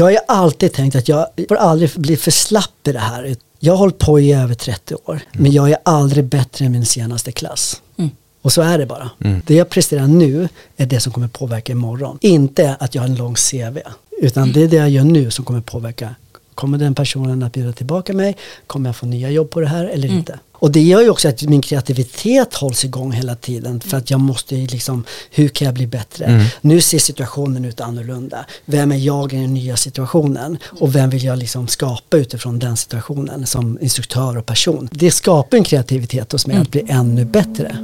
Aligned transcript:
Jag 0.00 0.04
har 0.04 0.10
ju 0.10 0.18
alltid 0.28 0.72
tänkt 0.72 0.96
att 0.96 1.08
jag 1.08 1.26
får 1.48 1.56
aldrig 1.56 1.90
bli 1.96 2.16
för 2.16 2.30
slapp 2.30 2.88
i 2.88 2.92
det 2.92 2.98
här. 2.98 3.36
Jag 3.58 3.72
har 3.72 3.78
hållit 3.78 3.98
på 3.98 4.20
i 4.20 4.32
över 4.32 4.54
30 4.54 4.94
år, 4.94 5.12
mm. 5.12 5.22
men 5.32 5.52
jag 5.52 5.70
är 5.70 5.76
aldrig 5.82 6.24
bättre 6.24 6.64
än 6.64 6.72
min 6.72 6.86
senaste 6.86 7.32
klass. 7.32 7.82
Mm. 7.96 8.10
Och 8.42 8.52
så 8.52 8.62
är 8.62 8.78
det 8.78 8.86
bara. 8.86 9.10
Mm. 9.24 9.42
Det 9.46 9.54
jag 9.54 9.68
presterar 9.68 10.06
nu 10.06 10.48
är 10.76 10.86
det 10.86 11.00
som 11.00 11.12
kommer 11.12 11.28
påverka 11.28 11.72
imorgon. 11.72 12.18
Inte 12.20 12.76
att 12.80 12.94
jag 12.94 13.02
har 13.02 13.08
en 13.08 13.14
lång 13.14 13.34
CV. 13.34 13.78
Utan 14.22 14.42
mm. 14.42 14.52
det 14.52 14.62
är 14.62 14.68
det 14.68 14.76
jag 14.76 14.90
gör 14.90 15.04
nu 15.04 15.30
som 15.30 15.44
kommer 15.44 15.60
påverka. 15.60 16.14
Kommer 16.54 16.78
den 16.78 16.94
personen 16.94 17.42
att 17.42 17.52
bjuda 17.52 17.72
tillbaka 17.72 18.12
mig? 18.12 18.36
Kommer 18.66 18.88
jag 18.88 18.96
få 18.96 19.06
nya 19.06 19.30
jobb 19.30 19.50
på 19.50 19.60
det 19.60 19.68
här 19.68 19.84
eller 19.84 20.08
mm. 20.08 20.18
inte? 20.18 20.38
Och 20.60 20.72
det 20.72 20.80
gör 20.80 21.02
ju 21.02 21.10
också 21.10 21.28
att 21.28 21.42
min 21.42 21.62
kreativitet 21.62 22.54
hålls 22.54 22.84
igång 22.84 23.12
hela 23.12 23.34
tiden. 23.34 23.80
För 23.80 23.96
att 23.96 24.10
jag 24.10 24.20
måste 24.20 24.54
liksom, 24.54 25.04
hur 25.30 25.48
kan 25.48 25.66
jag 25.66 25.74
bli 25.74 25.86
bättre? 25.86 26.24
Mm. 26.24 26.46
Nu 26.60 26.80
ser 26.80 26.98
situationen 26.98 27.64
ut 27.64 27.80
annorlunda. 27.80 28.46
Vem 28.64 28.92
är 28.92 28.96
jag 28.96 29.32
i 29.32 29.36
den 29.36 29.54
nya 29.54 29.76
situationen? 29.76 30.58
Och 30.80 30.94
vem 30.94 31.10
vill 31.10 31.24
jag 31.24 31.38
liksom 31.38 31.68
skapa 31.68 32.16
utifrån 32.16 32.58
den 32.58 32.76
situationen 32.76 33.46
som 33.46 33.78
instruktör 33.80 34.38
och 34.38 34.46
person? 34.46 34.88
Det 34.92 35.10
skapar 35.10 35.56
en 35.56 35.64
kreativitet 35.64 36.32
hos 36.32 36.46
mig 36.46 36.54
mm. 36.54 36.62
att 36.62 36.70
bli 36.70 36.84
ännu 36.88 37.24
bättre. 37.24 37.76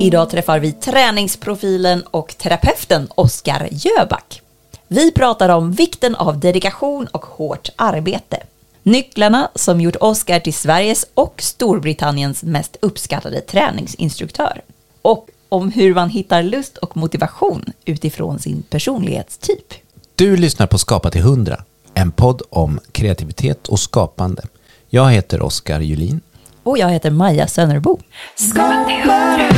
Idag 0.00 0.30
träffar 0.30 0.58
vi 0.58 0.72
träningsprofilen 0.72 2.02
och 2.02 2.34
terapeuten 2.38 3.08
Oskar 3.14 3.68
Jöback. 3.70 4.42
Vi 4.88 5.12
pratar 5.12 5.48
om 5.48 5.72
vikten 5.72 6.14
av 6.14 6.40
dedikation 6.40 7.06
och 7.06 7.26
hårt 7.26 7.68
arbete. 7.76 8.42
Nycklarna 8.82 9.50
som 9.54 9.80
gjort 9.80 9.96
Oskar 10.00 10.40
till 10.40 10.54
Sveriges 10.54 11.06
och 11.14 11.42
Storbritanniens 11.42 12.42
mest 12.42 12.76
uppskattade 12.80 13.40
träningsinstruktör. 13.40 14.60
Och 15.02 15.28
om 15.48 15.70
hur 15.72 15.94
man 15.94 16.10
hittar 16.10 16.42
lust 16.42 16.76
och 16.76 16.96
motivation 16.96 17.64
utifrån 17.84 18.38
sin 18.38 18.62
personlighetstyp. 18.62 19.74
Du 20.14 20.36
lyssnar 20.36 20.66
på 20.66 20.78
Skapa 20.78 21.10
till 21.10 21.20
100, 21.20 21.64
en 21.94 22.12
podd 22.12 22.42
om 22.50 22.80
kreativitet 22.92 23.68
och 23.68 23.80
skapande. 23.80 24.42
Jag 24.88 25.10
heter 25.10 25.42
Oskar 25.42 25.80
Julin. 25.80 26.20
Och 26.68 26.78
jag 26.78 26.90
heter 26.90 27.10
Maja 27.10 27.46
Sönnerbo. 27.46 27.98
Skapa 28.34 28.84
till 28.86 29.10
100. 29.10 29.48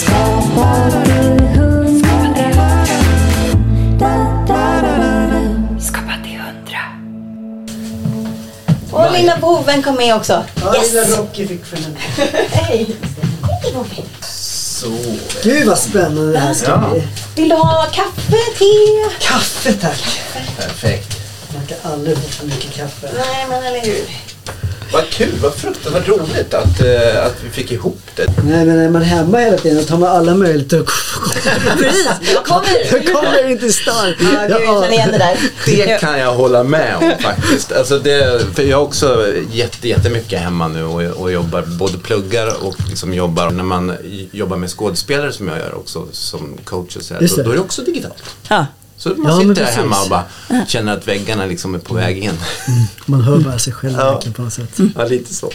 Skapa 0.00 0.90
till 0.92 1.58
hundra. 1.60 2.10
Skapa 5.80 6.12
till 6.24 6.38
hundra. 6.38 6.80
Och 8.92 9.12
lilla 9.12 9.38
boven 9.40 9.82
kom 9.82 9.96
med 9.96 10.14
också. 10.14 10.44
Ja, 10.62 10.76
yes. 10.76 10.92
lilla 10.92 11.06
Rocky 11.06 11.46
fick 11.46 11.64
följa 11.64 11.88
med. 11.88 12.00
Hej. 12.50 12.96
Hej 13.62 13.72
boven. 13.74 14.04
Så. 14.22 14.86
Gud 15.42 15.66
vad 15.66 15.78
spännande 15.78 16.32
det 16.32 16.38
här 16.38 16.54
ska 16.54 16.70
ja. 16.70 16.90
bli. 16.90 17.02
Vill 17.36 17.48
du 17.48 17.56
ha 17.56 17.86
kaffe, 17.92 18.36
te? 18.58 18.64
Kaffe 19.20 19.72
tack. 19.72 20.20
Perfekt. 20.56 21.18
Man 21.54 21.66
kan 21.66 21.92
aldrig 21.92 22.16
få 22.16 22.28
för 22.28 22.46
mycket 22.46 22.74
kaffe. 22.74 23.08
Nej 23.14 23.46
men 23.48 23.62
eller 23.66 23.80
hur. 23.80 24.04
Vad 24.92 25.10
kul, 25.10 25.38
vad 25.42 25.54
fruktansvärt 25.54 26.08
roligt 26.08 26.54
att, 26.54 26.80
uh, 26.84 27.26
att 27.26 27.36
vi 27.44 27.50
fick 27.50 27.72
ihop 27.72 28.00
det. 28.16 28.26
Nej 28.44 28.64
men 28.64 28.78
är 28.78 28.90
man 28.90 29.02
hemma 29.02 29.38
hela 29.38 29.56
tiden 29.56 29.84
tar 29.84 29.98
man 29.98 30.08
alla 30.08 30.34
möjligheter 30.34 30.80
att 30.80 31.78
Precis, 31.78 32.08
jag 32.34 32.44
kommer. 32.44 32.68
Jag 32.92 33.12
kommer 33.14 33.50
inte 33.50 33.72
starkt. 33.72 34.22
Ja, 34.48 34.58
gud, 34.58 34.92
igen 34.92 35.08
det 35.12 35.18
där. 35.18 35.38
Det 35.66 36.00
kan 36.00 36.18
jag 36.18 36.34
hålla 36.34 36.62
med 36.62 36.96
om 36.96 37.12
faktiskt. 37.22 37.72
Alltså 37.72 37.98
det, 37.98 38.40
för 38.54 38.62
jag 38.62 38.76
har 38.76 38.84
också 38.84 39.26
jätte, 39.52 39.88
jättemycket 39.88 40.40
hemma 40.40 40.68
nu 40.68 40.84
och, 40.84 41.02
och 41.02 41.32
jobbar, 41.32 41.62
både 41.62 41.98
pluggar 41.98 42.64
och 42.64 42.76
liksom 42.88 43.14
jobbar, 43.14 43.50
när 43.50 43.64
man 43.64 43.96
jobbar 44.32 44.56
med 44.56 44.70
skådespelare 44.70 45.32
som 45.32 45.48
jag 45.48 45.58
gör 45.58 45.74
också 45.74 46.06
som 46.12 46.58
coach 46.64 46.96
och 46.96 47.02
så 47.02 47.14
här, 47.14 47.20
då, 47.36 47.42
då 47.42 47.50
är 47.50 47.54
det 47.54 47.60
också 47.60 47.82
digitalt. 47.82 48.22
Ja. 48.48 48.66
Så 48.98 49.08
man 49.08 49.32
ja, 49.32 49.40
sitter 49.40 49.54
där 49.54 49.72
hemma 49.72 50.02
och 50.02 50.08
bara 50.08 50.24
känner 50.66 50.92
att 50.92 51.08
väggarna 51.08 51.46
liksom 51.46 51.74
är 51.74 51.78
på 51.78 51.94
väg 51.94 52.18
in. 52.18 52.30
Mm. 52.30 52.38
Man 53.06 53.20
hör 53.20 53.38
bara 53.38 53.58
sig 53.58 53.72
själv 53.72 53.94
ja. 53.98 54.20
på 54.36 54.42
något 54.42 54.52
sätt. 54.52 54.78
Ja, 54.96 55.04
lite 55.04 55.34
så. 55.34 55.52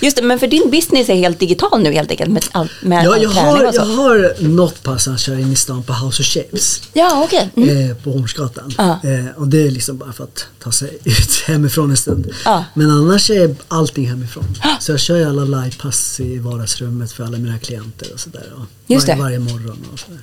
Just 0.00 0.16
det, 0.16 0.22
men 0.22 0.38
för 0.38 0.46
din 0.46 0.70
business 0.70 1.08
är 1.08 1.14
helt 1.14 1.38
digital 1.38 1.82
nu 1.82 1.92
helt 1.92 2.10
enkelt 2.10 2.30
med 2.30 2.44
all, 2.52 2.70
med 2.82 3.04
ja, 3.04 3.16
jag 3.16 3.30
har, 3.30 3.66
och 3.66 3.74
så. 3.74 3.80
jag 3.80 3.86
har 3.86 4.34
något 4.48 4.82
pass 4.82 5.04
som 5.04 5.12
jag 5.12 5.20
kör 5.20 5.38
in 5.38 5.52
i 5.52 5.56
stan 5.56 5.82
på 5.82 5.92
House 5.92 6.22
of 6.22 6.26
Shapes. 6.26 6.82
Ja, 6.92 7.22
okej. 7.24 7.50
Okay. 7.54 7.70
Mm. 7.70 7.90
Eh, 7.90 7.96
på 7.96 8.10
Hornsgatan. 8.10 8.74
Uh. 8.78 8.90
Eh, 8.90 9.26
och 9.36 9.48
det 9.48 9.66
är 9.66 9.70
liksom 9.70 9.98
bara 9.98 10.12
för 10.12 10.24
att 10.24 10.44
ta 10.62 10.72
sig 10.72 10.98
ut 11.04 11.42
hemifrån 11.46 11.90
en 11.90 11.96
stund. 11.96 12.26
Uh. 12.26 12.62
Men 12.74 12.90
annars 12.90 13.30
är 13.30 13.56
allting 13.68 14.08
hemifrån. 14.08 14.44
Uh. 14.64 14.78
Så 14.80 14.92
jag 14.92 15.00
kör 15.00 15.16
ju 15.16 15.24
alla 15.24 15.44
livepass 15.44 16.20
i 16.20 16.38
vardagsrummet 16.38 17.12
för 17.12 17.24
alla 17.24 17.38
mina 17.38 17.58
klienter 17.58 18.12
och 18.12 18.20
sådär. 18.20 18.52
Just 18.86 19.08
varje, 19.08 19.22
varje 19.22 19.38
morgon 19.38 19.86
och 19.92 19.98
sådär. 19.98 20.20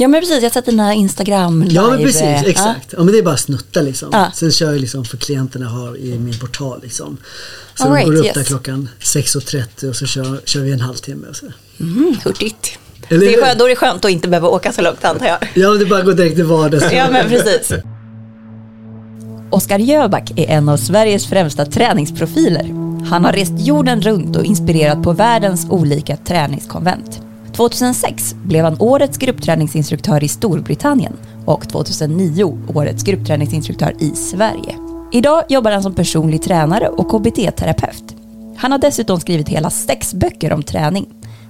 Ja 0.00 0.08
men 0.08 0.20
precis, 0.20 0.34
jag 0.34 0.42
har 0.42 0.50
sett 0.50 0.64
den 0.64 0.80
här 0.80 0.92
Instagram 0.92 1.62
live. 1.62 1.74
Ja 1.74 1.90
men 1.90 1.98
precis, 1.98 2.22
exakt. 2.22 2.86
Ja. 2.92 2.98
ja 2.98 3.04
men 3.04 3.12
det 3.12 3.18
är 3.18 3.22
bara 3.22 3.36
snutta 3.36 3.82
liksom. 3.82 4.08
Ja. 4.12 4.30
Sen 4.34 4.52
kör 4.52 4.72
jag 4.72 4.80
liksom 4.80 5.04
för 5.04 5.16
klienterna 5.16 5.68
har 5.68 5.96
i 5.96 6.18
min 6.18 6.38
portal 6.38 6.80
liksom. 6.82 7.16
Så 7.74 7.84
All 7.84 7.92
right, 7.92 8.06
går 8.06 8.16
upp 8.16 8.24
yes. 8.24 8.34
där 8.34 8.44
klockan 8.44 8.88
6.30 9.00 9.88
och 9.88 9.96
så 9.96 10.06
kör, 10.06 10.40
kör 10.44 10.60
vi 10.60 10.72
en 10.72 10.80
halvtimme. 10.80 11.26
Och 11.28 11.36
så. 11.36 11.46
Mm, 11.80 12.16
hurtigt. 12.24 12.78
Eller, 13.08 13.20
det 13.20 13.34
är 13.34 13.42
skönt, 13.42 13.58
då 13.58 13.64
är 13.64 13.68
det 13.68 13.76
skönt 13.76 14.04
att 14.04 14.10
inte 14.10 14.28
behöva 14.28 14.48
åka 14.48 14.72
så 14.72 14.82
långt 14.82 15.04
antar 15.04 15.26
jag. 15.26 15.38
Ja, 15.54 15.70
det 15.70 15.86
bara 15.86 16.02
går 16.02 16.12
direkt 16.12 16.36
till 16.36 16.44
vardags. 16.44 16.92
ja, 16.92 17.10
men 17.10 17.28
precis. 17.28 17.72
Oskar 19.50 19.78
Jöback 19.78 20.30
är 20.36 20.46
en 20.46 20.68
av 20.68 20.76
Sveriges 20.76 21.26
främsta 21.26 21.66
träningsprofiler. 21.66 22.64
Han 23.10 23.24
har 23.24 23.32
rest 23.32 23.54
jorden 23.56 24.02
runt 24.02 24.36
och 24.36 24.44
inspirerat 24.44 25.02
på 25.02 25.12
världens 25.12 25.66
olika 25.70 26.16
träningskonvent. 26.16 27.20
2006 27.60 28.34
blev 28.34 28.64
han 28.64 28.76
årets 28.78 29.18
gruppträningsinstruktör 29.18 30.24
i 30.24 30.28
Storbritannien 30.28 31.16
och 31.46 31.68
2009 31.68 32.58
årets 32.74 33.02
gruppträningsinstruktör 33.02 33.94
i 33.98 34.10
Sverige. 34.10 34.76
Idag 35.12 35.44
jobbar 35.48 35.72
han 35.72 35.82
som 35.82 35.94
personlig 35.94 36.42
tränare 36.42 36.88
och 36.88 37.08
KBT-terapeut. 37.10 38.16
Han 38.56 38.72
har 38.72 38.78
dessutom 38.78 39.20
skrivit 39.20 39.48
hela 39.48 39.70
sex 39.70 40.14
böcker 40.14 40.52
om 40.52 40.62
träning. 40.62 41.06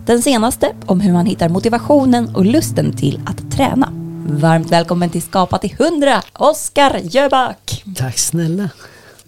Den 0.06 0.22
senaste 0.22 0.72
om 0.86 1.00
hur 1.00 1.12
man 1.12 1.26
hittar 1.26 1.48
motivationen 1.48 2.36
och 2.36 2.44
lusten 2.44 2.96
till 2.96 3.20
att 3.26 3.50
träna. 3.52 3.92
Varmt 4.26 4.72
välkommen 4.72 5.10
till 5.10 5.22
Skapa 5.22 5.58
till 5.58 5.76
100, 5.78 6.22
Oskar 6.32 7.00
Jöback. 7.02 7.84
Tack 7.96 8.18
snälla 8.18 8.68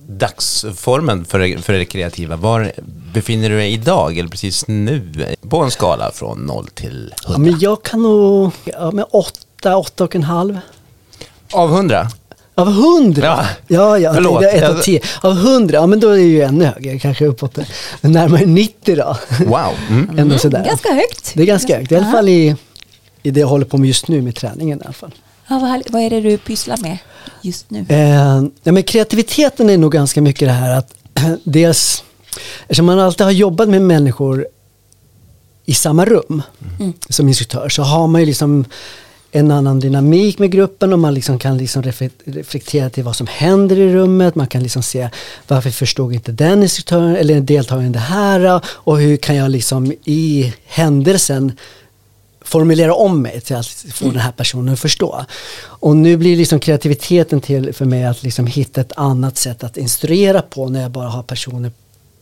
dagsformen 0.09 1.25
för, 1.25 1.63
för 1.63 1.73
det 1.73 1.85
kreativa. 1.85 2.37
Var 2.37 2.73
befinner 3.15 3.51
du 3.51 3.57
dig 3.57 3.73
idag 3.73 4.19
eller 4.19 4.29
precis 4.29 4.69
nu 4.69 5.13
på 5.49 5.59
en 5.59 5.71
skala 5.71 6.11
från 6.15 6.39
0 6.39 6.67
till 6.75 6.89
100? 6.89 7.15
Ja, 7.29 7.39
men 7.39 7.61
jag 7.61 7.83
kan 7.83 8.03
nog, 8.03 8.51
ja, 8.65 8.91
med 8.91 9.05
8, 9.11 9.77
8 9.77 10.05
och 10.05 10.15
en 10.17 10.23
halv. 10.23 10.59
Av 11.53 11.75
100? 11.75 12.09
Av 12.55 12.69
100? 12.69 13.23
Ja, 13.23 13.47
ja, 13.67 13.99
ja 13.99 14.15
Förlåt. 14.15 14.41
Det 14.41 14.51
är 14.51 14.63
1 14.63 14.71
av 14.71 14.83
10. 14.83 15.01
Av 15.21 15.33
100, 15.33 15.75
ja 15.75 15.87
men 15.87 16.01
då 16.01 16.09
är 16.09 16.17
det 16.17 16.23
ju 16.23 16.43
ännu 16.43 16.65
högre, 16.65 16.99
kanske 16.99 17.27
uppåt 17.27 17.59
närmare 18.01 18.47
90 18.47 18.97
då. 18.97 19.17
Wow. 19.47 19.75
Mm. 19.91 20.19
Ändå 20.19 20.39
sådär. 20.39 20.65
Ganska 20.65 20.93
högt. 20.93 21.33
Det 21.35 21.43
är 21.43 21.47
ganska 21.47 21.79
högt, 21.79 21.93
i 21.93 21.97
alla 21.97 22.11
fall 22.11 22.29
i, 22.29 22.57
i 23.23 23.31
det 23.31 23.41
jag 23.41 23.47
håller 23.47 23.65
på 23.65 23.79
med 23.79 23.89
just 23.89 24.09
nu 24.09 24.23
med 24.23 24.37
träningen 24.37 24.79
i 24.79 24.85
alla 24.85 24.93
fall. 24.93 25.15
Ja, 25.47 25.59
vad, 25.59 25.83
vad 25.91 26.03
är 26.03 26.11
det 26.11 26.21
du 26.21 26.39
pysslar 26.39 26.77
med 26.77 26.99
just 27.43 27.71
nu? 27.71 27.87
Eh, 27.89 28.45
ja, 28.63 28.73
men 28.73 28.83
kreativiteten 28.83 29.71
är 29.71 29.79
nog 29.79 29.93
ganska 29.93 30.23
mycket 30.23 30.49
det 30.49 30.53
här 30.53 30.79
att 30.79 30.95
dels, 31.45 32.05
eftersom 32.63 32.87
man 32.87 32.99
alltid 32.99 33.25
har 33.25 33.33
jobbat 33.33 33.69
med 33.69 33.83
människor 33.83 34.47
i 35.65 35.75
samma 35.75 36.05
rum 36.05 36.43
mm. 36.81 36.93
som 37.09 37.29
instruktör 37.29 37.69
så 37.69 37.83
har 37.83 38.07
man 38.07 38.21
ju 38.21 38.27
liksom 38.27 38.65
en 39.35 39.51
annan 39.51 39.81
dynamik 39.81 40.39
med 40.39 40.51
gruppen 40.51 40.93
och 40.93 40.99
man 40.99 41.15
liksom 41.15 41.39
kan 41.39 41.59
liksom 41.59 41.83
reflektera 42.25 42.91
till 42.91 43.05
vad 43.05 43.17
som 43.17 43.27
händer 43.27 43.79
i 43.79 43.95
rummet. 43.95 44.35
Man 44.35 44.47
kan 44.47 44.63
liksom 44.63 44.83
se 44.83 45.09
varför 45.49 45.71
förstod 45.71 46.13
inte 46.13 46.33
den 46.33 46.63
instruktören 46.63 47.17
eller 47.17 47.41
deltagaren 47.41 47.93
det 47.93 47.99
här 47.99 48.61
och 48.67 48.99
hur 48.99 49.17
kan 49.17 49.37
jag 49.37 49.51
liksom 49.51 49.93
i 50.05 50.53
händelsen 50.67 51.53
formulera 52.53 52.95
om 52.95 53.23
mig 53.23 53.41
till 53.41 53.57
att 53.57 53.67
få 53.67 54.05
mm. 54.05 54.15
den 54.15 54.23
här 54.23 54.33
personen 54.33 54.75
att 54.75 54.81
förstå. 54.81 55.25
Och 55.65 55.97
nu 55.97 56.17
blir 56.17 56.37
liksom 56.37 56.61
kreativiteten 56.61 57.41
till 57.41 57.73
för 57.73 57.85
mig 57.85 58.05
att 58.05 58.23
liksom 58.23 58.47
hitta 58.47 58.81
ett 58.81 58.93
annat 58.97 59.37
sätt 59.37 59.65
att 59.65 59.77
instruera 59.77 60.43
på 60.43 60.69
när 60.69 60.83
jag 60.83 60.91
bara 60.91 61.09
har 61.09 61.23
personer 61.23 61.71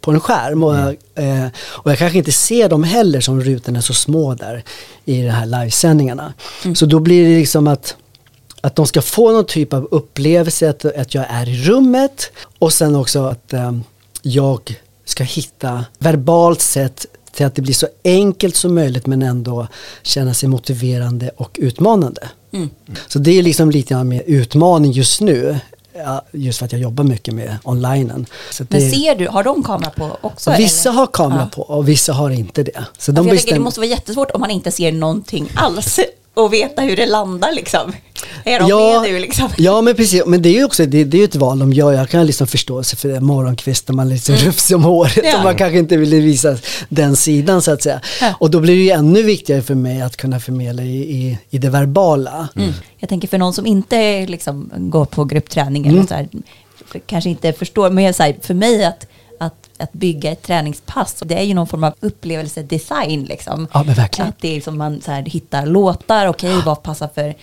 på 0.00 0.10
en 0.10 0.20
skärm. 0.20 0.62
Och, 0.62 0.76
mm. 0.76 0.96
jag, 1.14 1.24
eh, 1.24 1.46
och 1.56 1.90
jag 1.90 1.98
kanske 1.98 2.18
inte 2.18 2.32
ser 2.32 2.68
dem 2.68 2.84
heller 2.84 3.20
som 3.20 3.40
rutorna 3.40 3.78
är 3.78 3.82
så 3.82 3.94
små 3.94 4.34
där 4.34 4.64
i 5.04 5.22
de 5.22 5.30
här 5.30 5.46
livesändningarna. 5.46 6.32
Mm. 6.64 6.74
Så 6.74 6.86
då 6.86 6.98
blir 6.98 7.28
det 7.28 7.38
liksom 7.38 7.66
att 7.66 7.96
att 8.62 8.76
de 8.76 8.86
ska 8.86 9.02
få 9.02 9.32
någon 9.32 9.46
typ 9.46 9.72
av 9.72 9.88
upplevelse 9.90 10.70
att, 10.70 10.84
att 10.84 11.14
jag 11.14 11.24
är 11.28 11.48
i 11.48 11.62
rummet 11.62 12.32
och 12.58 12.72
sen 12.72 12.96
också 12.96 13.24
att 13.24 13.52
eh, 13.52 13.72
jag 14.22 14.80
ska 15.04 15.24
hitta 15.24 15.84
verbalt 15.98 16.60
sätt 16.60 17.06
till 17.32 17.46
att 17.46 17.54
det 17.54 17.62
blir 17.62 17.74
så 17.74 17.86
enkelt 18.04 18.56
som 18.56 18.74
möjligt 18.74 19.06
men 19.06 19.22
ändå 19.22 19.66
känna 20.02 20.34
sig 20.34 20.48
motiverande 20.48 21.30
och 21.36 21.56
utmanande. 21.60 22.28
Mm. 22.52 22.70
Så 23.08 23.18
det 23.18 23.38
är 23.38 23.42
liksom 23.42 23.70
lite 23.70 23.94
grann 23.94 24.08
mer 24.08 24.22
utmaning 24.26 24.92
just 24.92 25.20
nu. 25.20 25.58
Just 26.32 26.58
för 26.58 26.66
att 26.66 26.72
jag 26.72 26.80
jobbar 26.80 27.04
mycket 27.04 27.34
med 27.34 27.56
onlinen. 27.64 28.26
Så 28.52 28.64
Men 28.68 28.80
det, 28.80 28.90
ser 28.90 29.14
du, 29.14 29.28
har 29.28 29.44
de 29.44 29.62
kamera 29.62 29.90
på 29.90 30.16
också? 30.20 30.54
vissa 30.58 30.88
eller? 30.88 30.98
har 30.98 31.06
kamera 31.06 31.40
Ja. 31.40 31.48
på 31.56 31.62
och 31.62 31.88
vissa 31.88 32.12
har 32.12 32.30
inte 32.30 32.62
det. 32.62 32.84
Så 32.98 33.10
Ja, 33.10 33.14
de 33.14 33.26
jag 33.26 33.36
tänker, 33.36 33.46
det 33.46 33.56
bestäm- 33.58 33.64
måste 33.64 33.80
vara 33.80 33.88
jättesvårt 33.90 34.30
om 34.30 34.40
man 34.40 34.50
inte 34.50 34.70
ser 34.70 34.92
någonting 34.92 35.50
alls 35.54 35.98
och 36.40 36.52
veta 36.52 36.82
hur 36.82 36.96
det 36.96 37.06
landar 37.06 37.52
liksom. 37.52 37.92
Är 38.44 38.60
de 38.60 38.68
Ja, 38.68 39.00
med 39.02 39.12
nu 39.12 39.18
liksom? 39.18 39.48
ja 39.58 39.80
men 39.80 39.94
precis, 39.94 40.22
men 40.26 40.42
det 40.42 40.48
är 40.48 40.52
ju 40.52 40.64
också 40.64 40.86
det, 40.86 41.04
det 41.04 41.20
är 41.20 41.24
ett 41.24 41.34
val 41.36 41.58
de 41.58 41.72
gör. 41.72 41.92
Jag 41.92 42.08
kan 42.08 42.26
liksom 42.26 42.46
förstå 42.46 42.82
sig 42.82 42.98
för 42.98 43.08
det 43.08 43.20
morgonkvist 43.20 43.88
när 43.88 43.94
man 43.94 44.06
är 44.06 44.10
lite 44.14 44.32
rufsig 44.36 44.76
om 44.76 44.84
håret 44.84 45.16
Mm. 45.18 45.30
Ja. 45.30 45.38
och 45.38 45.44
man 45.44 45.56
kanske 45.56 45.78
inte 45.78 45.96
vill 45.96 46.10
visa 46.22 46.56
den 46.88 47.16
sidan 47.16 47.62
så 47.62 47.72
att 47.72 47.82
säga. 47.82 48.00
Ja. 48.20 48.34
Och 48.38 48.50
då 48.50 48.60
blir 48.60 48.74
det 48.76 48.82
ju 48.82 48.90
ännu 48.90 49.22
viktigare 49.22 49.62
för 49.62 49.74
mig 49.74 50.02
att 50.02 50.16
kunna 50.16 50.40
förmedla 50.40 50.82
i, 50.82 50.96
i, 50.96 51.38
i 51.50 51.58
det 51.58 51.70
verbala. 51.70 52.48
Mm. 52.56 52.72
Jag 52.98 53.08
tänker 53.08 53.28
för 53.28 53.38
någon 53.38 53.54
som 53.54 53.66
inte 53.66 54.26
liksom 54.26 54.70
går 54.76 55.04
på 55.04 55.24
gruppträning 55.24 55.86
Mm. 55.86 55.96
eller 55.98 56.06
så 56.08 56.14
här, 56.14 56.28
kanske 57.06 57.30
inte 57.30 57.52
förstår, 57.52 57.90
men 57.90 58.04
jag 58.04 58.14
säger 58.14 58.36
för 58.42 58.54
mig 58.54 58.84
att, 58.84 59.06
att, 59.80 59.92
bygga 59.92 60.32
ett 60.32 60.42
träningspass, 60.42 61.22
det 61.24 61.38
är 61.38 61.42
ju 61.42 61.54
någon 61.54 61.66
form 61.66 61.84
av 61.84 61.94
upplevelsedesign 62.00 63.24
liksom. 63.24 63.68
Ja, 63.72 63.82
men 63.82 63.94
verkligen. 63.94 64.28
Att 64.28 64.40
det 64.40 64.56
är 64.56 64.60
som 64.60 64.78
man 64.78 65.00
så 65.00 65.10
här, 65.10 65.22
hittar 65.22 65.66
låtar, 65.66 66.26
okej 66.26 66.62
vad 66.64 66.82
passar 66.82 67.08
för 67.14 67.34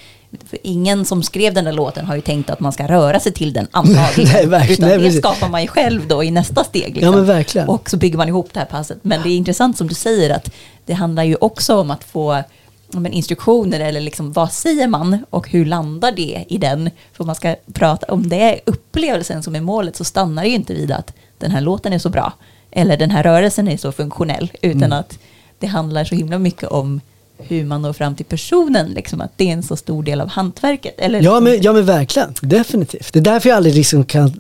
för 0.46 0.60
ingen 0.64 1.06
som 1.06 1.24
skrev 1.24 1.54
den 1.54 1.66
där 1.66 1.72
låten 1.72 2.06
har 2.06 2.16
ju 2.16 2.22
tänkt 2.22 2.50
att 2.50 2.60
man 2.60 2.72
ska 2.72 2.88
röra 2.88 3.20
sig 3.20 3.32
till 3.32 3.54
den 3.54 3.68
antagligen. 3.72 4.34
Nej, 4.34 4.46
verkligen. 4.46 4.92
Utan 4.92 5.04
det 5.04 5.12
skapar 5.12 5.50
man 5.50 5.62
ju 5.62 5.68
själv 5.68 6.08
då 6.08 6.24
i 6.24 6.32
nästa 6.32 6.64
steg. 6.64 6.96
Liksom. 6.96 7.04
Ja, 7.04 7.12
men 7.12 7.26
verkligen. 7.26 7.68
Och 7.68 7.90
så 7.90 7.98
bygger 7.98 8.18
man 8.18 8.28
ihop 8.28 8.50
det 8.54 8.60
här 8.60 8.68
passet. 8.68 8.98
Men 9.02 9.22
det 9.22 9.30
är 9.30 9.38
intressant 9.38 9.78
som 9.78 9.88
du 9.88 9.96
säger 9.96 10.30
att 10.30 10.52
det 10.86 10.94
handlar 10.94 11.24
ju 11.24 11.36
också 11.36 11.76
om 11.76 11.92
att 11.92 12.04
få 12.04 12.44
men 12.92 13.14
instruktioner 13.14 13.80
eller 13.80 14.02
liksom 14.02 14.34
vad 14.34 14.52
säger 14.52 14.88
man 14.88 15.26
och 15.30 15.50
hur 15.50 15.66
landar 15.66 16.12
det 16.12 16.46
i 16.48 16.58
den? 16.58 16.90
För 17.14 17.24
man 17.24 17.36
ska 17.36 17.56
prata 17.74 18.06
om 18.14 18.30
det 18.30 18.42
är 18.42 18.60
upplevelsen 18.66 19.44
som 19.44 19.56
är 19.56 19.62
målet 19.62 19.96
så 19.96 20.04
stannar 20.04 20.44
det 20.44 20.50
ju 20.50 20.56
inte 20.56 20.74
vid 20.74 20.92
att 20.92 21.14
den 21.38 21.52
här 21.52 21.62
låten 21.62 21.94
är 21.94 22.00
så 22.00 22.10
bra 22.10 22.34
eller 22.72 22.98
den 22.98 23.12
här 23.12 23.24
rörelsen 23.24 23.68
är 23.68 23.78
så 23.78 23.92
funktionell 23.92 24.52
utan 24.62 24.84
Mm. 24.84 24.92
att 25.00 25.20
det 25.60 25.68
handlar 25.68 26.04
så 26.04 26.16
himla 26.16 26.40
mycket 26.40 26.70
om 26.70 27.02
hur 27.38 27.66
man 27.66 27.82
når 27.82 27.94
fram 27.94 28.16
till 28.16 28.26
personen, 28.26 28.88
liksom 28.88 29.22
att 29.22 29.32
det 29.36 29.50
är 29.50 29.54
en 29.54 29.64
så 29.64 29.76
stor 29.76 30.04
del 30.04 30.22
av 30.22 30.28
hantverket. 30.28 30.96
Eller 30.98 31.22
Ja 31.22 31.40
men, 31.40 31.62
ja 31.62 31.74
men 31.74 31.86
verkligen, 31.86 32.34
definitivt. 32.42 33.14
Det 33.14 33.20
är 33.20 33.24
därför 33.24 33.50
jag 33.50 33.56
aldrig 33.56 33.76
liksom 33.76 34.04
kan 34.06 34.40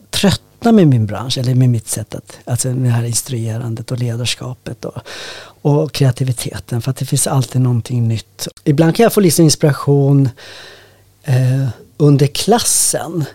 tröttna 0.57 0.71
med 0.71 0.88
min 0.88 1.06
bransch 1.06 1.38
eller 1.38 1.56
med 1.56 1.69
mitt 1.69 1.88
sätt 1.88 2.15
att, 2.15 2.39
alltså 2.45 2.71
det 2.71 2.89
här 2.89 3.04
instruerandet 3.04 3.92
och 3.92 3.98
ledarskapet 3.98 4.86
och, 4.86 5.01
och 5.62 5.92
kreativiteten. 5.92 6.81
För 6.81 6.92
att 6.92 6.98
det 6.98 7.06
finns 7.06 7.27
alltid 7.27 7.62
någonting 7.62 8.07
nytt. 8.07 8.48
Ibland 8.63 8.95
kan 8.95 9.04
jag 9.04 9.13
få 9.13 9.21
liksom 9.21 9.45
inspiration 9.45 10.30
eh, 11.24 11.68
under 11.98 12.27
klassen 12.27 13.25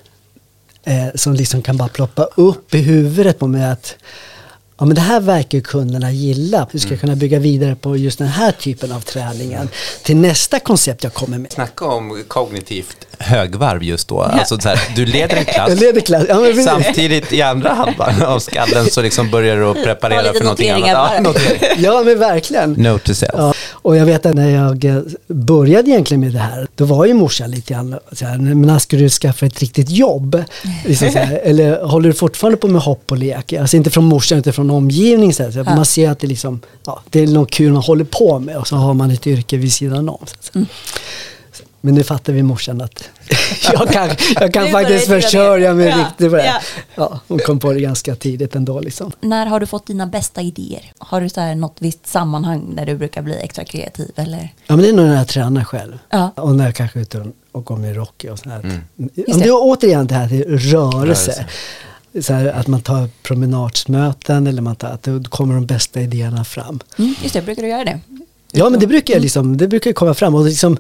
eh, 0.84 1.14
som 1.14 1.34
liksom 1.34 1.62
kan 1.62 1.76
bara 1.76 1.88
ploppa 1.88 2.24
upp 2.36 2.74
i 2.74 2.82
huvudet 2.82 3.38
på 3.38 3.46
mig 3.46 3.64
att 3.64 3.96
Ja 4.78 4.86
men 4.86 4.94
det 4.94 5.00
här 5.00 5.20
verkar 5.20 5.58
ju 5.58 5.62
kunderna 5.62 6.12
gilla. 6.12 6.66
Hur 6.72 6.78
ska 6.78 6.90
jag 6.90 7.00
kunna 7.00 7.16
bygga 7.16 7.38
vidare 7.38 7.76
på 7.76 7.96
just 7.96 8.18
den 8.18 8.28
här 8.28 8.52
typen 8.52 8.92
av 8.92 9.00
träningen 9.00 9.68
till 10.04 10.16
nästa 10.16 10.60
koncept 10.60 11.04
jag 11.04 11.14
kommer 11.14 11.38
med. 11.38 11.52
Snacka 11.52 11.84
om 11.84 12.24
kognitivt 12.28 13.06
högvarv 13.22 13.82
just 13.82 14.08
då. 14.08 14.20
Alltså 14.22 14.58
så 14.58 14.68
här, 14.68 14.80
du 14.96 15.06
leder 15.06 15.36
en 15.36 15.44
klass, 15.44 15.80
leder 15.80 16.00
klass. 16.00 16.24
Ja, 16.28 16.40
samtidigt 16.64 17.32
i 17.32 17.42
andra 17.42 17.70
halvan 17.70 18.22
av 18.22 18.38
skallen 18.38 18.86
så 18.90 19.02
liksom 19.02 19.30
börjar 19.30 19.56
du 19.56 19.64
att 19.64 19.76
Ja, 19.76 19.84
preparera 19.84 20.32
för 20.32 20.40
någonting 20.40 20.70
annat. 20.70 21.12
Ja, 21.14 21.20
notering. 21.20 21.60
Ja 21.78 22.02
men 22.04 22.18
verkligen. 22.18 22.72
Note 22.72 23.04
to 23.06 23.14
self. 23.14 23.32
Ja, 23.36 23.54
och 23.72 23.96
jag 23.96 24.06
vet 24.06 24.26
att 24.26 24.34
när 24.34 24.50
jag 24.50 24.84
eh, 24.84 25.02
började 25.26 25.90
egentligen 25.90 26.20
med 26.20 26.32
det 26.32 26.38
här, 26.38 26.66
då 26.74 26.84
var 26.84 27.06
ju 27.06 27.14
morsan 27.14 27.50
lite 27.50 27.72
grann 27.72 27.98
så 28.12 28.26
här, 28.26 28.38
men 28.38 28.62
när 28.62 28.78
ska 28.78 28.96
du 28.96 29.08
skaffa 29.08 29.46
ett 29.46 29.60
riktigt 29.60 29.90
jobb? 29.90 30.44
Liksom 30.84 31.10
så 31.10 31.18
här, 31.18 31.40
eller 31.44 31.82
håller 31.84 32.08
du 32.08 32.14
fortfarande 32.14 32.56
på 32.56 32.68
med 32.68 32.82
hopp 32.82 33.10
och 33.10 33.18
lek? 33.18 33.52
Alltså 33.52 33.76
inte 33.76 33.90
från 33.90 34.04
morsan 34.04 34.38
utan 34.38 34.52
från 34.52 34.70
omgivningen. 34.70 35.34
Så 35.34 35.42
här, 35.42 35.50
så 35.50 35.62
här, 35.62 35.76
Man 35.76 35.84
ser 35.86 36.10
att 36.10 36.18
det, 36.20 36.26
liksom, 36.26 36.60
ja, 36.86 37.02
det 37.10 37.20
är 37.20 37.26
något 37.26 37.50
kul 37.50 37.72
man 37.72 37.82
håller 37.82 38.04
på 38.04 38.38
med 38.38 38.56
och 38.56 38.68
så 38.68 38.76
har 38.76 38.94
man 38.94 39.10
ett 39.10 39.26
yrke 39.26 39.56
vid 39.56 39.72
sidan 39.72 40.08
om. 40.08 40.18
Så 40.26 40.34
att 40.38 40.44
säga. 40.54 40.66
Men 41.84 41.94
nu 41.94 42.02
fattar 42.04 42.32
vi 42.32 42.42
morsan 42.42 42.80
att 42.80 43.04
jag 43.72 43.88
kan, 43.92 44.08
jag 44.40 44.52
kan 44.54 44.68
faktiskt 44.68 45.06
försörja 45.06 45.74
mig 45.74 45.86
ja, 45.88 45.96
riktigt 45.98 46.30
på 46.30 46.36
det. 46.36 46.44
ja. 46.46 46.60
Ja, 46.94 47.20
hon 47.28 47.38
kom 47.38 47.58
på 47.58 47.72
det 47.72 47.80
ganska 47.80 48.14
tidigt 48.14 48.54
ändå. 48.56 48.80
Liksom. 48.80 49.12
När 49.20 49.46
har 49.46 49.60
du 49.60 49.66
fått 49.66 49.86
dina 49.86 50.06
bästa 50.06 50.42
idéer? 50.42 50.92
Har 50.98 51.20
du 51.20 51.28
så 51.28 51.40
här 51.40 51.54
något 51.54 51.76
visst 51.78 52.06
sammanhang 52.06 52.74
där 52.76 52.86
du 52.86 52.96
brukar 52.96 53.22
bli 53.22 53.34
extra 53.36 53.64
kreativ? 53.64 54.10
Eller? 54.16 54.38
Ja 54.66 54.76
men 54.76 54.78
det 54.78 54.88
är 54.88 54.92
nog 54.92 55.06
när 55.06 55.16
jag 55.16 55.28
tränar 55.28 55.64
själv. 55.64 55.98
Ja. 56.10 56.30
Och 56.36 56.54
när 56.56 56.64
jag 56.64 56.74
kanske 56.74 56.98
är 56.98 57.02
ute 57.02 57.18
och- 57.20 57.26
och 57.52 57.64
går 57.64 57.76
med 57.76 57.96
Rocky 57.96 58.28
och 58.28 58.38
sånt. 58.38 58.64
Mm. 58.64 58.76
Om 58.98 59.08
det. 59.14 59.22
det 59.26 59.44
är 59.44 59.50
återigen 59.52 60.06
det 60.06 60.14
här 60.14 60.28
till 60.28 60.44
rörelse. 60.58 61.30
Rörelse. 61.32 61.46
Så 62.20 62.32
här, 62.32 62.46
att 62.46 62.66
man 62.66 62.80
tar 62.80 63.08
promenadsmöten 63.22 64.46
eller 64.46 64.62
man 64.62 64.76
tar, 64.76 64.88
att 64.88 65.02
då 65.02 65.22
kommer 65.22 65.54
de 65.54 65.66
bästa 65.66 66.00
idéerna 66.00 66.44
fram. 66.44 66.80
Mm, 66.98 67.14
just 67.22 67.34
det, 67.34 67.42
brukar 67.42 67.62
du 67.62 67.68
göra 67.68 67.84
det? 67.84 68.00
Ja 68.54 68.70
men 68.70 68.80
det 68.80 68.86
brukar, 68.86 69.14
jag 69.14 69.20
liksom, 69.22 69.56
det 69.56 69.68
brukar 69.68 69.92
komma 69.92 70.14
fram. 70.14 70.34
Och 70.34 70.44
liksom, 70.44 70.76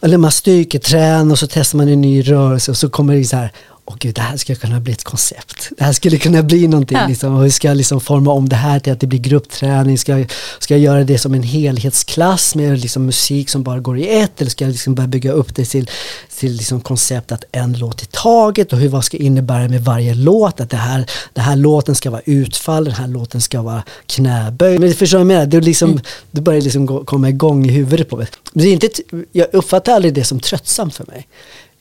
eller 0.00 0.18
man 0.18 0.30
styrketränar 0.30 1.32
och 1.32 1.38
så 1.38 1.46
testar 1.46 1.78
man 1.78 1.88
en 1.88 2.00
ny 2.00 2.22
rörelse 2.22 2.70
och 2.70 2.76
så 2.76 2.88
kommer 2.88 3.14
det 3.14 3.24
så 3.24 3.36
här 3.36 3.52
Åh 3.88 3.96
gud, 3.98 4.14
det 4.14 4.20
här 4.20 4.36
skulle 4.36 4.56
kunna 4.56 4.80
bli 4.80 4.92
ett 4.92 5.04
koncept. 5.04 5.70
Det 5.78 5.84
här 5.84 5.92
skulle 5.92 6.18
kunna 6.18 6.42
bli 6.42 6.68
någonting. 6.68 6.98
Ja. 6.98 7.06
Liksom, 7.08 7.36
hur 7.36 7.50
ska 7.50 7.68
jag 7.68 7.76
liksom 7.76 8.00
forma 8.00 8.32
om 8.32 8.48
det 8.48 8.56
här 8.56 8.80
till 8.80 8.92
att 8.92 9.00
det 9.00 9.06
blir 9.06 9.18
gruppträning? 9.18 9.98
Ska 9.98 10.18
jag, 10.18 10.32
ska 10.58 10.74
jag 10.74 10.80
göra 10.80 11.04
det 11.04 11.18
som 11.18 11.34
en 11.34 11.42
helhetsklass 11.42 12.54
med 12.54 12.78
liksom 12.78 13.06
musik 13.06 13.50
som 13.50 13.62
bara 13.62 13.78
går 13.80 13.98
i 13.98 14.08
ett? 14.20 14.40
Eller 14.40 14.50
ska 14.50 14.64
jag 14.64 14.72
liksom 14.72 14.94
börja 14.94 15.06
bygga 15.06 15.32
upp 15.32 15.54
det 15.54 15.64
till, 15.64 15.90
till 16.38 16.52
liksom 16.52 16.80
koncept 16.80 17.32
att 17.32 17.44
en 17.52 17.72
låt 17.72 18.02
i 18.02 18.06
taget? 18.06 18.72
Och 18.72 18.78
hur, 18.78 18.88
vad 18.88 19.04
ska 19.04 19.16
innebära 19.16 19.68
med 19.68 19.84
varje 19.84 20.14
låt? 20.14 20.60
Att 20.60 20.70
det 20.70 20.76
här, 20.76 21.10
den 21.34 21.44
här 21.44 21.56
låten 21.56 21.94
ska 21.94 22.10
vara 22.10 22.22
utfall, 22.24 22.84
den 22.84 22.94
här 22.94 23.08
låten 23.08 23.40
ska 23.40 23.62
vara 23.62 23.82
knäböj. 24.06 24.78
Men 24.78 24.94
förstår 24.94 25.18
du 25.18 25.24
vad 25.24 25.32
jag 25.32 25.38
menar? 25.38 25.46
Det, 25.46 25.60
liksom, 25.60 26.00
det 26.30 26.40
börjar 26.40 26.60
liksom 26.60 26.86
gå, 26.86 27.04
komma 27.04 27.28
igång 27.28 27.66
i 27.66 27.70
huvudet 27.70 28.08
på 28.08 28.16
mig. 28.16 28.26
Men 28.52 28.64
det 28.64 28.70
är 28.70 28.72
inte, 28.72 28.88
jag 29.32 29.46
uppfattar 29.52 29.92
aldrig 29.92 30.14
det 30.14 30.24
som 30.24 30.40
tröttsamt 30.40 30.94
för 30.94 31.06
mig. 31.06 31.26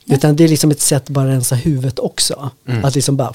Utan 0.05 0.35
det 0.35 0.43
är 0.43 0.47
liksom 0.47 0.71
ett 0.71 0.81
sätt 0.81 1.03
att 1.03 1.09
bara 1.09 1.27
rensa 1.27 1.55
huvudet 1.55 1.99
också. 1.99 2.49
Att 2.83 2.95
liksom 2.95 3.15
bara, 3.17 3.31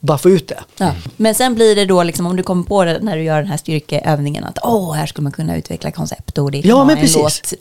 bara 0.00 0.18
få 0.18 0.30
ut 0.30 0.48
det. 0.48 0.58
Ja. 0.78 0.92
Men 1.16 1.34
sen 1.34 1.54
blir 1.54 1.76
det 1.76 1.84
då, 1.84 2.02
liksom, 2.02 2.26
om 2.26 2.36
du 2.36 2.42
kommer 2.42 2.62
på 2.64 2.84
det 2.84 2.98
när 3.02 3.16
du 3.16 3.22
gör 3.22 3.36
den 3.38 3.46
här 3.50 3.56
styrkeövningen, 3.56 4.44
att 4.44 4.58
åh, 4.62 4.94
här 4.94 5.06
skulle 5.06 5.22
man 5.22 5.32
kunna 5.32 5.56
utveckla 5.56 5.90
koncept 5.90 6.38
och 6.38 6.50
det 6.50 6.62
kan 6.62 6.68
Ja, 6.70 6.84
men 6.84 6.96
en 6.96 7.02
precis. 7.02 7.16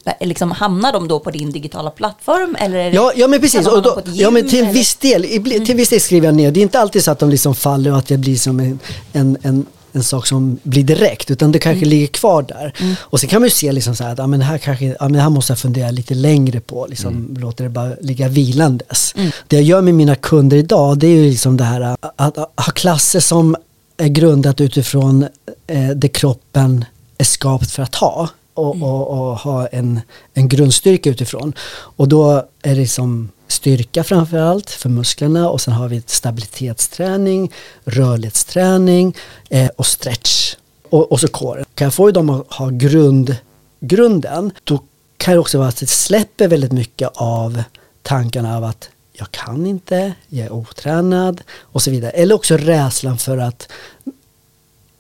låt. 0.06 0.18
Liksom, 0.20 0.51
hamnar 0.51 0.94
de 0.94 1.08
då 1.08 1.20
på 1.20 1.32
din 1.32 1.51
digitala 1.51 1.89
plattform? 1.89 2.56
Eller 2.60 2.92
Ja, 2.92 3.12
ja 3.16 3.27
men 3.27 3.42
precis. 3.42 3.68
Och 3.68 3.82
då, 3.82 4.01
ja, 4.06 4.32
men 4.32 4.50
till 4.50 4.60
eller? 4.63 4.74
viss 4.74 4.96
del, 4.96 5.24
till 5.66 5.75
viss 5.75 5.89
del 5.89 6.01
skriver 6.01 6.27
jag 6.27 6.36
ner. 6.36 6.51
Det 6.51 6.60
är 6.60 6.62
inte 6.62 6.80
alltid 6.80 7.04
så 7.04 7.12
att 7.12 7.20
de 7.20 7.30
liksom 7.30 7.56
faller 7.56 7.92
och 7.92 7.98
att 7.98 8.08
det 8.08 8.18
blir 8.18 8.36
som 8.36 8.60
en, 8.60 8.80
en, 9.13 9.38
en, 9.42 9.66
en 9.98 10.04
sak 10.04 10.27
som 10.27 10.58
blir 10.63 10.84
direkt. 10.84 11.32
Utan 11.32 11.51
det 11.51 11.60
kanske 11.60 11.86
ligger 11.86 12.08
kvar 12.08 12.42
där. 12.42 12.74
Och 13.00 13.20
sen 13.20 13.30
kan 13.30 13.42
man 13.42 13.48
ju 13.48 13.51
se 13.51 13.72
liksom 13.72 13.96
så 13.96 14.04
här 14.04 14.12
att 14.12 14.18
ja, 14.18 14.27
men 14.27 14.42
här, 14.42 14.58
kanske, 14.58 14.86
ja, 15.00 15.10
men 15.10 15.22
här 15.22 15.30
måste 15.30 15.51
jag 15.51 15.60
fundera 15.60 15.92
lite 15.92 16.13
längre 16.13 16.60
på. 16.60 16.88
Liksom, 16.89 17.36
Låter 17.39 17.63
det 17.63 17.70
bara 17.70 17.92
ligga 18.01 18.27
vilandes. 18.27 19.13
Det 19.48 19.56
jag 19.56 19.63
gör 19.63 19.82
med 19.82 19.94
mina 19.94 20.16
kunder 20.16 20.58
idag 20.58 20.98
det 20.98 21.08
är 21.08 21.12
ju 21.12 21.30
liksom 21.30 21.58
det 21.58 21.63
här 21.63 21.98
att, 22.16 22.38
ha 22.38 22.72
klasser 22.75 23.20
som 23.20 23.56
är 23.98 24.08
grundat 24.08 24.62
utifrån 24.62 25.27
eh, 25.68 25.89
det 25.89 26.08
kroppen 26.08 26.86
är 27.18 27.24
skapt 27.25 27.72
för 27.72 27.84
att 27.84 27.96
ha 27.96 28.30
och, 28.54 28.82
och, 28.82 29.08
och 29.08 29.38
ha 29.38 29.68
en, 29.68 30.01
en 30.34 30.48
grundstyrka 30.48 31.10
utifrån. 31.10 31.54
Och 31.70 32.08
då 32.08 32.46
är 32.62 32.75
det 32.75 32.88
som 32.88 33.30
styrka 33.48 34.04
framför 34.04 34.38
allt 34.38 34.70
för 34.70 34.89
musklerna 34.89 35.50
och 35.50 35.62
sen 35.62 35.74
har 35.74 35.88
vi 35.88 36.04
stabilitetsträning, 36.06 37.51
rörlighetsträning 37.86 39.16
eh, 39.50 39.70
och 39.75 39.86
stretch. 39.86 40.56
Och, 40.89 41.12
och 41.12 41.20
så 41.20 41.27
core. 41.27 41.66
Kan 41.75 41.86
jag 41.86 41.94
få 41.94 42.12
dem 42.12 42.30
att 42.30 42.54
ha 42.54 42.70
grund, 42.70 43.36
grunden 43.80 44.51
då 44.63 44.80
kan 45.18 45.34
det 45.34 45.39
också 45.39 45.58
vara 45.58 45.68
att 45.68 45.77
det 45.77 45.88
släpper 45.88 46.48
väldigt 46.48 46.72
mycket 46.72 47.10
av 47.13 47.63
tankarna 48.01 48.58
av 48.58 48.63
att 48.63 48.89
jag 49.13 49.32
kan 49.32 49.66
inte, 49.66 50.13
jag 50.27 50.46
är 50.46 50.51
otränad 50.51 51.42
och 51.60 51.82
så 51.82 51.92
vidare. 51.92 52.12
Eller 52.12 52.36
också 52.36 52.58
rädslan 52.58 53.18
för 53.18 53.38
att 53.38 53.70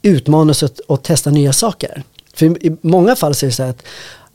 utmana 0.01 0.53
sig 0.53 0.69
och, 0.69 0.79
och 0.87 1.03
testa 1.03 1.29
nya 1.29 1.53
saker. 1.53 2.03
För 2.33 2.65
i, 2.65 2.77
många 2.81 3.15
fall 3.15 3.35
så 3.35 3.45
är 3.45 3.47
det 3.47 3.55
så 3.55 3.63
att 3.63 3.83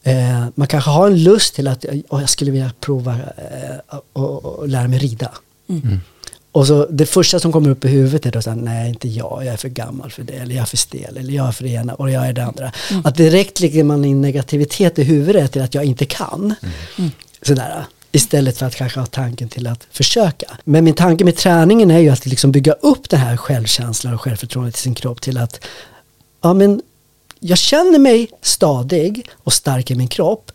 eh, 0.02 0.46
man 0.54 0.68
kanske 0.68 0.90
har 0.90 1.06
en 1.06 1.22
lust 1.22 1.54
till 1.54 1.68
att 1.68 1.84
oh, 1.84 2.20
jag 2.20 2.28
skulle 2.28 2.50
vilja 2.50 2.70
prova 2.80 3.12
eh, 3.12 3.98
och, 4.12 4.44
och 4.44 4.68
lära 4.68 4.88
mig 4.88 4.98
rida. 4.98 5.30
Och 6.52 6.66
så 6.66 6.86
det 6.86 7.06
första 7.06 7.40
som 7.40 7.52
kommer 7.52 7.70
upp 7.70 7.84
i 7.84 7.88
huvudet 7.88 8.26
är 8.26 8.30
då 8.30 8.42
så 8.42 8.50
här, 8.50 8.56
nej 8.56 8.88
inte 8.88 9.08
jag, 9.08 9.42
jag 9.44 9.52
är 9.52 9.56
för 9.56 9.68
gammal 9.68 10.10
för 10.10 10.22
det, 10.22 10.32
eller 10.32 10.54
jag 10.54 10.62
är 10.62 10.66
för 10.66 10.76
stel, 10.76 11.16
eller 11.16 11.32
jag 11.32 11.48
är 11.48 11.52
för 11.52 11.64
det 11.64 11.70
ena 11.70 11.94
och 11.94 12.10
jag 12.10 12.26
är 12.26 12.32
det 12.32 12.44
andra. 12.44 12.72
Att 13.04 13.16
direkt 13.16 13.60
lägger 13.60 13.84
man 13.84 14.04
in 14.04 14.20
negativitet 14.20 14.98
i 14.98 15.02
huvudet 15.04 15.52
till 15.52 15.62
att 15.62 15.74
jag 15.74 15.84
inte 15.84 16.04
kan. 16.04 16.54
Sådär. 17.42 17.84
Istället 18.12 18.58
för 18.58 18.66
att 18.66 18.74
kanske 18.74 19.00
ha 19.00 19.06
tanken 19.06 19.48
till 19.48 19.66
att 19.66 19.86
försöka. 19.90 20.46
Men 20.64 20.84
min 20.84 20.94
tanke 20.94 21.24
med 21.24 21.36
träningen 21.36 21.90
är 21.90 21.98
ju 21.98 22.08
att 22.08 22.26
liksom 22.26 22.52
bygga 22.52 22.72
upp 22.72 23.10
den 23.10 23.20
här 23.20 23.36
självkänslan 23.36 24.14
och 24.14 24.20
självförtroendet 24.20 24.76
i 24.76 24.80
sin 24.80 24.94
kropp 24.94 25.20
till 25.20 25.38
att 25.38 25.64
ja, 26.42 26.54
men 26.54 26.82
jag 27.44 27.58
känner 27.58 27.98
mig 27.98 28.28
stadig 28.42 29.28
och 29.32 29.52
stark 29.52 29.90
i 29.90 29.94
min 29.94 30.08
kropp 30.08 30.52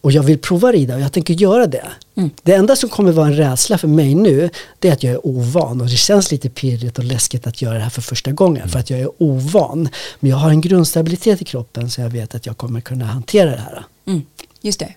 och 0.00 0.12
jag 0.12 0.22
vill 0.22 0.38
prova 0.38 0.72
rida 0.72 0.94
och 0.94 1.00
jag 1.00 1.12
tänker 1.12 1.34
göra 1.34 1.66
det. 1.66 1.86
Mm. 2.14 2.30
Det 2.42 2.52
enda 2.52 2.76
som 2.76 2.88
kommer 2.88 3.12
vara 3.12 3.26
en 3.26 3.36
rädsla 3.36 3.78
för 3.78 3.88
mig 3.88 4.14
nu 4.14 4.50
det 4.78 4.88
är 4.88 4.92
att 4.92 5.02
jag 5.02 5.12
är 5.12 5.26
ovan 5.26 5.80
och 5.80 5.86
det 5.86 5.96
känns 5.96 6.30
lite 6.30 6.50
pirrigt 6.50 6.98
och 6.98 7.04
läskigt 7.04 7.46
att 7.46 7.62
göra 7.62 7.74
det 7.74 7.80
här 7.80 7.90
för 7.90 8.02
första 8.02 8.32
gången 8.32 8.56
mm. 8.56 8.68
för 8.68 8.78
att 8.78 8.90
jag 8.90 9.00
är 9.00 9.10
ovan. 9.18 9.88
Men 10.20 10.30
jag 10.30 10.36
har 10.36 10.50
en 10.50 10.60
grundstabilitet 10.60 11.42
i 11.42 11.44
kroppen 11.44 11.90
så 11.90 12.00
jag 12.00 12.10
vet 12.10 12.34
att 12.34 12.46
jag 12.46 12.56
kommer 12.56 12.80
kunna 12.80 13.04
hantera 13.04 13.50
det 13.50 13.56
här. 13.56 13.84
Mm. 14.06 14.22
Just 14.60 14.80
det 14.80 14.94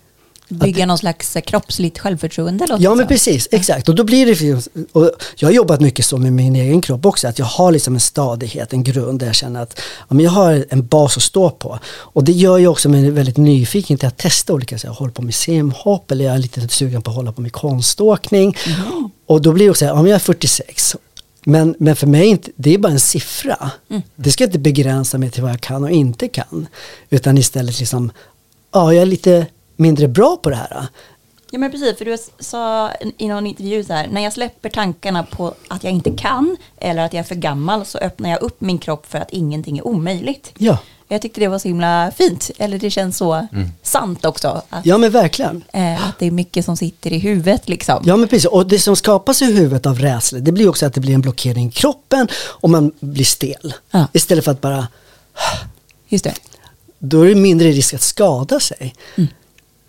bygga 0.50 0.86
någon 0.86 0.98
slags 0.98 1.36
eh, 1.36 1.42
kroppsligt 1.42 1.98
självförtroende? 1.98 2.66
Ja 2.78 2.94
men 2.94 3.06
precis, 3.06 3.48
exakt. 3.50 3.88
Och 3.88 3.94
då 3.94 4.04
blir 4.04 4.26
det, 4.26 4.68
och 4.92 5.10
jag 5.36 5.48
har 5.48 5.52
jobbat 5.52 5.80
mycket 5.80 6.04
så 6.04 6.16
med 6.16 6.32
min 6.32 6.56
egen 6.56 6.80
kropp 6.80 7.06
också, 7.06 7.28
att 7.28 7.38
jag 7.38 7.46
har 7.46 7.72
liksom 7.72 7.94
en 7.94 8.00
stadighet, 8.00 8.72
en 8.72 8.82
grund 8.82 9.20
där 9.20 9.26
jag 9.26 9.34
känner 9.34 9.62
att 9.62 9.80
ja, 10.08 10.14
men 10.14 10.24
jag 10.24 10.32
har 10.32 10.64
en 10.70 10.86
bas 10.86 11.16
att 11.16 11.22
stå 11.22 11.50
på. 11.50 11.78
Och 11.88 12.24
det 12.24 12.32
gör 12.32 12.58
ju 12.58 12.66
också 12.66 12.88
mig 12.88 13.10
väldigt 13.10 13.36
nyfiken 13.36 13.98
till 13.98 14.08
att 14.08 14.18
testa 14.18 14.52
olika, 14.52 14.78
så 14.78 14.86
jag 14.86 14.92
håller 14.92 15.12
på 15.12 15.22
med 15.22 15.34
simhopp 15.34 16.10
eller 16.10 16.24
jag 16.24 16.34
är 16.34 16.38
lite 16.38 16.68
sugen 16.68 17.02
på 17.02 17.10
att 17.10 17.16
hålla 17.16 17.32
på 17.32 17.40
med 17.40 17.52
konståkning. 17.52 18.56
Mm. 18.66 19.10
Och 19.26 19.42
då 19.42 19.52
blir 19.52 19.64
det 19.64 19.70
också, 19.70 19.84
ja 19.84 19.94
men 19.94 20.06
jag 20.06 20.14
är 20.14 20.18
46 20.18 20.96
men, 21.44 21.74
men 21.78 21.96
för 21.96 22.06
mig, 22.06 22.26
inte, 22.26 22.50
det 22.56 22.74
är 22.74 22.78
bara 22.78 22.92
en 22.92 23.00
siffra. 23.00 23.70
Mm. 23.90 24.02
Det 24.16 24.30
ska 24.32 24.44
inte 24.44 24.58
begränsa 24.58 25.18
mig 25.18 25.30
till 25.30 25.42
vad 25.42 25.52
jag 25.52 25.60
kan 25.60 25.84
och 25.84 25.90
inte 25.90 26.28
kan. 26.28 26.66
Utan 27.10 27.38
istället 27.38 27.78
liksom, 27.78 28.12
ja 28.72 28.92
jag 28.92 29.02
är 29.02 29.06
lite 29.06 29.46
mindre 29.80 30.08
bra 30.08 30.36
på 30.36 30.50
det 30.50 30.56
här. 30.56 30.86
Ja 31.50 31.58
men 31.58 31.70
precis, 31.70 31.98
för 31.98 32.04
du 32.04 32.16
sa 32.38 32.90
i 33.18 33.28
någon 33.28 33.46
intervju 33.46 33.84
så 33.84 33.92
här, 33.92 34.08
när 34.08 34.20
jag 34.20 34.32
släpper 34.32 34.68
tankarna 34.68 35.22
på 35.22 35.54
att 35.68 35.84
jag 35.84 35.92
inte 35.92 36.10
kan 36.10 36.56
eller 36.78 37.02
att 37.02 37.12
jag 37.12 37.20
är 37.20 37.24
för 37.24 37.34
gammal 37.34 37.86
så 37.86 37.98
öppnar 37.98 38.30
jag 38.30 38.42
upp 38.42 38.60
min 38.60 38.78
kropp 38.78 39.06
för 39.06 39.18
att 39.18 39.30
ingenting 39.30 39.78
är 39.78 39.86
omöjligt. 39.86 40.52
Ja. 40.58 40.78
Jag 41.08 41.22
tyckte 41.22 41.40
det 41.40 41.48
var 41.48 41.58
så 41.58 41.68
himla 41.68 42.12
fint, 42.16 42.50
eller 42.58 42.78
det 42.78 42.90
känns 42.90 43.16
så 43.16 43.32
mm. 43.32 43.68
sant 43.82 44.24
också. 44.24 44.62
Att, 44.68 44.86
ja 44.86 44.98
men 44.98 45.10
verkligen. 45.10 45.64
Eh, 45.72 46.08
att 46.08 46.18
det 46.18 46.26
är 46.26 46.30
mycket 46.30 46.64
som 46.64 46.76
sitter 46.76 47.12
i 47.12 47.18
huvudet 47.18 47.68
liksom. 47.68 48.02
Ja 48.04 48.16
men 48.16 48.28
precis, 48.28 48.46
och 48.46 48.66
det 48.66 48.78
som 48.78 48.96
skapas 48.96 49.42
i 49.42 49.44
huvudet 49.44 49.86
av 49.86 49.98
rädsla 49.98 50.38
det 50.38 50.52
blir 50.52 50.68
också 50.68 50.86
att 50.86 50.94
det 50.94 51.00
blir 51.00 51.14
en 51.14 51.20
blockering 51.20 51.68
i 51.68 51.70
kroppen 51.70 52.28
och 52.34 52.70
man 52.70 52.92
blir 53.00 53.24
stel. 53.24 53.74
Ja. 53.90 54.06
Istället 54.12 54.44
för 54.44 54.50
att 54.50 54.60
bara... 54.60 54.88
Just 56.08 56.24
det. 56.24 56.34
Då 56.98 57.22
är 57.22 57.28
det 57.28 57.34
mindre 57.34 57.68
risk 57.68 57.94
att 57.94 58.02
skada 58.02 58.60
sig. 58.60 58.94
Mm. 59.16 59.28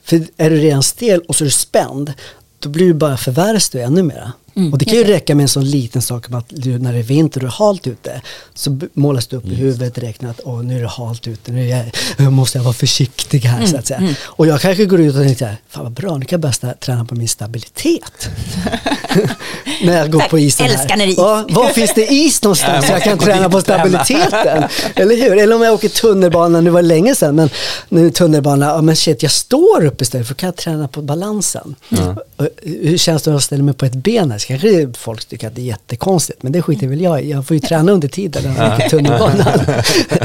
För 0.03 0.22
är 0.38 0.50
du 0.50 0.55
redan 0.55 0.84
stel 0.84 1.22
och 1.22 1.36
så 1.36 1.43
är 1.43 1.46
du 1.46 1.51
spänd, 1.51 2.13
då 2.60 2.70
blir 2.70 2.88
du 2.88 2.93
bara 2.93 3.17
förvärras 3.17 3.70
du 3.70 3.81
ännu 3.81 4.03
mera. 4.03 4.31
Mm, 4.55 4.74
och 4.74 4.77
det 4.77 4.86
kan 4.86 4.96
ju 4.96 5.03
räcka 5.03 5.36
med 5.36 5.43
en 5.43 5.50
sån 5.50 5.65
liten 5.65 6.01
sak 6.01 6.25
som 6.25 6.36
att 6.36 6.46
du, 6.50 6.79
när 6.79 6.93
det 6.93 7.00
är 7.00 7.03
vinter 7.03 7.39
och 7.39 7.43
det 7.43 7.48
är 7.48 7.65
halt 7.65 7.88
ute 7.88 8.22
så 8.53 8.79
målas 8.93 9.27
det 9.27 9.38
upp 9.38 9.46
i 9.46 9.55
huvudet 9.55 9.96
direkt 9.96 10.24
att 10.24 10.39
Åh, 10.43 10.63
nu 10.63 10.77
är 10.77 10.81
det 10.81 10.88
halt 10.88 11.27
ute, 11.27 11.51
nu 11.51 11.67
jag, 12.17 12.34
måste 12.34 12.58
jag 12.58 12.63
vara 12.63 12.74
försiktig 12.74 13.39
här 13.39 13.58
mm, 13.58 13.67
så 13.67 13.77
att 13.77 13.88
säga. 13.88 14.00
Mm. 14.00 14.13
Och 14.24 14.48
jag 14.48 14.62
kanske 14.62 14.86
går 14.86 15.01
ut 15.01 15.15
och 15.15 15.22
tänker 15.22 15.58
fan 15.70 15.84
vad 15.84 15.91
bra, 15.91 16.17
nu 16.17 16.25
kan 16.25 16.41
jag 16.41 16.62
börja 16.62 16.74
träna 16.74 17.05
på 17.05 17.15
min 17.15 17.27
stabilitet. 17.27 18.29
när 19.84 19.98
jag 19.98 20.12
går 20.12 20.20
Tack, 20.20 20.29
på 20.29 20.39
isen 20.39 20.65
här. 20.65 20.74
Älskar 20.74 20.98
när 20.98 21.08
is. 21.08 21.17
Ja, 21.17 21.46
var 21.50 21.70
finns 21.70 21.93
det 21.93 22.13
is 22.13 22.43
någonstans 22.43 22.88
så 22.88 22.91
jag 22.91 23.03
kan 23.03 23.17
träna 23.17 23.50
på 23.50 23.62
stabiliteten? 23.62 24.63
Eller 24.96 25.15
hur? 25.15 25.38
Eller 25.38 25.55
om 25.55 25.62
jag 25.62 25.74
åker 25.74 25.89
tunnelbana, 25.89 26.62
nu 26.62 26.70
var 26.70 26.81
det 26.81 26.88
länge 26.88 27.15
sedan, 27.15 27.36
men 27.36 27.50
nu 27.89 28.12
tunnelbana, 28.12 28.65
ja 28.65 28.81
men 28.81 28.96
shit 28.96 29.24
jag 29.24 29.31
står 29.31 29.86
upp 29.86 30.01
istället 30.01 30.27
för 30.27 30.36
kan 30.36 30.48
jag 30.48 30.55
träna 30.55 30.88
på 30.88 31.01
balansen. 31.01 31.75
Mm. 31.89 32.17
Hur 32.62 32.98
känns 32.98 33.24
det 33.24 33.36
att 33.36 33.43
ställa 33.43 33.63
mig 33.63 33.74
på 33.74 33.86
ett 33.86 33.96
ben 33.96 34.31
här? 34.31 34.39
Kanske 34.51 35.00
folk 35.00 35.25
tycker 35.25 35.48
att 35.48 35.55
det 35.55 35.62
är 35.62 35.65
jättekonstigt, 35.65 36.43
men 36.43 36.51
det 36.51 36.62
skiter 36.62 36.88
väl 36.88 37.01
jag. 37.01 37.25
Jag 37.25 37.48
får 37.48 37.55
ju 37.55 37.60
träna 37.60 37.91
under 37.91 38.08
tiden 38.08 38.43
när 38.43 38.63
jag 38.65 38.74
åker 38.74 38.89
tunnelbanan. 38.89 39.60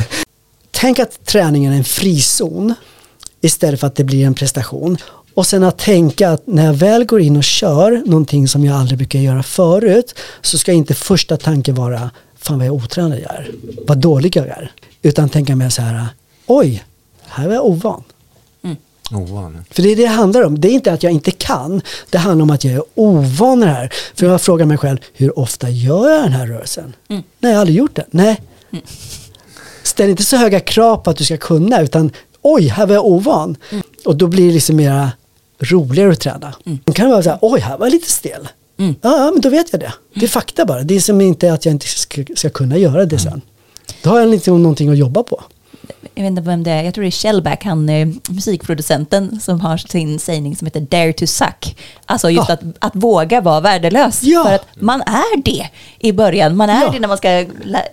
Tänk 0.70 0.98
att 0.98 1.26
träningen 1.26 1.72
är 1.72 1.76
en 1.76 1.84
frizon 1.84 2.74
istället 3.40 3.80
för 3.80 3.86
att 3.86 3.96
det 3.96 4.04
blir 4.04 4.26
en 4.26 4.34
prestation. 4.34 4.96
Och 5.34 5.46
sen 5.46 5.64
att 5.64 5.78
tänka 5.78 6.30
att 6.30 6.46
när 6.46 6.66
jag 6.66 6.74
väl 6.74 7.04
går 7.04 7.20
in 7.20 7.36
och 7.36 7.44
kör 7.44 8.02
någonting 8.06 8.48
som 8.48 8.64
jag 8.64 8.76
aldrig 8.76 8.98
brukar 8.98 9.18
göra 9.18 9.42
förut 9.42 10.14
så 10.42 10.58
ska 10.58 10.72
inte 10.72 10.94
första 10.94 11.36
tanken 11.36 11.74
vara 11.74 12.10
fan 12.38 12.58
vad 12.58 12.66
jag 12.66 12.74
otränad 12.74 13.18
jag 13.18 13.34
är, 13.34 13.50
vad 13.86 13.98
dålig 13.98 14.36
jag 14.36 14.46
är. 14.46 14.72
Utan 15.02 15.28
tänka 15.28 15.56
mer 15.56 15.68
så 15.68 15.82
här, 15.82 16.06
oj, 16.46 16.84
här 17.26 17.46
var 17.46 17.54
jag 17.54 17.64
ovan. 17.64 18.04
Ovan. 19.12 19.64
För 19.70 19.82
det 19.82 19.92
är 19.92 19.96
det 19.96 20.02
det 20.02 20.08
handlar 20.08 20.42
om. 20.42 20.60
Det 20.60 20.68
är 20.68 20.72
inte 20.72 20.92
att 20.92 21.02
jag 21.02 21.12
inte 21.12 21.30
kan. 21.30 21.82
Det 22.10 22.18
handlar 22.18 22.42
om 22.42 22.50
att 22.50 22.64
jag 22.64 22.74
är 22.74 22.82
ovan 22.94 23.62
i 23.62 23.66
det 23.66 23.72
här. 23.72 23.92
För 24.14 24.26
jag 24.26 24.40
frågar 24.40 24.66
mig 24.66 24.78
själv, 24.78 24.98
hur 25.14 25.38
ofta 25.38 25.70
gör 25.70 26.10
jag 26.10 26.22
den 26.22 26.32
här 26.32 26.46
rörelsen? 26.46 26.94
Mm. 27.08 27.22
Nej, 27.38 27.52
jag 27.52 27.56
har 27.56 27.60
aldrig 27.60 27.78
gjort 27.78 27.96
det. 27.96 28.06
Nej. 28.10 28.40
Mm. 28.72 28.84
Ställ 29.82 30.10
inte 30.10 30.24
så 30.24 30.36
höga 30.36 30.60
krav 30.60 30.96
på 30.96 31.10
att 31.10 31.16
du 31.16 31.24
ska 31.24 31.36
kunna, 31.36 31.82
utan 31.82 32.10
oj, 32.42 32.68
här 32.68 32.86
var 32.86 32.94
jag 32.94 33.06
ovan. 33.06 33.56
Mm. 33.70 33.82
Och 34.04 34.16
då 34.16 34.26
blir 34.26 34.46
det 34.46 34.54
liksom 34.54 34.76
mera 34.76 35.10
roligare 35.58 36.12
att 36.12 36.20
träna. 36.20 36.54
Mm. 36.66 36.78
Då 36.84 36.92
kan 36.92 37.06
det 37.06 37.12
vara 37.12 37.22
så 37.22 37.30
här, 37.30 37.38
oj, 37.42 37.60
här 37.60 37.78
var 37.78 37.86
jag 37.86 37.92
lite 37.92 38.10
stel. 38.10 38.48
Mm. 38.78 38.94
Ja, 39.02 39.24
ja, 39.24 39.30
men 39.30 39.40
då 39.40 39.48
vet 39.48 39.72
jag 39.72 39.80
det. 39.80 39.92
Det 40.14 40.18
är 40.18 40.20
mm. 40.20 40.28
fakta 40.28 40.64
bara. 40.64 40.82
Det 40.82 40.96
är 40.96 41.00
som 41.00 41.20
inte 41.20 41.52
att 41.52 41.64
jag 41.64 41.72
inte 41.72 41.86
ska, 41.86 42.24
ska 42.36 42.50
kunna 42.50 42.78
göra 42.78 43.04
det 43.04 43.18
sen. 43.18 43.40
Då 44.02 44.10
har 44.10 44.20
jag 44.20 44.28
liksom 44.28 44.62
någonting 44.62 44.88
att 44.88 44.98
jobba 44.98 45.22
på 45.22 45.44
jag 46.16 46.22
vet 46.22 46.30
inte 46.30 46.42
vem 46.42 46.62
det 46.62 46.70
är, 46.70 46.82
jag 46.82 46.94
tror 46.94 47.02
det 47.02 47.08
är 47.08 47.10
Shellback, 47.10 47.64
han 47.64 47.88
är 47.88 48.12
musikproducenten 48.28 49.40
som 49.40 49.60
har 49.60 49.76
sin 49.76 50.18
sägning 50.18 50.56
som 50.56 50.66
heter 50.66 50.80
Dare 50.80 51.12
to 51.12 51.26
suck. 51.26 51.76
Alltså 52.06 52.30
just 52.30 52.48
ja. 52.48 52.54
att, 52.54 52.60
att 52.78 52.92
våga 52.94 53.40
vara 53.40 53.60
värdelös. 53.60 54.22
Ja. 54.22 54.44
För 54.44 54.54
att 54.54 54.66
man 54.74 55.02
är 55.02 55.42
det 55.42 55.68
i 55.98 56.12
början. 56.12 56.56
Man 56.56 56.70
är 56.70 56.82
ja. 56.82 56.90
det 56.90 56.98
när 56.98 57.08
man 57.08 57.16
ska 57.16 57.46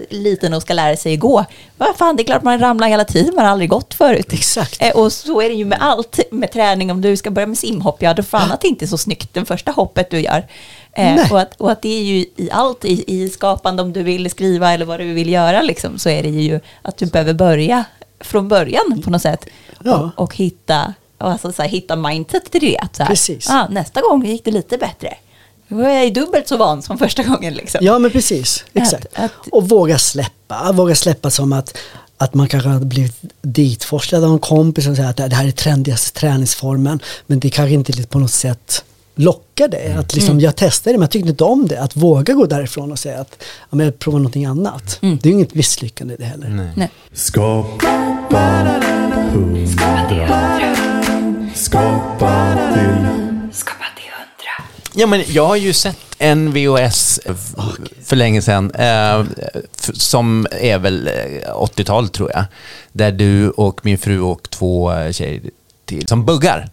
liten 0.09 0.53
och 0.53 0.61
ska 0.61 0.73
lära 0.73 0.95
sig 0.95 1.17
gå. 1.17 1.45
Vad 1.77 1.95
fan, 1.95 2.15
det 2.15 2.23
är 2.23 2.25
klart 2.25 2.43
man 2.43 2.59
ramlar 2.59 2.87
hela 2.87 3.05
tiden, 3.05 3.35
man 3.35 3.45
har 3.45 3.51
aldrig 3.51 3.69
gått 3.69 3.93
förut. 3.93 4.33
Exakt. 4.33 4.81
Eh, 4.81 4.95
och 4.95 5.13
så 5.13 5.41
är 5.41 5.49
det 5.49 5.55
ju 5.55 5.65
med 5.65 5.77
allt, 5.81 6.19
med 6.31 6.51
träning. 6.51 6.91
Om 6.91 7.01
du 7.01 7.17
ska 7.17 7.31
börja 7.31 7.47
med 7.47 7.57
simhopp, 7.57 8.01
ja 8.01 8.13
då 8.13 8.23
fan 8.23 8.51
att 8.51 8.61
det 8.61 8.67
inte 8.67 8.85
är 8.85 8.87
så 8.87 8.97
snyggt 8.97 9.33
det 9.33 9.45
första 9.45 9.71
hoppet 9.71 10.09
du 10.11 10.19
gör. 10.19 10.47
Eh, 10.93 11.31
och, 11.31 11.39
att, 11.39 11.61
och 11.61 11.71
att 11.71 11.81
det 11.81 11.99
är 11.99 12.03
ju 12.03 12.15
i 12.35 12.49
allt, 12.51 12.85
i, 12.85 13.03
i 13.07 13.29
skapande, 13.29 13.83
om 13.83 13.93
du 13.93 14.03
vill 14.03 14.29
skriva 14.29 14.73
eller 14.73 14.85
vad 14.85 14.99
du 14.99 15.13
vill 15.13 15.29
göra, 15.29 15.61
liksom, 15.61 15.99
så 15.99 16.09
är 16.09 16.23
det 16.23 16.29
ju 16.29 16.59
att 16.81 16.97
du 16.97 17.05
behöver 17.05 17.33
börja 17.33 17.83
från 18.23 18.47
början 18.47 19.01
på 19.03 19.09
något 19.09 19.21
sätt. 19.21 19.45
Ja. 19.83 20.11
Och, 20.15 20.23
och 20.23 20.35
hitta, 20.35 20.93
alltså, 21.17 21.51
så 21.51 21.61
här, 21.61 21.69
hitta 21.69 21.95
mindset 21.95 22.51
till 22.51 22.61
det. 22.61 22.77
Att, 22.77 22.95
så 22.95 23.03
här, 23.03 23.09
precis. 23.09 23.49
Ah, 23.49 23.67
nästa 23.69 24.01
gång 24.01 24.25
gick 24.25 24.45
det 24.45 24.51
lite 24.51 24.77
bättre. 24.77 25.13
Då 25.67 25.79
är 25.79 26.03
jag 26.03 26.13
dubbelt 26.13 26.47
så 26.47 26.57
van 26.57 26.81
som 26.81 26.97
första 26.97 27.23
gången. 27.23 27.53
Liksom. 27.53 27.79
Ja 27.83 27.99
men 27.99 28.11
precis, 28.11 28.65
exakt. 28.73 29.05
Att, 29.13 29.23
att, 29.23 29.47
och 29.51 29.69
våga 29.69 29.99
släppa, 29.99 30.71
våga 30.71 30.95
släppa 30.95 31.29
som 31.29 31.53
att 31.53 31.77
att 32.17 32.33
man 32.33 32.47
kanske 32.47 32.69
har 32.69 32.79
blivit 32.79 33.15
ditforslad 33.41 34.23
av 34.23 34.31
en 34.31 34.39
kompis 34.39 34.87
och 34.87 34.95
säger 34.95 35.09
att 35.09 35.17
det 35.17 35.35
här 35.35 35.47
är 35.47 35.51
trendigaste 35.51 36.19
träningsformen. 36.19 36.99
Men 37.27 37.39
det 37.39 37.49
kanske 37.49 37.73
inte 37.73 38.07
på 38.07 38.19
något 38.19 38.31
sätt 38.31 38.83
lockar 39.15 39.67
dig. 39.67 39.85
Mm. 39.85 39.99
Att 39.99 40.13
liksom, 40.13 40.31
mm. 40.31 40.43
jag 40.43 40.55
testade 40.55 40.93
det 40.93 40.97
men 40.97 41.03
jag 41.03 41.11
tyckte 41.11 41.29
inte 41.29 41.43
om 41.43 41.67
det. 41.67 41.81
Att 41.81 41.95
våga 41.95 42.33
gå 42.33 42.45
därifrån 42.45 42.91
och 42.91 42.99
säga 42.99 43.19
att 43.19 43.43
ja, 43.69 43.75
men 43.75 43.85
jag 43.85 43.99
provar 43.99 44.19
någonting 44.19 44.45
annat. 44.45 44.99
Mm. 45.01 45.19
Det 45.21 45.29
är 45.29 45.31
ju 45.31 45.35
inget 45.35 45.53
misslyckande 45.53 46.15
det 46.19 46.25
heller. 46.25 46.49
Nej. 46.49 46.69
Nej. 46.75 46.89
Skapa 47.13 47.99
hundra. 49.33 49.97
Skapa 51.55 52.57
till. 52.73 53.07
Skapa 53.53 53.85
till 53.95 54.11
hundra. 54.11 54.63
Ja 54.95 55.07
men 55.07 55.23
jag 55.27 55.47
har 55.47 55.55
ju 55.55 55.73
sett 55.73 55.97
en 56.17 56.51
VHS 56.53 57.19
för 58.03 58.15
länge 58.15 58.41
sedan, 58.41 58.71
eh, 58.71 59.25
som 59.93 60.47
är 60.51 60.77
väl 60.77 61.09
80-tal 61.47 62.03
eh, 62.03 62.09
tror 62.09 62.31
jag, 62.31 62.45
där 62.91 63.11
du 63.11 63.49
och 63.49 63.85
min 63.85 63.97
fru 63.97 64.19
och 64.19 64.49
två 64.49 64.91
tjejer 65.11 65.41
till, 65.85 66.07
som 66.07 66.25
buggar. 66.25 66.69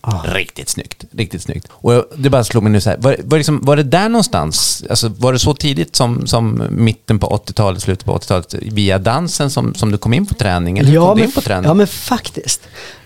Ah. 0.00 0.22
Riktigt 0.22 0.68
snyggt. 0.68 1.04
Riktigt 1.10 1.42
snyggt. 1.42 1.68
Och 1.70 2.04
det 2.16 2.30
bara 2.30 2.44
slog 2.44 2.62
mig 2.62 2.72
nu 2.72 2.80
så 2.80 2.90
här, 2.90 2.96
var, 2.96 3.16
var, 3.24 3.38
liksom, 3.38 3.60
var 3.62 3.76
det 3.76 3.82
där 3.82 4.08
någonstans, 4.08 4.84
alltså 4.90 5.08
var 5.08 5.32
det 5.32 5.38
så 5.38 5.54
tidigt 5.54 5.96
som, 5.96 6.26
som 6.26 6.62
mitten 6.70 7.18
på 7.18 7.26
80-talet, 7.26 7.82
slutet 7.82 8.04
på 8.04 8.18
80-talet, 8.18 8.54
via 8.62 8.98
dansen 8.98 9.50
som, 9.50 9.74
som 9.74 9.90
du 9.92 9.98
kom 9.98 10.14
in 10.14 10.26
på 10.26 10.34
träning? 10.34 10.78
Eller 10.78 10.92
ja, 10.92 11.08
kom 11.08 11.18
men, 11.18 11.24
in 11.24 11.32
på 11.32 11.40
träning? 11.40 11.64
ja, 11.64 11.74
men 11.74 11.86
faktiskt. 11.86 12.60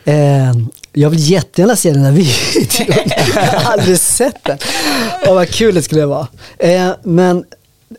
Eh, 0.04 0.52
jag 0.92 1.11
vill 1.11 1.30
jättegärna 1.30 1.76
se 1.76 1.90
den 1.90 2.04
här 2.04 2.12
videon. 2.82 3.11
jag 3.34 3.42
har 3.42 3.72
aldrig 3.72 3.99
sett 3.99 4.44
den. 4.44 4.58
Och 5.28 5.34
vad 5.34 5.49
kul 5.49 5.75
det 5.75 5.82
skulle 5.82 6.06
vara. 6.06 6.26
Eh, 6.58 6.90
men 7.02 7.44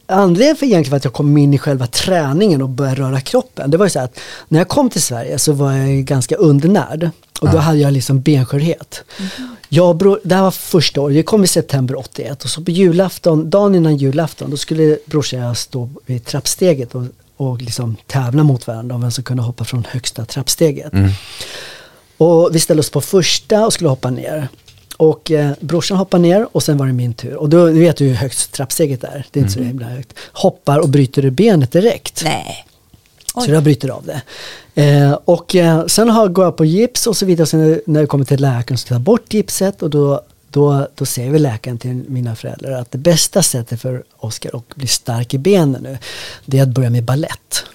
anledningen 0.06 0.56
för 0.56 0.66
egentligen 0.66 0.98
att 0.98 1.04
jag 1.04 1.14
kom 1.14 1.38
in 1.38 1.54
i 1.54 1.58
själva 1.58 1.88
träningen 1.88 2.62
och 2.62 2.70
började 2.70 3.02
röra 3.02 3.22
kroppen, 3.22 3.72
det 3.72 3.78
var 3.78 3.86
ju 3.86 3.90
så 3.90 4.00
att 4.00 4.20
när 4.48 4.60
jag 4.60 4.68
kom 4.68 4.90
till 4.90 5.02
Sverige 5.02 5.40
så 5.40 5.54
var 5.54 5.72
jag 5.72 6.06
ganska 6.06 6.36
undernärd. 6.36 7.10
Och 7.42 7.52
då 7.52 7.58
hade 7.58 7.78
jag 7.78 7.94
liksom 7.94 8.22
benskörhet. 8.22 9.04
Mm. 9.18 9.56
Jag 9.70 9.98
bror, 9.98 10.20
det 10.24 10.36
här 10.36 10.42
var 10.42 10.52
första 10.52 11.02
året, 11.02 11.16
jag 11.16 11.26
kom 11.26 11.44
i 11.44 11.48
september 11.48 11.96
81 11.96 12.44
och 12.44 12.50
så 12.50 12.64
på 12.64 12.72
julafton, 12.72 13.50
dagen 13.50 13.76
innan 13.76 13.98
julafton, 13.98 14.52
då 14.52 14.58
skulle 14.58 14.98
brorsan 15.06 15.40
och 15.40 15.46
jag 15.46 15.58
stå 15.58 15.90
vid 16.06 16.26
trappsteget 16.26 16.96
och, 16.96 17.04
och 17.38 17.62
liksom 17.62 17.96
tävla 18.08 18.44
mot 18.44 18.68
varandra 18.68 18.96
om 18.96 19.02
vem 19.02 19.12
som 19.12 19.24
kunde 19.24 19.44
hoppa 19.44 19.64
från 19.64 19.86
högsta 19.90 20.26
trappsteget. 20.26 20.94
Mm. 20.94 21.12
Och 22.18 22.50
vi 22.54 22.60
ställde 22.60 22.80
oss 22.80 22.90
på 22.90 23.02
första 23.02 23.66
och 23.66 23.74
skulle 23.74 23.90
hoppa 23.90 24.10
ner. 24.10 24.48
Och 25.04 25.32
eh, 25.32 25.52
brorsan 25.60 25.98
hoppar 25.98 26.20
ner 26.20 26.48
och 26.52 26.64
sen 26.64 26.78
var 26.78 26.88
det 26.88 26.94
min 26.94 27.14
tur. 27.14 27.36
Och 27.36 27.50
då 27.50 27.68
du 27.68 27.80
vet 27.80 27.98
du 27.98 28.06
hur 28.06 28.16
högt 28.16 28.52
trappsteget 28.52 29.04
är. 29.04 29.26
Det 29.32 29.40
är 29.40 29.42
inte 29.42 29.54
så 29.54 29.60
himla 29.60 29.86
högt. 29.86 30.14
Hoppar 30.34 30.80
och 30.80 30.90
bryter 30.90 31.26
ur 31.26 31.30
benet 31.30 31.72
direkt. 31.72 32.22
Nej. 32.24 32.66
Så 33.46 33.52
jag 33.52 33.64
bryter 33.64 33.90
av 33.90 34.06
det. 34.06 34.22
Eh, 34.82 35.14
och 35.14 35.56
eh, 35.56 35.86
sen 35.86 36.10
har, 36.10 36.28
går 36.28 36.46
jag 36.46 36.58
på 36.58 36.66
gips 36.66 37.08
och 37.08 37.18
så 37.18 37.26
vidare. 37.26 37.48
Sen 37.48 37.82
när, 37.86 38.00
jag 38.00 38.10
kommer 38.10 38.26
till 38.26 38.42
läkaren 38.42 38.78
så 38.78 38.88
tar 38.88 38.96
jag 38.96 39.02
bort 39.02 39.34
gipset 39.34 39.82
och 39.82 39.90
då, 39.90 40.22
då, 40.50 40.88
då 40.96 41.06
säger 41.06 41.32
vi 41.32 41.40
läkaren 41.40 41.78
till 41.78 42.04
mina 42.08 42.36
föräldrar 42.36 42.72
att 42.72 42.92
det 42.92 42.98
bästa 42.98 43.44
sättet 43.44 43.82
för 43.82 44.04
Oskar 44.18 44.58
att 44.58 44.76
bli 44.76 44.88
stark 44.88 45.34
i 45.34 45.38
benen 45.38 45.84
nu, 45.84 45.98
det 46.46 46.60
är 46.60 46.64
att 46.64 46.70
börja 46.70 46.90
med 46.90 47.04
ballett. 47.04 47.66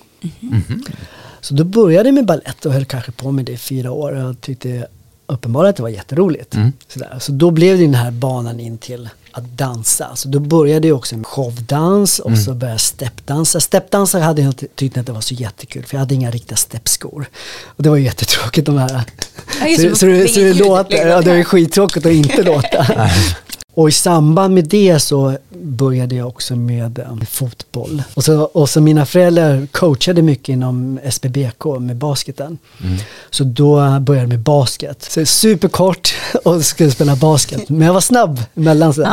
Så 1.41 1.55
då 1.55 1.65
började 1.65 2.09
jag 2.09 2.15
med 2.15 2.27
ballett 2.27 2.67
och 2.67 2.73
höll 2.73 2.85
kanske 2.85 3.13
på 3.13 3.33
med 3.33 3.45
det 3.45 3.53
i 3.53 3.57
fyra 3.57 3.91
år. 3.91 4.13
Och 4.13 4.19
jag 4.19 4.41
tyckte 4.41 4.87
uppenbarligen 5.29 5.71
att 5.71 5.77
det 5.77 5.83
var 5.83 5.91
jätteroligt. 5.91 6.55
Sådär. 6.89 7.17
Så 7.21 7.33
då 7.33 7.51
blev 7.51 7.79
det 7.79 7.85
den 7.85 7.95
här 7.95 8.11
banan 8.11 8.61
in 8.61 8.79
till 8.79 9.09
att 9.33 9.45
dansa. 9.45 10.17
Så 10.17 10.29
då 10.29 10.39
började 10.39 10.89
jag 10.89 10.97
också 10.97 11.17
med 11.17 11.27
showdans 11.27 12.19
och 12.19 12.39
så 12.39 12.55
började 12.55 12.75
jag 12.75 12.81
steppdansa. 12.81 13.61
Steppdansa 13.61 14.21
hade 14.21 14.43
jag 14.43 14.49
inte 14.49 14.67
tyckt 14.75 14.99
att 14.99 15.07
det 15.07 15.13
var 15.13 15.21
så 15.21 15.35
jättekul 15.35 15.85
för 15.85 15.97
jag 15.97 16.01
hade 16.01 16.15
inga 16.15 16.31
riktiga 16.31 16.57
steppskor. 16.57 17.29
Och 17.65 17.83
det 17.83 17.89
var 17.89 17.97
ju 17.97 18.05
jättetråkigt 18.05 18.67
de 18.67 18.79
här. 18.79 19.03
Ja, 19.61 19.77
så, 19.77 19.83
det, 19.83 19.97
så, 19.97 20.07
det, 20.07 20.29
så 20.29 20.41
är 20.41 20.45
det 20.45 20.55
låter, 20.55 21.07
ja 21.07 21.21
det 21.21 21.37
var 21.37 21.43
skittråkigt 21.43 22.07
att 22.07 22.13
inte 22.13 22.43
låta. 22.43 22.87
Och 23.79 23.89
i 23.89 23.93
samband 23.93 24.55
med 24.55 24.65
det 24.65 25.01
så 25.01 25.37
började 25.63 26.15
jag 26.15 26.29
också 26.29 26.57
med 26.57 26.99
eh, 26.99 27.27
fotboll. 27.31 28.03
Och 28.15 28.25
så, 28.25 28.41
och 28.41 28.69
så 28.69 28.81
mina 28.81 29.07
föräldrar 29.07 29.67
coachade 29.71 30.23
mycket 30.23 30.49
inom 30.49 30.99
SBBK 31.05 31.65
med 31.81 31.97
basketen. 31.97 32.59
Så 33.31 33.45
då 33.45 33.77
började 34.01 34.23
jag 34.23 34.29
med 34.29 34.39
basket. 34.39 35.03
Så 35.03 35.27
superkort 35.27 36.15
och 36.45 36.65
skulle 36.65 36.91
spela 36.91 37.17
basket. 37.17 37.69
Men 37.69 37.87
jag 37.87 37.95
var 37.95 38.01
snabb 38.01 38.41
emellan. 38.55 38.95
Så, 38.95 39.07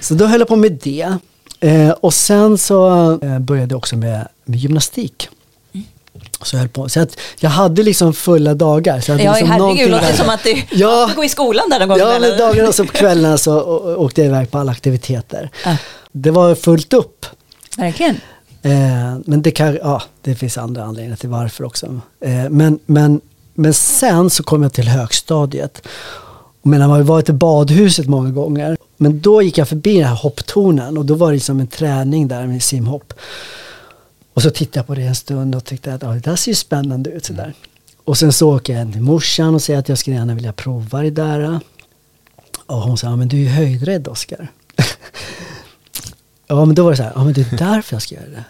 så 0.00 0.14
då 0.14 0.26
höll 0.26 0.40
jag 0.40 0.48
på 0.48 0.56
med 0.56 0.78
det. 0.82 1.16
Eh, 1.60 1.90
och 1.90 2.14
sen 2.14 2.58
så 2.58 3.12
eh, 3.22 3.38
började 3.38 3.72
jag 3.72 3.78
också 3.78 3.96
med, 3.96 4.28
med 4.44 4.58
gymnastik. 4.58 5.28
Så 6.44 6.56
jag 6.56 6.60
höll 6.60 6.68
på. 6.68 6.88
Så 6.88 7.00
att 7.00 7.16
jag 7.40 7.50
hade 7.50 7.82
liksom 7.82 8.14
fulla 8.14 8.54
dagar. 8.54 9.00
Så 9.00 9.10
jag 9.10 9.14
hade 9.16 9.24
Ja, 9.24 9.32
liksom 9.32 9.50
herregud, 9.50 9.90
låter 9.90 10.06
där. 10.06 10.12
som 10.16 10.30
att 10.30 10.42
du, 10.44 10.62
Ja. 10.70 11.10
går 11.16 11.24
i 11.24 11.28
skolan 11.28 11.70
där 11.70 11.78
någon 11.80 11.88
gång 11.88 11.98
Ja, 11.98 12.18
men 12.20 12.38
dagarna 12.38 12.68
och 12.68 12.74
så 12.74 12.84
på 12.84 12.92
kvällarna 12.92 13.38
så 13.38 13.60
åkte 13.96 14.20
jag 14.20 14.28
iväg 14.28 14.50
på 14.50 14.58
alla 14.58 14.72
aktiviteter. 14.72 15.50
Ja. 15.64 15.76
Det 16.12 16.30
var 16.30 16.54
fullt 16.54 16.92
upp. 16.92 17.26
Verkligen. 17.76 18.20
Eh, 18.62 18.72
men 19.24 19.42
det, 19.42 19.50
kan, 19.50 19.74
ja, 19.82 20.02
det 20.22 20.34
finns 20.34 20.58
andra 20.58 20.84
anledningar 20.84 21.16
till 21.16 21.28
varför 21.28 21.64
också. 21.64 21.86
Eh, 22.24 22.30
men, 22.50 22.78
men, 22.86 23.20
men 23.54 23.74
sen 23.74 24.30
så 24.30 24.42
kom 24.42 24.62
jag 24.62 24.72
till 24.72 24.88
högstadiet. 24.88 25.88
Men 26.62 26.80
jag 26.80 26.88
har 26.88 26.96
ju 26.98 27.02
varit 27.02 27.28
i 27.28 27.32
badhuset 27.32 28.06
många 28.06 28.30
gånger. 28.30 28.76
Men 28.96 29.20
då 29.20 29.42
gick 29.42 29.58
jag 29.58 29.68
förbi 29.68 29.98
den 29.98 30.08
här 30.08 30.14
hopptornen 30.16 30.98
och 30.98 31.04
då 31.04 31.14
var 31.14 31.26
det 31.30 31.34
liksom 31.34 31.60
en 31.60 31.66
träning 31.66 32.28
där 32.28 32.46
med 32.46 32.62
simhopp. 32.62 33.12
Och 34.34 34.42
så 34.42 34.50
tittade 34.50 34.78
jag 34.78 34.86
på 34.86 34.94
det 34.94 35.02
en 35.02 35.14
stund 35.14 35.54
och 35.54 35.64
tyckte 35.64 35.94
att 35.94 36.02
ja, 36.02 36.08
det 36.08 36.20
där 36.20 36.36
ser 36.36 36.50
ju 36.50 36.54
spännande 36.54 37.10
ut. 37.10 37.24
Sådär. 37.24 37.54
Och 38.04 38.18
sen 38.18 38.32
så 38.32 38.56
åker 38.56 38.78
jag 38.78 38.92
till 38.92 39.02
morsan 39.02 39.54
och 39.54 39.62
säger 39.62 39.78
att 39.78 39.88
jag 39.88 39.98
skulle 39.98 40.16
gärna 40.16 40.34
vilja 40.34 40.52
prova 40.52 41.02
det 41.02 41.10
där. 41.10 41.60
Och 42.66 42.76
hon 42.76 42.98
sa, 42.98 43.06
ja, 43.06 43.16
men 43.16 43.28
du 43.28 43.36
är 43.36 43.40
ju 43.40 43.48
höjdrädd 43.48 44.08
Oskar. 44.08 44.48
ja 46.46 46.64
men 46.64 46.74
då 46.74 46.84
var 46.84 46.90
det 46.90 46.96
så 46.96 47.02
här, 47.02 47.12
ja 47.14 47.24
men 47.24 47.32
det 47.32 47.52
är 47.52 47.56
därför 47.56 47.94
jag 47.94 48.02
ska 48.02 48.14
göra 48.14 48.26
det. 48.30 48.44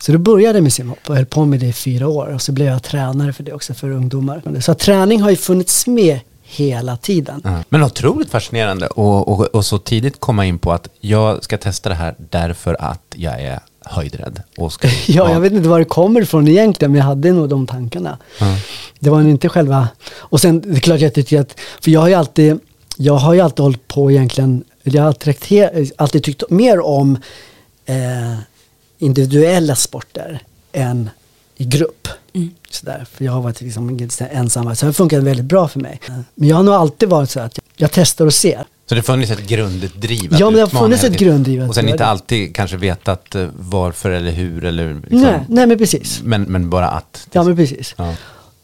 Så 0.00 0.12
då 0.12 0.18
började 0.18 0.58
jag 0.58 0.62
med 0.62 0.72
simhopp 0.72 1.08
och 1.08 1.16
höll 1.16 1.26
på 1.26 1.44
med 1.44 1.60
det 1.60 1.66
i 1.66 1.72
fyra 1.72 2.08
år. 2.08 2.26
Och 2.26 2.42
så 2.42 2.52
blev 2.52 2.66
jag 2.66 2.82
tränare 2.82 3.32
för 3.32 3.42
det 3.42 3.52
också, 3.52 3.74
för 3.74 3.90
ungdomar. 3.90 4.60
Så 4.60 4.74
träning 4.74 5.20
har 5.20 5.30
ju 5.30 5.36
funnits 5.36 5.86
med 5.86 6.20
hela 6.42 6.96
tiden. 6.96 7.40
Ja. 7.44 7.58
Men 7.68 7.82
otroligt 7.82 8.30
fascinerande 8.30 8.86
och, 8.86 9.28
och, 9.28 9.40
och 9.46 9.64
så 9.64 9.78
tidigt 9.78 10.20
komma 10.20 10.46
in 10.46 10.58
på 10.58 10.72
att 10.72 10.88
jag 11.00 11.44
ska 11.44 11.58
testa 11.58 11.88
det 11.88 11.94
här 11.94 12.14
därför 12.18 12.76
att 12.80 13.14
jag 13.14 13.40
är 13.40 13.60
höjdrädd. 13.90 14.42
Och 14.56 14.72
ska, 14.72 14.88
Ja, 15.06 15.32
jag 15.32 15.40
vet 15.40 15.52
inte 15.52 15.68
var 15.68 15.78
det 15.78 15.84
kommer 15.84 16.20
ifrån 16.22 16.48
egentligen, 16.48 16.92
men 16.92 16.98
jag 16.98 17.06
hade 17.06 17.32
nog 17.32 17.48
de 17.48 17.66
tankarna. 17.66 18.18
Det 18.98 19.10
var 19.10 19.20
inte 19.20 19.48
själva... 19.48 19.88
Och 20.12 20.40
sen, 20.40 20.60
det 20.60 20.76
är 20.76 20.80
klart 20.80 21.00
jag 21.00 21.14
tycker 21.14 21.40
att... 21.40 21.60
För 21.80 21.90
jag 21.90 22.00
har 22.00 22.08
ju 22.08 22.14
alltid, 22.14 22.60
jag 22.96 23.14
har 23.14 23.34
ju 23.34 23.40
alltid 23.40 23.60
hållit 23.60 23.88
på 23.88 24.10
egentligen... 24.10 24.64
Jag 24.82 25.02
har 25.02 25.14
alltid, 25.96 26.24
tyckt 26.24 26.50
mer 26.50 26.80
om 26.80 27.18
eh, 27.86 28.34
individuella 28.98 29.74
sporter 29.74 30.42
än 30.72 31.10
i 31.56 31.64
grupp. 31.64 32.08
Sådär, 32.70 33.06
för 33.12 33.24
jag 33.24 33.32
har 33.32 33.40
varit 33.40 33.60
liksom 33.60 34.08
ensam, 34.30 34.76
så 34.76 34.84
det 34.84 34.88
har 34.88 34.92
funkat 34.92 35.22
väldigt 35.22 35.44
bra 35.44 35.68
för 35.68 35.80
mig. 35.80 36.00
Men 36.34 36.48
jag 36.48 36.56
har 36.56 36.62
nog 36.62 36.74
alltid 36.74 37.08
varit 37.08 37.30
så 37.30 37.40
att 37.40 37.56
jag, 37.56 37.64
jag 37.76 37.90
testar 37.92 38.26
och 38.26 38.34
ser. 38.34 38.64
Så 38.90 38.94
det 38.94 38.98
har 38.98 39.02
funnits 39.02 39.30
ett 39.30 39.46
grunddriv 39.46 40.36
Ja, 40.38 40.46
men 40.46 40.54
det 40.54 40.60
har 40.60 40.80
funnits 40.80 41.04
ett 41.04 41.18
grunddriv 41.18 41.68
Och 41.68 41.74
sen 41.74 41.88
inte 41.88 42.06
alltid 42.06 42.54
kanske 42.54 42.76
vetat 42.76 43.34
eh, 43.34 43.46
varför 43.58 44.10
eller 44.10 44.30
hur 44.30 44.64
eller 44.64 44.94
liksom, 44.94 45.20
Nej, 45.20 45.44
nej, 45.48 45.66
men 45.66 45.78
precis. 45.78 46.20
men, 46.22 46.42
men 46.42 46.70
bara 46.70 46.88
att. 46.88 47.28
Ja, 47.32 47.42
men 47.42 47.56
precis. 47.56 47.94
Ja. 47.98 48.14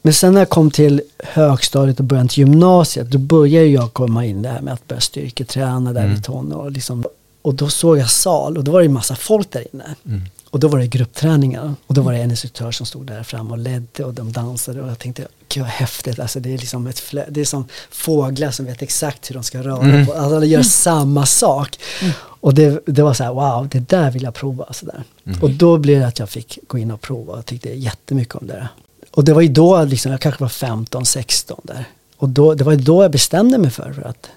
Men 0.03 0.13
sen 0.13 0.35
när 0.35 0.41
jag 0.41 0.49
kom 0.49 0.71
till 0.71 1.03
högstadiet 1.19 1.99
och 1.99 2.05
började 2.05 2.29
till 2.29 2.39
gymnasiet, 2.39 3.11
då 3.11 3.19
började 3.19 3.67
jag 3.67 3.93
komma 3.93 4.25
in 4.25 4.43
det 4.43 4.49
här 4.49 4.61
med 4.61 4.75
att 4.75 4.89
börja 4.89 5.01
styrketräna 5.01 5.93
där 5.93 6.15
i 6.19 6.23
tonår. 6.23 6.65
Och, 6.65 6.73
liksom, 6.73 7.05
och 7.43 7.55
då 7.55 7.69
såg 7.69 7.99
jag 7.99 8.11
sal 8.11 8.57
och 8.57 8.65
då 8.65 8.73
var 8.73 8.81
det 8.81 8.87
en 8.87 8.93
massa 8.93 9.17
folk 9.17 9.51
där 9.51 9.65
inne. 9.73 9.85
Och 10.57 10.61
då 10.61 10.69
var 10.69 10.79
det 10.79 10.87
gruppträningar 10.87 11.75
och 11.87 11.95
då 11.95 12.03
var 12.03 12.13
det 12.13 12.19
en 12.19 12.31
instruktör 12.31 12.71
som 12.71 12.87
stod 12.87 13.07
där 13.07 13.23
fram 13.23 13.51
och 13.51 13.59
ledde 13.59 14.05
och 14.05 14.15
de 14.15 14.33
dansade 14.33 14.83
och 14.83 14.89
jag 14.89 14.99
tänkte, 14.99 15.29
gud 15.49 15.63
vad 15.63 15.71
häftigt, 15.73 16.19
alltså 16.19 16.41
det 16.41 16.55
är 16.55 16.59
liksom 16.59 16.87
ett 16.87 17.01
flö- 17.01 17.27
det 17.29 17.41
är 17.41 17.45
som 17.45 17.65
fåglar 17.91 18.51
som 18.51 18.67
vet 18.67 18.83
exakt 18.83 19.31
hur 19.31 19.35
de 19.35 19.43
ska 19.43 19.63
röra 19.63 20.07
på, 20.07 20.13
alltså 20.13 20.41
de 20.41 20.47
gör 20.47 20.63
samma 20.63 21.27
sak. 21.27 21.79
Och 22.19 22.55
det, 22.55 22.81
det 22.87 23.03
var 23.03 23.15
så 23.15 23.25
här, 23.25 23.33
wow, 23.33 23.69
det 23.69 23.89
där 23.89 24.11
vill 24.11 24.23
jag 24.23 24.35
prova. 24.35 24.73
Så 24.73 24.87
där. 24.87 25.05
Och 25.43 25.51
då 25.51 25.79
blev 25.79 26.01
det 26.01 26.07
att 26.07 26.19
jag 26.19 26.29
fick 26.31 26.59
gå 26.67 26.79
in 26.79 26.91
och 26.91 27.01
prova 27.01 27.33
och 27.33 27.47
tyckte 27.47 27.69
jättemycket 27.69 28.35
om 28.35 28.47
det. 28.47 28.69
Och 29.11 29.25
det 29.25 29.33
var 29.33 29.41
ju 29.43 29.49
då, 29.49 29.85
liksom, 29.85 30.13
jag 30.13 30.21
kanske 30.21 30.43
var 30.43 30.49
15, 30.49 31.07
16 31.07 31.61
där. 31.65 31.85
Och 32.17 32.29
då, 32.29 32.55
det 32.55 32.65
var 32.65 32.73
ju 32.73 32.79
då 32.79 33.03
jag 33.03 33.11
bestämde 33.11 33.59
mig 33.59 33.71
för, 33.71 33.93
för 33.93 34.03
att 34.03 34.29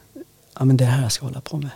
ja, 0.60 0.66
men 0.66 0.78
det 0.78 0.84
är 0.84 0.88
det 0.88 0.94
här 0.94 1.04
jag 1.04 1.12
ska 1.12 1.26
hålla 1.26 1.42
på 1.42 1.58
med. 1.58 1.70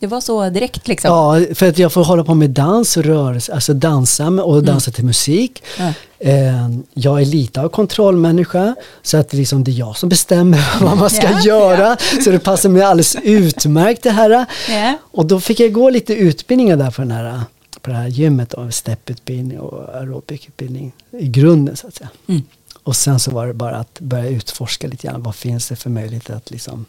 Det 0.00 0.06
var 0.06 0.20
så 0.20 0.50
direkt 0.50 0.88
liksom. 0.88 1.10
Ja, 1.10 1.54
för 1.54 1.68
att 1.68 1.78
jag 1.78 1.92
får 1.92 2.04
hålla 2.04 2.24
på 2.24 2.34
med 2.34 2.50
dans 2.50 2.96
och 2.96 3.04
rörelse, 3.04 3.54
alltså 3.54 3.74
dansa 3.74 4.28
och 4.28 4.64
dansa 4.64 4.90
till 4.90 5.04
musik. 5.04 5.62
Ja. 5.78 5.92
Eh, 6.18 6.68
jag 6.94 7.20
är 7.20 7.24
lite 7.24 7.60
av 7.60 7.68
kontrollmänniska, 7.68 8.74
så 9.02 9.16
att 9.16 9.32
liksom, 9.32 9.64
det 9.64 9.70
är 9.70 9.78
jag 9.78 9.96
som 9.96 10.08
bestämmer 10.08 10.80
vad 10.84 10.96
man 10.96 11.10
ska 11.10 11.30
Ja, 11.30 11.42
göra. 11.42 11.96
Så 12.24 12.30
det 12.30 12.38
passar 12.38 12.68
mig 12.68 12.82
alldeles 12.82 13.16
utmärkt 13.22 14.02
det 14.02 14.10
här. 14.10 14.46
Ja. 14.68 14.98
Och 15.02 15.26
då 15.26 15.40
fick 15.40 15.60
jag 15.60 15.72
gå 15.72 15.90
lite 15.90 16.14
utbildningar 16.14 16.76
där 16.76 16.90
på, 16.90 17.02
den 17.02 17.10
här, 17.10 17.40
på 17.80 17.90
det 17.90 17.96
här 17.96 18.08
gymmet, 18.08 18.50
då, 18.50 18.70
stepputbildning 18.70 19.60
och 19.60 19.94
aerobikutbildning 19.94 20.92
i 21.10 21.28
grunden 21.28 21.76
så 21.76 21.86
att 21.86 21.94
säga. 21.94 22.10
Mm. 22.26 22.42
Och 22.82 22.96
sen 22.96 23.20
så 23.20 23.30
var 23.30 23.46
det 23.46 23.54
bara 23.54 23.76
att 23.76 24.00
börja 24.00 24.28
utforska 24.28 24.86
lite 24.86 25.06
grann, 25.06 25.22
vad 25.22 25.34
finns 25.34 25.68
det 25.68 25.76
för 25.76 25.90
möjligheter 25.90 26.34
att 26.34 26.50
liksom 26.50 26.86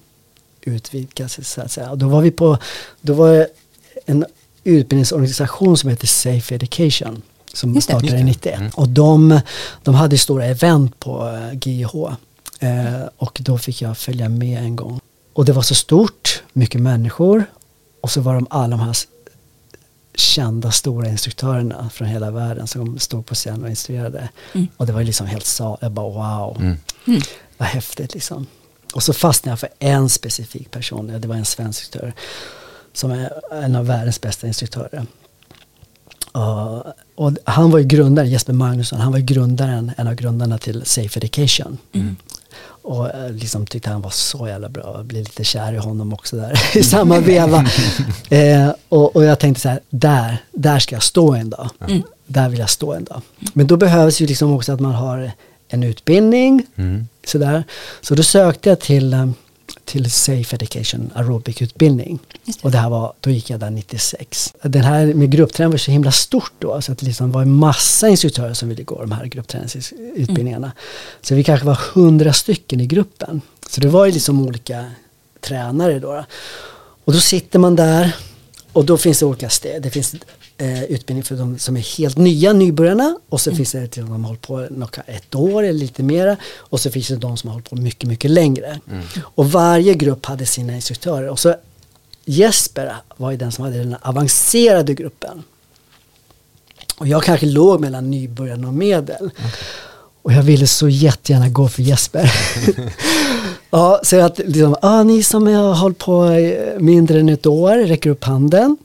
utvidga 0.61 1.29
sig 1.29 1.43
så 1.43 1.61
att 1.61 1.71
säga. 1.71 1.91
Och 1.91 1.97
då 1.97 2.07
var 2.07 2.21
vi 2.21 2.31
på, 2.31 2.57
då 3.01 3.13
var 3.13 3.31
det 3.31 3.47
en 4.05 4.25
utbildningsorganisation 4.63 5.77
som 5.77 5.89
heter 5.89 6.07
Safe 6.07 6.55
Education 6.55 7.21
som 7.53 7.73
Just 7.75 7.87
startade 7.87 8.11
det. 8.17 8.23
91. 8.23 8.73
Och 8.75 8.89
de, 8.89 9.39
de 9.83 9.95
hade 9.95 10.17
stora 10.17 10.45
event 10.45 10.99
på 10.99 11.27
eh, 11.27 11.57
GIH 11.61 11.95
eh, 12.59 13.01
och 13.17 13.39
då 13.41 13.57
fick 13.57 13.81
jag 13.81 13.97
följa 13.97 14.29
med 14.29 14.63
en 14.63 14.75
gång. 14.75 14.99
Och 15.33 15.45
det 15.45 15.53
var 15.53 15.61
så 15.61 15.75
stort, 15.75 16.43
mycket 16.53 16.81
människor 16.81 17.45
och 18.01 18.11
så 18.11 18.21
var 18.21 18.33
de 18.33 18.47
alla 18.49 18.67
de 18.67 18.79
här 18.79 18.95
kända 20.15 20.71
stora 20.71 21.07
instruktörerna 21.09 21.89
från 21.93 22.07
hela 22.07 22.31
världen 22.31 22.67
som 22.67 22.99
stod 22.99 23.25
på 23.25 23.35
scen 23.35 23.63
och 23.63 23.69
instruerade. 23.69 24.29
Och 24.77 24.85
det 24.85 24.93
var 24.93 25.03
liksom 25.03 25.27
helt 25.27 25.45
så, 25.45 25.77
jag 25.81 25.91
bara 25.91 26.09
wow, 26.09 26.57
Mm. 27.05 27.21
vad 27.57 27.67
häftigt 27.67 28.13
liksom. 28.13 28.47
Och 28.93 29.03
så 29.03 29.13
fastnade 29.13 29.51
jag 29.51 29.59
för 29.59 29.69
en 29.79 30.09
specifik 30.09 30.71
person, 30.71 31.21
det 31.21 31.27
var 31.27 31.35
en 31.35 31.45
svensk 31.45 31.81
instruktör 31.81 32.13
som 32.93 33.11
är 33.11 33.31
en 33.51 33.75
av 33.75 33.85
världens 33.85 34.21
bästa 34.21 34.47
instruktörer. 34.47 35.05
Och, 36.31 36.85
och 37.15 37.31
han 37.43 37.71
var 37.71 37.79
ju 37.79 37.85
grundare, 37.85 38.27
Jesper 38.27 38.53
Magnusson, 38.53 38.99
han 38.99 39.11
var 39.11 39.19
ju 39.19 39.25
grundaren, 39.25 39.91
en 39.97 40.07
av 40.07 40.15
grundarna 40.15 40.57
till 40.57 40.85
Safe 40.85 41.19
Education. 41.19 41.77
Och 42.83 43.09
eh, 43.09 43.31
liksom 43.31 43.65
tyckte 43.65 43.89
han 43.89 44.01
var 44.01 44.09
så 44.09 44.47
jävla 44.47 44.69
bra, 44.69 44.93
jag 44.97 45.05
blev 45.05 45.23
lite 45.23 45.43
kär 45.43 45.73
i 45.73 45.77
honom 45.77 46.13
också 46.13 46.35
där 46.35 46.61
i 46.77 46.83
samma 46.83 47.19
veva. 47.19 47.65
eh, 48.29 48.69
och, 48.89 49.15
och 49.15 49.23
jag 49.23 49.39
tänkte 49.39 49.61
så 49.61 49.69
här, 49.69 49.79
där, 49.89 50.37
där 50.51 50.79
ska 50.79 50.95
jag 50.95 51.03
stå 51.03 51.33
en 51.33 51.49
dag. 51.49 51.69
Där 52.27 52.49
vill 52.49 52.59
jag 52.59 52.69
stå 52.69 52.93
en 52.93 53.03
dag. 53.03 53.21
Men 53.53 53.67
då 53.67 53.77
behövs 53.77 54.21
ju 54.21 54.27
liksom 54.27 54.53
också 54.53 54.71
att 54.71 54.79
man 54.79 54.93
har 54.93 55.31
en 55.67 55.83
utbildning. 55.83 56.65
Mm. 56.75 57.07
Sådär. 57.25 57.63
Så 58.01 58.15
då 58.15 58.23
sökte 58.23 58.69
jag 58.69 58.79
till, 58.79 59.13
eh, 59.13 59.29
till 59.85 60.11
Safe 60.11 60.55
Education 60.55 61.11
aerobic-utbildning. 61.15 62.19
Och 62.61 62.71
det 62.71 62.77
här 62.77 62.89
var, 62.89 63.13
då 63.19 63.29
gick 63.29 63.49
jag 63.49 63.59
där 63.59 63.69
96. 63.69 64.53
Den 64.61 64.83
här 64.83 65.13
med 65.13 65.31
gruppträning 65.31 65.71
var 65.71 65.77
så 65.77 65.91
himla 65.91 66.11
stort 66.11 66.53
då. 66.59 66.81
Så 66.81 66.91
att 66.91 66.97
det 66.97 67.05
liksom 67.05 67.31
var 67.31 67.41
en 67.41 67.51
massa 67.51 68.09
instruktörer 68.09 68.53
som 68.53 68.69
ville 68.69 68.83
gå 68.83 69.01
de 69.01 69.11
här 69.11 69.25
gruppträningsutbildningarna. 69.25 70.71
Så 71.21 71.35
vi 71.35 71.43
kanske 71.43 71.65
var 71.65 71.79
hundra 71.93 72.33
stycken 72.33 72.81
i 72.81 72.85
gruppen. 72.85 73.41
Så 73.69 73.81
det 73.81 73.87
var 73.87 74.05
ju 74.05 74.11
liksom 74.11 74.47
olika 74.47 74.85
tränare 75.39 75.99
då. 75.99 76.25
Och 77.03 77.13
då 77.13 77.19
sitter 77.19 77.59
man 77.59 77.75
där 77.75 78.15
och 78.73 78.85
då 78.85 78.97
finns 78.97 79.19
det 79.19 79.25
olika 79.25 79.49
steg. 79.49 79.81
Det 79.81 79.89
finns 79.89 80.15
eh, 80.61 80.83
utbildning 80.83 81.23
för 81.23 81.35
de 81.35 81.59
som 81.59 81.77
är 81.77 81.97
helt 81.97 82.17
nya, 82.17 82.53
nybörjarna. 82.53 83.17
Och 83.29 83.41
så 83.41 83.55
finns 83.55 83.71
det 83.71 83.87
till 83.87 84.01
de 84.01 84.07
som 84.07 84.23
har 84.23 84.29
hållit 84.29 84.41
på 84.41 84.67
ett 85.05 85.35
år 85.35 85.63
eller 85.63 85.79
lite 85.79 86.03
mera. 86.03 86.37
Och 86.57 86.79
så 86.79 86.91
finns 86.91 87.07
det 87.07 87.15
de 87.15 87.37
som 87.37 87.47
har 87.47 87.53
hållit 87.53 87.69
på 87.69 87.75
mycket, 87.75 88.09
mycket 88.09 88.31
längre. 88.31 88.79
Och 89.21 89.51
varje 89.51 89.93
grupp 89.93 90.25
hade 90.25 90.45
sina 90.45 90.75
instruktörer. 90.75 91.29
Och 91.29 91.39
så 91.39 91.55
Jesper 92.25 92.95
var 93.17 93.31
ju 93.31 93.37
den 93.37 93.51
som 93.51 93.65
hade 93.65 93.77
den 93.77 93.95
avancerade 94.01 94.93
gruppen. 94.93 95.43
Och 96.97 97.07
jag 97.07 97.23
kanske 97.23 97.45
låg 97.45 97.79
mellan 97.79 98.11
nybörjarna 98.11 98.67
och 98.67 98.73
medel. 98.73 99.31
Och 100.21 100.33
jag 100.33 100.43
ville 100.43 100.67
så 100.67 100.89
jättegärna 100.89 101.49
gå 101.49 101.69
för 101.69 101.81
Jesper. 101.81 102.33
ja, 103.69 104.01
så 104.03 104.19
att 104.19 104.37
liksom, 104.37 104.75
ah, 104.81 105.03
ni 105.03 105.23
som 105.23 105.47
har 105.47 105.73
hållit 105.73 105.97
på 105.97 106.29
mindre 106.79 107.19
än 107.19 107.29
ett 107.29 107.45
år, 107.45 107.77
räcker 107.77 108.09
upp 108.09 108.23
handen. 108.23 108.77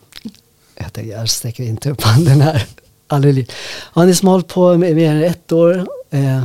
Jag 0.77 0.93
tänkte, 0.93 1.13
jag 1.13 1.29
sträcker 1.31 1.65
inte 1.65 1.91
upp 1.91 2.03
handen 2.03 2.41
här. 2.41 2.67
Aldrig. 3.09 3.51
Som 3.95 4.05
har 4.05 4.33
hållit 4.33 4.49
på 4.49 4.77
mer 4.77 5.11
än 5.11 5.25
ett 5.25 5.53
år. 5.53 5.87
Eh, 6.11 6.45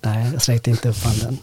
nej, 0.00 0.30
jag 0.32 0.42
sträckte 0.42 0.70
inte 0.70 0.88
upp 0.88 1.04
handen. 1.04 1.38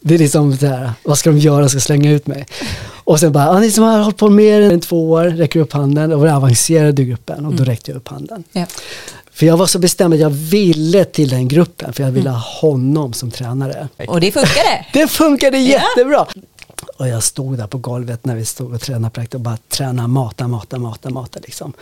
Det 0.00 0.14
är 0.14 0.18
liksom 0.18 0.56
så 0.56 0.66
här, 0.66 0.92
vad 1.02 1.18
ska 1.18 1.30
de 1.30 1.38
göra? 1.38 1.68
Ska 1.68 1.80
slänga 1.80 2.10
ut 2.10 2.26
mig? 2.26 2.46
Och 2.86 3.20
sen 3.20 3.32
bara, 3.32 3.48
ah, 3.50 3.58
ni 3.60 3.70
som 3.70 3.84
har 3.84 3.98
hållit 3.98 4.16
på 4.16 4.30
mer 4.30 4.60
än 4.60 4.80
två 4.80 5.10
år, 5.10 5.24
räcker 5.24 5.60
upp 5.60 5.72
handen. 5.72 6.12
Och 6.12 6.20
var 6.20 6.28
avancerade 6.28 7.02
i 7.02 7.04
gruppen 7.04 7.46
och 7.46 7.54
då 7.54 7.64
räckte 7.64 7.90
jag 7.90 7.96
upp 7.96 8.08
handen. 8.08 8.44
Ja. 8.52 8.66
För 9.32 9.46
jag 9.46 9.56
var 9.56 9.66
så 9.66 9.78
bestämd 9.78 10.14
att 10.14 10.20
jag 10.20 10.30
ville 10.30 11.04
till 11.04 11.28
den 11.28 11.48
gruppen, 11.48 11.92
för 11.92 12.02
jag 12.02 12.10
ville 12.10 12.30
ha 12.30 12.38
honom 12.38 13.12
som 13.12 13.30
tränare. 13.30 13.88
Och 14.08 14.20
det 14.20 14.32
funkade. 14.32 14.86
Det 14.92 15.08
funkade 15.08 15.58
jättebra! 15.58 16.26
Och 16.96 17.08
jag 17.08 17.22
stod 17.22 17.58
där 17.58 17.66
på 17.66 17.78
golvet 17.78 18.24
när 18.24 18.34
vi 18.36 18.44
stod 18.44 18.74
och 18.74 18.80
tränade 18.80 19.10
praktiskt 19.10 19.34
och 19.34 19.40
bara 19.40 19.58
träna, 19.68 20.08
mata, 20.08 20.48
mata, 20.48 20.78
mata, 20.78 21.10
mata 21.10 21.40
liksom. 21.42 21.72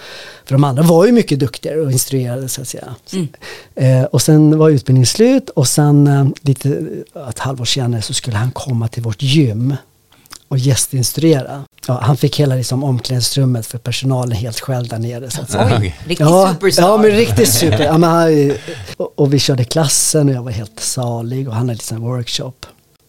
För 0.44 0.54
de 0.54 0.64
andra 0.64 0.82
var 0.82 1.06
ju 1.06 1.12
mycket 1.12 1.38
duktigare 1.38 1.80
och 1.80 1.92
instruerade 1.92 2.48
så 2.48 2.60
att 2.62 2.68
säga. 2.68 2.94
Eh, 3.74 4.02
och 4.04 4.22
sen 4.22 4.58
var 4.58 4.70
utbildningen 4.70 5.06
slut 5.06 5.50
och 5.50 5.68
sen 5.68 6.06
eh, 6.06 6.26
lite, 6.40 6.86
ett 7.28 7.38
halvår 7.38 7.64
senare 7.64 8.02
så 8.02 8.14
skulle 8.14 8.36
han 8.36 8.50
komma 8.50 8.88
till 8.88 9.02
vårt 9.02 9.22
gym 9.22 9.76
och 10.48 10.58
gästinstruera. 10.58 11.64
Ja, 11.88 12.00
han 12.02 12.16
fick 12.16 12.40
hela 12.40 12.54
liksom, 12.54 12.84
omklädningsrummet 12.84 13.66
för 13.66 13.78
personalen 13.78 14.32
helt 14.38 14.60
själv 14.60 14.88
där 14.88 14.98
nere. 14.98 15.30
Så 15.30 15.42
att. 15.42 15.54
Oj, 15.80 15.96
riktig 16.06 16.24
Ja, 16.24 16.50
superstar. 16.54 16.82
ja 16.82 16.96
men 16.96 17.10
riktigt 17.10 17.52
super. 17.52 17.84
Ja, 17.84 17.98
men 17.98 18.10
han, 18.10 18.52
och, 18.96 19.12
och 19.18 19.34
vi 19.34 19.38
körde 19.38 19.64
klassen 19.64 20.28
och 20.28 20.34
jag 20.34 20.42
var 20.42 20.50
helt 20.50 20.80
salig 20.80 21.48
och 21.48 21.54
han 21.54 21.62
hade 21.68 21.74
liksom 21.74 22.00
workshop. 22.00 22.52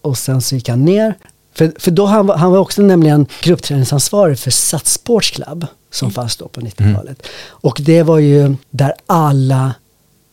Och 0.01 0.17
sen 0.17 0.41
så 0.41 0.55
gick 0.55 0.69
han 0.69 0.85
ner. 0.85 1.15
För, 1.55 1.73
för 1.79 1.91
då 1.91 2.05
han, 2.05 2.27
var- 2.27 2.37
han 2.37 2.51
var 2.51 2.57
också 2.59 2.81
nämligen 2.81 3.25
gruppträningsansvarig 3.41 4.39
för 4.39 4.51
Sats 4.51 4.93
Sports 4.93 5.29
Club 5.31 5.65
som 5.91 6.11
fanns 6.11 6.37
då 6.37 6.47
på 6.47 6.61
90-talet. 6.61 7.27
Och 7.47 7.77
det 7.81 8.03
var 8.03 8.19
ju 8.19 8.55
där 8.69 8.93
alla 9.05 9.73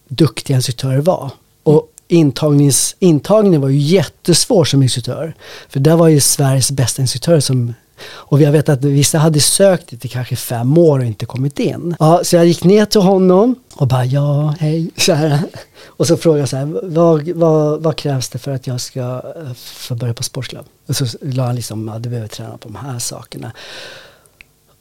duktiga 0.09 0.57
instruktörer 0.57 1.01
var. 1.01 1.31
Och 1.63 1.89
intagnings, 2.09 2.97
intagningen 2.99 3.61
var 3.61 3.69
ju 3.69 3.79
jättesvår 3.79 4.65
som 4.65 4.83
instruktör. 4.83 5.35
För 5.69 5.81
där 5.81 5.97
var 5.97 6.09
ju 6.09 6.21
Sveriges 6.21 6.71
bästa 6.71 7.03
instruktörer 7.03 7.41
som 7.41 7.75
och 8.05 8.41
jag 8.41 8.53
vet 8.53 8.69
att 8.69 8.85
vissa 8.85 9.19
hade 9.19 9.41
sökt 9.41 10.05
i 10.05 10.09
kanske 10.09 10.37
fem 10.37 10.79
år 10.79 10.99
och 10.99 11.05
inte 11.05 11.27
kommit 11.27 11.59
in. 11.59 11.97
Ja, 11.99 12.21
så 12.25 12.37
jag 12.37 12.47
gick 12.47 12.65
ner 12.65 12.85
till 12.85 13.01
honom 13.01 13.55
och 13.75 13.87
bara 13.87 14.05
ja, 14.05 14.55
hej. 14.61 14.91
Så 14.97 15.13
här. 15.13 15.41
Och 15.85 16.07
så 16.07 16.17
frågade 16.17 16.41
jag 16.41 16.49
så 16.49 16.57
här, 16.57 16.81
vad, 16.83 17.29
vad, 17.29 17.83
vad 17.83 17.97
krävs 17.97 18.29
det 18.29 18.39
för 18.39 18.51
att 18.51 18.67
jag 18.67 18.81
ska 18.81 19.01
eh, 19.01 19.53
få 19.55 19.95
börja 19.95 20.15
på 20.15 20.23
sportklubb? 20.23 20.67
Och 20.87 20.97
så 20.97 21.07
la 21.21 21.47
han 21.47 21.57
liksom, 21.57 21.89
ja, 21.89 21.99
du 21.99 22.09
behöver 22.09 22.29
träna 22.29 22.59
på 22.59 22.69
de 22.69 22.77
här 22.77 22.99
sakerna. 22.99 23.53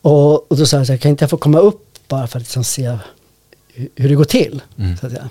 Och, 0.02 0.52
och 0.52 0.58
då 0.58 0.66
sa 0.66 0.78
jag 0.78 0.88
så 0.88 0.94
här, 0.94 0.98
kan 0.98 1.12
inte 1.12 1.24
jag 1.24 1.30
få 1.30 1.38
komma 1.38 1.60
upp 1.60 1.88
bara 2.08 2.28
för 2.28 2.40
att 2.40 2.44
liksom 2.44 2.64
se 2.64 2.98
hur, 3.96 4.10
det 4.10 4.16
går 4.16 4.24
till? 4.24 4.62
Så 5.00 5.06
att 5.06 5.12
säga. 5.12 5.30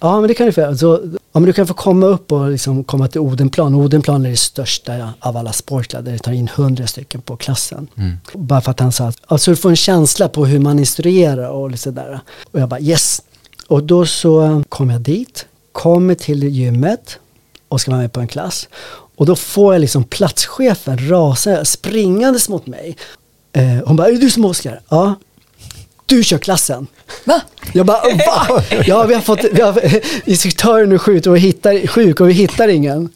Ja, 0.00 0.20
men 0.20 0.28
det 0.28 0.34
kan 0.34 0.46
du 0.46 0.52
få 0.52 0.60
göra. 0.60 0.76
Så, 0.76 1.00
ja, 1.32 1.40
men 1.40 1.44
du 1.44 1.52
kan 1.52 1.66
få 1.66 1.74
komma 1.74 2.06
upp 2.06 2.32
och 2.32 2.50
liksom 2.50 2.84
komma 2.84 3.08
till 3.08 3.20
Odenplan. 3.20 3.74
Odenplan 3.74 4.26
är 4.26 4.30
det 4.30 4.36
största 4.36 5.12
av 5.20 5.36
alla 5.36 5.52
sportklubbar 5.52 6.04
där 6.04 6.12
det 6.12 6.18
tar 6.18 6.32
in 6.32 6.48
hundra 6.48 6.86
stycken 6.86 7.20
på 7.20 7.36
klassen. 7.36 7.88
Bara 8.34 8.60
för 8.60 8.70
att 8.70 8.80
han 8.80 8.92
sa 8.92 9.04
att 9.04 9.16
alltså, 9.26 9.50
du 9.50 9.56
får 9.56 9.70
en 9.70 9.76
känsla 9.76 10.28
på 10.28 10.46
hur 10.46 10.58
man 10.58 10.78
instruerar 10.78 11.48
och 11.50 11.78
sådär. 11.78 12.20
Och 12.52 12.60
jag 12.60 12.68
bara 12.68 12.80
yes. 12.80 13.22
Och 13.68 13.82
då 13.82 14.06
så 14.06 14.62
kom 14.68 14.90
jag 14.90 15.00
dit, 15.00 15.46
kommer 15.72 16.14
till 16.14 16.44
gymmet 16.44 17.18
och 17.68 17.80
ska 17.80 17.90
vara 17.90 18.00
med 18.00 18.12
på 18.12 18.20
en 18.20 18.28
klass. 18.28 18.68
Och 19.16 19.26
då 19.26 19.36
får 19.36 19.74
jag 19.74 19.80
liksom 19.80 20.04
platschefen 20.04 21.08
rasa 21.08 21.64
springandes 21.64 22.48
mot 22.48 22.66
mig. 22.66 22.96
Eh, 23.52 23.78
hon 23.86 23.96
bara, 23.96 24.08
är 24.08 24.12
det 24.12 24.18
du 24.18 24.30
som 24.30 24.44
Oskar? 24.44 24.80
Ja. 24.88 25.14
Du 26.10 26.24
kör 26.24 26.38
klassen. 26.38 26.86
Va? 27.24 27.40
Jag 27.72 27.86
bara, 27.86 28.00
va? 28.26 28.62
Ja, 28.86 29.04
vi 29.04 29.14
har 29.14 29.20
fått, 29.20 29.44
vi 29.52 29.62
har, 29.62 29.80
instruktören 30.28 30.92
är 30.92 30.98
sjuk 30.98 31.26
och, 31.26 31.36
vi 31.36 31.40
hittar, 31.40 31.86
sjuk 31.86 32.20
och 32.20 32.28
vi 32.28 32.32
hittar 32.32 32.68
ingen. 32.68 33.08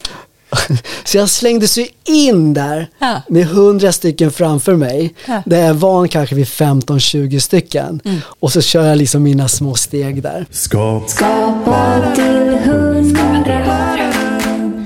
Så 1.03 1.17
jag 1.17 1.29
slängde 1.29 1.67
sig 1.67 1.89
in 2.03 2.53
där 2.53 2.89
Ja. 2.99 3.21
med 3.29 3.45
hundra 3.47 3.91
stycken 3.91 4.31
framför 4.31 4.75
mig. 4.75 5.13
Ja. 5.27 5.41
Där 5.45 5.57
jag 5.59 5.67
är 5.69 5.73
van 5.73 6.07
kanske 6.09 6.35
vid 6.35 6.45
15-20 6.45 7.39
stycken. 7.39 8.01
Och 8.39 8.51
så 8.51 8.61
kör 8.61 8.85
jag 8.85 8.97
liksom 8.97 9.23
mina 9.23 9.47
små 9.47 9.75
steg 9.75 10.23
där. 10.23 10.45
Skapa, 10.51 11.07
Skapa 11.07 12.11
till 12.15 12.57
hundra. 12.63 14.11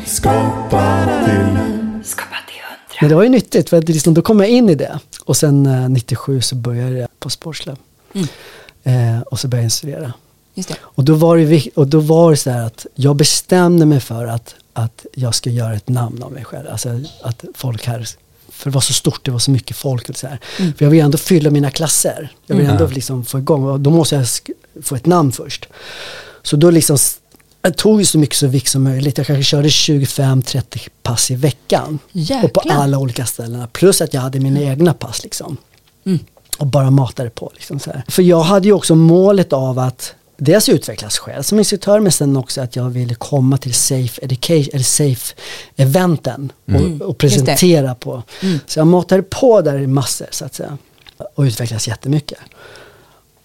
skapa 0.05 1.05
till 1.25 1.57
Skapa 2.05 2.35
till 2.47 2.55
hundra. 2.61 2.97
Men 3.01 3.09
det 3.09 3.15
var 3.15 3.23
ju 3.23 3.29
nyttigt 3.29 3.69
för 3.69 3.77
att 3.77 3.89
liksom, 3.89 4.13
då 4.13 4.21
kom 4.21 4.39
jag 4.39 4.49
in 4.49 4.69
i 4.69 4.75
det. 4.75 4.99
Och 5.25 5.37
sen 5.37 5.65
eh, 5.65 5.89
97 5.89 6.41
så 6.41 6.55
började 6.55 6.97
jag 6.97 7.07
på 7.19 7.29
Sportslab. 8.09 8.27
Eh, 8.83 9.21
och 9.21 9.39
så 9.39 9.47
började 9.47 9.63
jag 9.63 9.65
instruera. 9.65 10.13
Just 10.53 10.69
det. 10.69 10.75
Och 10.81 11.03
då 11.03 11.13
var 11.13 11.37
det, 11.37 11.69
och 11.75 11.87
då 11.87 11.99
var 11.99 12.31
det 12.31 12.37
så 12.37 12.49
här 12.49 12.65
att 12.65 12.85
jag 12.95 13.15
bestämde 13.15 13.85
mig 13.85 13.99
för 13.99 14.25
att, 14.25 14.55
att 14.73 15.05
jag 15.13 15.35
ska 15.35 15.49
göra 15.49 15.73
ett 15.73 15.89
namn 15.89 16.23
av 16.23 16.31
mig 16.31 16.45
själv. 16.45 16.67
Alltså 16.71 17.01
att 17.21 17.45
folk 17.55 17.85
här, 17.85 18.07
för 18.49 18.69
det 18.69 18.73
var 18.73 18.81
så 18.81 18.93
stort, 18.93 19.25
det 19.25 19.31
var 19.31 19.39
så 19.39 19.51
mycket 19.51 19.77
folk 19.77 20.09
och 20.09 20.17
så 20.17 20.27
här. 20.27 20.39
För 20.55 20.85
jag 20.85 20.89
vill 20.89 20.99
ändå 20.99 21.17
fylla 21.17 21.49
mina 21.49 21.71
klasser. 21.71 22.31
Jag 22.45 22.55
vill 22.55 22.65
ändå 22.65 22.87
liksom 22.87 23.25
få 23.25 23.37
igång, 23.39 23.63
och 23.63 23.79
då 23.79 23.89
måste 23.89 24.15
jag 24.15 24.27
få 24.83 24.95
ett 24.95 25.05
namn 25.05 25.31
först. 25.31 25.65
Så 26.43 26.55
då 26.55 26.71
liksom, 26.71 26.97
jag 27.61 27.77
tog 27.77 28.07
så 28.07 28.17
mycket 28.17 28.35
så 28.37 28.47
vik 28.47 28.67
som 28.67 28.83
möjligt. 28.83 29.17
Jag 29.17 29.27
kanske 29.27 29.43
körde 29.43 29.67
25-30 29.67 30.89
pass 31.03 31.31
i 31.31 31.35
veckan. 31.35 31.99
Och 32.43 32.53
på 32.53 32.61
Jäklar. 32.63 32.75
alla 32.75 32.97
olika 32.97 33.25
ställen. 33.25 33.67
Plus 33.71 34.01
att 34.01 34.13
jag 34.13 34.21
hade 34.21 34.39
mina 34.39 34.61
egna 34.61 34.93
pass 34.93 35.23
liksom. 35.23 35.57
Och 36.59 36.67
bara 36.67 36.91
matade 36.91 37.29
på. 37.29 37.51
Liksom 37.53 37.79
så 37.79 37.91
här. 37.91 38.03
För 38.07 38.23
jag 38.23 38.41
hade 38.41 38.67
ju 38.67 38.73
också 38.73 38.95
målet 38.95 39.53
av 39.53 39.79
att 39.79 40.13
dels 40.37 40.69
utvecklas 40.69 41.17
själv 41.17 41.43
som 41.43 41.59
instruktör 41.59 41.99
men 41.99 42.11
sen 42.11 42.37
också 42.37 42.61
att 42.61 42.75
jag 42.75 42.89
ville 42.89 43.15
komma 43.15 43.57
till 43.57 43.73
safe 43.73 44.21
education, 44.21 44.69
eller 44.73 44.83
safe 44.83 45.35
eventen 45.75 46.51
och, 46.67 47.07
och 47.07 47.17
presentera 47.17 47.95
på. 47.95 48.23
Så 48.67 48.79
jag 48.79 48.87
matade 48.87 49.23
på 49.23 49.61
där 49.61 49.79
i 49.79 49.87
massor 49.87 50.27
så 50.31 50.45
att 50.45 50.53
säga. 50.53 50.77
Och 51.35 51.41
utvecklades 51.41 51.87
jättemycket. 51.87 52.39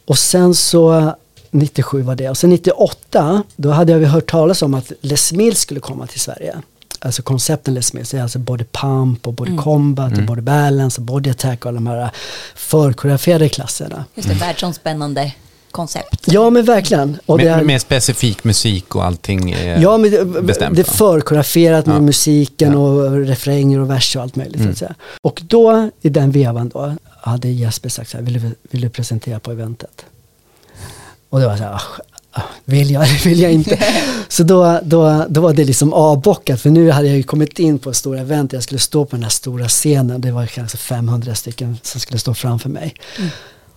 Och 0.05 0.19
sen 0.19 0.55
så 0.55 1.15
97 1.51 2.03
var 2.03 2.15
det. 2.15 2.31
Och 2.31 2.39
sen 2.39 2.51
98 2.51 3.43
då 3.57 3.71
hade 3.71 3.93
jag 3.93 4.09
hört 4.09 4.31
talas 4.31 4.63
om 4.63 4.75
att 4.75 4.93
Les 5.01 5.33
Mills 5.33 5.59
skulle 5.61 5.81
komma 5.81 6.07
till 6.07 6.21
Sverige. 6.21 6.57
Alltså 7.05 7.23
koncepten 7.23 7.75
Les 7.75 7.93
Mills 7.93 8.15
är 8.15 8.23
alltså 8.23 8.39
body 8.39 8.65
pump 8.65 9.27
och 9.27 9.33
body 9.35 9.57
combat 9.57 10.19
och 10.19 10.25
body 10.25 10.41
balance 10.43 11.01
och 11.01 11.05
body 11.05 11.31
attack 11.31 11.65
och 11.65 11.69
alla 11.69 11.75
de 11.75 11.87
här 11.87 12.11
förkoreograferade 12.55 13.49
klasserna. 13.49 14.05
Just 14.15 14.29
det, 14.29 14.35
världsomspännande 14.35 15.33
koncept. 15.71 16.23
Ja 16.27 16.51
men 16.51 16.65
verkligen. 16.65 17.19
Och 17.27 17.39
det 17.39 17.45
Med, 17.45 17.59
är, 17.59 17.65
med 17.65 17.81
specifik 17.81 18.45
musik 18.45 18.95
och 18.95 19.05
allting 19.05 19.51
är 19.53 19.81
ja, 19.81 19.97
men 19.99 20.11
det, 20.11 20.25
bestämt. 20.43 20.77
det 20.77 20.83
är 20.83 20.85
förkoreograferat 20.93 21.87
med 21.87 21.97
Ja. 21.97 22.01
musiken 22.01 22.75
och 22.75 23.13
refränger 23.27 23.81
och 23.81 23.91
vers 23.91 24.17
och 24.17 24.23
allt 24.23 24.37
möjligt. 24.37 24.63
Så 24.63 24.69
att 24.69 24.79
säga. 24.79 24.95
Och 25.23 25.43
då 25.45 25.91
i 26.03 26.09
den 26.09 26.31
vevan 26.31 26.69
då 26.69 26.95
hade 27.21 27.49
Jesper 27.49 27.89
sagt 27.89 28.11
så 28.11 28.17
här, 28.17 28.25
vill 28.25 28.35
du, 28.43 28.55
vill 28.71 28.81
du 28.81 28.89
presentera 28.89 29.41
på 29.41 29.51
eventet? 29.51 30.05
Och 31.31 31.41
det 31.41 31.47
var 31.47 31.57
så 31.57 31.63
här, 31.63 31.73
"Ah, 31.73 31.77
ah, 31.77 32.03
vill 32.65 32.91
jag 32.91 33.09
eller 33.09 33.25
vill 33.25 33.41
jag 33.41 33.53
inte? 33.53 33.79
så 34.29 34.43
då, 34.43 34.81
då, 34.83 35.27
då 35.29 35.41
var 35.41 35.55
det 35.55 35.65
liksom 35.65 35.93
avbockat 35.93 36.61
för 36.61 36.71
nu 36.71 36.91
hade 36.91 37.09
jag 37.09 37.17
ju 37.17 37.23
kommit 37.23 37.59
in 37.59 37.79
på 37.79 37.91
ett 37.91 37.97
stort 37.97 38.19
event, 38.19 38.53
jag 38.53 38.63
skulle 38.63 38.79
stå 38.81 39.05
på 39.05 39.17
den 39.17 39.23
här 39.23 39.31
stora 39.31 39.69
scenen, 39.69 40.21
det 40.21 40.33
var 40.33 40.47
kanske 40.47 40.79
500 40.79 41.35
stycken 41.35 41.79
som 41.83 42.01
skulle 42.01 42.19
stå 42.19 42.35
framför 42.35 42.69
mig. 42.69 42.95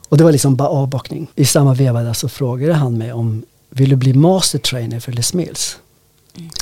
Och 0.10 0.18
det 0.18 0.24
var 0.24 0.32
liksom 0.32 0.56
bara 0.56 0.70
avbockning. 0.70 1.28
I 1.36 1.46
samma 1.46 1.74
veva 1.74 2.04
där 2.04 2.14
så 2.14 2.30
frågade 2.30 2.74
han 2.74 2.98
mig 2.98 3.14
om, 3.14 3.46
vill 3.70 3.90
du 3.90 3.96
bli 3.96 4.14
master 4.14 4.60
trainer 4.60 5.00
för 5.00 5.12
Les 5.12 5.34
Mills? 5.34 5.78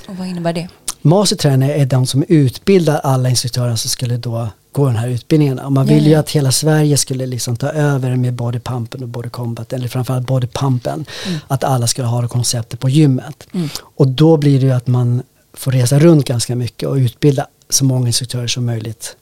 Och 0.08 0.18
vad 0.18 0.28
innebär 0.28 0.54
det? 0.54 0.68
Master 1.02 1.36
trainer 1.36 1.70
är 1.70 1.86
de 1.86 2.06
som 2.06 2.24
utbildar 2.28 3.00
alla 3.04 3.30
instruktörer 3.30 3.76
som 3.76 3.90
skulle 3.90 4.18
då 4.18 4.50
gå 4.76 4.86
den 4.88 4.96
här 4.96 5.08
utbildningen. 5.08 5.60
Och 5.60 5.72
man 5.72 5.88
Ja, 5.88 5.94
vill 5.94 6.08
ju 6.08 6.16
att 6.16 6.30
hela 6.30 6.52
Sverige 6.52 6.98
skulle 6.98 7.26
liksom 7.26 7.56
ta 7.56 7.70
över 7.70 8.16
med 8.16 8.34
body 8.34 8.60
pumpen 8.60 9.04
och 9.04 9.10
body 9.10 9.30
combat, 9.30 9.74
eller 9.74 9.88
framförallt 9.88 10.28
body 10.28 10.48
pumpen. 10.48 11.06
Mm. 11.28 11.40
Att 11.48 11.64
alla 11.64 11.88
skulle 11.88 12.08
ha 12.08 12.22
det 12.22 12.28
konceptet 12.28 12.80
på 12.80 12.90
gymmet. 12.90 13.48
Och 13.80 14.08
då 14.08 14.38
blir 14.38 14.60
det 14.60 14.66
ju 14.66 14.72
att 14.72 14.88
man 14.88 15.24
får 15.54 15.72
resa 15.72 16.00
runt 16.00 16.28
ganska 16.28 16.56
mycket 16.56 16.90
och 16.90 16.96
utbilda 16.96 17.48
så 17.70 17.86
många 17.86 18.08
instruktörer 18.08 18.48
som 18.48 18.66
möjligt. 18.66 19.16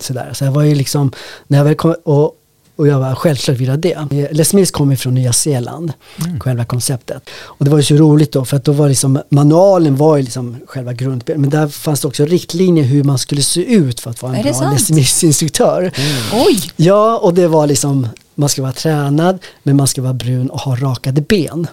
Sådär. 0.00 0.32
Så 0.32 0.44
jag 0.44 0.52
var 0.52 0.62
ju 0.62 0.74
liksom, 0.74 1.12
när 1.46 1.58
jag 1.58 1.64
väl 1.64 1.74
kom, 1.74 1.94
och, 2.04 2.32
och 2.76 2.88
jag 2.88 2.98
var 2.98 3.14
självklart 3.14 3.56
ville 3.56 3.76
det. 3.76 3.98
Les 4.32 4.54
Mills 4.54 4.70
kom 4.70 4.90
ju 4.90 4.96
från 4.96 5.14
Nya 5.14 5.32
Zeeland, 5.32 5.92
själva 6.40 6.64
konceptet. 6.64 7.30
Och 7.44 7.64
det 7.64 7.70
var 7.70 7.78
ju 7.78 7.84
så 7.84 7.94
roligt 7.94 8.32
då, 8.32 8.44
för 8.44 8.56
att 8.56 8.64
då 8.64 8.72
var 8.72 8.88
liksom, 8.88 9.20
manualen 9.28 9.96
var 9.96 10.16
ju 10.16 10.22
liksom 10.22 10.56
själva 10.66 10.92
grundbilden. 10.92 11.40
Men 11.40 11.50
där 11.50 11.68
fanns 11.68 12.00
det 12.00 12.08
också 12.08 12.24
riktlinjer 12.24 12.84
hur 12.84 13.04
man 13.04 13.18
skulle 13.18 13.42
se 13.42 13.74
ut 13.74 14.00
för 14.00 14.10
att 14.10 14.22
vara 14.22 14.32
en 14.32 14.38
Är 14.38 14.42
bra 14.42 14.52
sant? 14.54 14.72
Les 14.72 14.90
Mills-instruktör. 14.90 15.92
Oj! 16.32 16.60
Ja, 16.76 17.18
och 17.18 17.34
det 17.34 17.48
var 17.48 17.66
liksom, 17.66 18.08
man 18.34 18.48
ska 18.48 18.62
vara 18.62 18.72
tränad, 18.72 19.38
men 19.62 19.76
man 19.76 19.86
ska 19.86 20.02
vara 20.02 20.14
brun 20.14 20.50
och 20.50 20.60
ha 20.60 20.76
rakade 20.76 21.20
ben. 21.20 21.66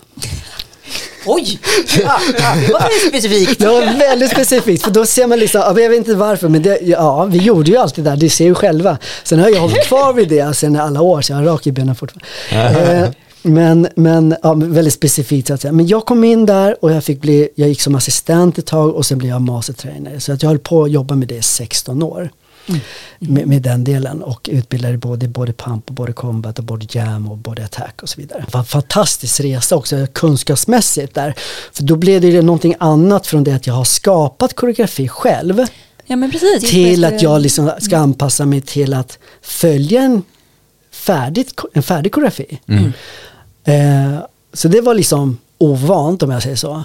Oj! 1.26 1.60
Ja, 2.04 2.20
det 2.68 2.74
var 2.74 2.80
väldigt 2.80 3.08
specifikt. 3.08 3.60
Det 3.60 3.68
var 3.68 4.00
väldigt 4.00 4.32
specifikt, 4.32 4.84
för 4.84 4.92
då 4.92 5.06
ser 5.06 5.28
man 5.28 5.40
liksom, 5.40 5.62
jag 5.62 5.90
vet 5.90 5.98
inte 5.98 6.16
varför, 6.16 6.50
men 6.50 6.62
det, 6.62 6.80
ja, 6.82 7.26
vi 7.26 7.38
gjorde 7.38 7.72
ju 7.72 7.78
alltid 7.78 8.04
det 8.04 8.10
där, 8.10 8.18
det 8.18 8.30
ser 8.30 8.46
ju 8.46 8.56
själva. 8.56 8.98
Sen 9.24 9.40
har 9.40 9.50
jag 9.50 9.60
hållit 9.60 9.88
kvar 9.88 10.14
vid 10.14 10.30
det 10.30 10.54
sen 10.54 10.76
alla 10.76 11.02
år, 11.02 11.22
så 11.22 11.34
jag 11.34 11.38
har 11.38 11.46
rak 11.46 11.68
i 11.68 11.72
benen 11.72 11.96
fortfarande. 11.96 12.94
Eh, 12.94 13.10
men 13.46 13.88
men 13.96 14.36
ja, 14.44 14.54
väldigt 14.54 14.94
specifikt 14.94 15.48
så 15.48 15.54
att 15.54 15.62
säga. 15.62 15.72
Men 15.72 15.88
jag 15.88 16.06
kom 16.06 16.24
in 16.24 16.46
där 16.46 16.78
och 16.82 16.92
jag 16.92 17.04
fick 17.04 17.22
bli, 17.22 17.50
jag 17.56 17.70
gick 17.70 17.82
som 17.82 17.96
assistent 17.96 18.58
ett 18.58 18.66
tag 18.66 18.96
och 18.96 19.06
sen 19.06 19.18
blev 19.18 19.32
jag 19.32 19.42
mastertrainer. 19.42 20.20
Så 20.20 20.34
att 20.34 20.44
jag 20.44 20.50
höll 20.50 20.60
på 20.60 20.84
att 20.84 20.92
jobba 20.92 21.16
med 21.16 21.28
det 21.28 21.36
i 21.36 21.42
16 21.42 22.04
år. 22.04 22.30
Med, 23.20 23.48
med 23.48 23.62
den 23.62 23.84
delen 23.84 24.24
och 24.24 24.50
utbildade 24.52 24.98
både, 24.98 25.28
både 25.28 25.54
pump 25.54 25.90
och 25.90 25.96
både 25.96 26.14
combat 26.14 26.60
och 26.60 26.66
både 26.66 26.86
jam 26.90 27.32
och 27.32 27.38
både 27.38 27.66
attack 27.66 28.04
och 28.04 28.10
så 28.10 28.22
vidare. 28.22 28.44
Det 28.46 28.54
var 28.54 28.60
en 28.60 28.66
fantastisk 28.66 29.40
resa 29.40 29.76
också 29.76 30.08
kunskapsmässigt 30.14 31.14
där. 31.14 31.36
För 31.72 31.84
då 31.84 31.96
blev 31.96 32.22
det 32.22 32.28
ju 32.28 32.42
någonting 32.42 32.76
annat 32.80 33.28
från 33.28 33.44
det 33.44 33.52
att 33.52 33.68
jag 33.68 33.74
har 33.74 33.84
skapat 33.84 34.54
koreografi 34.54 35.08
själv 35.08 35.66
Ja 36.06 36.16
men 36.16 36.32
precis. 36.32 36.70
till 36.72 37.06
att 37.06 37.22
jag 37.22 37.42
liksom 37.42 37.72
ska 37.80 37.98
anpassa 37.98 38.46
mig 38.46 38.62
till 38.62 38.94
att 38.94 39.20
följa 39.42 40.02
en, 40.02 40.24
färdigt, 40.92 41.54
en 41.74 41.84
färdig 41.84 42.12
koreografi. 42.12 42.60
Eh, 43.64 44.20
så 44.54 44.68
det 44.68 44.82
var 44.82 44.94
liksom 44.94 45.38
ovant 45.58 46.24
om 46.24 46.32
jag 46.32 46.44
säger 46.44 46.56
så. 46.56 46.84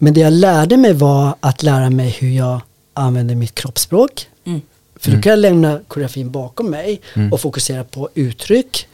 Men 0.00 0.14
det 0.14 0.20
jag 0.20 0.32
lärde 0.32 0.76
mig 0.76 0.92
var 0.92 1.34
att 1.40 1.62
lära 1.62 1.90
mig 1.90 2.16
hur 2.18 2.30
jag 2.30 2.60
använder 2.94 3.34
mitt 3.34 3.54
kroppsspråk. 3.54 4.26
För 5.00 5.10
då 5.10 5.22
kan 5.22 5.30
jag 5.30 5.38
lämna 5.38 5.80
koreografin 5.88 6.30
bakom 6.30 6.70
mig 6.70 7.00
och 7.32 7.40
fokusera 7.40 7.84
på 7.84 8.08
uttryck. 8.14 8.86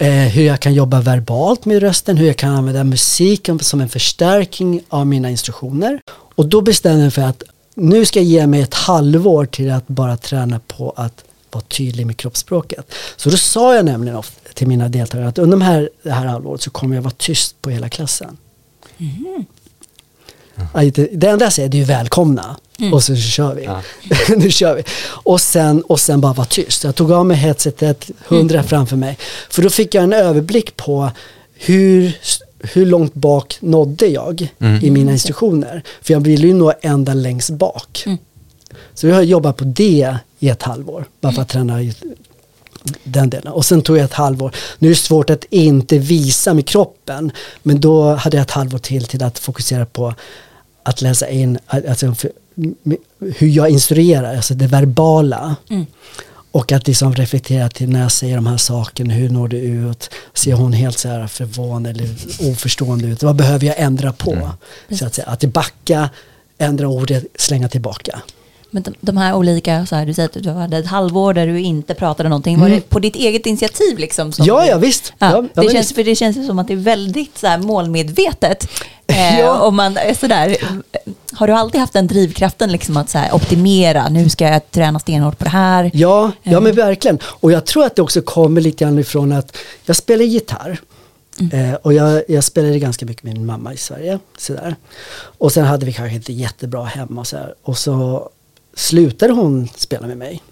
Eh, 0.00 0.10
hur 0.10 0.42
jag 0.42 0.60
kan 0.60 0.74
jobba 0.74 1.00
verbalt 1.00 1.64
med 1.64 1.82
rösten, 1.82 2.16
hur 2.16 2.26
jag 2.26 2.36
kan 2.36 2.54
använda 2.56 2.84
musiken 2.84 3.58
som 3.58 3.80
en 3.80 3.88
förstärkning 3.88 4.82
av 4.88 5.06
mina 5.06 5.30
instruktioner. 5.30 6.00
Och 6.10 6.46
då 6.48 6.60
bestämde 6.60 6.98
jag 6.98 7.02
mig 7.04 7.10
för 7.10 7.22
att 7.22 7.42
nu 7.74 8.04
ska 8.06 8.18
jag 8.18 8.26
ge 8.26 8.46
mig 8.46 8.60
ett 8.62 8.74
halvår 8.74 9.46
till 9.46 9.70
att 9.70 9.88
bara 9.88 10.16
träna 10.16 10.60
på 10.66 10.92
att 10.96 11.24
vara 11.50 11.64
tydlig 11.64 12.06
med 12.06 12.16
kroppsspråket. 12.16 12.92
Så 13.16 13.30
då 13.30 13.36
sa 13.36 13.74
jag 13.74 13.84
nämligen 13.84 14.16
ofta 14.16 14.52
till 14.54 14.66
mina 14.68 14.88
deltagare 14.88 15.28
att 15.28 15.38
under 15.38 15.56
de 15.58 15.64
här, 15.64 15.90
det 16.02 16.10
här 16.10 16.26
halvåret 16.26 16.62
så 16.62 16.70
kommer 16.70 16.94
jag 16.94 17.02
vara 17.02 17.14
tyst 17.18 17.62
på 17.62 17.70
hela 17.70 17.88
klassen. 17.88 18.36
Inte- 18.98 19.44
Det 21.12 21.28
enda 21.28 21.44
jag 21.44 21.52
säger 21.52 21.68
det 21.68 21.76
är 21.76 21.78
ju 21.78 21.84
välkomna 21.84 22.56
och 22.92 23.04
så 23.04 23.16
kör 23.16 23.54
vi. 23.54 23.68
nu 24.36 24.50
kör 24.50 24.74
vi. 24.74 24.82
Och 25.02 25.40
sen, 25.40 25.82
och 25.82 26.00
sen 26.00 26.20
bara 26.20 26.32
vara 26.32 26.46
tyst. 26.46 26.84
Jag 26.84 26.94
tog 26.94 27.12
av 27.12 27.26
mig 27.26 27.36
headsetet, 27.36 28.10
hundra 28.26 28.62
framför 28.62 28.96
mig. 28.96 29.18
För 29.50 29.62
då 29.62 29.70
fick 29.70 29.94
jag 29.94 30.04
en 30.04 30.12
överblick 30.12 30.76
på 30.76 31.10
hur, 31.54 32.18
hur 32.58 32.86
långt 32.86 33.14
bak 33.14 33.58
nådde 33.60 34.06
jag 34.06 34.48
i 34.82 34.90
mina 34.90 35.12
instruktioner. 35.12 35.82
För 36.02 36.14
jag 36.14 36.20
ville 36.20 36.46
ju 36.46 36.54
nå 36.54 36.72
ända 36.82 37.14
längst 37.14 37.50
bak. 37.50 38.04
Så 38.94 39.06
jag 39.06 39.14
har 39.14 39.22
jobbat 39.22 39.56
på 39.56 39.64
det 39.64 40.16
i 40.38 40.48
ett 40.48 40.62
halvår. 40.62 41.04
Bara 41.20 41.32
för 41.32 41.42
att 41.42 41.48
träna 41.48 41.78
den 43.04 43.30
delen. 43.30 43.52
Och 43.52 43.64
sen 43.64 43.82
tog 43.82 43.98
jag 43.98 44.04
ett 44.04 44.12
halvår. 44.12 44.54
Nu 44.78 44.88
är 44.88 44.90
det 44.90 44.96
svårt 44.96 45.30
att 45.30 45.44
inte 45.50 45.98
visa 45.98 46.54
med 46.54 46.66
kroppen. 46.66 47.32
Men 47.62 47.80
då 47.80 48.14
hade 48.14 48.36
jag 48.36 48.42
ett 48.42 48.50
halvår 48.50 48.78
till 48.78 49.04
till 49.04 49.22
att 49.22 49.38
fokusera 49.38 49.86
på 49.86 50.14
att 50.82 51.00
läsa 51.00 51.28
in 51.28 51.58
alltså, 51.66 52.14
för, 52.14 52.30
hur 53.18 53.48
jag 53.48 53.70
instruerar, 53.70 54.36
alltså 54.36 54.54
det 54.54 54.66
verbala. 54.66 55.56
Och 56.52 56.72
att 56.72 56.86
liksom 56.86 57.14
reflektera 57.14 57.68
till 57.68 57.90
när 57.90 58.02
jag 58.02 58.12
säger 58.12 58.36
de 58.36 58.46
här 58.46 58.56
sakerna, 58.56 59.14
hur 59.14 59.28
når 59.28 59.48
det 59.48 59.56
ut? 59.56 60.10
Ser 60.34 60.52
hon 60.52 60.72
helt 60.72 60.98
så 60.98 61.08
här 61.08 61.26
förvånad 61.26 61.90
eller 61.90 62.08
oförstående 62.50 63.06
ut? 63.06 63.22
Vad 63.22 63.36
behöver 63.36 63.66
jag 63.66 63.78
ändra 63.78 64.12
på? 64.12 64.50
Så 64.90 65.06
att 65.06 65.14
säga, 65.14 65.26
att 65.28 65.44
backa, 65.44 66.10
ändra 66.58 66.88
ordet, 66.88 67.24
slänga 67.34 67.68
tillbaka. 67.68 68.22
Men 68.70 68.82
de, 68.82 68.94
de 69.00 69.16
här 69.16 69.34
olika, 69.34 69.86
så 69.86 69.96
här, 69.96 70.06
du 70.06 70.14
säger 70.14 70.28
att 70.28 70.42
du 70.42 70.50
hade 70.50 70.78
ett 70.78 70.86
halvår 70.86 71.34
där 71.34 71.46
du 71.46 71.60
inte 71.60 71.94
pratade 71.94 72.28
någonting. 72.28 72.60
Var 72.60 72.68
det 72.68 72.80
på 72.88 72.98
ditt 72.98 73.16
eget 73.16 73.46
initiativ 73.46 73.98
liksom? 73.98 74.32
Som 74.32 74.42
Mm. 74.44 74.56
Ja, 74.56 74.66
ja, 74.66 74.78
visst. 74.78 75.12
Ja, 75.18 75.26
Ja, 75.30 75.36
ja, 75.36 75.42
det 75.42 75.66
men 75.66 75.70
känns, 75.74 75.92
för 75.92 76.04
det 76.04 76.14
känns 76.16 76.46
som 76.46 76.58
att 76.58 76.66
det 76.66 76.72
är 76.72 76.76
väldigt 76.76 77.38
så 77.38 77.46
här, 77.46 77.58
målmedvetet. 77.58 78.66
Eh, 79.06 79.40
Ja. 79.40 79.60
om 79.60 79.76
man 79.76 79.96
är 79.96 80.14
sådär, 80.14 80.56
har 81.32 81.46
du 81.46 81.52
alltid 81.52 81.80
haft 81.80 81.92
den 81.92 82.06
drivkraften 82.06 82.72
liksom 82.72 82.96
att 82.96 83.10
så 83.10 83.18
här, 83.18 83.34
optimera, 83.34 84.08
nu 84.08 84.28
ska 84.28 84.44
jag 84.48 84.70
träna 84.70 84.98
stenhårt 84.98 85.38
på 85.38 85.44
det 85.44 85.50
här? 85.50 85.90
Ja, 85.94 86.32
ja 86.42 86.60
men 86.60 86.74
verkligen. 86.74 87.18
Och 87.24 87.52
jag 87.52 87.66
tror 87.66 87.84
att 87.84 87.96
det 87.96 88.02
också 88.02 88.22
kommer 88.22 88.60
lite 88.60 88.84
grann 88.84 88.98
ifrån 88.98 89.32
att 89.32 89.56
jag 89.84 89.96
spelar 89.96 90.24
gitarr. 90.24 90.78
Eh, 91.52 91.74
och 91.82 91.92
jag, 91.92 92.22
jag 92.28 92.44
spelade 92.44 92.78
ganska 92.78 93.06
mycket 93.06 93.22
med 93.24 93.32
min 93.34 93.46
mamma 93.46 93.72
i 93.74 93.76
Sverige. 93.76 94.18
Sådär. 94.38 94.76
Och 95.38 95.52
sen 95.52 95.64
hade 95.64 95.86
vi 95.86 95.92
kanske 95.92 96.16
inte 96.16 96.32
jättebra 96.32 96.84
hemma 96.84 97.20
och 97.20 97.26
så. 97.26 97.38
Och 97.62 97.78
så 97.78 98.28
slutade 98.80 99.32
hon 99.32 99.68
spela 99.76 100.06
med 100.06 100.18
mig. 100.18 100.42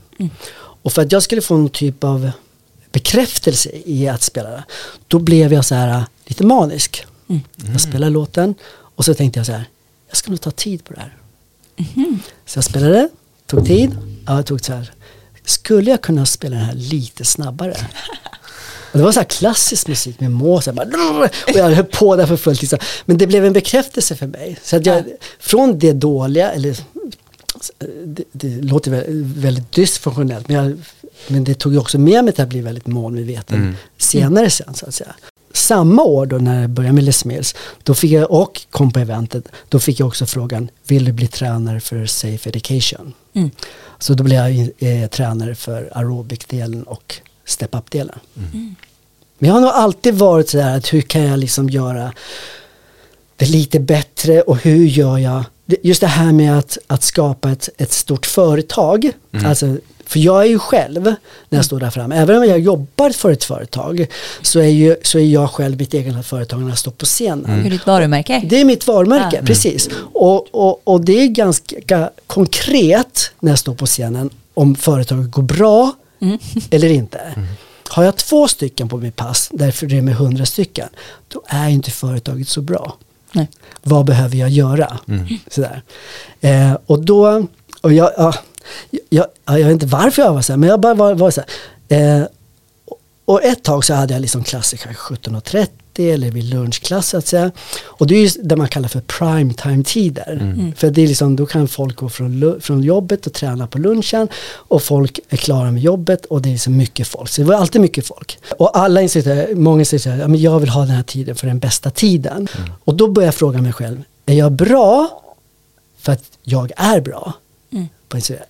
Och 0.82 0.92
för 0.92 1.02
att 1.02 1.12
jag 1.12 1.22
skulle 1.22 1.42
få 1.42 1.54
en 1.54 1.68
typ 1.68 2.04
av 2.04 2.30
bekräftelse 2.92 3.70
i 3.84 4.08
att 4.08 4.22
spela, 4.22 4.64
då 5.08 5.18
blev 5.18 5.52
jag 5.52 5.64
så 5.64 5.74
här 5.74 6.04
lite 6.26 6.46
manisk. 6.46 7.06
Jag 7.72 7.80
spelade 7.80 8.12
låten 8.12 8.54
och 8.70 9.04
så 9.04 9.14
tänkte 9.14 9.38
jag 9.38 9.46
så 9.46 9.52
här, 9.52 9.64
jag 10.08 10.16
ska 10.16 10.30
nog 10.30 10.40
ta 10.40 10.50
tid 10.50 10.84
på 10.84 10.92
det 10.94 11.00
här. 11.00 11.16
Så 12.46 12.56
jag 12.56 12.64
spelade, 12.64 13.08
tog 13.46 13.66
tid, 13.66 13.96
ja, 14.26 14.36
jag 14.36 14.46
tog 14.46 14.64
så 14.64 14.72
här, 14.72 14.92
skulle 15.44 15.90
jag 15.90 16.00
kunna 16.00 16.26
spela 16.26 16.56
den 16.56 16.64
här 16.64 16.74
lite 16.74 17.24
snabbare? 17.24 17.76
Och 18.92 18.98
det 18.98 19.04
var 19.04 19.12
så 19.12 19.20
här 19.20 19.24
klassisk 19.24 19.88
musik 19.88 20.20
med 20.20 20.30
bara, 20.74 20.86
och 21.24 21.54
jag 21.54 21.70
höll 21.70 21.84
på 21.84 22.16
där 22.16 22.26
för 22.26 22.36
fullt. 22.36 22.60
Liksom. 22.60 22.78
Men 23.04 23.18
det 23.18 23.26
blev 23.26 23.44
en 23.44 23.52
bekräftelse 23.52 24.16
för 24.16 24.26
mig. 24.26 24.58
Så 24.62 24.76
att 24.76 24.86
jag, 24.86 25.04
från 25.38 25.78
det 25.78 25.92
dåliga, 25.92 26.52
eller 26.52 26.76
det, 28.04 28.24
det 28.32 28.48
låter 28.62 28.90
vä- 28.90 29.04
väldigt 29.36 29.72
dysfunktionellt, 29.72 30.48
men, 30.48 30.56
jag, 30.56 30.78
men 31.28 31.44
det 31.44 31.54
tog 31.54 31.72
ju 31.72 31.78
också 31.78 31.98
med 31.98 32.24
mig 32.24 32.32
till 32.32 32.42
att 32.42 32.48
bli 32.48 32.60
väldigt 32.60 32.86
målmedveten 32.86 33.76
senare 33.98 34.50
sen 34.50 34.74
så 34.74 34.86
att 34.86 34.94
säga. 34.94 35.14
Samma 35.52 36.02
år 36.02 36.26
då 36.26 36.36
när 36.38 36.60
jag 36.60 36.70
började 36.70 36.94
med 36.94 37.04
Les 37.04 37.24
Mills, 37.24 37.54
då 37.82 37.94
fick 37.94 38.10
jag, 38.12 38.30
och 38.30 38.66
kom 38.70 38.92
på 38.92 38.98
eventet, 39.00 39.48
då 39.68 39.80
fick 39.80 40.00
jag 40.00 40.06
också 40.08 40.26
frågan, 40.26 40.70
vill 40.86 41.04
du 41.04 41.12
bli 41.12 41.26
tränare 41.26 41.80
för 41.80 42.06
Safe 42.06 42.48
Education? 42.48 43.12
Så 43.98 44.14
då 44.14 44.24
blev 44.24 44.38
jag 44.38 44.70
eh, 44.78 45.08
tränare 45.08 45.54
för 45.54 45.90
aerobic-delen 45.94 46.82
och 46.82 47.14
step-up-delen. 47.44 48.18
Men 49.38 49.48
jag 49.48 49.54
har 49.54 49.60
nog 49.60 49.70
alltid 49.70 50.14
varit 50.14 50.48
sådär 50.48 50.76
att 50.76 50.92
hur 50.92 51.00
kan 51.00 51.22
jag 51.22 51.38
liksom 51.38 51.70
göra 51.70 52.12
det 53.36 53.46
lite 53.46 53.80
bättre 53.80 54.42
och 54.42 54.56
hur 54.56 54.86
gör 54.86 55.18
jag 55.18 55.44
just 55.82 56.00
det 56.00 56.06
här 56.06 56.32
med 56.32 56.58
att, 56.58 56.78
att 56.86 57.02
skapa 57.02 57.50
ett, 57.50 57.68
ett 57.76 57.92
stort 57.92 58.26
företag. 58.26 59.10
Alltså, 59.46 59.76
för 60.06 60.18
jag 60.20 60.42
är 60.42 60.46
ju 60.48 60.58
själv 60.58 61.02
när 61.48 61.58
jag 61.58 61.64
står 61.64 61.80
där 61.80 61.90
framme, 61.90 62.16
även 62.16 62.36
om 62.36 62.44
jag 62.44 62.58
jobbar 62.58 63.10
för 63.10 63.32
ett 63.32 63.44
företag 63.44 64.06
så 64.42 64.60
är, 64.60 64.68
ju, 64.68 64.96
så 65.02 65.18
är 65.18 65.24
jag 65.24 65.50
själv 65.50 65.78
mitt 65.78 65.94
eget 65.94 66.26
företag 66.26 66.60
när 66.60 66.68
jag 66.68 66.78
står 66.78 66.90
på 66.90 67.06
scenen. 67.06 67.44
Hur 67.60 67.70
ditt 67.70 67.86
varumärke? 67.86 68.42
Det 68.46 68.60
är 68.60 68.64
mitt 68.64 68.86
varumärke, 68.86 69.36
Ja. 69.36 69.46
precis. 69.46 69.88
Och, 70.12 70.46
och, 70.54 70.80
och 70.84 71.00
det 71.00 71.12
är 71.22 71.26
ganska 71.26 72.10
konkret 72.26 73.30
när 73.40 73.52
jag 73.52 73.58
står 73.58 73.74
på 73.74 73.86
scenen 73.86 74.30
om 74.54 74.74
företaget 74.76 75.30
går 75.30 75.42
bra 75.42 75.92
eller 76.70 76.88
inte. 76.88 77.20
Har 77.88 78.04
jag 78.04 78.16
två 78.16 78.48
stycken 78.48 78.88
på 78.88 78.96
mitt 78.96 79.16
pass, 79.16 79.48
därför 79.52 79.86
det 79.86 79.96
är 79.98 80.02
med 80.02 80.14
hundra 80.14 80.46
stycken, 80.46 80.88
då 81.28 81.42
är 81.46 81.68
inte 81.68 81.90
företaget 81.90 82.48
så 82.48 82.60
bra. 82.60 82.96
Nej. 83.32 83.48
Vad 83.82 84.06
behöver 84.06 84.36
jag 84.36 84.48
göra? 84.48 84.98
Mm. 85.08 85.26
Sådär. 85.50 85.82
Eh, 86.40 86.76
och 86.86 87.04
då, 87.04 87.46
och 87.80 87.92
jag, 87.92 88.12
jag, 88.16 88.34
jag, 89.08 89.26
jag, 89.44 89.54
vet 89.54 89.72
inte 89.72 89.86
varför 89.86 90.22
jag 90.22 90.32
var 90.32 90.42
så 90.42 90.52
här, 90.52 90.58
men 90.58 90.68
jag 90.68 90.80
bara 90.80 90.94
var, 90.94 91.14
var 91.14 91.30
så 91.30 91.42
här. 91.88 92.20
Eh, 92.20 92.26
och 93.24 93.44
ett 93.44 93.62
tag 93.62 93.84
så 93.84 93.94
hade 93.94 94.14
jag 94.14 94.20
liksom 94.20 94.44
klassiker 94.44 94.90
17.30 94.90 95.68
30 95.98 96.10
eller 96.10 96.30
vid 96.30 96.44
lunchklass 96.44 97.08
så 97.08 97.16
att 97.18 97.26
säga. 97.26 97.50
Och 97.84 98.06
det 98.06 98.14
är 98.14 98.22
ju 98.22 98.30
det 98.42 98.56
man 98.56 98.68
kallar 98.68 98.88
för 98.88 99.00
prime 99.00 99.54
time 99.54 99.84
tider. 99.84 100.32
Mm. 100.32 100.52
mm. 100.52 100.72
För 100.74 100.90
det 100.90 101.02
är 101.02 101.06
liksom, 101.06 101.36
då 101.36 101.46
kan 101.46 101.68
folk 101.68 101.96
gå 101.96 102.08
från, 102.08 102.60
från 102.60 102.82
jobbet 102.82 103.26
och 103.26 103.32
träna 103.32 103.66
på 103.66 103.78
lunchen 103.78 104.28
och 104.68 104.82
folk 104.82 105.20
är 105.28 105.36
klara 105.36 105.70
med 105.70 105.82
jobbet 105.82 106.24
och 106.24 106.42
det 106.42 106.48
är 106.48 106.52
liksom 106.52 106.76
mycket 106.76 107.08
folk. 107.08 107.28
Så 107.28 107.40
det 107.40 107.48
var 107.48 107.54
alltid 107.54 107.80
mycket 107.80 108.06
folk. 108.06 108.38
Och 108.58 108.78
alla 108.78 109.02
institutioner, 109.02 109.54
många 109.54 109.84
säger 109.84 110.00
så 110.00 110.10
här, 110.10 110.36
jag 110.36 110.60
vill 110.60 110.68
ha 110.68 110.80
den 110.80 110.90
här 110.90 111.02
tiden 111.02 111.34
för 111.34 111.46
den 111.46 111.58
bästa 111.58 111.90
tiden. 111.90 112.48
Mm. 112.56 112.70
Och 112.84 112.94
då 112.94 113.08
börjar 113.08 113.26
jag 113.26 113.34
fråga 113.34 113.62
mig 113.62 113.72
själv, 113.72 114.02
är 114.26 114.34
jag 114.34 114.52
bra 114.52 115.22
för 115.98 116.12
att 116.12 116.24
jag 116.42 116.72
är 116.76 117.00
bra? 117.00 117.32
Mm. 117.72 117.88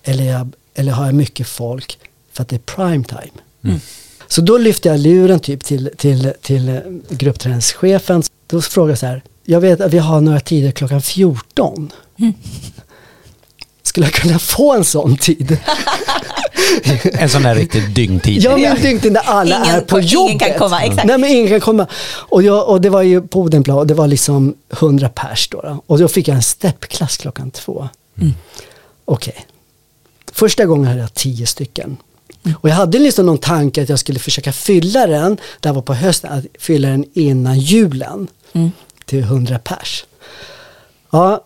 Eller, 0.03 0.23
jag, 0.23 0.51
eller 0.73 0.91
har 0.91 1.05
jag 1.05 1.15
mycket 1.15 1.47
folk 1.47 1.99
för 2.31 2.43
att 2.43 2.49
det 2.49 2.55
är 2.55 2.59
prime 2.59 3.03
time? 3.03 3.39
Mm. 3.63 3.75
Mm. 3.75 3.79
Så 4.29 4.41
då 4.41 4.57
lyfte 4.57 4.89
jag 4.89 4.99
luren 4.99 5.39
typ 5.39 5.63
till, 5.63 5.89
till, 5.97 6.33
till 6.41 6.79
gruppträningschefen. 7.09 8.23
Då 8.47 8.61
frågade 8.61 8.91
jag 8.91 8.99
så 8.99 9.05
här, 9.05 9.21
jag 9.45 9.61
vet 9.61 9.81
att 9.81 9.93
vi 9.93 9.97
har 9.97 10.21
några 10.21 10.39
tider 10.39 10.71
klockan 10.71 11.01
14. 11.01 11.91
Skulle 13.83 14.05
jag 14.05 14.13
kunna 14.13 14.39
få 14.39 14.73
en 14.75 14.83
sån 14.83 15.17
tid? 15.17 15.57
En 17.03 17.29
sån 17.29 17.43
där 17.43 17.55
riktig 17.55 17.93
dyngtid. 17.95 18.41
Ja 18.43 18.57
men 18.57 18.81
dygnet 18.81 19.11
när 19.13 19.21
alla 19.21 19.55
Ingen- 19.63 19.75
är 19.75 19.81
på 19.81 19.97
ingen 19.99 20.09
jobbet. 20.09 20.39
kan 20.39 20.57
komma, 20.59 20.81
exakt. 20.83 21.07
Nej 21.07 21.17
men 21.17 21.29
ingen 21.29 21.47
kan 21.47 21.59
komma. 21.59 21.87
Och, 22.13 22.43
jag, 22.43 22.67
och 22.69 22.81
det 22.81 22.89
var 22.89 23.01
ju 23.01 23.21
på 23.21 23.39
Odenplan 23.41 23.77
och 23.77 23.87
det 23.87 23.93
var 23.93 24.07
liksom 24.07 24.55
100 24.73 25.09
pers 25.09 25.47
då. 25.51 25.61
då. 25.61 25.83
Och 25.87 25.99
då 25.99 26.07
fick 26.07 26.27
jag 26.27 26.35
en 26.35 26.41
steppklass 26.41 27.17
klockan 27.17 27.51
två. 27.51 27.89
Okej. 29.05 29.45
Första 30.31 30.65
gången 30.65 30.87
hade 30.87 30.99
jag 30.99 31.13
tio 31.13 31.45
stycken. 31.47 31.97
Och 32.57 32.69
jag 32.69 32.75
hade 32.75 32.99
liksom 32.99 33.25
någon 33.25 33.37
tanke 33.37 33.83
att 33.83 33.89
jag 33.89 33.99
skulle 33.99 34.19
försöka 34.19 34.51
fylla 34.53 35.07
den, 35.07 35.37
det 35.59 35.69
här 35.69 35.73
var 35.73 35.81
på 35.81 35.93
hösten, 35.93 36.31
att 36.31 36.45
fylla 36.59 36.87
den 36.87 37.05
innan 37.13 37.59
julen. 37.59 38.27
Till 39.05 39.19
100 39.19 39.59
pers. 39.59 40.05
Ja, 41.09 41.45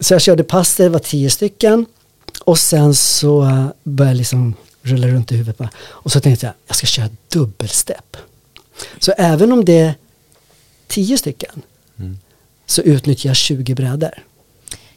så 0.00 0.14
jag 0.14 0.22
körde 0.22 0.44
pass, 0.44 0.76
det 0.76 0.88
var 0.88 0.98
tio 0.98 1.30
stycken. 1.30 1.86
Och 2.40 2.58
sen 2.58 2.94
så 2.94 3.40
började 3.84 4.10
jag 4.10 4.16
liksom 4.16 4.54
rulla 4.82 5.06
runt 5.06 5.32
i 5.32 5.36
huvudet. 5.36 5.58
Bara. 5.58 5.70
Och 5.78 6.12
så 6.12 6.20
tänkte 6.20 6.46
jag, 6.46 6.54
jag 6.66 6.76
ska 6.76 6.86
köra 6.86 7.08
dubbelstepp. 7.28 8.16
Så 8.98 9.12
även 9.12 9.52
om 9.52 9.64
det 9.64 9.78
är 9.78 9.94
tio 10.86 11.18
stycken 11.18 11.62
så 12.66 12.82
utnyttjar 12.82 13.30
jag 13.30 13.36
20 13.36 13.74
brädor. 13.74 14.22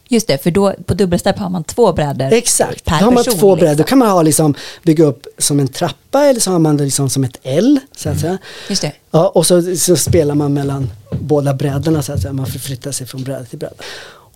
Just 0.08 0.26
det, 0.26 0.42
för 0.42 0.50
då 0.50 0.74
på 0.86 0.94
dubbelstepp 0.94 1.38
har 1.38 1.50
man 1.50 1.64
två 1.64 1.92
brädor 1.92 2.32
Exakt, 2.32 2.84
per 2.84 2.98
då 2.98 3.04
har 3.04 3.12
man 3.12 3.24
person, 3.24 3.40
två 3.40 3.56
brädor. 3.56 3.66
Då 3.66 3.72
liksom. 3.72 3.88
kan 3.88 3.98
man 3.98 4.08
ha 4.08 4.22
liksom, 4.22 4.54
bygga 4.82 5.04
upp 5.04 5.26
som 5.38 5.60
en 5.60 5.68
trappa 5.68 6.24
eller 6.24 6.40
så 6.40 6.50
har 6.50 6.58
man 6.58 6.76
det 6.76 6.84
liksom 6.84 7.10
som 7.10 7.24
ett 7.24 7.38
L. 7.42 7.80
Så 7.96 8.08
att 8.08 8.20
säga. 8.20 8.38
Just 8.68 8.82
det. 8.82 8.92
Ja, 9.10 9.28
och 9.28 9.46
så, 9.46 9.76
så 9.76 9.96
spelar 9.96 10.34
man 10.34 10.54
mellan 10.54 10.90
båda 11.20 11.54
brädorna 11.54 12.02
så 12.02 12.12
att 12.12 12.20
säga. 12.20 12.32
Man 12.32 12.46
förflyttar 12.46 12.92
sig 12.92 13.06
från 13.06 13.24
bräda 13.24 13.44
till 13.44 13.58
bräda. 13.58 13.74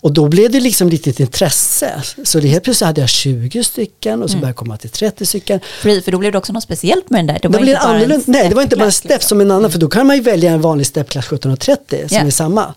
Och 0.00 0.12
då 0.12 0.28
blev 0.28 0.50
det 0.50 0.60
liksom 0.60 0.88
lite 0.88 1.22
intresse. 1.22 2.02
Så 2.24 2.40
det 2.40 2.48
helt 2.48 2.64
plötsligt 2.64 2.86
hade 2.86 3.00
jag 3.00 3.10
20 3.10 3.64
stycken 3.64 4.22
och 4.22 4.30
så 4.30 4.36
började 4.36 4.48
jag 4.48 4.56
komma 4.56 4.76
till 4.76 4.90
30 4.90 5.26
stycken. 5.26 5.60
För, 5.80 6.00
för 6.00 6.12
då 6.12 6.18
blev 6.18 6.32
det 6.32 6.38
också 6.38 6.52
något 6.52 6.62
speciellt 6.62 7.10
med 7.10 7.18
den 7.18 7.26
där. 7.26 7.34
Det 7.34 7.48
Då 7.48 7.48
var 7.48 7.84
bara 7.84 8.14
en. 8.14 8.22
Nej, 8.26 8.48
det 8.48 8.54
var 8.54 8.62
inte 8.62 8.76
bara 8.76 8.84
en 8.84 8.92
stepp 8.92 9.10
liksom. 9.10 9.28
som 9.28 9.40
en 9.40 9.50
annan. 9.50 9.70
För 9.70 9.78
då 9.78 9.88
kan 9.88 10.06
man 10.06 10.16
ju 10.16 10.22
välja 10.22 10.52
en 10.52 10.60
vanlig 10.60 10.86
steppklass 10.86 11.24
1730 11.26 12.08
som 12.08 12.16
Ja. 12.16 12.24
är 12.24 12.30
samma. 12.30 12.74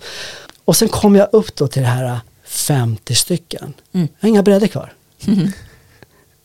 Och 0.65 0.75
sen 0.75 0.89
kom 0.89 1.15
jag 1.15 1.27
upp 1.31 1.55
då 1.55 1.67
till 1.67 1.81
det 1.81 1.87
här 1.87 2.19
50 2.55 3.15
stycken. 3.15 3.73
Mm. 3.93 4.07
Jag 4.19 4.27
har 4.27 4.29
inga 4.29 4.43
brädor 4.43 4.67
kvar. 4.67 4.93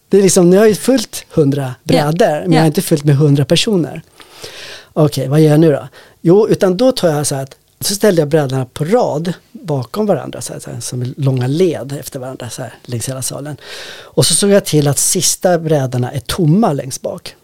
Det 0.08 0.18
är 0.18 0.22
liksom, 0.22 0.50
nu 0.50 0.56
har 0.58 0.66
jag 0.66 0.76
fullt 0.76 1.24
100 1.34 1.74
brädor, 1.84 2.26
men 2.26 2.42
jag 2.42 2.54
Ja. 2.54 2.60
har 2.60 2.66
inte 2.66 2.82
fullt 2.82 3.04
med 3.04 3.14
100 3.14 3.44
personer. 3.44 4.02
Okej, 4.92 5.28
vad 5.28 5.40
gör 5.40 5.50
jag 5.50 5.60
nu 5.60 5.72
då? 5.72 5.88
Jo, 6.20 6.48
utan 6.48 6.76
då 6.76 6.92
tar 6.92 7.08
jag 7.08 7.26
så 7.26 7.34
att 7.34 7.56
så 7.80 7.94
ställde 7.94 8.22
jag 8.22 8.28
brädorna 8.28 8.66
på 8.66 8.84
rad 8.84 9.32
bakom 9.52 10.06
varandra, 10.06 10.40
så 10.40 10.52
här, 10.52 10.60
så 10.60 10.70
här, 10.70 10.80
som 10.80 11.14
långa 11.16 11.46
led 11.46 11.96
efter 12.00 12.18
varandra 12.18 12.50
så 12.50 12.62
här, 12.62 12.74
längs 12.84 13.08
hela 13.08 13.22
salen. 13.22 13.56
Och 13.92 14.26
så 14.26 14.34
såg 14.34 14.50
jag 14.50 14.64
till 14.64 14.88
att 14.88 14.98
sista 14.98 15.58
brädorna 15.58 16.12
är 16.12 16.20
tomma 16.20 16.72
längst 16.72 17.02
bak. 17.02 17.34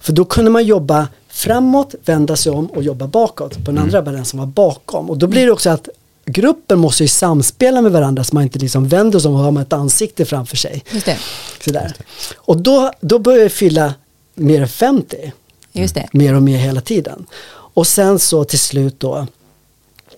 För 0.00 0.12
då 0.12 0.24
kunde 0.24 0.50
man 0.50 0.64
jobba 0.64 1.08
framåt, 1.28 1.94
vända 2.04 2.36
sig 2.36 2.52
om 2.52 2.66
och 2.66 2.82
jobba 2.82 3.06
bakåt 3.06 3.54
på 3.64 3.70
den 3.70 3.78
andra 3.78 4.02
brädan 4.02 4.24
som 4.24 4.38
var 4.38 4.46
bakom. 4.46 5.10
Och 5.10 5.18
då 5.18 5.26
blir 5.26 5.46
det 5.46 5.52
också 5.52 5.70
att 5.70 5.88
gruppen 6.26 6.78
måste 6.78 7.04
ju 7.04 7.08
samspela 7.08 7.82
med 7.82 7.92
varandra 7.92 8.24
så 8.24 8.34
man 8.34 8.42
inte 8.42 8.58
liksom 8.58 8.88
vänder 8.88 9.18
sig 9.18 9.28
om 9.28 9.34
och 9.34 9.40
har 9.40 9.62
ett 9.62 9.72
ansikte 9.72 10.24
framför 10.24 10.56
sig. 10.56 10.84
Just 10.90 11.06
det. 11.06 11.18
Sådär. 11.64 11.94
Och 12.36 12.56
då, 12.56 12.92
då 13.00 13.18
började 13.18 13.42
jag 13.42 13.52
fylla 13.52 13.94
mer 14.34 14.60
än 14.62 14.68
50 14.68 15.32
Just 15.72 15.94
det. 15.94 16.08
mer 16.12 16.34
och 16.34 16.42
mer 16.42 16.58
hela 16.58 16.80
tiden. 16.80 17.26
Och 17.48 17.86
sen 17.86 18.18
så 18.18 18.44
till 18.44 18.58
slut 18.58 19.00
då 19.00 19.26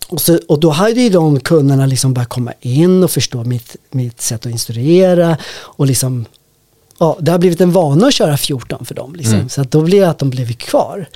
och, 0.09 0.21
så, 0.21 0.39
och 0.49 0.61
då 0.61 0.71
hade 0.71 1.01
ju 1.01 1.11
de 1.11 1.41
kunderna 1.41 1.87
liksom 1.87 2.15
börjat 2.15 2.29
komma 2.29 2.53
in 2.61 3.05
och 3.05 3.11
förstå 3.11 3.45
mitt, 3.45 3.77
mitt 3.91 4.21
sätt 4.21 4.47
att 4.47 4.53
instruera 4.53 5.37
och 5.55 5.87
liksom 5.87 6.25
Ja, 7.01 7.17
det 7.21 7.31
har 7.31 7.39
blivit 7.39 7.61
en 7.61 7.73
vana 7.73 8.07
att 8.07 8.15
köra 8.15 8.37
14 8.37 8.85
för 8.85 8.95
dem. 8.95 9.15
Liksom. 9.15 9.49
Så 9.49 9.61
att 9.61 9.71
då 9.71 9.83
blir 9.83 10.01
det 10.01 10.11
att 10.11 10.19
de 10.19 10.31
blev 10.31 10.53
kvar. 10.53 11.09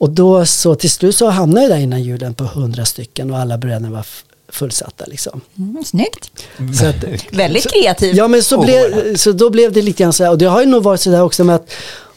Och 0.00 0.10
då 0.10 0.46
så 0.46 0.74
till 0.74 0.90
slut 0.90 1.16
så 1.16 1.28
hamnade 1.28 1.66
jag 1.66 1.70
där 1.70 1.78
innan 1.78 2.02
julen 2.02 2.34
på 2.34 2.44
100 2.44 2.84
stycken 2.84 3.30
och 3.30 3.38
alla 3.38 3.58
brädor 3.58 3.88
var 3.88 4.06
fullsatta. 4.48 5.04
Liksom. 5.06 5.40
Mm, 5.58 5.84
snyggt. 5.84 6.30
Så 6.80 6.86
att, 6.86 6.96
Väldigt 7.32 7.72
kreativt. 7.72 8.16
Ja 8.16 8.28
men 8.28 8.42
så, 8.42 8.60
blev, 8.60 9.16
så 9.16 9.32
då 9.32 9.50
blev 9.50 9.72
det 9.72 9.82
lite 9.82 10.02
grann 10.02 10.12
så 10.12 10.24
här, 10.24 10.30
och 10.30 10.38
det 10.38 10.46
har 10.46 10.60
ju 10.60 10.66
nog 10.66 10.82
varit 10.82 11.00
så 11.00 11.10
där 11.10 11.22
också 11.22 11.44
med 11.44 11.56
att, 11.56 11.70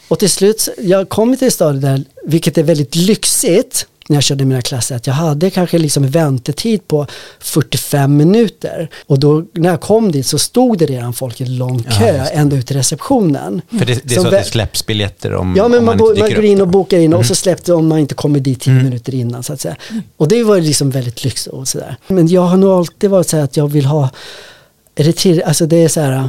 och 0.08 0.18
till 0.18 0.30
slut, 0.30 0.68
jag 0.78 1.08
kom 1.08 1.36
till 1.36 1.46
ett 1.48 1.54
stadie 1.54 1.80
där, 1.80 2.04
vilket 2.24 2.58
är 2.58 2.62
väldigt 2.62 2.94
lyxigt, 2.94 3.86
när 4.08 4.16
jag 4.16 4.24
körde 4.24 4.44
mina 4.44 4.62
klasser, 4.62 4.96
att 4.96 5.06
jag 5.06 5.14
hade 5.14 5.50
kanske 5.50 5.78
liksom 5.78 6.08
väntetid 6.08 6.88
på 6.88 7.06
45 7.40 8.16
minuter. 8.16 8.88
Och 9.06 9.18
då 9.18 9.44
när 9.52 9.70
jag 9.70 9.80
kom 9.80 10.12
dit 10.12 10.26
så 10.26 10.38
stod 10.38 10.78
det 10.78 10.86
redan 10.86 11.12
folk 11.12 11.40
i 11.40 11.46
lång 11.46 11.82
kö 11.82 12.26
ända 12.32 12.56
ut 12.56 12.66
till 12.66 12.76
receptionen. 12.76 13.62
För 13.70 13.78
det, 13.78 13.84
det 13.84 14.14
är 14.14 14.14
Som 14.14 14.22
så 14.22 14.36
att 14.36 14.44
det 14.44 14.50
släpps 14.50 14.86
biljetter 14.86 15.34
om, 15.34 15.54
Ja 15.56 15.68
men 15.68 15.78
om 15.78 15.84
man, 15.84 15.96
man, 15.98 16.18
man 16.18 16.34
går 16.34 16.44
in 16.44 16.60
och 16.60 16.68
bokar 16.68 16.98
in 16.98 17.14
och 17.14 17.26
så 17.26 17.34
släppte 17.34 17.72
om 17.72 17.88
man 17.88 17.98
inte 17.98 18.14
kommer 18.14 18.40
dit 18.40 18.60
10 18.60 18.74
minuter 18.74 19.14
innan 19.14 19.42
så 19.42 19.52
att 19.52 19.60
säga. 19.60 19.76
Och 20.16 20.28
det 20.28 20.42
var 20.42 20.60
liksom 20.60 20.90
väldigt 20.90 21.24
lyx 21.24 21.46
och 21.46 21.68
sådär. 21.68 21.96
Men 22.06 22.28
jag 22.28 22.42
har 22.42 22.56
nog 22.56 22.70
alltid 22.70 23.10
varit 23.10 23.28
så 23.28 23.36
här 23.36 23.44
att 23.44 23.56
jag 23.56 23.68
vill 23.68 23.84
ha, 23.84 24.10
är 24.94 25.04
det 25.04 25.16
till, 25.16 25.42
alltså 25.42 25.66
det 25.66 25.76
är 25.76 25.88
så 25.88 26.00
här, 26.00 26.28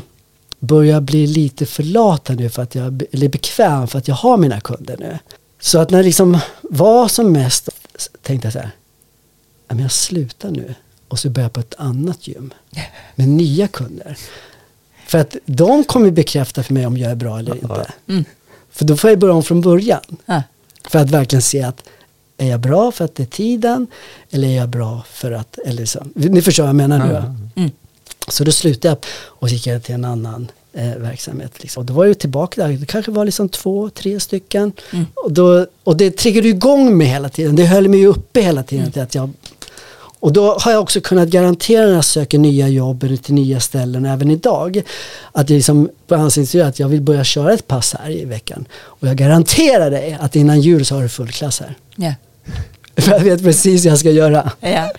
börjar 0.60 1.02
bli 1.02 1.28
lite 1.28 1.66
för 1.66 1.84
lat 1.84 2.30
nu 2.30 2.50
för 2.50 2.62
att 2.62 2.76
jag, 2.76 3.04
eller 3.12 3.28
bekväm 3.28 3.88
för 3.88 4.00
att 4.00 4.08
jag 4.08 4.16
har 4.16 4.38
mina 4.38 4.60
kunder 4.60 4.96
nu. 5.00 5.20
Så 5.66 5.80
att 5.80 5.90
när 5.90 5.98
det 5.98 6.04
liksom 6.04 6.40
var 6.62 7.08
som 7.08 7.32
mest 7.32 7.70
tänkte 8.22 8.46
jag 8.46 8.54
så 8.54 8.60
här, 8.60 8.72
"Ja, 9.68 9.76
men 9.76 9.80
jag 9.80 9.92
slutar 9.92 10.52
nu 10.52 10.76
och 11.08 11.20
så 11.20 11.30
börjar 11.30 11.46
jag 11.46 11.54
på 11.54 11.60
ett 11.60 11.74
annat 11.78 12.28
gym 12.28 12.54
med 13.16 13.28
nya 13.28 13.68
kunder. 13.68 14.18
För 15.08 15.18
att 15.18 15.36
de 15.46 15.84
kommer 15.84 16.12
bekräfta 16.12 16.64
för 16.64 16.74
mig 16.74 16.86
om 16.86 16.98
jag 16.98 17.12
är 17.12 17.16
bra 17.16 17.40
eller 17.40 17.56
inte. 17.56 17.94
För 18.72 18.86
då 18.86 18.98
får 18.98 19.10
jag 19.10 19.20
börja 19.20 19.34
om 19.34 19.44
från 19.44 19.62
början. 19.62 20.18
Ja. 20.26 20.44
För 20.90 21.00
att 21.00 21.10
verkligen 21.10 21.42
se 21.42 21.64
att 21.64 21.84
är 22.38 22.48
jag 22.50 22.60
bra 22.60 22.92
för 22.92 23.06
att 23.06 23.16
det 23.16 23.24
är 23.24 23.28
tiden 23.28 23.88
eller 24.32 24.48
är 24.48 24.56
jag 24.56 24.70
bra 24.70 25.04
för 25.10 25.32
att, 25.32 25.58
eller 25.58 25.86
så. 25.86 26.08
Ni 26.16 26.42
förstår 26.42 26.64
vad 26.64 26.70
jag 26.70 26.76
menar 26.76 27.08
nu 27.08 27.14
va? 27.14 27.36
Mm. 27.56 27.72
Så 28.28 28.44
då 28.44 28.52
slutade 28.52 28.90
jag 28.90 28.98
och 29.16 29.50
gick 29.50 29.68
jag 29.68 29.84
till 29.84 29.96
en 29.96 30.06
annan 30.06 30.52
eh, 30.76 30.96
verksamhet. 30.98 31.52
Liksom. 31.58 31.82
Och 31.82 31.86
då 31.86 31.94
var 31.94 32.06
jag 32.06 32.20
tillbaka 32.20 32.68
där, 32.68 32.74
det 32.74 32.86
kanske 32.86 33.12
var 33.12 33.26
liksom 33.26 33.50
två, 33.50 33.90
tre 33.90 34.20
stycken. 34.20 34.72
Och, 35.16 35.32
då, 35.32 35.66
och 35.84 35.98
det 35.98 36.18
triggade 36.18 36.48
igång 36.48 36.98
mig 36.98 37.08
hela 37.08 37.30
tiden, 37.30 37.56
det 37.56 37.66
höll 37.66 37.88
mig 37.88 38.06
uppe 38.06 38.42
hela 38.42 38.64
tiden. 38.64 38.92
Till 38.92 39.02
att 39.02 39.16
jag, 39.16 39.30
och 40.20 40.34
då 40.34 40.58
har 40.60 40.72
jag 40.72 40.82
också 40.82 41.02
kunnat 41.02 41.28
garantera 41.28 41.86
när 41.86 41.94
jag 41.94 42.06
söker 42.06 42.38
nya 42.38 42.68
jobb 42.68 43.04
eller 43.04 43.18
till 43.18 43.34
nya 43.34 43.60
ställen 43.60 44.06
även 44.06 44.32
idag. 44.32 44.82
Att 45.32 45.50
jag 45.50 45.58
liksom 45.58 45.90
på 46.08 46.16
ansiktet 46.16 46.66
att 46.66 46.80
jag 46.80 46.88
vill 46.88 47.02
börja 47.02 47.24
köra 47.24 47.54
ett 47.54 47.68
pass 47.68 47.96
här 48.00 48.10
i 48.10 48.26
veckan. 48.26 48.66
Och 48.76 49.08
jag 49.08 49.16
garanterar 49.16 49.92
dig 49.92 50.18
att 50.20 50.36
innan 50.36 50.62
jul 50.62 50.86
så 50.86 50.96
har 50.96 51.04
du 51.04 51.10
full 51.10 51.32
klass 51.32 51.60
här. 51.60 51.76
Ja. 51.96 52.14
För 53.02 53.12
jag 53.12 53.20
vet 53.20 53.44
precis 53.44 53.86
vad 53.86 53.92
jag 53.92 54.00
ska 54.00 54.12
göra. 54.12 54.52
Ja. 54.60 54.92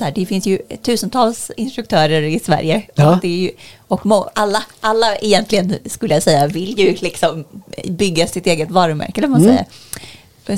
Här, 0.00 0.12
det 0.14 0.26
finns 0.26 0.46
ju 0.46 0.58
tusentals 0.82 1.50
instruktörer 1.56 2.22
i 2.22 2.38
Sverige. 2.38 2.82
Ja. 2.94 3.16
Och, 3.18 3.24
ju, 3.24 3.50
och 3.88 4.06
må, 4.06 4.30
alla, 4.34 4.62
alla 4.80 5.16
egentligen, 5.16 5.74
skulle 5.86 6.14
jag 6.14 6.22
säga, 6.22 6.46
vill 6.46 6.78
ju 6.78 6.96
liksom 7.00 7.44
bygga 7.88 8.26
sitt 8.26 8.46
eget 8.46 8.70
varumärke. 8.70 9.20
Eller 9.20 9.28
man 9.28 9.40
Mm. 9.40 9.52
säger. 9.56 9.66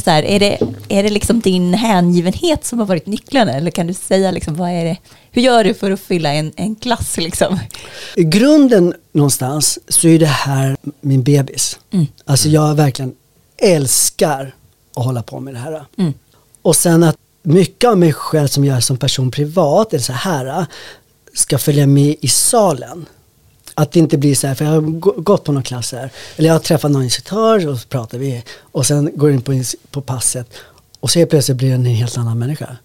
Så 0.05 0.11
här, 0.11 0.23
är, 0.23 0.41
det, 0.41 0.59
är 0.89 1.03
det 1.03 1.11
liksom 1.11 1.41
din 1.41 1.75
hängivenhet 1.75 2.65
som 2.65 2.79
har 2.79 2.87
varit 2.87 3.07
nyckeln? 3.07 3.49
Eller 3.49 3.71
kan 3.71 3.87
du 3.87 3.95
säga, 3.95 4.31
liksom, 4.31 4.55
vad 4.55 4.71
är 4.71 4.85
det, 4.85 4.97
hur 5.31 5.43
gör 5.43 5.65
du 5.65 5.75
för 5.75 5.91
att 5.91 6.01
fylla 6.01 6.33
en, 6.35 6.53
en 6.57 6.75
klass? 6.77 7.17
Liksom? 7.17 7.59
I 8.17 8.25
grunden 8.25 8.95
någonstans 9.13 9.79
så 9.89 10.09
är 10.09 10.19
det 10.19 10.27
här 10.27 10.77
min 11.01 11.23
bebis. 11.23 11.79
Alltså 12.25 12.49
jag 12.49 12.75
verkligen 12.75 13.15
älskar 13.63 14.55
att 14.97 15.05
hålla 15.05 15.23
på 15.23 15.41
med 15.41 15.55
det 15.55 15.61
här. 15.61 15.85
Mm. 15.99 16.13
Och 16.63 16.77
sen 16.77 17.03
att 17.03 17.17
mycket 17.49 17.91
av 17.91 17.99
mig 17.99 18.13
själv 18.13 18.47
som 18.49 18.65
jag 18.65 18.77
är 18.77 18.81
som 18.81 18.97
person 18.97 19.31
privat, 19.31 19.93
eller 19.93 20.03
så 20.05 20.13
här, 20.13 20.67
ska 21.35 21.59
följa 21.59 21.87
med 21.87 22.17
i 22.21 22.29
salen. 22.29 23.07
Att 23.75 23.93
det 23.93 23.99
inte 23.99 24.19
blir 24.19 24.35
så 24.35 24.47
här, 24.47 24.55
för 24.55 24.65
jag 24.65 24.73
har 24.73 24.81
gå- 24.81 25.15
gått 25.17 25.45
på 25.45 25.53
någon 25.53 25.63
klass 25.63 25.93
här, 25.93 26.11
eller 26.37 26.49
jag 26.49 26.55
har 26.55 26.61
träffat 26.61 26.91
någon 26.91 27.03
instruktör 27.03 27.69
och 27.69 27.79
så 27.79 27.89
pratar 27.89 28.19
vi 28.19 28.45
och 28.61 28.87
sen 28.87 29.11
går 29.15 29.31
in 29.31 29.43
på, 29.43 29.63
på 29.91 30.01
passet 30.01 30.51
och 31.01 31.11
så 31.11 31.27
plötsligt 31.27 31.57
blir 31.59 31.69
det 31.69 31.75
en 31.75 31.85
helt 31.85 32.17
annan 32.17 32.39
människa. 32.39 32.77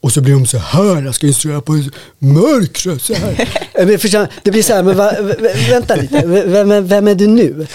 Och 0.00 0.12
så 0.12 0.20
blir 0.20 0.34
de 0.34 0.46
så 0.46 0.58
här, 0.58 1.02
jag 1.02 1.14
ska 1.14 1.26
instruera 1.26 1.60
på 1.60 1.72
mörkret 2.18 3.02
så 3.02 3.14
här. 3.14 3.48
Det 4.44 4.50
blir 4.50 4.62
så 4.62 4.74
här, 4.74 4.82
men 4.82 4.96
va, 4.96 5.12
vä- 5.12 5.70
vänta 5.70 5.96
lite, 5.96 6.26
vem, 6.26 6.68
vem, 6.68 6.86
vem 6.86 7.08
är 7.08 7.14
du 7.14 7.26
nu? 7.26 7.66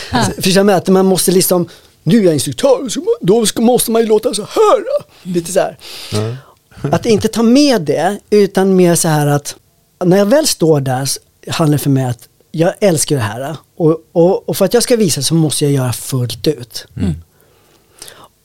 Förstår 0.41 0.63
du, 0.63 0.71
att 0.73 0.87
man 0.87 1.05
måste 1.05 1.31
liksom, 1.31 1.67
nu 2.07 2.19
är 2.19 2.23
jag 2.23 2.33
instruktör, 2.33 2.89
så 2.89 3.01
då 3.21 3.45
ska, 3.45 3.61
måste 3.61 3.91
man 3.91 4.01
ju 4.01 4.07
låta 4.07 4.33
så 4.33 4.41
här. 4.41 4.83
Lite 5.23 5.51
så 5.51 5.59
här. 5.59 5.77
Att 6.91 7.05
inte 7.05 7.27
ta 7.27 7.43
med 7.43 7.81
det, 7.81 8.19
utan 8.29 8.75
mer 8.75 8.95
så 8.95 9.07
här 9.07 9.27
att 9.27 9.55
när 10.05 10.17
jag 10.17 10.25
väl 10.25 10.47
står 10.47 10.81
där 10.81 11.09
handlar 11.47 11.77
det 11.77 11.83
för 11.83 11.89
mig 11.89 12.05
att 12.05 12.27
jag 12.51 12.73
älskar 12.79 13.15
det 13.15 13.21
här. 13.21 13.55
Och, 13.77 13.97
och, 14.11 14.49
och 14.49 14.57
för 14.57 14.65
att 14.65 14.73
jag 14.73 14.83
ska 14.83 14.95
visa 14.95 15.21
så 15.21 15.33
måste 15.35 15.65
jag 15.65 15.73
göra 15.73 15.93
fullt 15.93 16.47
ut. 16.47 16.85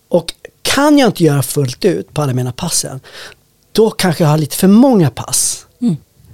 Och 0.09 0.35
kan 0.63 0.99
jag 0.99 1.09
inte 1.09 1.25
göra 1.25 1.43
fullt 1.43 1.85
ut 1.85 2.15
på 2.15 2.23
alla 2.23 2.33
mina 2.35 2.53
passen, 2.53 3.01
då 3.73 3.91
kanske 3.91 4.25
jag 4.25 4.29
har 4.31 4.39
lite 4.39 4.57
för 4.57 4.69
många 4.69 5.11
pass. 5.11 5.67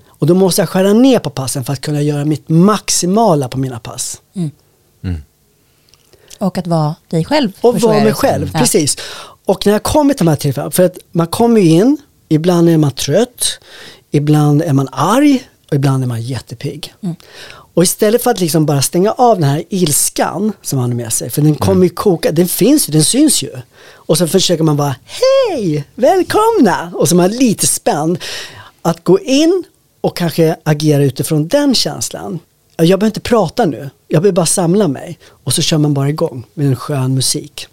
Och 0.08 0.26
då 0.26 0.34
måste 0.34 0.62
jag 0.62 0.68
skära 0.68 0.92
ner 0.92 1.18
på 1.18 1.30
passen 1.30 1.64
för 1.64 1.72
att 1.72 1.80
kunna 1.80 2.02
göra 2.02 2.24
mitt 2.24 2.48
maximala 2.48 3.48
på 3.48 3.58
mina 3.58 3.78
pass. 3.78 4.20
Och 6.38 6.58
att 6.58 6.66
vara 6.66 6.94
dig 7.10 7.24
själv. 7.24 7.52
Och 7.60 7.80
vara 7.80 7.94
mig 7.94 8.04
det 8.04 8.10
som. 8.10 8.20
själv, 8.20 8.50
Ja. 8.54 8.58
precis. 8.60 8.96
Och 9.44 9.66
när 9.66 9.72
jag 9.72 9.82
kommer 9.82 10.14
till 10.14 10.26
de 10.26 10.30
här 10.30 10.36
tillfällena, 10.36 10.70
för 10.70 10.82
att 10.82 10.98
man 11.12 11.26
kommer 11.26 11.60
ju 11.60 11.68
in, 11.70 11.96
ibland 12.28 12.68
är 12.68 12.76
man 12.78 12.90
trött, 12.90 13.58
ibland 14.10 14.62
är 14.62 14.72
man 14.72 14.88
arg 14.92 15.48
och 15.70 15.74
ibland 15.76 16.02
är 16.02 16.08
man 16.08 16.22
jättepigg. 16.22 16.94
Mm. 17.02 17.16
Och 17.74 17.82
istället 17.82 18.22
för 18.22 18.30
att 18.30 18.40
liksom 18.40 18.66
bara 18.66 18.82
stänga 18.82 19.12
av 19.12 19.40
den 19.40 19.48
här 19.50 19.64
ilskan 19.68 20.52
som 20.62 20.78
man 20.78 20.90
har 20.90 20.96
med 20.96 21.12
sig, 21.12 21.30
för 21.30 21.42
den 21.42 21.54
kommer 21.54 21.82
ju 21.82 21.88
koka, 21.90 22.32
den 22.32 22.48
finns 22.48 22.88
ju, 22.88 22.92
den 22.92 23.04
syns 23.04 23.42
ju. 23.42 23.50
Och 23.92 24.18
så 24.18 24.26
försöker 24.26 24.64
man 24.64 24.76
bara, 24.76 24.94
hej, 25.04 25.84
välkomna! 25.94 26.92
Och 26.94 27.08
så 27.08 27.14
är 27.14 27.16
man 27.16 27.30
lite 27.30 27.66
spänd. 27.66 28.18
Att 28.82 29.04
gå 29.04 29.20
in 29.20 29.64
och 30.00 30.16
kanske 30.16 30.56
agera 30.62 31.02
utifrån 31.04 31.48
den 31.48 31.74
känslan. 31.74 32.38
Jag 32.76 32.86
behöver 32.86 33.06
inte 33.06 33.20
prata 33.20 33.64
nu, 33.66 33.90
jag 34.08 34.22
behöver 34.22 34.34
bara 34.34 34.46
samla 34.46 34.88
mig. 34.88 35.18
Och 35.28 35.52
så 35.54 35.62
kör 35.62 35.78
man 35.78 35.94
bara 35.94 36.08
igång 36.08 36.46
med 36.54 36.66
en 36.66 36.76
skön 36.76 37.14
musik. 37.14 37.66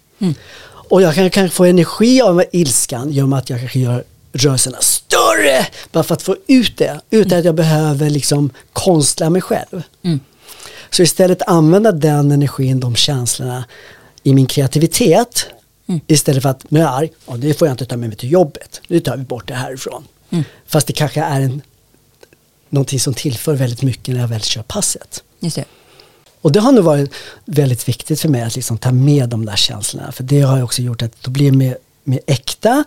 Och 0.88 1.02
jag 1.02 1.14
kan 1.14 1.30
kanske 1.30 1.56
få 1.56 1.64
energi 1.64 2.22
av 2.22 2.44
ilskan 2.52 3.10
genom 3.10 3.32
att 3.32 3.50
jag 3.50 3.60
kanske 3.60 3.78
gör 3.78 4.04
rörelserna 4.32 4.78
större. 4.80 5.66
Bara 5.92 6.04
för 6.04 6.14
att 6.14 6.22
få 6.22 6.36
ut 6.46 6.76
det, 6.76 7.00
utan 7.10 7.38
att 7.38 7.44
jag 7.44 7.54
behöver 7.54 8.10
liksom 8.10 8.50
konstla 8.72 9.30
mig 9.30 9.42
själv. 9.42 9.82
Så 10.90 11.02
istället 11.02 11.42
använda 11.42 11.92
den 11.92 12.32
energin, 12.32 12.80
de 12.80 12.96
känslorna 12.96 13.64
i 14.22 14.34
min 14.34 14.46
kreativitet. 14.46 15.46
Istället 16.06 16.42
för 16.42 16.48
att, 16.50 16.70
nu 16.70 16.78
är 16.80 16.84
jag 16.84 16.94
arg, 16.94 17.10
ja, 17.26 17.36
det 17.36 17.54
får 17.54 17.68
jag 17.68 17.72
inte 17.72 17.86
ta 17.86 17.96
med 17.96 18.08
mig 18.08 18.18
till 18.18 18.30
jobbet. 18.32 18.80
Nu 18.88 19.00
tar 19.00 19.16
vi 19.16 19.22
bort 19.24 19.48
det 19.48 19.54
härifrån. 19.54 20.04
Fast 20.66 20.86
det 20.86 20.92
kanske 20.92 21.20
är 21.20 21.40
en, 21.40 21.62
någonting 22.68 23.00
som 23.00 23.14
tillför 23.14 23.54
väldigt 23.54 23.82
mycket 23.82 24.14
när 24.14 24.20
jag 24.20 24.28
väl 24.28 24.40
kör 24.42 24.62
passet. 24.62 25.22
Just 25.40 25.56
det. 25.56 25.64
Och 26.46 26.52
det 26.52 26.60
har 26.60 26.72
nog 26.72 26.84
varit 26.84 27.14
väldigt 27.44 27.88
viktigt 27.88 28.20
för 28.20 28.28
mig 28.28 28.42
att 28.42 28.56
liksom 28.56 28.78
ta 28.78 28.92
med 28.92 29.28
de 29.28 29.46
där 29.46 29.56
känslorna. 29.56 30.12
För 30.12 30.22
det 30.24 30.40
har 30.40 30.56
ju 30.56 30.62
också 30.62 30.82
gjort 30.82 31.02
att 31.02 31.12
då 31.22 31.30
blir 31.30 31.50
det 31.50 31.56
mer, 31.56 31.78
mer 32.04 32.20
äkta 32.26 32.84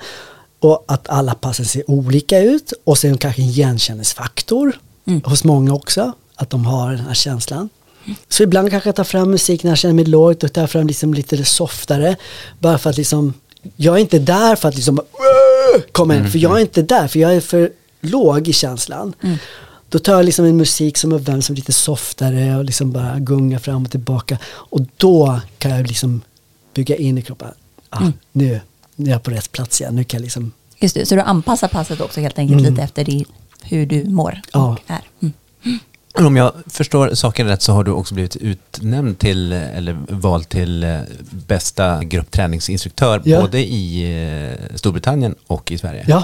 och 0.60 0.86
att 0.88 1.10
alla 1.10 1.36
passen 1.36 1.66
ser 1.66 1.91
olika 1.91 2.39
ut. 2.39 2.74
Och 2.84 2.97
sen 2.97 3.18
kanske 3.18 3.41
en 3.41 3.47
igenkänningsfaktor 3.47 4.80
hos 5.24 5.43
många 5.43 5.74
också. 5.74 6.14
Att 6.36 6.49
de 6.49 6.66
har 6.66 6.91
den 6.91 7.05
här 7.05 7.14
känslan. 7.14 7.70
Så 8.30 8.43
ibland 8.43 8.70
kanske 8.70 8.89
jag 8.89 8.95
tar 8.95 9.03
fram 9.03 9.32
musik 9.32 9.64
när 9.64 9.72
jag 9.72 9.78
känner 9.78 9.95
mig 9.95 10.05
lågt 10.05 10.43
och 10.43 10.53
tar 10.53 10.68
fram 10.68 10.88
liksom 10.88 11.14
lite 11.14 11.45
softare. 11.45 12.16
Bara 12.60 12.78
för 12.78 12.89
att 12.89 12.97
liksom, 12.97 13.34
jag 13.76 13.95
är 13.95 13.99
inte 13.99 14.20
där 14.20 14.55
för 14.55 14.70
att 14.70 14.76
liksom 14.76 14.99
komma 15.91 16.16
in. 16.16 16.32
För 16.32 16.39
jag 16.39 16.57
är 16.57 16.62
inte 16.62 16.82
där, 16.82 17.07
för 17.07 17.20
jag 17.20 17.36
är 17.36 17.41
för 17.41 17.72
låg 18.01 18.47
i 18.47 18.53
känslan. 18.53 19.14
Då 19.89 19.99
tar 19.99 20.13
jag 20.13 20.25
liksom 20.25 20.45
en 20.45 20.57
musik 20.57 20.97
som 20.97 21.11
är 21.11 21.17
vem 21.19 21.41
som 21.41 21.53
är 21.53 21.57
lite 21.57 21.73
softare 21.73 22.57
och 22.57 22.65
liksom 22.65 22.91
bara 22.91 23.19
gungar 23.19 23.59
fram 23.59 23.83
och 23.85 23.91
tillbaka. 23.91 24.37
Och 24.45 24.81
då 24.97 25.39
kan 25.57 25.71
jag 25.71 25.87
liksom 25.87 26.21
bygga 26.73 26.95
in 26.95 27.17
i 27.17 27.21
kroppen, 27.21 27.51
ah, 27.89 28.07
nu, 28.31 28.61
nu 28.95 29.05
är 29.09 29.11
jag 29.11 29.23
på 29.23 29.31
rätt 29.31 29.51
plats 29.51 29.81
igen. 29.81 29.95
Nu 29.95 30.03
kan 30.03 30.17
jag 30.17 30.23
liksom, 30.23 30.51
Just 30.79 30.95
det. 30.95 31.05
Så 31.05 31.15
du 31.15 31.21
anpassar 31.21 31.67
passet 31.67 32.01
också 32.01 32.21
helt 32.21 32.39
enkelt 32.39 32.61
lite 32.61 32.81
efter 32.83 33.03
det, 33.05 33.23
hur 33.63 33.85
du 33.85 34.03
mår 34.03 34.41
Ja. 34.53 34.71
och 34.71 34.79
är. 34.87 35.01
Mm. 35.21 35.33
Om 36.13 36.35
jag 36.37 36.53
förstår 36.67 37.13
saken 37.13 37.47
rätt 37.47 37.61
så 37.61 37.73
har 37.73 37.83
du 37.83 37.91
också 37.91 38.13
blivit 38.13 38.35
utnämnd 38.35 39.19
till, 39.19 39.51
eller 39.51 39.97
vald 40.09 40.49
till 40.49 40.83
eh, 40.83 40.99
bästa 41.31 42.03
gruppträningsinstruktör 42.03 43.21
Ja. 43.25 43.41
både 43.41 43.59
i 43.59 44.01
eh, 44.71 44.75
Storbritannien 44.75 45.35
och 45.47 45.71
i 45.71 45.77
Sverige. 45.77 46.05
ja. 46.07 46.23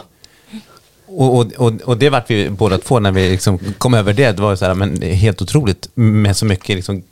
Och, 1.08 1.46
och, 1.58 1.82
och, 1.82 1.98
det 1.98 2.10
vart 2.10 2.30
vi 2.30 2.50
båda 2.50 2.78
två 2.78 3.00
när 3.00 3.12
vi 3.12 3.30
liksom 3.30 3.60
kom 3.78 3.94
över 3.94 4.14
det. 4.14 4.32
Det 4.32 4.42
var 4.42 4.56
så 4.56 4.66
här, 4.66 4.74
men 4.74 5.02
helt 5.02 5.42
otroligt 5.42 5.90
med 5.94 6.38
så 6.38 6.46
mycket 6.46 6.76
liksom, 6.76 7.04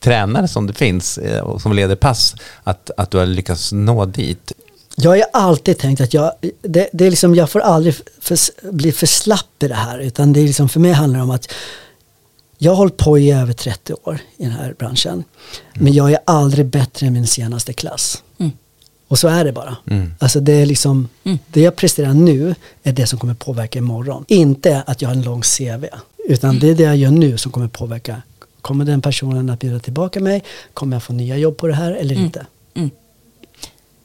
tränare 0.00 0.48
som 0.48 0.66
det 0.66 0.72
finns 0.72 1.18
eh, 1.18 1.40
och 1.40 1.62
som 1.62 1.72
leder 1.72 1.96
pass, 1.96 2.34
att, 2.64 2.90
att 2.96 3.10
du 3.10 3.18
har 3.18 3.26
lyckats 3.26 3.72
nå 3.72 4.04
dit. 4.04 4.52
Jag 4.96 5.10
har 5.10 5.24
alltid 5.32 5.78
tänkt 5.78 6.00
att 6.00 6.14
jag, 6.14 6.32
det, 6.62 6.88
det 6.92 7.06
är 7.06 7.10
liksom, 7.10 7.34
jag 7.34 7.50
får 7.50 7.60
aldrig 7.60 7.94
för, 8.20 8.38
bli 8.72 8.92
för 8.92 9.06
slapp 9.06 9.62
i 9.62 9.68
det 9.68 9.74
här. 9.74 9.98
Utan 9.98 10.32
det 10.32 10.40
är 10.40 10.44
liksom, 10.44 10.68
för 10.68 10.80
mig 10.80 10.92
handlar 10.92 11.18
det 11.18 11.24
om 11.24 11.30
att 11.30 11.52
jag 12.58 12.70
har 12.70 12.76
hållit 12.76 12.96
på 12.96 13.18
i 13.18 13.32
över 13.32 13.52
30 13.52 13.94
år 14.04 14.18
i 14.36 14.42
den 14.42 14.52
här 14.52 14.74
branschen. 14.78 15.24
Men 15.74 15.92
jag 15.92 16.12
är 16.12 16.18
aldrig 16.24 16.66
bättre 16.66 17.06
än 17.06 17.12
min 17.12 17.26
senaste 17.26 17.72
klass. 17.72 18.22
Och 19.08 19.18
så 19.18 19.28
är 19.28 19.44
det 19.44 19.52
bara. 19.52 19.76
Alltså 20.18 20.40
det 20.40 20.52
är 20.52 20.66
liksom, 20.66 21.08
det 21.46 21.60
jag 21.60 21.76
presterar 21.76 22.14
nu 22.14 22.54
är 22.82 22.92
det 22.92 23.06
som 23.06 23.18
kommer 23.18 23.34
påverka 23.34 23.78
imorgon. 23.78 24.24
Inte 24.28 24.82
att 24.86 25.02
jag 25.02 25.08
har 25.08 25.16
en 25.16 25.22
lång 25.22 25.42
CV. 25.42 25.84
Utan 26.28 26.58
det 26.58 26.68
är 26.70 26.74
det 26.74 26.82
jag 26.82 26.96
gör 26.96 27.10
nu 27.10 27.38
som 27.38 27.52
kommer 27.52 27.68
påverka. 27.68 28.22
Kommer 28.60 28.84
den 28.84 29.02
personen 29.02 29.50
att 29.50 29.60
bjuda 29.60 29.78
tillbaka 29.78 30.20
mig? 30.20 30.42
Kommer 30.74 30.96
jag 30.96 31.02
få 31.02 31.12
nya 31.12 31.36
jobb 31.36 31.56
på 31.56 31.66
det 31.66 31.74
här 31.74 31.92
eller 31.92 32.14
inte? 32.14 32.46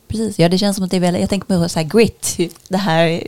Precis, 0.07 0.39
ja 0.39 0.49
det 0.49 0.57
känns 0.57 0.75
som 0.75 0.85
att 0.85 0.91
det 0.91 0.97
är 0.97 1.01
väldigt, 1.01 1.21
jag 1.21 1.29
tänker 1.29 1.47
på 1.47 1.69
så 1.69 1.79
här 1.79 1.87
grit, 1.87 2.37
det 2.67 2.77
här 2.77 3.23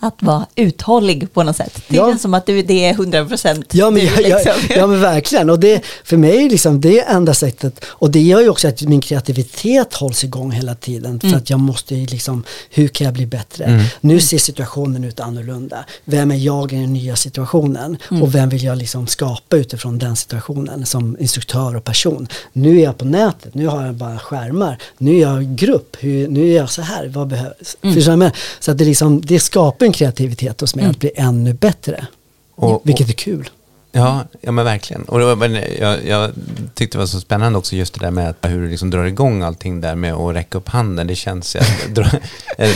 att 0.00 0.22
vara 0.22 0.46
uthållig 0.56 1.32
på 1.32 1.42
något 1.42 1.56
sätt. 1.56 1.82
Det 1.88 1.96
Ja. 1.96 2.08
känns 2.08 2.22
som 2.22 2.34
att 2.34 2.46
du, 2.46 2.62
det 2.62 2.84
är 2.84 2.94
100% 2.94 3.64
Ja 3.72 3.90
men, 3.90 4.00
du 4.00 4.06
jag, 4.06 4.22
jag, 4.22 4.44
liksom. 4.44 4.52
ja 4.76 4.86
men 4.86 5.00
verkligen. 5.00 5.50
Och 5.50 5.58
det, 5.60 5.82
för 6.04 6.16
mig 6.16 6.44
är 6.46 6.50
liksom, 6.50 6.80
det 6.80 7.00
är 7.00 7.14
enda 7.16 7.34
sättet. 7.34 7.84
Och 7.86 8.10
det 8.10 8.20
gör 8.20 8.40
ju 8.40 8.48
också 8.48 8.68
att 8.68 8.82
min 8.82 9.00
kreativitet 9.00 9.94
hålls 9.94 10.24
igång 10.24 10.52
hela 10.52 10.74
tiden. 10.74 11.20
För 11.20 11.34
att 11.34 11.50
jag 11.50 11.60
måste 11.60 11.94
ju 11.94 12.06
liksom, 12.06 12.44
hur 12.70 12.88
kan 12.88 13.04
jag 13.04 13.14
bli 13.14 13.26
bättre? 13.26 13.84
Nu 14.00 14.20
ser 14.20 14.38
situationen 14.38 15.04
ut 15.04 15.20
annorlunda. 15.20 15.84
Vem 16.04 16.30
är 16.30 16.36
jag 16.36 16.72
i 16.72 16.76
den 16.76 16.92
nya 16.92 17.16
situationen? 17.16 17.96
Och 18.22 18.34
vem 18.34 18.48
vill 18.48 18.64
jag 18.64 18.78
liksom 18.78 19.06
skapa 19.06 19.56
utifrån 19.56 19.98
den 19.98 20.16
situationen 20.16 20.86
som 20.86 21.16
instruktör 21.20 21.76
och 21.76 21.84
person? 21.84 22.28
Nu 22.52 22.78
är 22.80 22.84
jag 22.84 22.98
på 22.98 23.04
nätet, 23.04 23.54
nu 23.54 23.66
har 23.66 23.86
jag 23.86 23.94
bara 23.94 24.18
skärmar. 24.18 24.78
Nu 24.98 25.14
är 25.16 25.20
jag 25.20 25.56
grupp, 25.56 25.96
hur, 26.00 26.28
nu 26.28 26.50
är 26.52 26.56
jag 26.56 26.70
så 26.70 26.82
här, 26.82 27.08
vad 27.08 27.28
behövs? 27.28 27.76
Jag 27.80 28.18
menar? 28.18 28.32
Så 28.60 28.70
att 28.70 28.78
det, 28.78 28.84
liksom, 28.84 29.20
det 29.20 29.40
skapar 29.40 29.86
en 29.88 29.92
kreativitet 29.92 30.60
hos 30.60 30.74
mig 30.74 30.84
att 30.86 30.98
bli 30.98 31.10
ännu 31.16 31.52
bättre. 31.52 32.06
Och- 32.54 32.80
vilket 32.84 33.08
är 33.08 33.12
kul. 33.12 33.50
Ja, 33.92 34.24
ja 34.40 34.52
men 34.52 34.64
verkligen. 34.64 35.02
Och 35.02 35.20
var, 35.20 35.36
men 35.36 35.54
jag, 35.80 36.06
jag 36.06 36.30
tyckte 36.74 36.96
det 36.98 37.00
var 37.00 37.06
så 37.06 37.20
spännande 37.20 37.58
också 37.58 37.76
just 37.76 37.94
det 37.94 38.00
där 38.06 38.10
med 38.10 38.28
att 38.30 38.36
hur 38.50 38.60
du 38.62 38.68
liksom 38.68 38.90
drar 38.90 39.04
igång 39.04 39.42
allting 39.42 39.80
där 39.80 39.94
med 39.94 40.14
att 40.14 40.34
räcka 40.34 40.58
upp 40.58 40.68
handen. 40.68 41.06
Det 41.06 41.14
känns, 41.14 41.54
jag, 41.56 41.64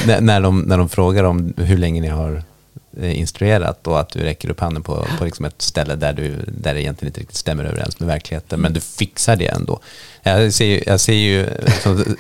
när- 0.22 0.40
de, 0.40 0.60
när 0.60 0.78
de 0.78 0.88
frågar 0.88 1.24
om 1.24 1.54
hur 1.56 1.78
länge 1.78 2.00
ni 2.00 2.08
har 2.08 2.42
Eh, 3.00 3.18
instruerat 3.18 3.86
och 3.86 4.00
att 4.00 4.08
du 4.08 4.18
räcker 4.18 4.50
upp 4.50 4.60
handen 4.60 4.82
på, 4.82 5.06
på 5.18 5.24
liksom 5.24 5.44
ett 5.44 5.62
ställe 5.62 5.94
där, 5.94 6.12
du, 6.12 6.36
där 6.46 6.74
det 6.74 6.82
egentligen 6.82 7.08
inte 7.08 7.20
riktigt 7.20 7.36
stämmer 7.36 7.64
överens 7.64 8.00
med 8.00 8.06
verkligheten. 8.06 8.60
Men 8.60 8.72
du 8.72 8.80
fixar 8.80 9.36
det 9.36 9.46
ändå. 9.46 9.80
Jag 10.22 10.52
ser 10.52 10.64
ju, 10.64 10.82
jag 10.86 11.00
ser 11.00 11.12
ju 11.12 11.46
som, 11.82 12.16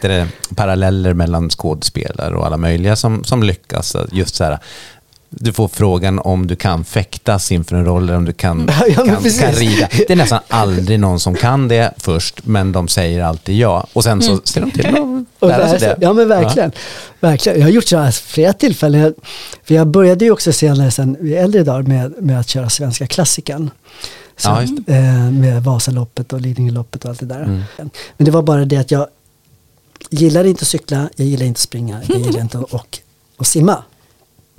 det, 0.00 0.28
paralleller 0.56 1.14
mellan 1.14 1.50
skådespelare 1.50 2.34
och 2.34 2.46
alla 2.46 2.56
möjliga 2.56 2.96
som, 2.96 3.24
som 3.24 3.42
lyckas. 3.42 3.96
Just 4.12 4.34
så 4.34 4.44
här, 4.44 4.58
du 5.34 5.52
får 5.52 5.68
frågan 5.68 6.18
om 6.18 6.46
du 6.46 6.56
kan 6.56 6.84
fäktas 6.84 7.52
inför 7.52 7.76
en 7.76 7.84
roll 7.84 8.02
eller 8.02 8.16
om 8.16 8.24
du 8.24 8.32
kan, 8.32 8.70
Ja, 8.88 8.94
kan, 9.04 9.06
kan 9.22 9.52
rida. 9.52 9.88
Det 9.90 10.10
är 10.10 10.16
nästan 10.16 10.40
aldrig 10.48 11.00
någon 11.00 11.20
som 11.20 11.34
kan 11.34 11.68
det 11.68 11.92
först, 11.96 12.40
men 12.46 12.72
de 12.72 12.88
säger 12.88 13.22
alltid 13.24 13.56
ja. 13.56 13.86
Och 13.92 14.04
sen 14.04 14.22
så 14.22 14.40
ser 14.44 14.60
de 14.60 14.70
till 14.70 14.86
att 14.86 14.98
Och 15.38 15.48
lära 15.48 15.68
sig 15.68 15.78
det. 15.78 15.96
Ja 16.00 16.12
men 16.12 16.28
verkligen. 16.28 16.72
verkligen. 17.20 17.58
Jag 17.58 17.66
har 17.66 17.70
gjort 17.72 17.84
så 17.88 17.96
här 17.98 18.10
flera 18.10 18.52
tillfällen. 18.52 19.00
Jag- 19.00 19.14
För 19.64 19.74
jag 19.74 19.86
började 19.86 20.24
ju 20.24 20.30
också 20.30 20.52
senare 20.52 20.90
sen 20.90 21.16
i 21.26 21.32
äldre 21.34 21.62
dagar 21.64 21.82
med, 21.82 22.12
med 22.22 22.40
att 22.40 22.48
köra 22.48 22.70
svenska 22.70 23.06
klassikern. 23.06 23.70
Så, 24.36 24.48
Ja, 24.48 24.62
eh, 24.94 25.30
med 25.30 25.62
Vasaloppet 25.64 26.32
och 26.32 26.40
Lidingöloppet 26.40 27.04
och 27.04 27.10
allt 27.10 27.20
det 27.20 27.26
där. 27.26 27.42
Mm. 27.42 27.62
Men 28.16 28.24
det 28.24 28.30
var 28.30 28.42
bara 28.42 28.64
det 28.64 28.76
att 28.76 28.90
jag 28.90 29.06
gillade 30.10 30.48
inte 30.48 30.62
att 30.62 30.68
cykla, 30.68 31.08
jag 31.16 31.26
gillade 31.26 31.46
inte 31.46 31.58
att 31.58 31.60
springa, 31.60 32.00
jag 32.08 32.18
gillade 32.18 32.40
inte 32.40 32.58
att 32.58 32.72
och, 32.72 32.98
och 33.36 33.46
simma. 33.46 33.82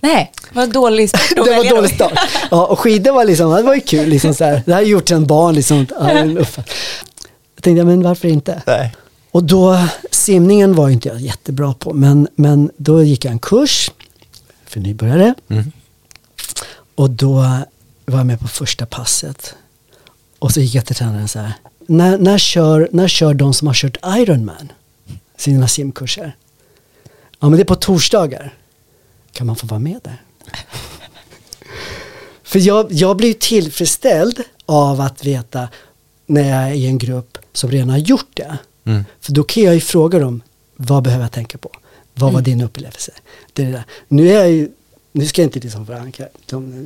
Nej, 0.03 0.31
vad 0.53 0.71
dålig 0.71 1.09
start 1.09 1.29
Det 1.35 1.41
var 1.41 1.69
dålig 1.69 1.91
start. 1.95 2.13
Ja, 2.51 2.65
och 2.65 2.79
skidor 2.79 3.13
var 3.13 3.25
liksom, 3.25 3.51
det 3.51 3.61
var 3.61 3.75
ju 3.75 3.81
kul. 3.81 4.09
Liksom 4.09 4.33
så 4.33 4.43
här. 4.43 4.63
Det 4.65 4.71
här 4.71 4.73
har 4.73 4.81
jag 4.81 4.89
gjort 4.89 5.09
sedan 5.09 5.25
barn. 5.25 5.55
Liksom. 5.55 5.85
Jag 7.55 7.63
tänkte, 7.63 7.83
men 7.83 8.03
varför 8.03 8.27
inte? 8.27 8.61
Nej. 8.67 8.95
Och 9.31 9.43
då, 9.43 9.87
simningen 10.11 10.75
var 10.75 10.89
inte 10.89 11.09
jag 11.09 11.21
jättebra 11.21 11.73
på, 11.73 11.93
men, 11.93 12.27
men 12.35 12.71
då 12.77 13.03
gick 13.03 13.25
jag 13.25 13.31
en 13.31 13.39
kurs 13.39 13.91
för 14.65 14.79
nybörjare. 14.79 15.33
Mm. 15.49 15.71
Och 16.95 17.09
då 17.09 17.33
var 18.05 18.17
jag 18.17 18.25
med 18.25 18.39
på 18.39 18.47
första 18.47 18.85
passet. 18.85 19.55
Och 20.39 20.51
så 20.51 20.59
gick 20.59 20.75
jag 20.75 20.85
till 20.85 20.95
tränaren 20.95 21.27
så 21.27 21.39
här. 21.39 21.53
När, 21.87 22.17
när, 22.17 22.37
kör, 22.37 22.89
när 22.91 23.07
kör 23.07 23.33
de 23.33 23.53
som 23.53 23.67
har 23.67 23.73
kört 23.73 23.97
Ironman 24.05 24.71
sina 25.37 25.67
simkurser? 25.67 26.35
Ja 27.39 27.49
men 27.49 27.51
det 27.51 27.61
är 27.61 27.65
på 27.65 27.75
torsdagar. 27.75 28.53
Kan 29.33 29.47
man 29.47 29.55
få 29.55 29.67
vara 29.67 29.79
med 29.79 29.99
där? 30.03 30.21
För 32.43 32.59
jag, 32.59 32.91
jag 32.91 33.17
blir 33.17 33.33
tillfredsställd 33.33 34.43
av 34.65 35.01
att 35.01 35.25
veta 35.25 35.69
när 36.25 36.49
jag 36.49 36.69
är 36.69 36.73
i 36.73 36.85
en 36.85 36.97
grupp 36.97 37.37
som 37.53 37.71
redan 37.71 37.89
har 37.89 37.97
gjort 37.97 38.29
det. 38.33 38.57
Mm. 38.85 39.05
För 39.19 39.31
då 39.31 39.43
kan 39.43 39.63
jag 39.63 39.73
ju 39.73 39.81
fråga 39.81 40.19
dem, 40.19 40.41
vad 40.75 41.03
behöver 41.03 41.23
jag 41.23 41.31
tänka 41.31 41.57
på? 41.57 41.71
Vad 42.13 42.33
var 42.33 42.41
din 42.41 42.61
upplevelse? 42.61 43.11
Det 43.53 43.63
det. 43.63 43.83
Nu 44.07 44.29
är 44.29 44.33
jag 44.33 44.51
ju, 44.51 44.69
nu 45.11 45.25
ska 45.25 45.41
jag 45.41 45.47
inte 45.47 45.59
liksom 45.59 45.85
förankra, 45.85 46.27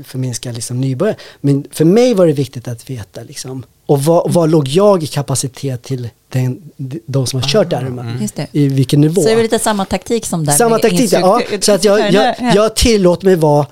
förminska 0.04 0.52
liksom 0.52 0.82
nybörjare, 0.82 1.18
men 1.42 1.68
för 1.72 1.86
mig 1.86 2.14
var 2.14 2.28
det 2.28 2.34
viktigt 2.34 2.68
att 2.68 2.90
veta 2.90 3.24
liksom, 3.24 3.66
och 3.88 4.04
vad, 4.04 4.32
vad 4.34 4.50
låg 4.50 4.68
jag 4.68 5.04
i 5.04 5.08
kapacitet 5.08 5.84
till 5.84 6.10
den, 6.30 6.72
de 7.06 7.28
som 7.28 7.42
har 7.42 7.50
kört 7.50 7.74
Ironman? 7.74 8.28
Det. 8.36 8.48
I 8.52 8.68
vilken 8.68 9.02
nivå? 9.02 9.22
Så 9.22 9.28
det 9.28 9.34
är 9.34 9.42
lite 9.44 9.60
samma 9.60 9.86
taktik 9.86 10.26
som 10.26 10.46
där 10.46 10.54
Samma 10.54 10.80
taktik, 10.80 11.12
ja. 11.14 11.42
Så 11.62 11.72
att 11.72 11.84
jag, 11.84 12.14
jag, 12.14 12.36
jag 12.56 12.76
tillåter 12.76 13.26
mig 13.26 13.36
vara 13.36 13.68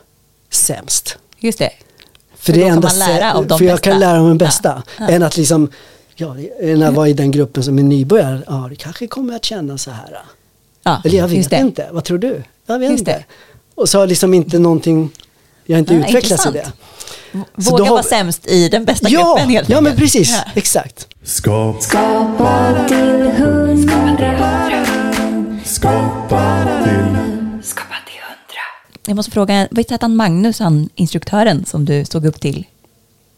sämst. 0.49 1.17
Just 1.39 1.59
det. 1.59 1.69
För, 2.35 2.45
För 2.45 2.53
det 2.53 2.59
är 2.59 2.65
kan 2.67 2.73
enda 2.75 2.87
man 2.87 2.99
lära 2.99 3.33
av 3.33 3.47
de 3.47 3.57
För 3.57 3.65
jag 3.65 3.73
bästa. 3.75 3.89
kan 3.91 3.99
lära 3.99 4.19
av 4.19 4.23
de 4.27 4.29
Ja. 4.29 4.35
bästa. 4.45 4.83
Ja. 4.99 5.07
Än 5.07 5.23
att 5.23 5.37
liksom, 5.37 5.69
ja, 6.15 6.35
än 6.61 6.83
att 6.83 6.93
vara 6.93 7.07
i 7.09 7.13
den 7.13 7.31
gruppen 7.31 7.63
som 7.63 7.79
är 7.79 7.83
nybörjare. 7.83 8.41
Ja, 8.47 8.67
det 8.69 8.75
kanske 8.75 9.07
kommer 9.07 9.35
att 9.35 9.45
känna 9.45 9.77
så 9.77 9.91
här. 9.91 10.17
Ja, 10.83 11.01
Eller 11.05 11.17
jag 11.17 11.27
vet 11.27 11.51
inte, 11.51 11.87
vad 11.91 12.03
tror 12.03 12.17
du? 12.17 12.43
Jag 12.65 12.79
vet 12.79 12.89
Just 12.91 12.99
inte. 12.99 13.11
det. 13.11 13.23
Och 13.75 13.89
så 13.89 13.99
har 13.99 14.07
liksom 14.07 14.33
inte 14.33 14.59
någonting, 14.59 15.09
jag 15.65 15.75
har 15.75 15.79
inte 15.79 15.93
Ja, 15.93 16.07
utvecklats 16.07 16.45
i 16.45 16.51
det. 16.51 16.71
Så 17.63 17.71
Våga 17.71 17.83
har- 17.83 17.91
vara 17.91 18.03
sämst 18.03 18.47
i 18.47 18.69
den 18.69 18.85
bästa 18.85 19.09
Ja, 19.09 19.33
gruppen 19.33 19.49
helt 19.49 19.69
ja 19.69 19.81
men 19.81 19.95
precis, 19.95 20.29
Ja. 20.31 20.51
exakt. 20.55 21.07
Skapa, 21.23 21.81
Skapa 21.81 22.85
till 22.87 22.97
hundra. 22.97 24.85
skapa 25.65 26.67
till, 26.83 27.17
Skapa 27.63 27.95
till 28.05 28.21
hundra. 28.21 28.61
Jag 29.07 29.15
måste 29.15 29.31
fråga, 29.31 29.67
vad 29.71 29.91
hette 29.91 30.03
han 30.03 30.15
Magnus, 30.15 30.59
han 30.59 30.89
instruktören 30.95 31.65
som 31.65 31.85
du 31.85 32.05
såg 32.05 32.25
upp 32.25 32.41
till? 32.41 32.65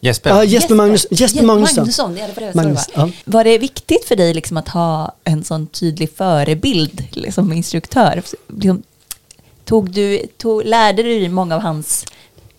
Jesper? 0.00 0.30
Ja, 0.30 0.44
Jesper, 0.44 0.74
Magnus, 0.74 1.06
Jesper 1.10 1.42
Magnusson. 1.42 1.76
Magnusson, 1.76 2.14
det 2.14 2.54
Magnus, 2.54 2.88
var. 2.94 3.06
ja. 3.06 3.10
Var 3.24 3.44
det 3.44 3.58
viktigt 3.58 4.04
för 4.04 4.16
dig 4.16 4.34
liksom 4.34 4.56
att 4.56 4.68
ha 4.68 5.14
en 5.24 5.44
sån 5.44 5.66
tydlig 5.66 6.10
förebild 6.16 7.04
liksom, 7.10 7.32
som 7.44 7.52
instruktör? 7.52 8.22
Liksom, 8.48 8.82
tog 9.68 9.90
du, 9.90 10.22
tog, 10.36 10.64
lärde 10.64 11.02
du 11.02 11.18
dig 11.18 11.28
många 11.28 11.54
av 11.54 11.60
hans 11.60 12.04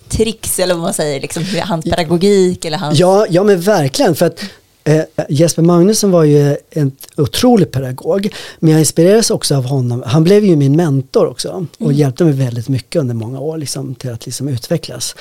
tricks 0.07 0.59
eller 0.59 0.73
vad 0.73 0.83
man 0.83 0.93
säger, 0.93 1.21
liksom, 1.21 1.43
hans 1.63 1.85
pedagogik 1.85 2.65
eller 2.65 2.77
hans... 2.77 2.99
Ja, 2.99 3.25
ja 3.29 3.43
men 3.43 3.61
verkligen. 3.61 4.15
För 4.15 4.25
att 4.25 4.43
eh, 4.83 5.01
Jesper 5.29 5.61
Magnusson 5.61 6.11
var 6.11 6.23
ju 6.23 6.57
en 6.69 6.91
otrolig 7.17 7.71
pedagog. 7.71 8.33
Men 8.59 8.71
jag 8.71 8.79
inspirerades 8.79 9.31
också 9.31 9.55
av 9.55 9.65
honom. 9.65 10.03
Han 10.05 10.23
blev 10.23 10.45
ju 10.45 10.55
min 10.55 10.75
mentor 10.75 11.27
också. 11.27 11.65
Och 11.79 11.93
hjälpte 11.93 12.23
mig 12.23 12.33
väldigt 12.33 12.67
mycket 12.67 12.99
under 12.99 13.15
många 13.15 13.39
år 13.39 13.57
liksom, 13.57 13.95
till 13.95 14.11
att 14.11 14.25
liksom 14.25 14.47
utvecklas. 14.47 15.15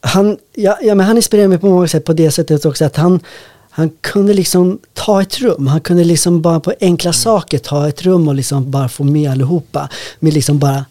Han, 0.00 0.36
ja, 0.54 0.78
ja, 0.82 0.94
men 0.94 1.06
han 1.06 1.16
inspirerade 1.16 1.48
mig 1.48 1.58
på 1.58 1.66
många 1.66 1.88
sätt 1.88 2.04
på 2.04 2.12
det 2.12 2.30
sättet 2.30 2.64
också 2.64 2.84
att 2.84 2.96
han 2.96 3.20
han 3.76 3.90
kunde 4.00 4.34
liksom 4.34 4.78
ta 4.92 5.22
ett 5.22 5.40
rum, 5.40 5.66
han 5.66 5.80
kunde 5.80 6.04
liksom 6.04 6.42
bara 6.42 6.60
på 6.60 6.72
enkla 6.80 7.12
saker 7.12 7.58
ta 7.58 7.88
ett 7.88 8.02
rum 8.02 8.28
och 8.28 8.34
liksom 8.34 8.70
bara 8.70 8.88
få 8.88 9.04
med 9.04 9.30
allihopa. 9.30 9.88
Med 10.20 10.34
liksom 10.34 10.58
bara 10.58 10.84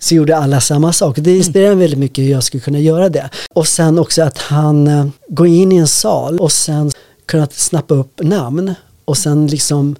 så 0.00 0.14
gjorde 0.14 0.36
alla 0.36 0.60
samma 0.60 0.92
sak. 0.92 1.16
Det 1.18 1.36
inspirerar 1.36 1.74
mig 1.74 1.78
väldigt 1.78 1.98
mycket 1.98 2.24
hur 2.24 2.30
jag 2.30 2.44
skulle 2.44 2.60
kunna 2.60 2.78
göra 2.78 3.08
det. 3.08 3.30
Och 3.54 3.68
sen 3.68 3.98
också 3.98 4.22
att 4.22 4.38
han 4.38 4.86
eh, 4.88 5.06
går 5.28 5.46
in 5.46 5.72
i 5.72 5.76
en 5.76 5.88
sal 5.88 6.38
och 6.38 6.52
sen 6.52 6.90
kunna 7.26 7.48
snappa 7.52 7.94
upp 7.94 8.20
namn 8.22 8.74
och 9.04 9.18
sen 9.18 9.46
liksom 9.46 9.96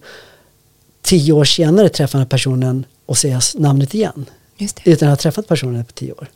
tio 1.03 1.33
år 1.33 1.45
senare 1.45 1.89
träffa 1.89 2.19
den 2.19 2.25
här 2.25 2.29
personen 2.29 2.85
och 3.07 3.19
säga 3.19 3.41
namnet 3.55 3.95
igen. 3.95 4.27
Just 4.57 4.81
det. 4.85 4.91
Utan 4.91 5.09
att 5.09 5.13
ha 5.13 5.23
träffat 5.23 5.49
personen 5.49 5.85
på 5.85 5.93
tio 5.93 6.13
år. 6.13 6.29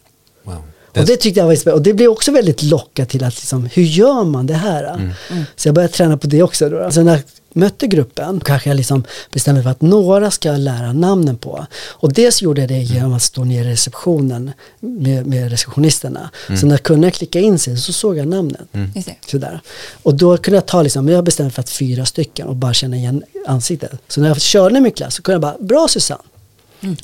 Wow. 0.42 0.62
Och 0.96 1.06
det 1.06 1.16
tyckte 1.16 1.40
jag 1.40 1.46
var 1.46 1.52
inspirerande. 1.52 1.78
Och 1.78 1.82
det 1.82 1.94
blev 1.94 2.10
också 2.10 2.32
väldigt 2.32 2.62
lockad 2.62 3.08
till 3.08 3.24
att 3.24 3.34
liksom, 3.34 3.68
hur 3.72 3.82
gör 3.82 4.24
man 4.24 4.46
det 4.46 4.54
här? 4.54 5.14
Så 5.56 5.68
jag 5.68 5.74
började 5.74 5.92
träna 5.92 6.16
på 6.16 6.26
det 6.26 6.42
också. 6.42 6.68
Då. 6.68 6.84
Alltså 6.84 7.02
när 7.02 7.22
mötte 7.54 7.86
gruppen 7.86 8.40
kanske 8.44 8.70
jag 8.70 8.76
liksom 8.76 9.04
bestämde 9.32 9.62
för 9.62 9.70
att 9.70 9.80
några 9.80 10.30
ska 10.30 10.48
jag 10.48 10.60
lära 10.60 10.92
namnen 10.92 11.36
på. 11.36 11.66
Och 11.90 12.12
dels 12.12 12.42
gjorde 12.42 12.60
jag 12.60 12.68
det 12.68 12.78
genom 12.78 13.12
att 13.12 13.22
stå 13.22 13.44
ner 13.44 13.64
i 13.64 13.70
receptionen 13.70 14.50
med, 14.80 15.26
med 15.26 15.50
receptionisterna. 15.50 16.30
Så 16.60 16.66
när 16.66 16.76
kunde 16.76 17.06
jag 17.06 17.14
klicka 17.14 17.40
in 17.40 17.58
sig 17.58 17.76
så 17.76 17.92
såg 17.92 18.16
jag 18.16 18.28
namnen. 18.28 18.66
Det. 18.72 19.14
Sådär. 19.26 19.60
Och 20.02 20.14
då 20.14 20.36
kunde 20.36 20.56
jag 20.56 20.66
ta 20.66 20.82
liksom, 20.82 21.08
jag 21.08 21.24
bestämde 21.24 21.52
för 21.52 21.60
att 21.60 21.70
fyra 21.70 22.06
stycken 22.06 22.46
och 22.46 22.56
bara 22.56 22.74
känna 22.74 22.96
igen 22.96 23.22
ansiktet. 23.46 23.92
Så 24.08 24.20
när 24.20 24.28
jag 24.28 24.40
körde 24.40 24.80
min 24.80 24.92
klass 24.92 25.14
så 25.14 25.22
kunde 25.22 25.34
jag 25.34 25.40
bara, 25.40 25.56
bra 25.60 25.88
Susanne. 25.88 26.22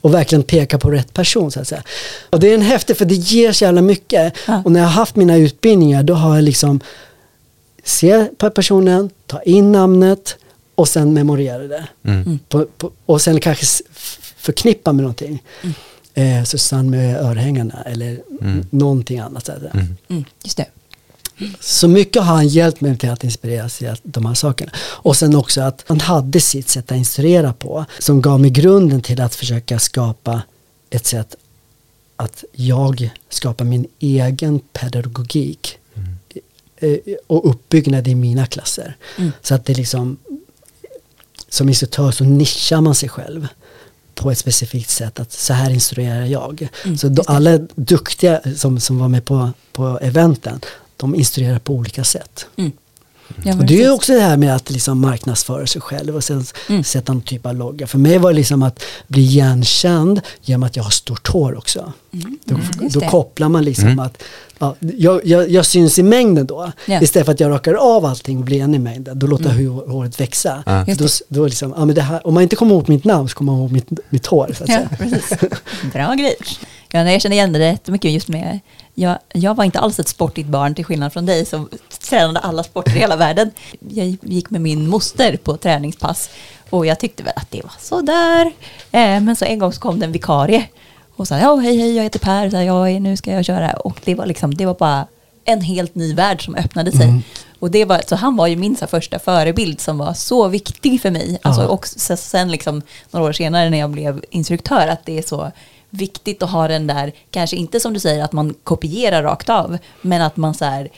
Och 0.01 0.15
verkligen 0.15 0.43
peka 0.43 0.79
på 0.79 0.91
rätt 0.91 1.15
person 1.15 1.51
så 1.51 1.61
att 1.61 1.69
säga. 1.69 1.83
Och 2.31 2.41
det 2.41 2.51
är 2.51 2.55
en 2.55 2.63
häftig 2.63 2.97
för 2.97 3.05
det 3.05 3.15
ger 3.15 3.53
så 3.53 3.65
jävla 3.65 3.83
mycket. 3.83 4.35
Ja. 4.47 4.63
Och 4.65 4.73
när 4.73 4.81
jag 4.81 4.87
har 4.87 4.93
haft 4.93 5.17
mina 5.17 5.37
utbildningar 5.37 6.03
då 6.03 6.15
har 6.15 6.35
jag 6.35 6.45
liksom 6.45 6.81
se 7.85 8.27
på 8.39 8.51
personen, 8.51 9.11
ta 9.27 9.43
in 9.43 9.73
namnet 9.73 10.37
och 10.75 10.89
sen 10.89 11.13
memorera 11.15 11.59
det. 11.69 11.89
På, 12.49 12.67
på, 12.79 12.91
och 13.07 13.23
sen 13.23 13.41
kanske 13.41 13.85
förknippa 14.37 14.93
med 14.93 15.03
någonting. 15.03 15.43
Eh, 16.15 16.45
Susanne 16.45 16.91
med 16.91 17.17
örhängena 17.17 17.83
eller 17.87 18.21
n- 18.41 18.67
någonting 18.71 19.19
annat. 19.19 19.47
Säga. 19.47 19.59
Mm, 20.09 20.25
just 20.43 20.57
det. 20.57 20.67
så 21.61 21.89
mycket 21.89 22.23
har 22.23 22.35
han 22.35 22.49
hjälpt 22.49 22.81
mig 22.81 22.99
till 22.99 23.11
att 23.11 23.25
inspireras 23.25 23.83
i 23.83 23.87
att- 23.87 24.01
de 24.03 24.27
här 24.27 24.35
sakerna. 24.35 24.73
Och 24.79 25.17
sen 25.17 25.35
också 25.35 25.61
att 25.61 25.85
han 25.87 26.01
hade 26.01 26.41
sitt 26.41 26.69
sätt 26.69 26.93
att 26.93 26.99
instruera 26.99 27.53
på 27.53 27.85
som 27.99 28.23
gav 28.23 28.41
mig 28.41 28.51
grunden 28.51 29.01
till 29.03 29.21
att 29.21 29.35
försöka 29.35 29.79
skapa 29.79 30.43
ett 30.91 31.07
sätt 31.07 31.37
att 32.17 32.45
jag 32.53 33.11
skapar 33.29 33.65
min 33.65 33.87
egen 34.01 34.59
pedagogik 34.73 35.79
och 37.27 37.51
uppbyggnad 37.51 38.09
i 38.09 38.15
mina 38.15 38.47
klasser. 38.47 38.97
Så 39.43 39.55
att 39.55 39.65
det 39.65 39.75
liksom 39.75 40.17
som 41.49 41.69
instruktör 41.69 42.11
så 42.11 42.25
nischar 42.25 42.81
man 42.81 42.95
sig 42.95 43.09
själv 43.09 43.49
på 44.15 44.31
ett 44.31 44.39
specifikt 44.39 44.91
sätt 44.91 45.21
att 45.21 45.33
så 45.33 45.53
här 45.53 45.71
instruerar 45.71 46.25
jag. 46.25 46.69
så 46.99 47.09
då, 47.09 47.23
alla 47.27 47.59
duktiga 47.75 48.41
som, 48.57 48.81
som 48.81 48.99
var 48.99 49.09
med 49.09 49.25
på, 49.25 49.51
på 49.73 49.99
eventen, 50.03 50.61
de 50.97 51.15
instruerar 51.15 51.59
på 51.59 51.75
olika 51.75 52.05
sätt. 52.05 52.47
Ja, 53.45 53.55
Och 53.59 53.65
det 53.65 53.83
är 53.83 53.93
också 53.93 54.13
det 54.13 54.21
här 54.21 54.37
med 54.37 54.57
att 54.57 54.71
liksom 54.71 55.01
marknadsföra 55.01 55.67
sig 55.67 55.83
själv 55.83 56.17
och 56.17 56.25
sen 56.25 56.45
Mm. 56.69 56.85
sätta 56.85 57.13
någon 57.13 57.23
typ 57.23 57.47
av 57.47 57.55
logga. 57.55 57.87
För 57.87 57.99
mig 57.99 58.19
var 58.19 58.31
det 58.31 58.37
liksom 58.37 58.63
att 58.63 58.83
bli 59.07 59.23
igenkänd 59.23 60.21
genom 60.43 60.63
att 60.63 60.77
jag 60.77 60.83
har 60.83 60.91
stort 60.91 61.29
hår 61.29 61.59
också. 61.59 61.93
Då, 62.45 62.55
Mm, 62.55 62.89
då 62.91 63.01
kopplar 63.01 63.49
man 63.49 63.65
liksom 63.65 63.99
att 63.99 64.23
ja, 64.59 64.75
jag, 64.81 65.27
jag, 65.27 65.51
jag 65.51 65.67
syns 65.67 65.99
i 65.99 66.03
mängden 66.03 66.47
då. 66.47 66.73
Ja. 66.87 67.03
Istället 67.03 67.27
för 67.27 67.33
att 67.33 67.41
jag 67.41 67.51
rakar 67.51 67.75
av 67.75 68.05
allting 68.05 68.39
och 68.39 68.45
blir 68.45 68.61
en 68.63 68.75
i 68.75 68.79
mängden. 68.79 69.19
Då 69.19 69.27
låter 69.27 69.45
jag 69.45 69.53
hår- 69.71 69.89
håret 69.91 70.21
växa. 70.21 70.63
Ja. 70.67 70.87
Då, 70.99 71.07
då 71.29 71.45
liksom, 71.47 71.75
ja, 71.77 71.85
men 71.85 71.95
det 71.95 72.03
här, 72.03 72.27
om 72.27 72.35
man 72.35 72.43
inte 72.43 72.57
kommer 72.57 72.75
ihåg 72.75 72.89
mitt 72.89 73.05
namn 73.05 73.29
så 73.29 73.35
kommer 73.37 73.53
man 73.53 73.61
ihåg 73.61 73.73
mitt, 73.73 73.89
mitt 74.11 74.27
hår. 74.27 74.53
Så 74.59 74.63
att 74.65 74.69
Ja, 74.69 74.77
säga. 74.77 74.89
precis. 74.99 75.39
Bra 75.93 76.15
grej. 76.15 76.35
Ja, 76.93 77.11
jag 77.11 77.23
känner 77.23 77.37
igen 77.37 77.53
det 77.53 77.59
jättemycket 77.59 78.11
just 78.11 78.29
med, 78.29 78.61
jag, 78.95 79.19
jag 79.33 79.55
var 79.55 79.65
inte 79.65 79.79
alls 79.79 79.99
ett 79.99 80.09
sportigt 80.09 80.49
barn 80.49 80.75
till 80.75 80.85
skillnad 80.85 81.13
från 81.13 81.27
dig 81.27 81.45
som 81.47 81.69
tränade 82.09 82.39
alla 82.41 82.63
sporter 82.63 82.97
i 82.97 82.99
hela 82.99 83.17
världen. 83.17 83.51
Jag 83.89 84.17
gick 84.23 84.51
med 84.51 84.61
min 84.61 84.89
moster 84.89 85.37
på 85.37 85.57
träningspass 85.57 86.31
och 86.71 86.87
jag 86.87 86.99
tyckte 87.01 87.23
väl 87.23 87.33
att 87.37 87.51
det 87.51 87.63
var 87.63 87.73
sådär. 87.81 88.47
Eh, 88.93 89.21
men 89.21 89.37
så 89.37 89.45
en 89.45 89.59
gång 89.59 89.73
så 89.73 89.81
kom 89.81 89.99
det 90.01 90.07
en 90.07 90.13
vikarie 90.13 90.65
och 91.17 91.29
sa 91.29 91.39
ja 91.39 91.57
hej 91.57 91.79
hej 91.79 91.97
jag 91.97 92.03
heter 92.03 92.19
Per, 92.19 92.51
så 92.51 92.57
här, 92.57 92.65
ja, 92.65 92.85
nu 92.99 93.17
ska 93.17 93.33
jag 93.33 93.45
köra. 93.45 93.73
Och 93.73 94.01
det 94.05 94.15
var 94.15 94.27
liksom, 94.27 94.55
det 94.55 94.67
var 94.67 94.75
bara 94.75 95.07
en 95.45 95.61
helt 95.61 95.95
ny 95.95 96.15
värld 96.15 96.45
som 96.45 96.55
öppnade 96.55 96.93
sig. 96.93 97.23
Och 97.59 97.71
det 97.71 97.85
var, 97.85 98.01
så 98.07 98.17
han 98.17 98.37
var 98.37 98.47
ju 98.47 98.57
min 98.57 98.77
så 98.77 98.87
första 98.87 99.19
förebild 99.19 99.81
som 99.81 99.99
var 99.99 100.15
så 100.15 100.49
viktig 100.49 101.03
för 101.03 101.11
mig. 101.11 101.39
Alltså, 101.43 101.63
Ja. 101.63 101.69
och 101.69 101.87
sen 101.87 102.51
liksom, 102.51 102.83
några 103.11 103.27
år 103.29 103.33
senare 103.33 103.71
när 103.71 103.79
jag 103.79 103.91
blev 103.91 104.25
instruktör, 104.31 104.89
att 104.89 105.07
det 105.07 105.19
är 105.19 105.23
så 105.23 105.53
viktigt 105.91 106.43
att 106.43 106.51
ha 106.51 106.69
den 106.69 106.87
där, 106.87 107.13
kanske 107.31 107.57
inte 107.57 107.81
som 107.81 107.93
du 107.95 108.01
säger 108.01 108.25
att 108.25 108.33
man 108.33 108.55
kopierar 108.65 109.23
rakt 109.23 109.49
av, 109.49 109.79
men 110.03 110.23
att 110.23 110.37
man 110.37 110.55
så 110.55 110.65
här, 110.65 110.89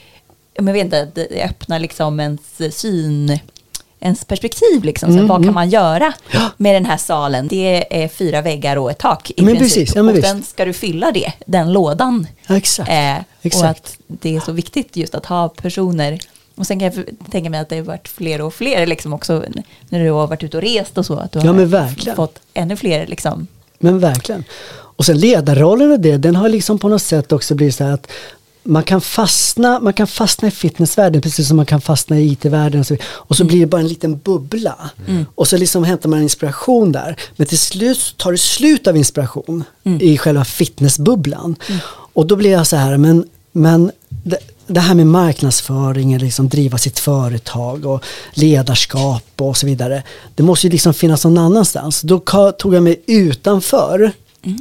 jag 0.53 0.63
vet 0.63 0.83
inte, 0.85 1.05
det 1.15 1.43
öppnar 1.43 1.79
liksom 1.79 2.19
ens 2.19 2.41
syn, 2.71 3.39
ens 3.99 4.25
perspektiv 4.25 4.83
liksom. 4.83 5.13
Så 5.13 5.19
här, 5.19 5.25
vad 5.27 5.43
kan 5.45 5.53
man 5.53 5.69
göra 5.69 6.13
med 6.57 6.75
den 6.75 6.85
här 6.85 6.97
salen? 6.97 7.47
Det 7.47 8.03
är 8.03 8.07
fyra 8.07 8.41
väggar 8.41 8.77
och 8.77 8.91
ett 8.91 8.97
tak 8.99 9.31
i 9.37 9.41
Men 9.41 9.57
princip. 9.57 9.75
precis, 9.77 9.95
ja, 9.95 10.03
men 10.03 10.17
och 10.17 10.23
sen 10.23 10.43
ska 10.43 10.65
du 10.65 10.73
fylla 10.73 11.11
det, 11.11 11.33
den 11.45 11.73
lådan. 11.73 12.27
Ja, 12.47 12.57
exakt. 12.57 12.89
Eh, 12.89 13.15
och 13.17 13.45
Exakt. 13.45 13.79
att 13.85 13.97
det 14.07 14.35
är 14.35 14.39
så 14.39 14.51
viktigt 14.51 14.97
just 14.97 15.15
att 15.15 15.25
ha 15.25 15.49
personer 15.49 16.19
och 16.55 16.67
sen 16.67 16.79
kan 16.79 16.91
jag 16.93 17.05
tänka 17.31 17.49
mig 17.49 17.59
att 17.59 17.69
det 17.69 17.75
har 17.75 17.83
varit 17.83 18.07
fler 18.07 18.41
och 18.41 18.53
fler 18.53 18.85
liksom 18.85 19.13
också 19.13 19.43
när 19.89 20.03
du 20.03 20.11
har 20.11 20.27
varit 20.27 20.43
ute 20.43 20.57
och 20.57 20.63
rest 20.63 20.97
och 20.97 21.05
så. 21.05 21.15
Att 21.17 21.31
du 21.31 21.39
Ja, 21.39 21.45
har 21.53 22.15
fått 22.15 22.39
ännu 22.53 22.75
fler 22.75 23.07
liksom. 23.07 23.47
Men 23.79 23.99
verkligen. 23.99 24.43
Och 24.95 25.05
sen 25.05 25.17
ledarrollen 25.19 25.91
och 25.91 25.99
det, 25.99 26.17
den 26.17 26.35
har 26.35 26.49
liksom 26.49 26.79
på 26.79 26.89
något 26.89 27.01
sätt 27.01 27.31
också 27.31 27.55
blivit 27.55 27.75
så 27.75 27.83
här 27.83 27.91
att 27.91 28.07
man 28.65 28.83
kan 28.83 29.01
fastna, 29.01 29.79
man 29.79 29.93
kan 29.93 30.07
fastna 30.07 30.47
i 30.47 30.51
fitnessvärlden 30.51 31.21
precis 31.21 31.47
som 31.47 31.57
man 31.57 31.65
kan 31.65 31.81
fastna 31.81 32.19
i 32.19 32.31
IT-världen. 32.31 32.79
Och 32.79 32.87
så, 32.87 32.97
och 33.03 33.37
så 33.37 33.43
blir 33.45 33.59
det 33.59 33.65
bara 33.65 33.81
en 33.81 33.87
liten 33.87 34.17
bubbla. 34.17 34.75
Och 35.35 35.47
så 35.47 35.57
liksom 35.57 35.83
hämtar 35.83 36.09
man 36.09 36.21
inspiration 36.21 36.91
där. 36.91 37.15
Men 37.35 37.47
till 37.47 37.57
slut 37.59 38.15
tar 38.17 38.31
det 38.31 38.37
slut 38.37 38.87
av 38.87 38.97
inspiration 38.97 39.63
i 39.99 40.17
själva 40.17 40.45
fitnessbubblan. 40.45 41.55
Och 42.13 42.25
då 42.27 42.35
blir 42.35 42.51
jag 42.51 42.67
så 42.67 42.75
här, 42.75 42.97
men, 42.97 43.25
men 43.51 43.91
det, 44.09 44.37
det 44.67 44.79
här 44.79 44.95
med 44.95 45.07
marknadsföring, 45.07 46.13
eller 46.13 46.25
liksom 46.25 46.49
driva 46.49 46.77
sitt 46.77 46.99
företag 46.99 47.85
och 47.85 48.03
ledarskap 48.33 49.23
och 49.37 49.57
så 49.57 49.65
vidare. 49.65 50.03
Det 50.35 50.43
måste 50.43 50.67
ju 50.67 50.71
liksom 50.71 50.93
finnas 50.93 51.23
någon 51.23 51.37
annanstans. 51.37 52.01
Då 52.01 52.19
tog 52.57 52.73
jag 52.75 52.83
mig 52.83 53.01
utanför 53.05 54.11
le- 54.43 54.57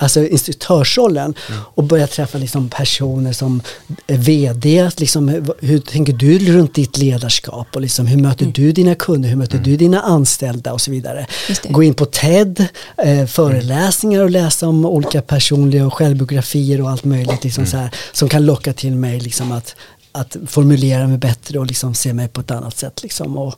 alltså 0.00 0.26
instruktörsrollen 0.26 1.34
och 1.50 1.84
började 1.84 2.12
träffa 2.12 2.38
liksom 2.38 2.68
personer 2.68 3.32
som 3.32 3.62
VD. 4.06 4.90
Liksom, 4.96 5.28
hur- 5.60 5.78
tänker 5.78 6.12
du 6.12 6.38
runt 6.38 6.74
ditt 6.74 6.98
ledarskap? 6.98 7.66
Och 7.76 7.80
liksom, 7.80 8.06
hur 8.06 8.16
möter 8.22 8.46
du 8.46 8.72
dina 8.72 8.94
kunder? 8.94 9.28
Hur 9.28 9.36
möter 9.36 9.58
du 9.58 9.76
dina 9.76 10.00
anställda? 10.00 10.72
Och 10.72 10.80
så 10.80 10.90
vidare. 10.90 11.26
Gå 11.72 11.82
in 11.82 11.94
på 11.94 12.04
TED, 12.04 12.66
eh, 13.04 13.26
föreläsningar 13.26 14.22
och 14.22 14.30
läsa 14.30 14.68
om 14.68 14.84
olika 14.84 15.22
personliga 15.22 15.86
och 15.86 15.94
självbiografier 15.94 16.80
och 16.80 16.90
allt 16.90 17.04
möjligt 17.04 17.44
liksom 17.44 17.66
så 17.66 17.76
här, 17.76 17.90
som 18.12 18.28
kan 18.28 18.46
locka 18.46 18.72
till 18.72 18.92
mig 18.92 19.20
liksom 19.20 19.52
att, 19.52 19.76
att 20.12 20.36
formulera 20.46 21.06
mig 21.06 21.18
bättre 21.18 21.58
och 21.58 21.66
liksom 21.66 21.94
se 21.94 22.12
mig 22.12 22.28
på 22.28 22.40
ett 22.40 22.50
annat 22.50 22.78
sätt. 22.78 23.02
Liksom, 23.02 23.36
och, 23.38 23.54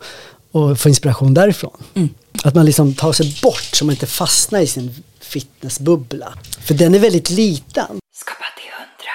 och 0.53 0.79
få 0.79 0.89
inspiration 0.89 1.35
därifrån. 1.35 1.77
Att 2.45 2.55
man 2.55 2.67
liksom 2.67 2.95
tar 2.95 3.13
sig 3.13 3.39
bort 3.43 3.71
så 3.73 3.85
man 3.85 3.93
inte 3.95 4.07
fastnar 4.07 4.61
i 4.61 4.67
sin 4.67 4.95
fitnessbubbla. 5.27 6.35
För 6.65 6.75
den 6.75 6.95
är 6.95 6.99
väldigt 6.99 7.31
liten. 7.31 7.87
Skapa 8.17 8.45
till 8.57 8.71
hundra. 8.79 9.13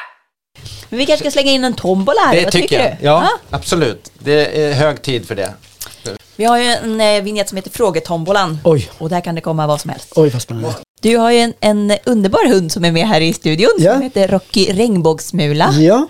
Men 0.89 0.99
vi 0.99 1.05
kanske 1.05 1.23
ska 1.23 1.31
slänga 1.31 1.51
in 1.51 1.63
en 1.63 1.73
tombola 1.73 2.19
här, 2.27 2.35
Det 2.35 2.43
vad 2.43 2.51
tycker 2.51 2.67
tycker 2.67 2.83
jag. 2.89 2.97
du? 2.99 3.05
Ja, 3.05 3.29
absolut. 3.49 4.11
Det 4.19 4.63
är 4.65 4.73
hög 4.73 5.01
tid 5.01 5.27
för 5.27 5.35
det. 5.35 5.53
Vi 6.35 6.45
har 6.45 6.57
ju 6.57 6.65
en 6.65 7.01
eh, 7.01 7.21
vignett 7.23 7.49
som 7.49 7.55
heter 7.55 7.69
Frågetombolan. 7.71 8.59
Oj. 8.63 8.89
Och 8.97 9.09
där 9.09 9.21
kan 9.21 9.35
det 9.35 9.41
komma 9.41 9.67
vad 9.67 9.81
som 9.81 9.89
helst. 9.89 10.13
Oj 10.15 10.29
vad 10.29 10.41
spännande. 10.41 10.73
Du 11.01 11.17
har 11.17 11.31
ju 11.31 11.37
en, 11.39 11.53
en 11.59 11.97
underbar 12.05 12.49
hund 12.49 12.71
som 12.71 12.85
är 12.85 12.91
med 12.91 13.07
här 13.07 13.21
i 13.21 13.33
studion 13.33 13.69
Ja. 13.77 13.93
som 13.93 14.01
heter 14.01 14.27
Rocky 14.27 14.65
Regnbågsmula. 14.73 15.71
Ja, 15.73 16.07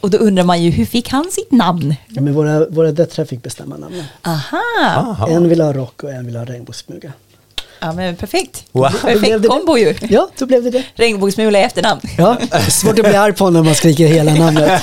Och 0.00 0.10
då 0.10 0.18
undrar 0.18 0.44
man 0.44 0.62
ju, 0.62 0.70
hur 0.70 0.86
fick 0.86 1.08
han 1.08 1.30
sitt 1.30 1.52
namn? 1.52 1.94
ja 2.08 2.20
men 2.22 2.34
våra, 2.34 2.68
våra 2.68 2.92
döttrar 2.92 3.24
fick 3.24 3.42
bestämma 3.42 3.76
namnen. 3.76 4.04
Aha, 4.22 4.62
Aha. 4.86 5.28
En 5.28 5.48
vill 5.48 5.60
ha 5.60 5.72
rock 5.72 6.02
och 6.02 6.10
en 6.12 6.26
vill 6.26 6.36
ha 6.36 6.44
regnbågsmuga. 6.44 7.12
Ja 7.80 7.92
men 7.92 8.16
perfekt. 8.16 8.64
Wow. 8.72 8.88
Perfekt 8.88 9.42
det 9.42 9.48
kombo 9.48 9.76
ju. 9.76 9.94
Ja, 10.00 10.28
då 10.38 10.46
blev 10.46 10.62
det 10.62 10.70
det. 10.70 10.84
Regnbågsmula 10.94 11.58
i 11.58 11.62
efternamn. 11.62 12.00
Ja, 12.18 12.38
svårt 12.68 12.98
att 12.98 13.04
bli 13.04 13.16
arg 13.16 13.32
på 13.32 13.44
honom 13.44 13.62
när 13.62 13.68
man 13.68 13.74
skriker 13.74 14.06
hela 14.06 14.34
namnet. 14.34 14.82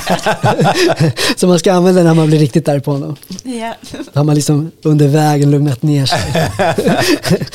Så 1.35 1.47
man 1.47 1.59
ska 1.59 1.73
använda 1.73 2.03
när 2.03 2.13
man 2.13 2.27
blir 2.27 2.39
riktigt 2.39 2.67
arg 2.67 2.81
på 2.81 2.91
honom. 2.91 3.15
Ja. 3.43 3.73
Då 4.13 4.19
har 4.19 4.23
man 4.23 4.35
liksom 4.35 4.71
under 4.83 5.07
vägen 5.07 5.51
lugnat 5.51 5.81
ner 5.81 6.05
sig. 6.05 6.51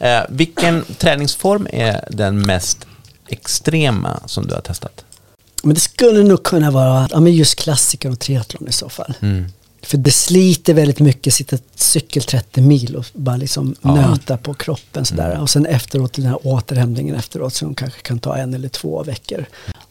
Eh, 0.00 0.20
vilken 0.28 0.84
träningsform 0.98 1.68
är 1.72 2.04
den 2.10 2.46
mest 2.46 2.78
extrema 3.28 4.20
som 4.26 4.46
du 4.46 4.54
har 4.54 4.60
testat? 4.60 5.04
Men 5.62 5.74
det 5.74 5.80
skulle 5.80 6.22
nog 6.22 6.42
kunna 6.42 6.70
vara 6.70 7.08
ja, 7.12 7.20
men 7.20 7.32
just 7.32 7.58
klassiker 7.58 8.10
och 8.10 8.18
triathlon 8.18 8.68
i 8.68 8.72
så 8.72 8.88
fall. 8.88 9.14
För 9.82 9.98
det 9.98 10.10
sliter 10.10 10.74
väldigt 10.74 11.00
mycket, 11.00 11.34
sitta 11.34 11.58
cykel 11.74 12.22
30 12.22 12.60
mil 12.60 12.96
och 12.96 13.04
bara 13.12 13.36
liksom 13.36 13.74
nöta 13.80 14.36
på 14.36 14.54
kroppen 14.54 15.04
sådär. 15.04 15.40
Och 15.40 15.50
sen 15.50 15.66
efteråt, 15.66 16.12
den 16.12 16.26
här 16.26 16.46
återhämtningen 16.46 17.14
efteråt 17.14 17.54
som 17.54 17.74
kanske 17.74 18.00
kan 18.00 18.18
ta 18.18 18.36
en 18.36 18.54
eller 18.54 18.68
två 18.68 19.02
veckor. 19.02 19.44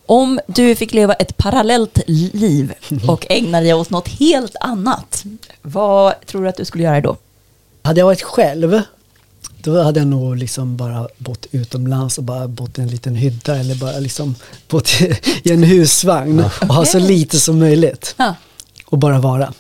Om 0.06 0.40
du 0.48 0.76
fick 0.76 0.94
leva 0.94 1.14
ett 1.14 1.38
parallellt 1.38 2.00
liv 2.08 2.74
och 3.08 3.26
ägna 3.30 3.62
dig 3.62 3.74
åt 3.74 3.90
något 3.90 4.08
helt 4.08 4.56
annat, 4.62 5.24
vad 5.62 6.14
tror 6.26 6.44
du 6.44 6.50
att 6.50 6.58
du 6.58 6.66
skulle 6.66 6.84
göra 6.84 7.02
då? 7.02 7.18
Hade 7.82 8.00
jag 8.00 8.06
varit 8.06 8.22
själv, 8.22 8.82
då 9.62 9.84
hade 9.84 10.00
jag 10.00 10.08
nog 10.08 10.38
liksom 10.38 10.78
bara 10.78 11.08
bott 11.18 11.46
utomlands 11.52 12.18
och 12.18 12.24
bara 12.24 12.48
bott 12.48 12.80
i 12.80 12.82
en 12.82 12.88
liten 12.88 13.16
hydda 13.16 13.58
eller 13.58 13.76
bara 13.76 14.00
liksom 14.00 14.36
bott 14.68 15.02
i 15.02 15.18
i 15.44 15.52
en 15.52 15.64
husvagn 15.64 16.40
och 16.40 16.68
ha 16.68 16.86
så 16.86 17.00
lite 17.00 17.40
som 17.40 17.60
möjligt. 17.60 18.16
Ja. 18.18 18.36
Och 18.90 18.98
bara 18.98 19.20
vara. 19.20 19.54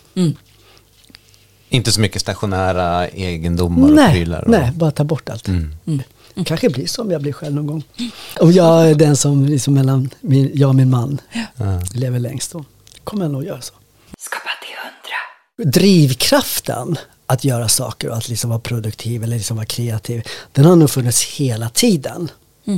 Inte 1.69 1.91
så 1.91 2.01
mycket 2.01 2.21
stationära 2.21 3.07
egendomar 3.07 3.87
och 3.87 3.93
Nej, 3.93 4.13
prylar? 4.13 4.41
Och... 4.41 4.49
nej, 4.49 4.71
bara 4.75 4.91
ta 4.91 5.03
bort 5.03 5.29
allt. 5.29 5.49
Kanske 6.45 6.69
blir 6.69 6.87
så 6.87 7.01
om 7.01 7.11
jag 7.11 7.21
blir 7.21 7.33
själv 7.33 7.55
någon 7.55 7.67
gång. 7.67 7.83
Om 8.39 8.51
jag 8.51 8.89
är 8.89 8.95
den 8.95 9.17
som 9.17 9.45
liksom 9.45 9.73
mellan 9.73 10.09
min, 10.21 10.51
jag 10.53 10.69
och 10.69 10.75
min 10.75 10.89
man 10.89 11.21
lever 11.93 12.19
längst 12.19 12.51
då. 12.51 12.65
kommer 13.03 13.23
jag 13.25 13.31
nog 13.31 13.43
göra 13.45 13.61
så. 13.61 13.73
Skapa 14.17 14.49
till 14.61 14.75
hundra. 14.83 15.71
Drivkraften 15.71 16.97
att 17.25 17.43
göra 17.43 17.67
saker 17.67 18.09
och 18.09 18.17
att 18.17 18.29
liksom 18.29 18.49
vara 18.49 18.59
produktiv 18.59 19.23
eller 19.23 19.37
liksom 19.37 19.57
vara 19.57 19.65
kreativ, 19.65 20.27
den 20.51 20.65
har 20.65 20.75
nog 20.75 20.89
funnits 20.89 21.23
hela 21.23 21.69
tiden. 21.69 22.31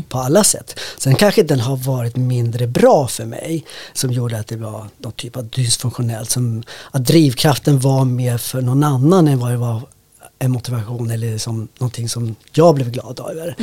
På 0.09 0.17
alla 0.19 0.43
sätt. 0.43 0.79
Sen 0.97 1.15
kanske 1.15 1.43
den 1.43 1.59
har 1.59 1.75
varit 1.77 2.15
mindre 2.15 2.67
bra 2.67 3.07
för 3.07 3.25
mig 3.25 3.65
som 3.93 4.11
gjorde 4.11 4.39
att 4.39 4.47
det 4.47 4.55
var 4.55 4.87
någon 4.97 5.11
typ 5.11 5.37
av 5.37 5.47
dysfunktionellt. 5.47 6.29
Som, 6.29 6.63
att 6.91 7.05
drivkraften 7.05 7.79
var 7.79 8.05
mer 8.05 8.37
för 8.37 8.61
någon 8.61 8.83
annan 8.83 9.27
än 9.27 9.39
vad 9.39 9.51
det 9.51 9.57
var 9.57 9.81
en 10.39 10.51
motivation 10.51 11.11
eller 11.11 11.37
som 11.37 11.67
någonting 11.79 12.09
som 12.09 12.35
jag 12.53 12.75
blev 12.75 12.91
glad 12.91 13.19
över. 13.19 13.55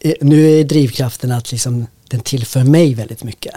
Eh, 0.00 0.12
Nu 0.20 0.50
är 0.60 0.64
drivkraften 0.64 1.32
att 1.32 1.52
liksom, 1.52 1.86
den 2.08 2.20
tillför 2.20 2.64
mig 2.64 2.94
väldigt 2.94 3.24
mycket. 3.24 3.54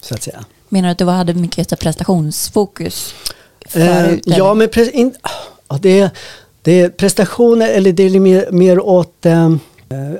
Så 0.00 0.14
att 0.14 0.22
säga. 0.22 0.44
Menar 0.68 0.88
du 0.88 0.92
att 0.92 0.98
du 0.98 1.04
hade 1.04 1.34
mycket 1.34 1.78
prestationsfokus 1.80 3.14
Eh, 3.60 3.68
förut? 3.70 4.22
ja, 4.26 4.34
eller? 4.34 4.54
men 4.54 4.68
pre- 4.68 4.90
in, 4.90 5.14
ja, 5.68 5.78
det, 5.82 6.10
det 6.62 6.80
är 6.80 6.88
prestationer 6.88 7.68
eller 7.68 7.92
det 7.92 8.02
är 8.02 8.20
mer, 8.20 8.48
mer 8.52 8.80
åt 8.80 9.26
eh, 9.26 9.44
eh, 9.44 9.56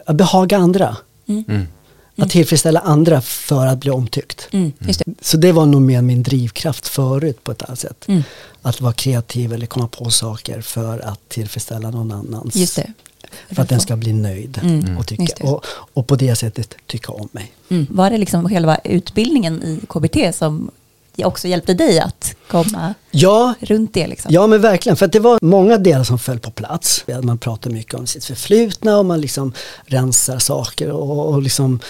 att 0.07 0.17
behaga 0.17 0.57
andra. 0.59 0.97
Att 2.17 2.31
tillfredsställa 2.31 2.81
andra 2.81 3.21
för 3.21 3.67
att 3.67 3.79
bli 3.79 3.91
omtyckt. 3.91 4.49
Mm, 4.53 4.73
just 4.79 5.03
det. 5.07 5.15
Så 5.21 5.37
det 5.37 5.53
var 5.53 5.67
nog 5.67 5.83
mer 5.83 6.03
min 6.03 6.23
drivkraft 6.23 6.89
förut 6.89 7.45
på 7.45 7.53
ett 7.53 7.63
annat 7.63 7.79
sätt. 7.79 8.05
Mm. 8.09 8.23
Att 8.63 8.81
vara 8.81 8.93
kreativ 8.93 9.53
eller 9.53 9.67
komma 9.67 9.89
på 9.89 10.11
saker 10.11 10.61
för 10.61 10.99
att 10.99 11.29
tillfredsställa 11.29 11.91
någon 11.91 12.13
annans. 12.13 12.57
Just 12.57 12.77
det. 12.77 12.93
För 13.51 13.63
att 13.63 13.69
den 13.69 13.81
ska 13.81 13.97
bli 13.97 14.13
nöjd 14.13 14.61
Mm. 14.63 14.99
och, 14.99 15.07
tycka, 15.07 15.45
och, 15.47 15.65
och 15.67 16.07
på 16.07 16.17
det 16.17 16.37
sättet 16.37 16.75
tycka 16.87 17.13
om 17.13 17.29
mig. 17.33 17.53
Mm. 17.69 17.87
Var 17.91 18.11
det 18.11 18.19
liksom 18.19 18.49
själva 18.49 18.79
utbildningen 18.85 19.63
i 19.63 19.81
KBT 19.89 20.35
som 20.35 20.71
också 21.23 21.49
hjälpte 21.49 21.75
dig 21.75 22.01
att 22.01 22.35
komma 22.49 22.95
Ja, 23.11 23.55
runt 23.61 23.95
det? 23.95 24.07
Liksom? 24.07 24.33
Ja 24.35 24.47
men 24.47 24.61
verkligen, 24.61 24.97
för 24.97 25.07
att 25.07 25.13
det 25.13 25.21
var 25.21 25.39
många 25.43 25.79
delar 25.79 26.05
som 26.05 26.19
föll 26.19 26.39
på 26.39 26.51
plats. 26.51 27.05
Man 27.23 27.39
pratar 27.39 27.71
mycket 27.71 27.95
om 27.95 28.07
sitt 28.07 28.25
förflutna 28.25 28.99
och 28.99 29.05
man 29.07 29.21
liksom 29.21 29.53
rensar 29.85 30.39
saker 30.39 30.91
och, 30.91 31.29
och 31.29 31.43
liksom, 31.43 31.81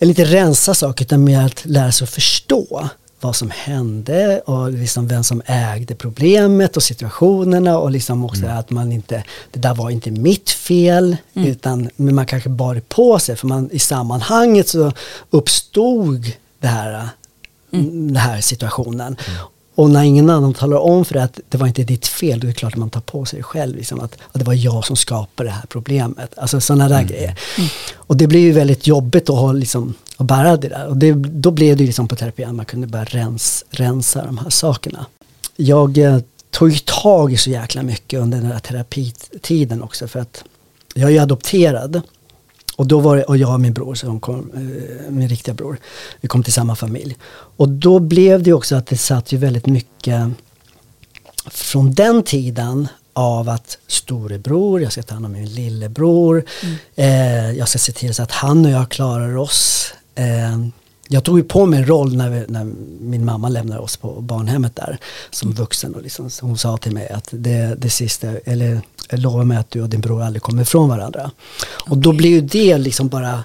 eller 0.00 0.08
inte 0.10 0.24
rensa 0.24 0.74
saker 0.74 1.04
utan 1.04 1.24
mer 1.24 1.40
att 1.46 1.64
lära 1.64 1.92
sig 1.92 2.04
att 2.04 2.10
förstå 2.10 2.88
vad 3.20 3.36
som 3.36 3.50
hände 3.50 4.40
och 4.40 4.72
liksom 4.72 5.08
vem 5.08 5.24
som 5.24 5.42
ägde 5.46 5.94
problemet 5.94 6.76
och 6.76 6.82
situationerna 6.82 7.78
och 7.78 7.90
liksom 7.90 8.24
också 8.24 8.46
att 8.46 8.70
man 8.70 8.92
inte, 8.92 9.24
det 9.50 9.58
där 9.58 9.74
var 9.74 9.90
inte 9.90 10.10
mitt 10.10 10.50
fel 10.50 11.16
utan 11.34 11.90
men 11.96 12.14
man 12.14 12.26
kanske 12.26 12.48
bar 12.48 12.74
det 12.74 12.88
på 12.88 13.18
sig 13.18 13.36
för 13.36 13.46
man 13.46 13.70
i 13.72 13.78
sammanhanget 13.78 14.68
så 14.68 14.92
uppstod 15.30 16.32
det 16.60 16.66
här 16.68 17.08
den 17.70 18.16
här 18.16 18.40
situationen. 18.40 19.16
Och 19.74 19.90
när 19.90 20.02
ingen 20.02 20.30
annan 20.30 20.54
talar 20.54 20.76
om 20.76 21.04
för 21.04 21.14
dig 21.14 21.22
att 21.22 21.40
det 21.48 21.58
var 21.58 21.66
inte 21.66 21.82
ditt 21.82 22.06
fel, 22.06 22.40
då 22.40 22.46
är 22.46 22.48
det 22.48 22.54
klart 22.54 22.72
att 22.72 22.78
man 22.78 22.90
tar 22.90 23.00
på 23.00 23.24
sig 23.24 23.36
det 23.36 23.42
själv. 23.42 23.76
Liksom, 23.76 24.00
att, 24.00 24.16
att 24.32 24.38
det 24.38 24.44
var 24.44 24.54
jag 24.54 24.84
som 24.84 24.96
skapade 24.96 25.48
det 25.48 25.52
här 25.52 25.66
problemet. 25.68 26.38
Alltså 26.38 26.60
sådana 26.60 26.88
där 26.88 27.02
grejer. 27.02 27.38
Och 27.94 28.16
det 28.16 28.26
blir 28.26 28.40
ju 28.40 28.52
väldigt 28.52 28.86
jobbigt 28.86 29.30
att, 29.30 29.36
ha, 29.36 29.52
liksom, 29.52 29.94
att 30.16 30.26
bära 30.26 30.56
det 30.56 30.68
där. 30.68 30.86
Och 30.86 30.96
det, 30.96 31.12
då 31.12 31.50
blev 31.50 31.76
det 31.76 31.82
ju 31.82 31.86
liksom 31.86 32.08
på 32.08 32.16
terapi 32.16 32.44
att 32.44 32.54
man 32.54 32.64
kunde 32.64 32.86
börja 32.86 33.04
rens, 33.04 33.64
rensa 33.70 34.24
de 34.26 34.38
här 34.38 34.50
sakerna. 34.50 35.06
Jag 35.56 35.98
eh, 35.98 36.18
tog 36.50 36.70
ju 36.70 36.78
tag 36.78 37.32
i 37.32 37.36
så 37.36 37.50
jäkla 37.50 37.82
mycket 37.82 38.20
under 38.20 38.38
den 38.38 38.52
här 38.52 38.58
terapitiden 38.58 39.82
också. 39.82 40.08
För 40.08 40.20
att 40.20 40.44
jag 40.94 41.08
är 41.08 41.12
ju 41.12 41.18
adopterad. 41.18 42.02
Och 42.80 42.86
då 42.86 43.00
var 43.00 43.16
det, 43.16 43.22
och 43.22 43.36
jag 43.36 43.54
och 43.54 43.60
min 43.60 43.72
bror, 43.72 43.94
som 43.94 44.20
kom, 44.20 44.50
eh, 44.54 45.10
min 45.10 45.28
riktiga 45.28 45.54
bror, 45.54 45.78
vi 46.20 46.28
kom 46.28 46.42
till 46.42 46.52
samma 46.52 46.76
familj. 46.76 47.16
Och 47.56 47.68
då 47.68 47.98
blev 47.98 48.42
det 48.42 48.52
också 48.52 48.76
att 48.76 48.86
det 48.86 48.96
satt 48.96 49.32
ju 49.32 49.38
väldigt 49.38 49.66
mycket 49.66 50.28
från 51.50 51.92
den 51.92 52.22
tiden 52.22 52.88
av 53.12 53.48
att 53.48 53.78
storebror, 53.86 54.82
jag 54.82 54.92
ska 54.92 55.02
ta 55.02 55.14
hand 55.14 55.26
om 55.26 55.32
min 55.32 55.54
lillebror, 55.54 56.44
eh, 56.96 57.50
jag 57.50 57.68
ska 57.68 57.78
se 57.78 57.92
till 57.92 58.14
så 58.14 58.22
att 58.22 58.32
han 58.32 58.64
och 58.64 58.70
jag 58.70 58.88
klarar 58.90 59.36
oss. 59.36 59.92
Eh, 60.14 60.58
jag 61.08 61.24
tog 61.24 61.38
ju 61.38 61.44
på 61.44 61.66
mig 61.66 61.78
en 61.78 61.86
roll 61.86 62.16
när, 62.16 62.30
vi, 62.30 62.44
när 62.48 62.64
min 63.00 63.24
mamma 63.24 63.48
lämnade 63.48 63.80
oss 63.80 63.96
på 63.96 64.20
barnhemmet 64.20 64.76
där 64.76 64.98
som 65.30 65.52
vuxen. 65.52 65.94
Och 65.94 66.02
liksom, 66.02 66.30
hon 66.40 66.58
sa 66.58 66.76
till 66.76 66.92
mig 66.92 67.08
att 67.08 67.28
det, 67.30 67.74
det 67.78 67.90
sista, 67.90 68.28
eller 68.44 68.80
lova 69.16 69.44
mig 69.44 69.56
att 69.58 69.70
du 69.70 69.82
och 69.82 69.88
din 69.88 70.00
bror 70.00 70.22
aldrig 70.22 70.42
kommer 70.42 70.62
ifrån 70.62 70.88
varandra. 70.88 71.30
Och 71.88 71.98
då 71.98 72.12
blir 72.12 72.30
ju 72.30 72.40
det 72.40 72.78
liksom 72.78 73.08
bara 73.08 73.44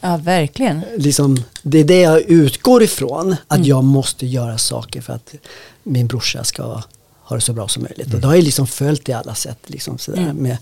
Ja, 0.00 0.16
verkligen. 0.16 0.80
liksom, 0.96 1.36
det 1.62 1.78
är 1.78 1.84
det 1.84 2.00
jag 2.00 2.20
utgår 2.20 2.82
ifrån. 2.82 3.36
Att 3.48 3.66
jag 3.66 3.84
måste 3.84 4.26
göra 4.26 4.58
saker 4.58 5.00
för 5.00 5.12
att 5.12 5.34
min 5.82 6.06
brorsa 6.06 6.44
ska 6.44 6.82
ha 7.22 7.34
det 7.36 7.40
så 7.40 7.52
bra 7.52 7.68
som 7.68 7.82
möjligt. 7.82 8.14
Och 8.14 8.20
det 8.20 8.26
har 8.26 8.34
jag 8.34 8.44
liksom 8.44 8.66
följt 8.66 9.08
i 9.08 9.12
alla 9.12 9.34
sätt. 9.34 9.58
Liksom, 9.66 9.98
sådär, 9.98 10.32
med, 10.32 10.56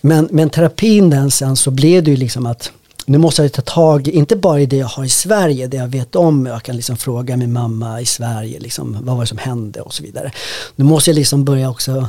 men, 0.00 0.28
men 0.30 0.50
terapin 0.50 1.10
den 1.10 1.30
sen 1.30 1.56
så 1.56 1.70
blev 1.70 2.04
det 2.04 2.10
ju 2.10 2.16
liksom 2.16 2.46
att 2.46 2.72
nu 3.06 3.18
måste 3.18 3.42
jag 3.42 3.52
ta 3.52 3.62
tag, 3.62 4.08
i- 4.08 4.10
inte 4.10 4.36
bara 4.36 4.60
i 4.60 4.66
det 4.66 4.76
jag 4.76 4.86
har 4.86 5.04
i 5.04 5.08
Sverige, 5.08 5.66
det 5.66 5.76
jag 5.76 5.88
vet 5.88 6.16
om. 6.16 6.46
Jag 6.46 6.62
kan 6.62 6.76
liksom 6.76 6.96
fråga 6.96 7.36
min 7.36 7.52
mamma 7.52 8.00
i 8.00 8.06
Sverige, 8.06 8.60
liksom, 8.60 8.98
vad 9.02 9.14
var 9.16 9.22
det 9.24 9.28
som 9.28 9.38
hände 9.38 9.80
och 9.80 9.94
så 9.94 10.02
vidare. 10.02 10.32
Nu 10.76 10.84
måste 10.84 11.10
jag 11.10 11.14
liksom 11.14 11.44
börja 11.44 11.70
också 11.70 12.08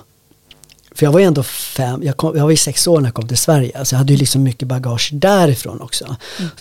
för 0.96 1.06
jag 1.06 1.12
var 1.12 1.20
ju 1.20 1.26
ändå 1.26 1.44
fem, 1.44 2.04
jag, 2.04 2.18
kom, 2.18 2.38
jag 2.38 2.44
var 2.44 2.52
ju 2.52 2.58
sex 2.58 2.88
år 2.88 3.00
när 3.00 3.08
jag 3.08 3.14
kom 3.14 3.28
till 3.28 3.38
Sverige. 3.38 3.86
Så 3.86 3.94
jag 3.96 3.98
hade 3.98 4.14
ju 4.14 4.20
liksom 4.20 4.44
mycket 4.44 4.68
bagage 4.68 5.10
därifrån 5.14 5.82
också. 5.82 6.16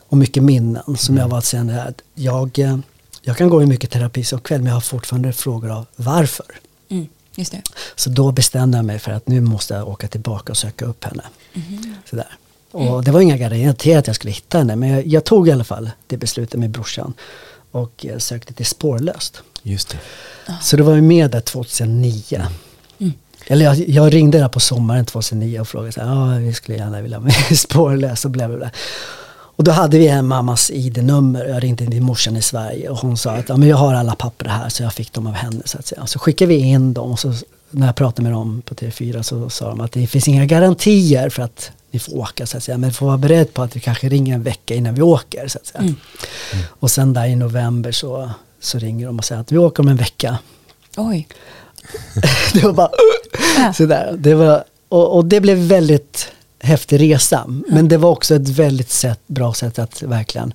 Och 0.08 0.16
mycket 0.16 0.42
minnen 0.42 0.96
som 0.96 1.16
jag 1.16 1.28
var 1.28 1.40
sen 1.40 1.68
här. 1.68 1.88
att 1.88 2.02
Jag, 2.14 2.58
eh, 2.58 2.78
jag 3.22 3.36
kan 3.36 3.48
gå 3.48 3.62
i 3.62 3.66
mycket 3.66 3.90
terapi 3.90 4.24
som 4.24 4.40
kväll 4.40 4.60
men 4.60 4.66
jag 4.66 4.74
har 4.74 4.80
fortfarande 4.80 5.32
frågor 5.32 5.70
av 5.70 5.86
varför. 5.96 6.46
Mm, 6.88 7.06
just 7.34 7.52
det. 7.52 7.62
Så 7.96 8.10
då 8.10 8.32
bestämde 8.32 8.78
jag 8.78 8.84
mig 8.84 8.98
för 8.98 9.12
att 9.12 9.28
nu 9.28 9.40
måste 9.40 9.74
jag 9.74 9.88
åka 9.88 10.08
tillbaka 10.08 10.52
och 10.52 10.56
söka 10.56 10.84
upp 10.84 11.04
henne. 11.04 11.22
Sådär. 12.10 12.36
Och 12.70 13.04
det 13.04 13.10
var 13.10 13.20
inga 13.20 13.36
garantier 13.36 13.98
att 13.98 14.06
jag 14.06 14.16
skulle 14.16 14.32
hitta 14.32 14.58
henne 14.58 14.76
men 14.76 14.88
jag, 14.88 15.06
jag 15.06 15.24
tog 15.24 15.48
i 15.48 15.52
alla 15.52 15.64
fall 15.64 15.90
det 16.06 16.16
beslutet 16.16 16.60
med 16.60 16.70
brorsan. 16.70 17.12
Och 17.70 18.06
eh, 18.06 18.18
sökte 18.18 18.52
till 18.52 18.66
Spårlöst. 18.66 19.42
Just 19.62 19.88
det. 19.88 19.98
Så 20.62 20.76
det 20.76 20.82
var 20.82 20.94
ju 20.94 21.02
med 21.02 21.30
där 21.30 21.40
2009. 21.40 22.42
Eller 23.50 23.64
jag, 23.64 23.88
jag 23.88 24.14
ringde 24.14 24.38
där 24.38 24.48
på 24.48 24.60
sommaren 24.60 25.04
2009 25.04 25.60
och 25.60 25.68
frågade 25.68 25.92
så 25.92 26.00
här, 26.00 26.40
vi 26.40 26.52
skulle 26.52 26.78
gärna 26.78 27.00
vilja 27.00 27.20
med 27.20 27.34
spårlös 27.58 28.24
och 28.24 28.30
bla 28.30 28.48
bla 28.48 28.56
bla. 28.56 28.70
Och 29.30 29.64
då 29.64 29.70
hade 29.70 29.98
vi 29.98 30.08
en 30.08 30.26
mammas 30.26 30.70
ID-nummer, 30.70 31.44
jag 31.44 31.62
ringde 31.62 31.86
till 31.86 32.02
morsan 32.02 32.36
i 32.36 32.42
Sverige 32.42 32.88
och 32.88 32.96
hon 32.96 33.16
sa 33.16 33.30
att 33.30 33.48
ja, 33.48 33.56
men 33.56 33.68
jag 33.68 33.76
har 33.76 33.94
alla 33.94 34.14
papper 34.14 34.48
här 34.48 34.68
så 34.68 34.82
jag 34.82 34.92
fick 34.92 35.12
dem 35.12 35.26
av 35.26 35.32
henne 35.32 35.62
så 35.64 35.78
att 35.78 35.86
säga. 35.86 36.06
Så 36.06 36.18
skickade 36.18 36.48
vi 36.48 36.56
in 36.56 36.92
dem 36.92 37.10
och 37.10 37.18
så 37.18 37.34
när 37.70 37.86
jag 37.86 37.96
pratade 37.96 38.22
med 38.22 38.32
dem 38.32 38.62
på 38.64 38.74
TV4 38.74 39.22
så 39.22 39.50
sa 39.50 39.68
de 39.68 39.80
att 39.80 39.92
det 39.92 40.06
finns 40.06 40.28
inga 40.28 40.44
garantier 40.46 41.30
för 41.30 41.42
att 41.42 41.70
ni 41.90 41.98
får 41.98 42.16
åka 42.16 42.46
så 42.46 42.56
att 42.56 42.62
säga. 42.62 42.78
Men 42.78 42.90
vi 42.90 42.94
får 42.94 43.06
vara 43.06 43.18
beredd 43.18 43.54
på 43.54 43.62
att 43.62 43.76
vi 43.76 43.80
kanske 43.80 44.08
ringer 44.08 44.34
en 44.34 44.42
vecka 44.42 44.74
innan 44.74 44.94
vi 44.94 45.02
åker 45.02 45.48
så 45.48 45.58
att 45.58 45.66
säga. 45.66 45.94
Och 46.66 46.90
sen 46.90 47.12
där 47.12 47.26
i 47.26 47.36
november 47.36 47.92
så, 47.92 48.30
så 48.60 48.78
ringer 48.78 49.06
de 49.06 49.18
och 49.18 49.24
säger 49.24 49.40
att 49.40 49.52
vi 49.52 49.58
åker 49.58 49.82
om 49.82 49.88
en 49.88 49.96
vecka. 49.96 50.38
Oj. 50.96 51.28
det 52.54 52.62
var 52.62 52.72
bara 52.72 52.90
Ja. 53.58 53.72
sådär. 53.72 54.14
Det 54.18 54.34
var, 54.34 54.64
och, 54.88 55.16
och 55.16 55.24
det 55.24 55.40
blev 55.40 55.58
väldigt 55.58 56.32
häftig 56.60 57.00
resa. 57.00 57.44
Men 57.68 57.88
det 57.88 57.96
var 57.96 58.10
också 58.10 58.34
ett 58.34 58.48
väldigt 58.48 58.90
sätt, 58.90 59.20
bra 59.26 59.54
sätt 59.54 59.78
att 59.78 60.02
verkligen 60.02 60.52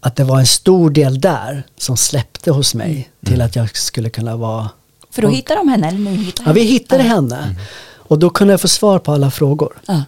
att 0.00 0.16
det 0.16 0.24
var 0.24 0.38
en 0.40 0.46
stor 0.46 0.90
del 0.90 1.20
där 1.20 1.62
som 1.78 1.96
släppte 1.96 2.50
hos 2.50 2.74
mig 2.74 3.10
till 3.26 3.40
att 3.40 3.56
jag 3.56 3.76
skulle 3.76 4.10
kunna 4.10 4.36
vara 4.36 4.68
För 5.10 5.22
då 5.22 5.28
hittar 5.28 5.56
de 5.56 5.68
henne, 5.68 5.88
eller 5.88 5.98
ni 5.98 6.10
hittar 6.16 6.44
Ja, 6.46 6.52
vi 6.52 6.62
hittade 6.62 7.02
Ja. 7.02 7.08
henne. 7.08 7.54
Och 7.96 8.18
då 8.18 8.30
kunde 8.30 8.52
jag 8.52 8.60
få 8.60 8.68
svar 8.68 8.98
på 8.98 9.12
alla 9.12 9.30
frågor. 9.30 9.72
Ja. 9.86 10.02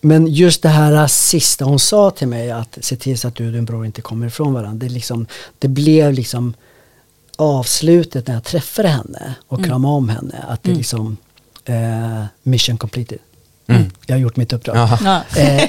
Men 0.00 0.26
just 0.26 0.62
det 0.62 0.68
här 0.68 1.06
sista 1.06 1.64
hon 1.64 1.78
sa 1.80 2.10
till 2.10 2.28
mig 2.28 2.50
att 2.50 2.78
se 2.80 2.96
till 2.96 3.18
så 3.18 3.28
att 3.28 3.34
du 3.34 3.46
och 3.46 3.52
din 3.52 3.64
bror 3.64 3.86
inte 3.86 4.02
kommer 4.02 4.26
ifrån 4.26 4.52
varandra. 4.52 4.86
Det, 4.86 4.92
liksom, 4.92 5.26
det 5.58 5.68
blev 5.68 6.12
liksom 6.12 6.54
avslutet 7.42 8.26
när 8.26 8.34
jag 8.34 8.44
träffade 8.44 8.88
henne 8.88 9.34
och 9.48 9.64
kramade 9.64 9.94
om 9.94 10.08
henne. 10.08 10.44
Att 10.48 10.62
det 10.62 10.74
liksom 10.74 11.16
eh, 11.64 12.24
mission 12.42 12.78
completed. 12.78 13.18
Jag 14.06 14.14
har 14.14 14.20
gjort 14.20 14.36
mitt 14.36 14.52
uppdrag. 14.52 14.76
Eh, 15.36 15.64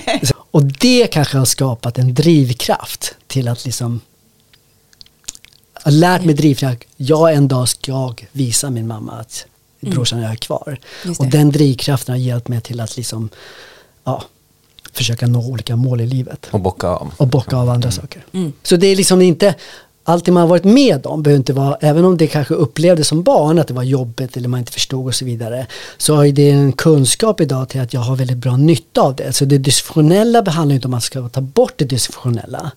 och 0.51 0.63
det 0.63 1.07
kanske 1.07 1.38
har 1.38 1.45
skapat 1.45 1.97
en 1.97 2.13
drivkraft 2.13 3.15
till 3.28 3.47
att 3.47 3.65
liksom 3.65 4.01
jag 5.74 5.91
har 5.91 5.91
lärt 5.91 6.26
mig 6.26 6.36
drivkraft. 6.36 6.84
Jag 6.97 7.34
en 7.34 7.47
dag 7.47 7.69
ska 7.69 8.13
visa 8.32 8.69
min 8.69 8.88
mamma 8.88 9.11
att 9.11 9.45
brorsan 9.80 10.19
och 10.19 10.26
jag 10.26 10.32
är 10.32 10.36
kvar. 10.36 10.80
Och 11.19 11.28
den 11.28 11.51
drivkraften 11.51 12.13
har 12.13 12.19
hjälpt 12.19 12.47
mig 12.47 12.61
till 12.61 12.80
att 12.80 12.97
liksom, 12.97 13.30
ja, 14.03 14.24
försöka 14.93 15.28
nå 15.28 15.47
olika 15.47 15.76
mål 15.76 16.01
i 16.01 16.05
livet. 16.05 16.47
Och 16.51 16.59
bocka 16.59 16.88
av. 16.88 17.13
Och 17.17 17.28
bocka 17.28 17.57
av 17.57 17.69
andra 17.69 17.91
saker. 17.91 18.26
Så 18.63 18.76
det 18.76 18.88
är 18.88 18.95
liksom 18.95 19.21
inte, 19.21 19.55
allt 20.04 20.26
det 20.26 20.32
man 20.32 20.41
har 20.41 20.47
varit 20.47 20.64
med 20.64 21.06
om 21.06 21.24
behöver 21.24 21.38
inte 21.38 21.54
vara, 21.54 21.78
även 21.82 22.06
om 22.06 22.18
det 22.18 22.28
kanske 22.28 22.54
upplevdes 22.54 23.08
som 23.08 23.24
barn 23.24 23.60
att 23.60 23.68
det 23.68 23.74
var 23.74 23.84
jobbigt 23.84 24.38
eller 24.38 24.49
man 24.49 24.60
inte 24.60 24.72
förstod 24.72 25.08
och 25.08 25.16
så 25.16 25.26
vidare. 25.26 25.68
Så 25.97 26.16
har 26.16 26.24
ju 26.24 26.32
det 26.32 26.49
en 26.49 26.72
kunskap 26.72 27.41
idag 27.41 27.70
till 27.70 27.82
att 27.82 27.93
jag 27.93 28.01
har 28.01 28.16
väldigt 28.16 28.38
bra 28.38 28.58
nytta 28.58 29.01
av 29.01 29.16
det. 29.16 29.34
Så 29.34 29.45
det 29.45 29.58
dysfunktionella 29.58 30.41
behandlar 30.41 30.76
inte 30.76 30.88
om 30.88 30.89
att 30.89 30.93
man 30.93 31.01
ska 31.01 31.30
ta 31.30 31.41
bort 31.41 31.74
det 31.76 31.86
dysfunktionella. 31.86 32.72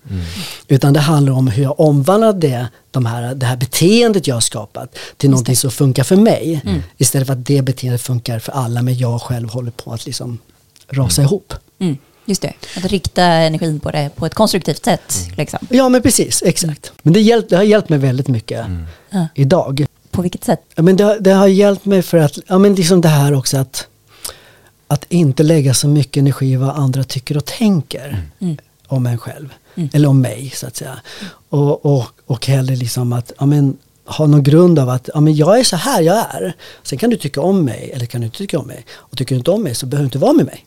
Utan 0.67 0.93
det 0.93 0.99
handlar 0.99 1.33
om 1.33 1.47
hur 1.47 1.63
jag 1.63 1.79
omvandlar 1.79 2.33
det, 2.33 2.67
de 2.91 3.05
här, 3.05 3.35
det 3.35 3.45
här 3.45 3.57
beteendet 3.57 4.27
jag 4.27 4.35
har 4.35 4.41
skapat 4.41 4.97
till 5.17 5.29
någonting 5.29 5.55
som 5.55 5.71
funkar 5.71 6.03
för 6.03 6.15
mig. 6.15 6.61
Istället 6.97 7.27
för 7.27 7.33
att 7.33 7.45
det 7.45 7.61
beteendet 7.61 8.01
funkar 8.01 8.39
för 8.39 8.51
alla 8.51 8.81
men 8.81 8.97
jag 8.97 9.21
själv 9.21 9.49
håller 9.49 9.71
på 9.71 9.93
att 9.93 10.05
liksom 10.05 10.37
rasa 10.89 11.21
ihop. 11.21 11.53
Mm, 11.79 11.97
just 12.27 12.41
det. 12.41 12.53
Att 12.77 12.85
rikta 12.85 13.23
energin 13.23 13.79
på 13.79 13.91
det 13.91 14.09
på 14.15 14.25
ett 14.25 14.33
konstruktivt 14.33 14.85
sätt. 14.85 15.13
Liksom. 15.37 15.59
Ja 15.69 15.89
men 15.89 16.01
precis, 16.01 16.43
exakt. 16.45 16.91
Men 17.01 17.13
det, 17.13 17.21
hjälp, 17.21 17.49
det 17.49 17.55
har 17.55 17.63
hjälpt 17.63 17.89
mig 17.89 17.99
väldigt 17.99 18.27
mycket 18.27 18.65
Ja. 19.09 19.27
idag. 19.35 19.85
På 20.11 20.21
vilket 20.21 20.43
sätt? 20.43 20.61
Ja, 20.75 20.83
men 20.83 20.97
det, 20.97 21.03
har- 21.03 21.19
det 21.19 21.31
har 21.31 21.47
hjälpt 21.47 21.85
mig 21.85 22.01
för 22.01 22.17
att, 22.17 22.37
ja 22.47 22.57
men 22.57 22.75
liksom 22.75 23.01
det 23.01 23.07
här 23.07 23.33
också 23.33 23.57
att, 23.57 23.87
att 24.87 25.05
inte 25.09 25.43
lägga 25.43 25.73
så 25.73 25.87
mycket 25.87 26.17
energi 26.21 26.45
i 26.51 26.55
vad 26.55 26.69
andra 26.69 27.03
tycker 27.03 27.37
och 27.37 27.45
tänker 27.45 28.21
om 28.87 29.05
en 29.07 29.17
själv. 29.17 29.53
Eller 29.93 30.07
om 30.09 30.21
mig 30.21 30.51
så 30.55 30.67
att 30.67 30.75
säga. 30.75 30.99
Och, 31.49 31.85
och, 31.85 32.05
och 32.25 32.47
hellre 32.47 32.75
liksom 32.75 33.13
att, 33.13 33.31
ja 33.39 33.45
men 33.45 33.77
ha 34.05 34.27
någon 34.27 34.43
grund 34.43 34.79
av 34.79 34.89
att 34.89 35.09
ja, 35.13 35.19
men 35.19 35.35
jag 35.35 35.59
är 35.59 35.63
så 35.63 35.75
här 35.75 36.01
jag 36.01 36.17
är. 36.17 36.55
Sen 36.83 36.97
kan 36.99 37.09
du 37.09 37.17
tycka 37.17 37.41
om 37.41 37.65
mig 37.65 37.91
eller 37.93 38.05
kan 38.05 38.21
du 38.21 38.25
inte 38.25 38.37
tycka 38.37 38.59
om 38.59 38.67
mig. 38.67 38.85
Och 38.95 39.17
tycker 39.17 39.35
du 39.35 39.39
inte 39.39 39.51
om 39.51 39.63
mig 39.63 39.75
så 39.75 39.85
behöver 39.85 40.03
du 40.03 40.07
inte 40.07 40.17
vara 40.17 40.33
med 40.33 40.45
mig. 40.45 40.65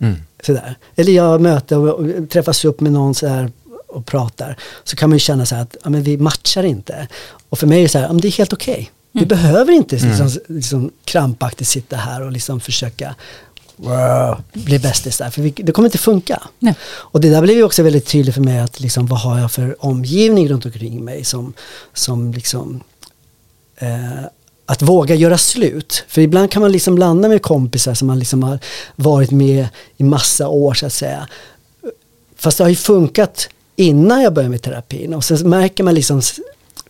Mm. 0.00 0.16
Sådär. 0.42 0.74
Eller 0.96 1.12
jag 1.12 1.40
möter 1.40 1.78
och, 1.78 2.30
träffas 2.30 2.64
upp 2.64 2.80
med 2.80 2.92
någon 2.92 3.14
så 3.14 3.26
här 3.26 3.50
och 3.86 4.06
pratar. 4.06 4.56
Så 4.84 4.96
kan 4.96 5.10
man 5.10 5.16
ju 5.16 5.20
känna 5.20 5.46
så 5.46 5.54
här 5.54 5.62
att 5.62 5.76
ja, 5.84 5.90
men 5.90 6.02
vi 6.02 6.16
matchar 6.16 6.62
inte. 6.62 7.08
Och 7.48 7.58
för 7.58 7.66
mig 7.66 7.78
är 7.78 7.82
det 7.82 7.88
så 7.88 7.98
här, 7.98 8.06
ja, 8.06 8.12
men 8.12 8.20
det 8.20 8.28
är 8.28 8.32
helt 8.32 8.52
okej. 8.52 8.90
Vi 9.12 9.26
behöver 9.26 9.72
inte 9.72 9.96
liksom, 9.96 10.30
liksom, 10.48 10.90
krampaktigt 11.04 11.68
sitta 11.68 11.96
här 11.96 12.22
och 12.22 12.32
liksom 12.32 12.60
försöka 12.60 13.14
wow, 13.76 14.42
bli 14.52 14.78
bästisar. 14.78 15.30
För 15.30 15.42
vi, 15.42 15.50
det 15.50 15.72
kommer 15.72 15.88
inte 15.88 15.98
funka. 15.98 16.42
Nej. 16.58 16.74
Och 16.82 17.20
det 17.20 17.30
där 17.30 17.42
blev 17.42 17.56
ju 17.56 17.62
också 17.62 17.82
väldigt 17.82 18.06
tydligt 18.06 18.34
för 18.34 18.42
mig 18.42 18.58
att 18.58 18.80
liksom, 18.80 19.06
vad 19.06 19.20
har 19.20 19.38
jag 19.38 19.52
för 19.52 19.84
omgivning 19.84 20.48
runt 20.48 20.66
omkring 20.66 21.04
mig 21.04 21.24
som, 21.24 21.52
som 21.94 22.32
liksom 22.32 22.82
eh, 23.76 24.24
att 24.70 24.82
våga 24.82 25.14
göra 25.14 25.38
slut. 25.38 26.04
För 26.08 26.20
ibland 26.20 26.50
kan 26.50 26.62
man 26.62 26.72
liksom 26.72 26.98
landa 26.98 27.28
med 27.28 27.42
kompisar 27.42 27.94
som 27.94 28.06
man 28.06 28.18
liksom 28.18 28.42
har 28.42 28.58
varit 28.96 29.30
med 29.30 29.68
i 29.96 30.04
massa 30.04 30.48
år 30.48 30.74
så 30.74 30.86
att 30.86 30.92
säga. 30.92 31.28
Fast 32.36 32.58
det 32.58 32.64
har 32.64 32.68
ju 32.68 32.76
funkat 32.76 33.48
innan 33.76 34.22
jag 34.22 34.34
började 34.34 34.50
med 34.50 34.62
terapin 34.62 35.14
och 35.14 35.24
sen 35.24 35.48
märker 35.50 35.84
man 35.84 35.94
liksom 35.94 36.22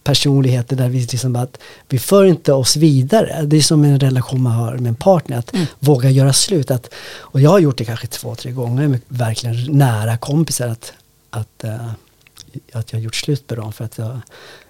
personligheter 0.02 0.76
där 0.76 0.88
vi 0.88 1.00
liksom 1.00 1.36
att 1.36 1.58
vi 1.88 1.98
för 1.98 2.24
inte 2.24 2.52
oss 2.52 2.76
vidare. 2.76 3.42
Det 3.42 3.56
är 3.56 3.62
som 3.62 3.84
en 3.84 4.00
relation 4.00 4.42
man 4.42 4.52
har 4.52 4.72
med 4.72 4.88
en 4.88 4.94
partner, 4.94 5.38
att 5.38 5.54
våga 5.78 6.10
göra 6.10 6.32
slut. 6.32 6.70
Att, 6.70 6.94
och 7.18 7.40
jag 7.40 7.50
har 7.50 7.58
gjort 7.58 7.78
det 7.78 7.84
kanske 7.84 8.06
två, 8.06 8.34
tre 8.34 8.52
gånger 8.52 8.88
med 8.88 9.00
verkligen 9.08 9.78
nära 9.78 10.16
kompisar 10.16 10.68
att, 10.68 10.92
att, 11.30 11.64
eh, 11.64 11.90
att 12.72 12.92
jag 12.92 12.98
har 12.98 13.04
gjort 13.04 13.16
slut 13.16 13.50
med 13.50 13.58
dem 13.58 13.72
för 13.72 13.84
att 13.84 13.98
jag 13.98 14.20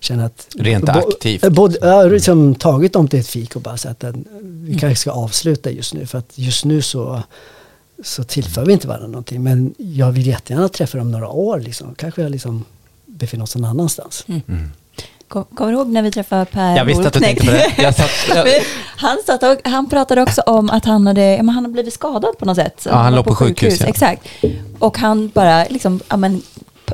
känner 0.00 0.24
att 0.26 0.46
Rent 0.58 0.84
bo- 0.84 0.92
aktivt. 0.92 1.44
eh, 1.44 1.50
Både, 1.50 1.78
jag 1.80 1.92
har 1.94 2.10
liksom 2.10 2.54
tagit 2.54 2.92
dem 2.92 3.08
till 3.08 3.20
ett 3.20 3.28
fik 3.28 3.56
och 3.56 3.62
bara 3.62 3.76
sagt 3.76 4.04
att 4.04 4.14
eh, 4.14 4.20
vi 4.42 4.78
kanske 4.78 4.96
ska 5.00 5.10
avsluta 5.10 5.70
just 5.70 5.94
nu 5.94 6.06
för 6.06 6.18
att 6.18 6.30
just 6.34 6.64
nu 6.64 6.82
så 6.82 7.22
så 8.04 8.24
tillför 8.24 8.64
vi 8.64 8.72
inte 8.72 8.88
varandra 8.88 9.06
någonting. 9.08 9.42
Men 9.42 9.74
jag 9.78 10.12
vill 10.12 10.26
jättegärna 10.26 10.68
träffa 10.68 10.98
dem 10.98 11.10
några 11.10 11.28
år. 11.28 11.60
Liksom. 11.60 11.94
Kanske 11.94 12.22
jag 12.22 12.30
liksom 12.30 12.64
befinner 13.06 13.44
oss 13.44 13.56
någon 13.56 13.70
annanstans. 13.70 14.26
Kom- 15.28 15.44
Kommer 15.44 15.72
du 15.72 15.78
ihåg 15.78 15.88
när 15.88 16.02
vi 16.02 16.10
träffade 16.10 16.44
Per 16.44 16.76
Jag 16.76 16.84
visste 16.84 17.06
att 17.08 17.12
du 17.14 17.20
tänkte 17.20 17.46
på 17.46 17.52
det. 17.52 17.72
Jag 17.82 17.94
satt, 17.94 18.10
jag, 18.34 18.46
han, 18.96 19.18
satt 19.26 19.42
och, 19.42 19.68
han 19.70 19.88
pratade 19.90 20.22
också 20.22 20.40
om 20.40 20.70
att 20.70 20.84
han 20.84 21.06
hade, 21.06 21.20
ja, 21.36 21.36
men 21.42 21.48
han 21.48 21.64
hade 21.64 21.72
blivit 21.72 21.94
skadad 21.94 22.38
på 22.38 22.44
något 22.44 22.56
sätt. 22.56 22.82
Ja, 22.86 22.92
han 22.94 23.12
var 23.12 23.16
låg 23.18 23.24
på 23.26 23.34
sjukhus, 23.34 23.80
ja. 23.80 23.86
Exakt. 23.86 24.22
Och 24.78 24.98
han 24.98 25.28
bara, 25.34 25.64
liksom, 25.64 26.00
ja, 26.08 26.16
men, 26.16 26.42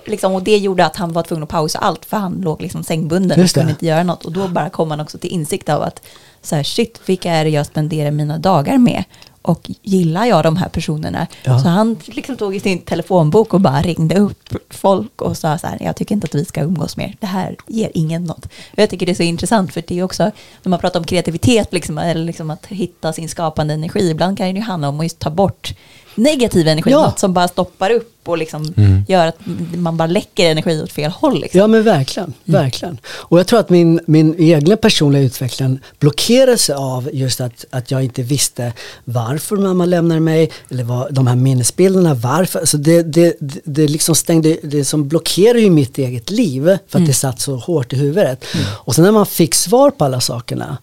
liksom, 0.04 0.34
och 0.34 0.42
det 0.42 0.56
gjorde 0.56 0.86
att 0.86 0.96
han 0.96 1.12
var 1.12 1.22
tvungen 1.22 1.42
att 1.42 1.48
pausa 1.48 1.78
allt 1.78 2.04
för 2.04 2.16
han 2.16 2.40
låg 2.40 2.62
liksom 2.62 2.84
sängbunden 2.84 3.44
och 3.44 3.50
kunde 3.50 3.70
inte 3.70 3.86
göra 3.86 4.02
något. 4.02 4.24
Och 4.24 4.32
då 4.32 4.48
bara 4.48 4.70
kom 4.70 4.90
han 4.90 5.00
också 5.00 5.18
till 5.18 5.30
insikt 5.30 5.68
av 5.68 5.82
att 5.82 6.02
så 6.42 6.56
här, 6.56 6.62
shit, 6.62 7.00
vilka 7.06 7.32
är 7.32 7.44
det 7.44 7.50
jag 7.50 7.66
spenderar 7.66 8.10
mina 8.10 8.38
dagar 8.38 8.78
med? 8.78 9.04
Och 9.42 9.70
gillar 9.82 10.24
jag 10.24 10.44
de 10.44 10.56
här 10.56 10.68
personerna? 10.68 11.26
Ja. 11.44 11.58
Så 11.58 11.68
han 11.68 11.96
liksom 12.06 12.36
tog 12.36 12.56
i 12.56 12.60
sin 12.60 12.78
telefonbok 12.78 13.54
och 13.54 13.60
bara 13.60 13.82
ringde 13.82 14.18
upp 14.18 14.48
folk 14.70 15.22
och 15.22 15.36
sa 15.36 15.58
så 15.58 15.66
här, 15.66 15.78
jag 15.80 15.96
tycker 15.96 16.14
inte 16.14 16.24
att 16.24 16.34
vi 16.34 16.44
ska 16.44 16.60
umgås 16.60 16.96
mer. 16.96 17.16
Det 17.20 17.26
här 17.26 17.56
ger 17.66 17.90
ingen 17.94 18.24
något. 18.24 18.44
Och 18.46 18.78
jag 18.78 18.90
tycker 18.90 19.06
det 19.06 19.12
är 19.12 19.14
så 19.14 19.22
intressant 19.22 19.72
för 19.72 19.82
det 19.86 19.98
är 19.98 20.02
också, 20.02 20.22
när 20.62 20.70
man 20.70 20.78
pratar 20.78 21.00
om 21.00 21.06
kreativitet, 21.06 21.72
liksom, 21.72 21.98
eller 21.98 22.24
liksom 22.24 22.50
att 22.50 22.66
hitta 22.66 23.12
sin 23.12 23.28
skapande 23.28 23.74
energi, 23.74 24.10
ibland 24.10 24.38
kan 24.38 24.46
det 24.46 24.52
ju 24.52 24.60
handla 24.60 24.88
om 24.88 25.00
att 25.00 25.04
just 25.04 25.18
ta 25.18 25.30
bort 25.30 25.74
negativ 26.16 26.68
energi, 26.68 26.90
Ja. 26.90 27.00
något 27.06 27.18
som 27.18 27.32
bara 27.32 27.48
stoppar 27.48 27.90
upp 27.90 28.12
och 28.28 28.38
liksom 28.38 28.72
Mm. 28.76 29.04
gör 29.08 29.26
att 29.26 29.36
man 29.76 29.96
bara 29.96 30.06
läcker 30.06 30.50
energi 30.50 30.82
åt 30.82 30.92
fel 30.92 31.10
håll. 31.10 31.40
Liksom. 31.40 31.60
Ja 31.60 31.66
men 31.66 31.82
verkligen, 31.82 32.32
verkligen. 32.44 32.98
Och 33.08 33.38
jag 33.38 33.46
tror 33.46 33.60
att 33.60 33.70
min, 33.70 34.00
min 34.06 34.34
egna 34.38 34.76
personliga 34.76 35.22
utveckling 35.22 35.80
blockerades 35.98 36.70
av 36.70 37.10
just 37.12 37.40
att, 37.40 37.64
att 37.70 37.90
jag 37.90 38.04
inte 38.04 38.22
visste 38.22 38.72
varför 39.04 39.56
mamma 39.56 39.84
lämnade 39.84 40.20
mig, 40.20 40.50
eller 40.70 40.84
vad, 40.84 41.14
de 41.14 41.26
här 41.26 41.36
minnesbilderna, 41.36 42.14
varför. 42.14 42.58
Alltså 42.58 42.76
det, 42.76 43.02
det, 43.02 43.36
det, 43.40 43.60
det 43.64 43.88
liksom 43.88 44.14
stängde, 44.14 44.56
det 44.62 44.84
som 44.84 45.08
blockerade 45.08 45.60
ju 45.60 45.70
mitt 45.70 45.98
eget 45.98 46.30
liv 46.30 46.78
för 46.88 46.98
att 46.98 47.06
det 47.06 47.12
satt 47.14 47.40
så 47.40 47.56
hårt 47.56 47.92
i 47.92 47.96
huvudet. 47.96 48.44
Och 48.58 48.94
sen 48.94 49.04
när 49.04 49.12
man 49.12 49.26
fick 49.26 49.54
svar 49.54 49.90
på 49.90 50.04
alla 50.04 50.20
sakerna, 50.20 50.78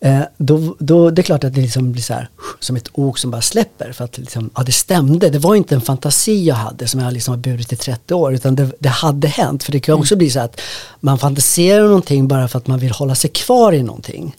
Eh, 0.00 0.20
då, 0.36 0.76
då, 0.78 1.10
det 1.10 1.20
är 1.20 1.24
klart 1.24 1.44
att 1.44 1.54
det 1.54 1.60
liksom 1.60 1.92
blir 1.92 2.02
så 2.02 2.14
här, 2.14 2.28
som 2.60 2.76
ett 2.76 2.88
ok 2.92 3.18
som 3.18 3.30
bara 3.30 3.42
släpper. 3.42 3.92
För 3.92 4.04
att 4.04 4.18
liksom, 4.18 4.50
ja, 4.56 4.62
det 4.62 4.72
stämde. 4.72 5.30
Det 5.30 5.38
var 5.38 5.54
inte 5.54 5.74
en 5.74 5.80
fantasi 5.80 6.44
jag 6.44 6.54
hade 6.54 6.88
som 6.88 7.00
jag 7.00 7.12
liksom 7.12 7.32
har 7.32 7.38
burit 7.38 7.72
i 7.72 7.76
30 7.76 8.14
år. 8.14 8.34
Utan 8.34 8.56
det, 8.56 8.72
det 8.78 8.88
hade 8.88 9.28
hänt. 9.28 9.64
För 9.64 9.72
det 9.72 9.80
kan 9.80 9.94
också 9.94 10.16
bli 10.16 10.30
så 10.30 10.40
att 10.40 10.60
man 11.00 11.18
fantiserar 11.18 11.84
någonting 11.84 12.28
bara 12.28 12.48
för 12.48 12.58
att 12.58 12.66
man 12.66 12.78
vill 12.78 12.90
hålla 12.90 13.14
sig 13.14 13.30
kvar 13.30 13.72
i 13.72 13.82
någonting. 13.82 14.36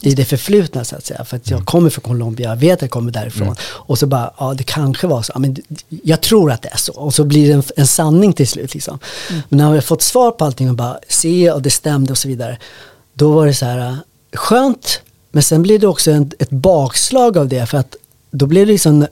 I 0.00 0.14
det 0.14 0.24
förflutna 0.24 0.84
så 0.84 0.96
att 0.96 1.04
säga. 1.04 1.24
För 1.24 1.36
att 1.36 1.50
jag 1.50 1.66
kommer 1.66 1.90
från 1.90 2.02
Colombia, 2.02 2.48
jag 2.48 2.56
vet 2.56 2.72
att 2.72 2.82
jag 2.82 2.90
kommer 2.90 3.12
därifrån. 3.12 3.56
Och 3.62 3.98
så 3.98 4.06
bara, 4.06 4.34
ja 4.38 4.54
det 4.54 4.64
kanske 4.64 5.06
var 5.06 5.22
så. 5.22 5.32
Ja, 5.34 5.38
men 5.38 5.56
jag 5.88 6.20
tror 6.20 6.52
att 6.52 6.62
det 6.62 6.68
är 6.68 6.78
så. 6.78 6.92
Och 6.92 7.14
så 7.14 7.24
blir 7.24 7.48
det 7.48 7.54
en, 7.54 7.62
en 7.76 7.86
sanning 7.86 8.32
till 8.32 8.48
slut. 8.48 8.74
Liksom. 8.74 8.98
Men 9.28 9.58
när 9.58 9.64
jag 9.64 9.72
har 9.72 9.80
fått 9.80 10.02
svar 10.02 10.30
på 10.30 10.44
allting 10.44 10.68
och 10.68 10.76
bara 10.76 10.98
se 11.08 11.50
och 11.50 11.62
det 11.62 11.70
stämde 11.70 12.12
och 12.12 12.18
så 12.18 12.28
vidare. 12.28 12.58
Då 13.14 13.32
var 13.32 13.46
det 13.46 13.54
så 13.54 13.66
här 13.66 13.98
skönt, 14.32 15.02
men 15.30 15.42
sen 15.42 15.62
blir 15.62 15.78
det 15.78 15.86
också 15.86 16.10
en, 16.10 16.30
ett 16.38 16.50
bakslag 16.50 17.38
av 17.38 17.48
det 17.48 17.66
för 17.66 17.78
att 17.78 17.96
då 18.30 18.46
blir 18.46 18.66
det 18.66 18.72
liksom 18.72 19.06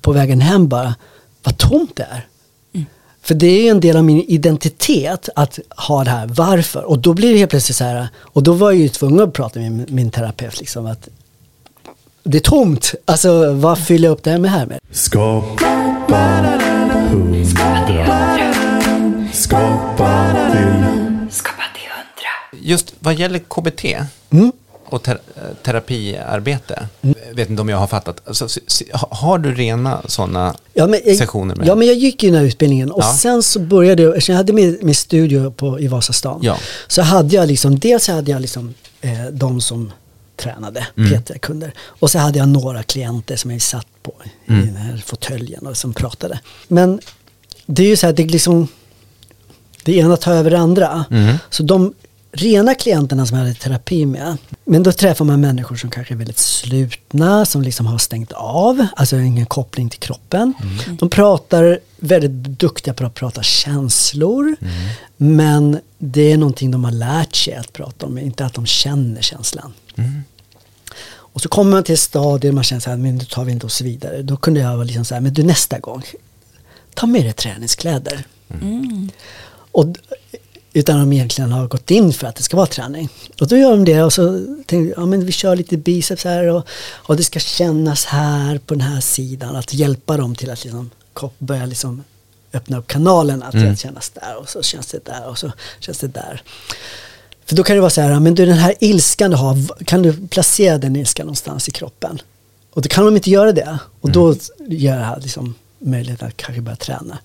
på 0.00 0.12
vägen 0.12 0.40
hem 0.40 0.68
bara, 0.68 0.94
vad 1.42 1.58
tomt 1.58 1.96
det 1.96 2.06
är. 2.10 2.26
För 3.22 3.34
det 3.34 3.46
är 3.46 3.62
ju 3.62 3.68
en 3.68 3.80
del 3.80 3.96
av 3.96 4.04
min 4.04 4.20
identitet 4.20 5.28
att 5.36 5.58
ha 5.76 6.04
det 6.04 6.10
här, 6.10 6.26
varför? 6.26 6.84
Och 6.84 6.98
då 6.98 7.14
blir 7.14 7.32
det 7.32 7.38
helt 7.38 7.50
plötsligt 7.50 7.76
så 7.76 7.84
här, 7.84 8.08
och 8.18 8.42
då 8.42 8.52
var 8.52 8.70
jag 8.70 8.80
ju 8.80 8.88
tvungen 8.88 9.20
att 9.20 9.32
prata 9.32 9.60
med 9.60 9.72
min, 9.72 9.86
min 9.88 10.10
terapeut 10.10 10.60
liksom 10.60 10.86
att 10.86 11.08
det 12.22 12.38
är 12.38 12.42
tomt, 12.42 12.94
alltså 13.04 13.52
vad 13.52 13.78
fyller 13.78 14.08
jag 14.08 14.12
upp 14.12 14.22
det 14.22 14.30
här 14.30 14.38
med 14.38 14.50
här 14.50 14.66
med? 14.66 14.78
Skapa 14.92 16.16
hundra. 17.10 17.66
Skapa 19.32 20.32
till 20.52 20.84
Skapa 21.30 21.62
till 21.74 21.90
hundra. 21.90 22.60
Just 22.62 22.94
vad 22.98 23.14
gäller 23.14 23.38
KBT 23.38 23.84
Mm. 24.30 24.52
Och 24.90 25.02
ter 25.02 25.18
terapiarbete, 25.62 26.86
vet 27.32 27.50
inte 27.50 27.62
om 27.62 27.68
jag 27.68 27.76
har 27.76 27.86
fattat. 27.86 28.22
Alltså, 28.28 28.48
har 29.10 29.38
du 29.38 29.54
rena 29.54 30.02
sådana 30.08 30.54
Ja 30.74 30.88
jag, 31.04 31.16
sessioner 31.16 31.54
med 31.56 31.66
ja 31.66 31.74
men 31.74 31.86
jag 31.88 31.96
gick 31.96 32.22
ju 32.22 32.30
den 32.30 32.38
här 32.38 32.46
utbildningen 32.46 32.90
och 32.90 33.02
Ja. 33.02 33.12
sen 33.18 33.42
så 33.42 33.60
började 33.60 34.02
jag, 34.02 34.10
eftersom 34.16 34.32
jag 34.32 34.36
hade 34.36 34.52
min, 34.52 34.78
min 34.82 34.94
studio 34.94 35.50
på, 35.50 35.80
i 35.80 35.86
Vasastan. 35.88 36.40
Ja. 36.42 36.58
Så 36.88 37.02
hade 37.02 37.36
jag 37.36 37.48
liksom, 37.48 37.78
dels 37.78 38.08
hade 38.08 38.30
jag 38.30 38.40
liksom 38.40 38.74
eh, 39.00 39.24
de 39.32 39.60
som 39.60 39.92
tränade, 40.36 40.86
Mm. 40.96 41.22
PT-kunder. 41.22 41.72
Och 41.82 42.10
så 42.10 42.18
hade 42.18 42.38
jag 42.38 42.48
några 42.48 42.82
klienter 42.82 43.36
som 43.36 43.50
jag 43.50 43.62
satt 43.62 43.86
på 44.02 44.12
i 44.46 44.50
Mm. 44.52 44.66
den 44.66 44.76
här 44.76 45.02
fåtöljen 45.06 45.66
och 45.66 45.76
som 45.76 45.94
pratade. 45.94 46.40
Men 46.68 47.00
det 47.66 47.82
är 47.82 47.86
ju 47.86 47.96
så 47.96 48.06
här, 48.06 48.12
det 48.12 48.22
är 48.22 48.26
liksom, 48.28 48.68
det 49.84 49.96
ena 49.96 50.16
tar 50.16 50.32
över 50.32 50.50
det 50.50 50.58
andra. 50.58 51.04
Mm. 51.10 51.36
Så 51.50 51.62
de 51.62 51.94
rena 52.32 52.74
klienterna 52.74 53.26
som 53.26 53.36
jag 53.38 53.44
hade 53.44 53.54
terapi 53.58 54.06
med, 54.06 54.36
men 54.64 54.82
då 54.82 54.92
träffar 54.92 55.24
man 55.24 55.40
människor 55.40 55.76
som 55.76 55.90
kanske 55.90 56.14
är 56.14 56.16
väldigt 56.18 56.38
slutna, 56.38 57.46
som 57.46 57.62
liksom 57.62 57.86
har 57.86 57.98
stängt 57.98 58.32
av, 58.32 58.86
alltså 58.96 59.16
ingen 59.18 59.46
koppling 59.46 59.88
till 59.90 60.00
kroppen. 60.00 60.54
De 61.00 61.08
pratar 61.10 61.78
väldigt 61.96 62.30
duktiga 62.60 62.94
på 62.94 63.06
att 63.06 63.14
prata 63.14 63.42
känslor, 63.42 64.56
men 65.16 65.78
det 65.98 66.32
är 66.32 66.36
någonting 66.38 66.70
de 66.70 66.84
har 66.84 66.92
lärt 66.92 67.34
sig 67.36 67.54
att 67.54 67.72
prata 67.72 68.06
om, 68.06 68.18
inte 68.18 68.44
att 68.44 68.54
de 68.54 68.66
känner 68.66 69.22
känslan. 69.22 69.72
Och 71.32 71.40
så 71.40 71.48
kommer 71.48 71.70
man 71.70 71.82
till 71.84 71.92
ett 71.94 72.00
stadie 72.00 72.48
där 72.50 72.54
man 72.54 72.64
känner 72.64 72.80
så 72.80 72.90
här, 72.90 72.96
men 72.96 73.16
nu 73.18 73.24
tar 73.24 73.44
vi 73.44 73.52
inte 73.52 73.66
och 73.66 73.72
så 73.72 73.84
vidare. 73.84 74.22
Då 74.22 74.36
kunde 74.36 74.60
jag 74.60 74.72
vara 74.72 74.84
liksom 74.84 75.04
så 75.04 75.14
här, 75.14 75.20
men 75.20 75.34
du 75.34 75.42
nästa 75.42 75.78
gång, 75.78 76.02
ta 76.94 77.06
med 77.06 77.24
dig 77.24 77.32
träningskläder. 77.32 78.24
Och, 79.72 79.86
d- 79.86 80.00
utan 80.72 81.00
de 81.00 81.12
egentligen 81.12 81.52
har 81.52 81.66
gått 81.66 81.90
in 81.90 82.12
för 82.12 82.26
att 82.26 82.36
det 82.36 82.42
ska 82.42 82.56
vara 82.56 82.66
träning. 82.66 83.08
Och 83.40 83.48
då 83.48 83.56
gör 83.56 83.70
de 83.70 83.84
det 83.84 84.02
och 84.02 84.12
så 84.12 84.46
tänker 84.66 84.90
jag, 84.90 85.02
ja 85.02 85.06
men 85.06 85.26
vi 85.26 85.32
kör 85.32 85.56
lite 85.56 85.76
biceps 85.76 86.24
här 86.24 86.46
och, 86.46 86.68
och 86.92 87.16
det 87.16 87.24
ska 87.24 87.38
kännas 87.38 88.04
här 88.04 88.58
på 88.58 88.74
den 88.74 88.80
här 88.80 89.00
sidan. 89.00 89.56
Att 89.56 89.74
hjälpa 89.74 90.16
dem 90.16 90.34
till 90.34 90.50
att 90.50 90.64
liksom 90.64 90.90
börja 91.38 91.66
liksom 91.66 92.04
öppna 92.52 92.78
upp 92.78 92.86
kanalen. 92.86 93.42
Att 93.42 93.52
det 93.52 93.78
kännas 93.78 94.10
där 94.10 94.36
och 94.40 94.48
så 94.48 94.62
känns 94.62 94.86
det 94.86 95.04
där 95.04 95.28
och 95.28 95.38
så 95.38 95.52
känns 95.80 95.98
det 95.98 96.08
där. 96.08 96.42
För 97.44 97.56
då 97.56 97.62
kan 97.62 97.76
det 97.76 97.80
vara 97.80 97.90
så 97.90 98.00
här, 98.00 98.20
men 98.20 98.34
du 98.34 98.46
den 98.46 98.58
här 98.58 98.74
ilskan 98.80 99.30
du 99.30 99.36
har, 99.36 99.84
kan 99.84 100.02
du 100.02 100.28
placera 100.28 100.78
den 100.78 100.96
ilskan 100.96 101.26
någonstans 101.26 101.68
i 101.68 101.70
kroppen? 101.70 102.22
Och 102.72 102.82
då 102.82 102.88
kan 102.88 103.04
de 103.04 103.16
inte 103.16 103.30
göra 103.30 103.52
det. 103.52 103.78
Och 104.00 104.10
då 104.10 104.34
ger 104.68 104.96
det 104.96 105.04
här 105.04 105.20
liksom 105.20 105.54
möjlighet 105.78 106.22
att 106.22 106.36
kanske 106.36 106.62
börja 106.62 106.76
träna. 106.76 107.18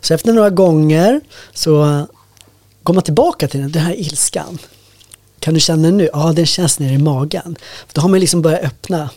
Så 0.00 0.14
efter 0.14 0.32
några 0.32 0.50
gånger 0.50 1.20
så 1.52 2.06
man 2.92 3.02
tillbaka 3.02 3.48
till 3.48 3.60
den, 3.60 3.72
den 3.72 3.82
här 3.82 4.00
ilskan. 4.00 4.58
Kan 5.38 5.54
du 5.54 5.60
känna 5.60 5.82
den 5.82 5.96
nu? 5.96 6.08
Ja, 6.12 6.32
den 6.32 6.46
känns 6.46 6.78
nere 6.78 6.92
i 6.92 6.98
magen. 6.98 7.56
Då 7.92 8.00
har 8.00 8.08
man 8.08 8.20
liksom 8.20 8.42
börjat 8.42 8.62
öppna 8.62 9.10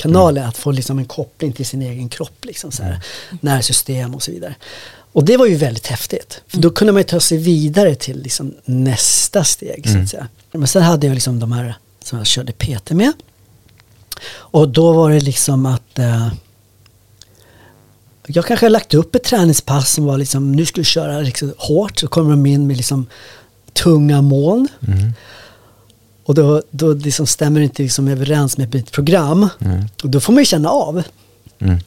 kanalen, 0.00 0.48
att 0.48 0.56
få 0.56 0.70
liksom 0.70 0.98
en 0.98 1.04
koppling 1.04 1.52
till 1.52 1.66
sin 1.66 1.82
egen 1.82 2.08
kropp, 2.08 2.44
liksom 2.44 2.72
så 2.72 2.82
här, 2.82 3.00
nervsystem 3.40 4.14
och 4.14 4.22
så 4.22 4.30
vidare. 4.30 4.54
Och 5.12 5.24
det 5.24 5.36
var 5.36 5.46
ju 5.46 5.54
väldigt 5.54 5.86
häftigt, 5.86 6.42
för 6.48 6.58
då 6.58 6.70
kunde 6.70 6.92
man 6.92 7.00
ju 7.00 7.04
ta 7.04 7.20
sig 7.20 7.38
vidare 7.38 7.94
till 7.94 8.22
liksom 8.22 8.54
nästa 8.64 9.44
steg. 9.44 9.88
Så 9.88 9.98
att 9.98 10.08
säga. 10.08 10.28
Men 10.52 10.68
sen 10.68 10.82
hade 10.82 11.06
jag 11.06 11.14
liksom 11.14 11.40
de 11.40 11.52
här 11.52 11.74
som 12.04 12.18
jag 12.18 12.26
körde 12.26 12.52
PT 12.52 12.90
med. 12.90 13.12
Och 14.30 14.68
då 14.68 14.92
var 14.92 15.10
det 15.10 15.20
liksom 15.20 15.66
att 15.66 15.98
eh, 15.98 16.28
jag 18.34 18.46
kanske 18.46 18.66
har 18.66 18.70
lagt 18.70 18.94
upp 18.94 19.14
ett 19.14 19.24
träningspass 19.24 19.92
som 19.92 20.04
var 20.04 20.18
liksom, 20.18 20.52
nu 20.52 20.66
ska 20.66 20.80
vi 20.80 20.84
köra 20.84 21.20
liksom 21.20 21.54
hårt, 21.56 21.98
så 21.98 22.08
kommer 22.08 22.30
de 22.30 22.46
in 22.46 22.66
med 22.66 22.76
liksom 22.76 23.06
tunga 23.72 24.22
moln. 24.22 24.68
Och 26.24 26.34
då, 26.34 26.62
då 26.70 26.92
liksom 26.92 27.26
stämmer 27.26 27.60
det 27.60 27.64
inte 27.64 27.82
liksom 27.82 28.08
överens 28.08 28.58
med 28.58 28.74
mitt 28.74 28.92
program. 28.92 29.48
Och 30.02 30.10
då 30.10 30.20
får 30.20 30.32
man 30.32 30.40
ju 30.40 30.46
känna 30.46 30.68
av. 30.68 31.02
Mm. 31.58 31.78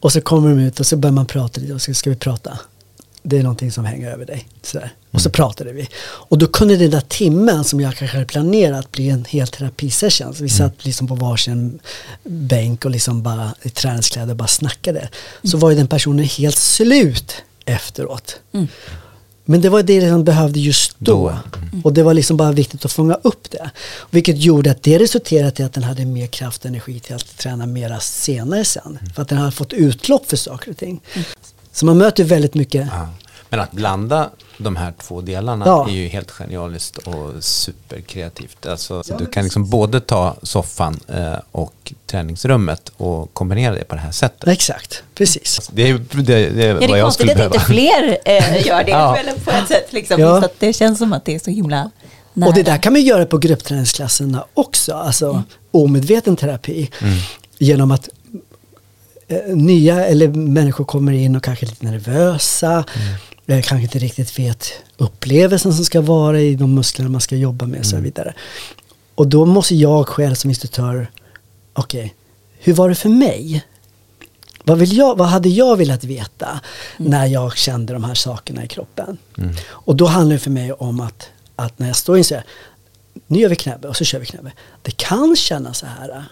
Och 0.00 0.12
så 0.12 0.20
kommer 0.20 0.48
de 0.48 0.58
ut 0.58 0.80
och 0.80 0.86
så 0.86 0.96
börjar 0.96 1.12
man 1.12 1.26
prata 1.26 1.60
lite 1.60 1.74
och 1.74 1.82
så 1.82 1.94
ska 1.94 2.10
vi 2.10 2.16
prata. 2.16 2.58
Det 3.22 3.38
är 3.38 3.42
någonting 3.42 3.72
som 3.72 3.84
hänger 3.84 4.10
över 4.10 4.26
dig. 4.26 4.48
Sådär. 4.62 4.92
Och 5.16 5.22
så 5.22 5.30
pratade 5.30 5.72
vi. 5.72 5.88
Och 6.02 6.38
då 6.38 6.46
kunde 6.46 6.76
den 6.76 6.90
där 6.90 7.00
timmen 7.00 7.64
som 7.64 7.80
jag 7.80 7.96
kanske 7.96 8.16
hade 8.16 8.26
planerat 8.26 8.92
bli 8.92 9.08
en 9.08 9.24
hel 9.24 9.48
terapisession. 9.48 10.34
Så 10.34 10.42
vi 10.42 10.48
satt 10.48 10.84
liksom 10.84 11.06
på 11.08 11.14
varsin 11.14 11.78
bänk 12.24 12.84
och 12.84 12.90
liksom 12.90 13.22
bara 13.22 13.54
i 13.62 13.70
träningskläder 13.70 14.30
och 14.30 14.36
bara 14.36 14.48
snackade. 14.48 15.08
Så 15.42 15.58
var 15.58 15.70
ju 15.70 15.76
den 15.76 15.86
personen 15.88 16.24
helt 16.24 16.58
slut 16.58 17.34
efteråt. 17.64 18.40
Men 19.44 19.60
det 19.60 19.68
var 19.68 19.82
det 19.82 20.08
som 20.08 20.24
behövde 20.24 20.60
just 20.60 20.94
då. 20.98 21.38
Då. 21.72 21.80
Och 21.84 21.92
det 21.92 22.02
var 22.02 22.14
liksom 22.14 22.36
bara 22.36 22.52
viktigt 22.52 22.84
att 22.84 22.92
fånga 22.92 23.14
upp 23.14 23.50
det. 23.50 23.70
Vilket 24.10 24.38
gjorde 24.38 24.70
att 24.70 24.82
det 24.82 24.98
resulterade 24.98 25.62
i 25.62 25.66
att 25.66 25.72
den 25.72 25.84
hade 25.84 26.04
mer 26.04 26.26
kraft 26.26 26.64
och 26.64 26.66
energi 26.66 27.00
till 27.00 27.14
att 27.14 27.38
träna 27.38 27.66
mera 27.66 28.00
senare 28.00 28.64
sen. 28.64 28.98
För 29.14 29.22
att 29.22 29.28
den 29.28 29.38
hade 29.38 29.52
fått 29.52 29.72
utlopp 29.72 30.30
för 30.30 30.36
saker 30.36 30.70
och 30.70 30.76
ting. 30.76 31.00
Så 31.72 31.86
man 31.86 31.98
möter 31.98 32.24
väldigt 32.24 32.54
mycket. 32.54 32.88
Ja. 33.50 33.56
Men 33.56 33.60
att 33.60 33.72
blanda 33.72 34.30
de 34.58 34.76
här 34.76 34.92
två 35.02 35.20
delarna 35.20 35.64
Ja. 35.66 35.88
är 35.88 35.92
ju 35.92 36.08
helt 36.08 36.30
genialiskt 36.30 36.98
och 36.98 37.44
superkreativt. 37.44 38.66
Alltså, 38.66 39.02
så 39.02 39.16
du 39.16 39.26
kan 39.26 39.42
liksom 39.44 39.70
både 39.70 40.00
ta 40.00 40.36
soffan 40.42 41.00
eh, 41.08 41.34
och 41.52 41.92
träningsrummet 42.06 42.92
och 42.96 43.34
kombinera 43.34 43.74
det 43.74 43.84
på 43.84 43.94
det 43.94 44.00
här 44.00 44.10
sättet. 44.12 44.48
Exakt, 44.48 45.02
precis. 45.14 45.70
Det 45.72 45.88
är, 45.90 45.98
det, 46.12 46.22
det 46.22 46.34
är 46.64 46.68
Ja, 46.68 46.74
det 46.80 46.86
vad 46.86 46.90
är 46.90 46.96
jag 46.96 47.04
konstigt 47.06 47.30
skulle 47.30 47.46
att 47.46 47.54
inte 47.54 47.66
behöva. 47.68 47.90
fler 48.04 48.18
eh, 48.24 48.66
gör 48.66 48.84
det 48.84 48.90
Ja. 48.90 49.18
på 49.44 49.50
ett 49.50 49.68
sätt. 49.68 49.92
Liksom, 49.92 50.20
Ja. 50.20 50.38
att 50.44 50.60
det 50.60 50.72
känns 50.72 50.98
som 50.98 51.12
att 51.12 51.24
det 51.24 51.34
är 51.34 51.38
så 51.38 51.50
himla 51.50 51.90
nära. 52.32 52.48
Och 52.48 52.54
det 52.54 52.62
där 52.62 52.78
kan 52.78 52.92
man 52.92 53.02
göra 53.02 53.26
på 53.26 53.38
gruppträningsklasserna 53.38 54.44
också. 54.54 54.92
Alltså 54.94 55.42
omedveten 55.70 56.36
terapi. 56.36 56.90
Genom 57.58 57.90
att 57.90 58.08
eh, 59.28 59.56
nya 59.56 60.06
eller 60.06 60.28
människor 60.28 60.84
kommer 60.84 61.12
in 61.12 61.36
och 61.36 61.42
kanske 61.44 61.66
är 61.66 61.68
lite 61.68 61.84
nervösa. 61.84 62.84
Eh, 63.46 63.62
Kanske 63.62 63.82
inte 63.82 63.98
riktigt 63.98 64.38
vet 64.38 64.72
upplevelsen 64.96 65.74
som 65.74 65.84
ska 65.84 66.00
vara 66.00 66.40
i 66.40 66.54
de 66.54 66.74
muskler 66.74 67.08
man 67.08 67.20
ska 67.20 67.36
jobba 67.36 67.66
med 67.66 67.80
och 67.80 67.86
så 67.86 67.96
vidare. 67.96 68.34
Och 69.14 69.28
då 69.28 69.44
måste 69.46 69.74
jag 69.74 70.08
själv 70.08 70.34
som 70.34 70.50
instruktör, 70.50 71.10
okej, 71.72 72.14
hur 72.58 72.72
var 72.74 72.88
det 72.88 72.94
för 72.94 73.08
mig? 73.08 73.64
Vad, 74.64 74.78
vill 74.78 74.96
jag, 74.96 75.18
vad 75.18 75.28
hade 75.28 75.48
jag 75.48 75.76
velat 75.76 76.04
veta 76.04 76.60
när 76.96 77.26
jag 77.26 77.56
kände 77.56 77.92
de 77.92 78.04
här 78.04 78.14
sakerna 78.14 78.64
i 78.64 78.68
kroppen? 78.68 79.18
Och 79.68 79.96
då 79.96 80.06
handlar 80.06 80.34
det 80.34 80.40
för 80.40 80.50
mig 80.50 80.72
om 80.72 81.00
att, 81.00 81.28
att 81.56 81.78
när 81.78 81.86
jag 81.86 81.96
står 81.96 82.18
in 82.18 82.24
så 82.24 82.34
här, 82.34 82.44
nu 83.26 83.38
gör 83.38 83.48
vi 83.48 83.56
knäböj 83.56 83.88
och 83.88 83.96
så 83.96 84.04
kör 84.04 84.18
vi 84.18 84.26
knäböj. 84.26 84.52
Det 84.82 84.90
kan 84.90 85.36
kännas 85.36 85.78
så 85.78 85.86
här. 85.86 86.24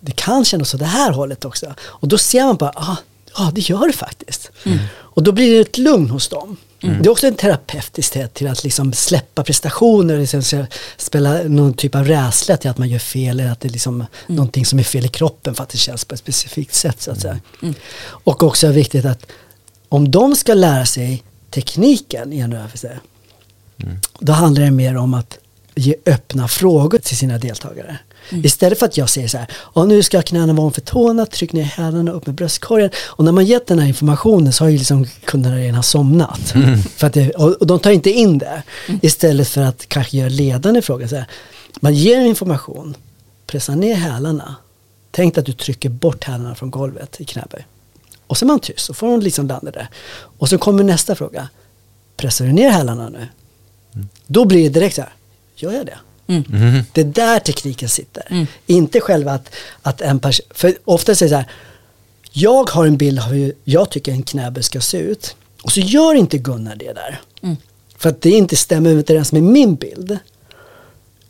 det 0.00 0.12
kan 0.12 0.44
kännas 0.44 0.74
åt 0.74 0.80
det 0.80 0.86
här 0.86 1.12
hållet 1.12 1.44
också. 1.44 1.74
Och 1.80 2.08
då 2.08 2.18
ser 2.18 2.44
man 2.44 2.56
bara, 2.56 2.72
ah, 2.76 2.96
ja 3.38 3.50
det 3.54 3.60
gör 3.60 3.86
det 3.86 3.92
faktiskt. 3.92 4.50
Och 4.92 5.22
då 5.22 5.32
blir 5.32 5.54
det 5.54 5.60
ett 5.60 5.78
lugn 5.78 6.10
hos 6.10 6.28
dem. 6.28 6.56
Det 6.80 7.06
är 7.06 7.08
också 7.08 7.26
en 7.26 7.34
terapeutiskhet 7.34 8.34
till 8.34 8.46
att 8.46 8.64
liksom 8.64 8.92
släppa 8.92 9.44
prestationer, 9.44 10.18
liksom 10.18 10.66
spela 10.96 11.42
någon 11.42 11.74
typ 11.74 11.94
av 11.94 12.04
rädsla 12.04 12.56
till 12.56 12.70
att 12.70 12.78
man 12.78 12.88
gör 12.88 12.98
fel 12.98 13.40
eller 13.40 13.50
att 13.52 13.60
det 13.60 13.68
är 13.68 13.72
liksom 13.72 14.06
någonting 14.26 14.66
som 14.66 14.78
är 14.78 14.82
fel 14.82 15.04
i 15.04 15.08
kroppen 15.08 15.54
för 15.54 15.62
att 15.62 15.68
det 15.68 15.78
känns 15.78 16.04
på 16.04 16.14
ett 16.14 16.20
specifikt 16.20 16.74
sätt. 16.74 17.02
Så 17.02 17.10
att 17.10 17.20
säga. 17.20 17.38
Och 18.06 18.42
också 18.42 18.68
viktigt 18.68 19.04
att 19.04 19.26
om 19.88 20.10
de 20.10 20.36
ska 20.36 20.54
lära 20.54 20.86
sig 20.86 21.22
tekniken 21.50 22.32
i 22.32 22.38
en 22.38 22.52
rörelse, 22.52 23.00
då 24.18 24.32
handlar 24.32 24.62
det 24.64 24.70
mer 24.70 24.96
om 24.96 25.14
att 25.14 25.38
ge 25.74 25.94
öppna 26.06 26.48
frågor 26.48 26.98
till 26.98 27.16
sina 27.16 27.38
deltagare. 27.38 27.98
Istället 28.30 28.78
för 28.78 28.86
att 28.86 28.96
jag 28.96 29.08
säger 29.10 29.28
så 29.28 29.38
här, 29.38 29.46
"Ja, 29.74 29.84
nu 29.84 30.02
ska 30.02 30.22
knäna 30.22 30.52
vara 30.52 30.60
ovanför 30.60 30.80
tårna, 30.80 31.26
tryck 31.26 31.52
ner 31.52 31.62
hälarna 31.62 32.12
upp 32.12 32.26
med 32.26 32.34
bröstkorgen. 32.34 32.90
Och 33.06 33.24
när 33.24 33.32
man 33.32 33.44
gett 33.44 33.66
den 33.66 33.78
här 33.78 33.86
informationen 33.88 34.52
så 34.52 34.64
har 34.64 34.68
ju 34.68 34.78
liksom 34.78 35.06
kunderna 35.24 35.56
redan 35.56 35.82
somnat. 35.82 36.54
För 36.96 37.06
att 37.06 37.12
det, 37.12 37.30
och, 37.30 37.52
och 37.52 37.66
de 37.66 37.78
tar 37.78 37.90
inte 37.90 38.10
in 38.10 38.38
det. 38.38 38.62
Istället 39.02 39.48
för 39.48 39.60
att 39.62 39.88
kanske 39.88 40.16
göra 40.16 40.28
ledande 40.28 40.82
frågor. 40.82 41.06
Så 41.06 41.16
här, 41.16 41.26
man 41.80 41.94
ger 41.94 42.20
information, 42.20 42.94
pressa 43.46 43.74
ner 43.74 43.94
hälarna. 43.94 44.54
Tänk 45.10 45.38
att 45.38 45.46
du 45.46 45.52
trycker 45.52 45.88
bort 45.88 46.24
hälarna 46.24 46.54
från 46.54 46.70
golvet 46.70 47.20
i 47.20 47.24
knäböj. 47.24 47.66
Och 48.26 48.38
så 48.38 48.44
är 48.44 48.46
man 48.46 48.60
tyst, 48.60 48.78
så 48.86 48.94
får 48.94 49.10
de 49.10 49.20
liksom 49.20 49.46
landa 49.46 49.70
där. 49.70 49.88
Och 50.38 50.48
så 50.48 50.58
kommer 50.58 50.84
nästa 50.84 51.14
fråga. 51.14 51.48
Pressar 52.16 52.44
du 52.44 52.52
ner 52.52 52.70
hälarna 52.70 53.08
nu? 53.08 53.28
Då 54.26 54.44
blir 54.44 54.62
det 54.62 54.68
direkt 54.80 54.94
så 54.96 55.02
här, 55.02 55.12
gör 55.56 55.72
jag 55.72 55.86
det? 55.86 55.98
Det 56.92 57.00
är 57.00 57.04
där 57.04 57.38
tekniken 57.38 57.88
sitter. 57.88 58.46
Inte 58.66 59.00
själva 59.00 59.32
att, 59.32 59.50
att 59.82 60.00
en 60.00 60.18
person, 60.18 60.46
för 60.50 60.74
ofta 60.84 61.14
säger 61.14 61.30
så 61.30 61.36
här, 61.36 61.46
jag 62.32 62.70
har 62.70 62.86
en 62.86 62.96
bild 62.96 63.18
av 63.18 63.24
hur 63.24 63.52
jag 63.64 63.90
tycker 63.90 64.12
en 64.12 64.22
knäböj 64.22 64.62
ska 64.62 64.80
se 64.80 64.98
ut. 64.98 65.36
Och 65.62 65.72
så 65.72 65.80
gör 65.80 66.14
inte 66.14 66.38
Gunnar 66.38 66.76
det 66.76 66.92
där. 66.92 67.20
För 67.98 68.08
att 68.08 68.20
det 68.20 68.30
inte 68.30 68.56
stämmer 68.56 68.90
överens 68.90 69.32
med 69.32 69.42
min 69.42 69.74
bild. 69.74 70.18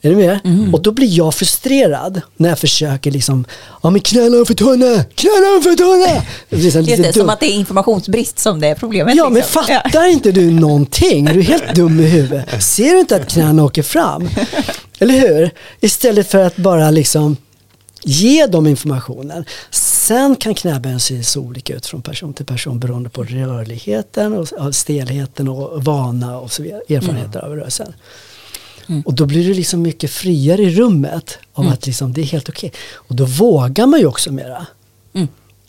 Är 0.02 0.10
du 0.10 0.16
med? 0.16 0.38
Och 0.72 0.82
då 0.82 0.92
blir 0.92 1.08
jag 1.08 1.34
frustrerad 1.34 2.20
när 2.36 2.48
jag 2.48 2.58
försöker 2.58 3.10
liksom, 3.10 3.44
ja 3.82 3.90
men 3.90 4.00
knäna 4.00 4.44
för 4.44 4.54
tunna, 4.54 5.04
knäna 5.04 5.62
för 5.62 5.76
tunna. 5.76 6.22
Det 6.48 6.56
blir 6.56 6.70
så 6.70 6.78
Just 6.78 7.02
det, 7.02 7.12
som 7.12 7.20
dumt. 7.20 7.30
att 7.30 7.40
det 7.40 7.46
är 7.46 7.54
informationsbrist 7.54 8.38
som 8.38 8.60
det 8.60 8.68
är 8.68 8.74
problemet. 8.74 9.16
Ja, 9.16 9.24
men 9.24 9.34
liksom. 9.34 9.64
fattar 9.64 10.06
inte 10.06 10.32
du 10.32 10.50
någonting? 10.50 11.24
Du 11.24 11.38
är 11.38 11.42
helt 11.42 11.74
dum 11.74 12.00
i 12.00 12.06
huvudet. 12.06 12.62
Ser 12.64 12.92
du 12.92 13.00
inte 13.00 13.16
att 13.16 13.28
knäna 13.28 13.64
åker 13.64 13.82
fram? 13.82 14.28
Eller 14.98 15.14
hur? 15.14 15.50
Istället 15.80 16.30
för 16.30 16.38
att 16.38 16.56
bara 16.56 16.90
liksom 16.90 17.36
ge 18.02 18.46
dem 18.46 18.66
informationen. 18.66 19.44
Sen 19.70 20.36
kan 20.36 20.54
knäböjen 20.54 21.00
se 21.00 21.24
så 21.24 21.40
olika 21.40 21.74
ut 21.74 21.86
från 21.86 22.02
person 22.02 22.34
till 22.34 22.46
person 22.46 22.78
beroende 22.78 23.08
på 23.08 23.24
rörligheten, 23.24 24.32
och 24.34 24.74
stelheten 24.74 25.48
och 25.48 25.84
vana 25.84 26.38
och 26.38 26.52
så 26.52 26.62
vidare, 26.62 26.80
erfarenheter 26.88 27.40
av 27.40 27.56
rörelsen. 27.56 27.94
Och 29.04 29.14
då 29.14 29.26
blir 29.26 29.48
du 29.48 29.54
liksom 29.54 29.82
mycket 29.82 30.10
friare 30.10 30.62
i 30.62 30.70
rummet 30.70 31.38
om 31.52 31.68
att 31.68 31.86
liksom, 31.86 32.12
det 32.12 32.20
är 32.20 32.24
helt 32.24 32.48
okej. 32.48 32.72
Och 32.94 33.14
då 33.14 33.24
vågar 33.24 33.86
man 33.86 34.00
ju 34.00 34.06
också 34.06 34.32
mera. 34.32 34.66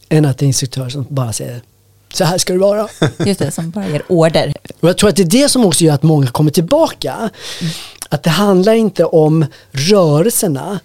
Än 0.09 0.25
att 0.25 0.38
det 0.38 0.45
är 0.45 0.47
instruktörer 0.47 0.89
som 0.89 1.05
bara 1.09 1.34
säger 1.34 1.61
så 2.13 2.23
här 2.23 2.38
ska 2.38 2.53
det 2.53 2.59
vara. 2.59 2.88
Just 3.25 3.39
det, 3.39 3.51
som 3.51 3.69
bara 3.69 3.89
ger 3.89 4.03
order. 4.07 4.53
Och 4.80 4.89
jag 4.89 4.97
tror 4.97 5.09
att 5.09 5.15
det 5.15 5.21
är 5.21 5.43
det 5.43 5.49
som 5.49 5.65
också 5.65 5.84
gör 5.84 5.93
att 5.93 6.03
många 6.03 6.28
kommer 6.28 6.51
tillbaka. 6.51 7.30
Att 8.10 8.24
det 8.24 8.30
handlar 8.30 8.74
inte 8.74 9.05
om 9.05 9.45
rörelserna 9.72 10.80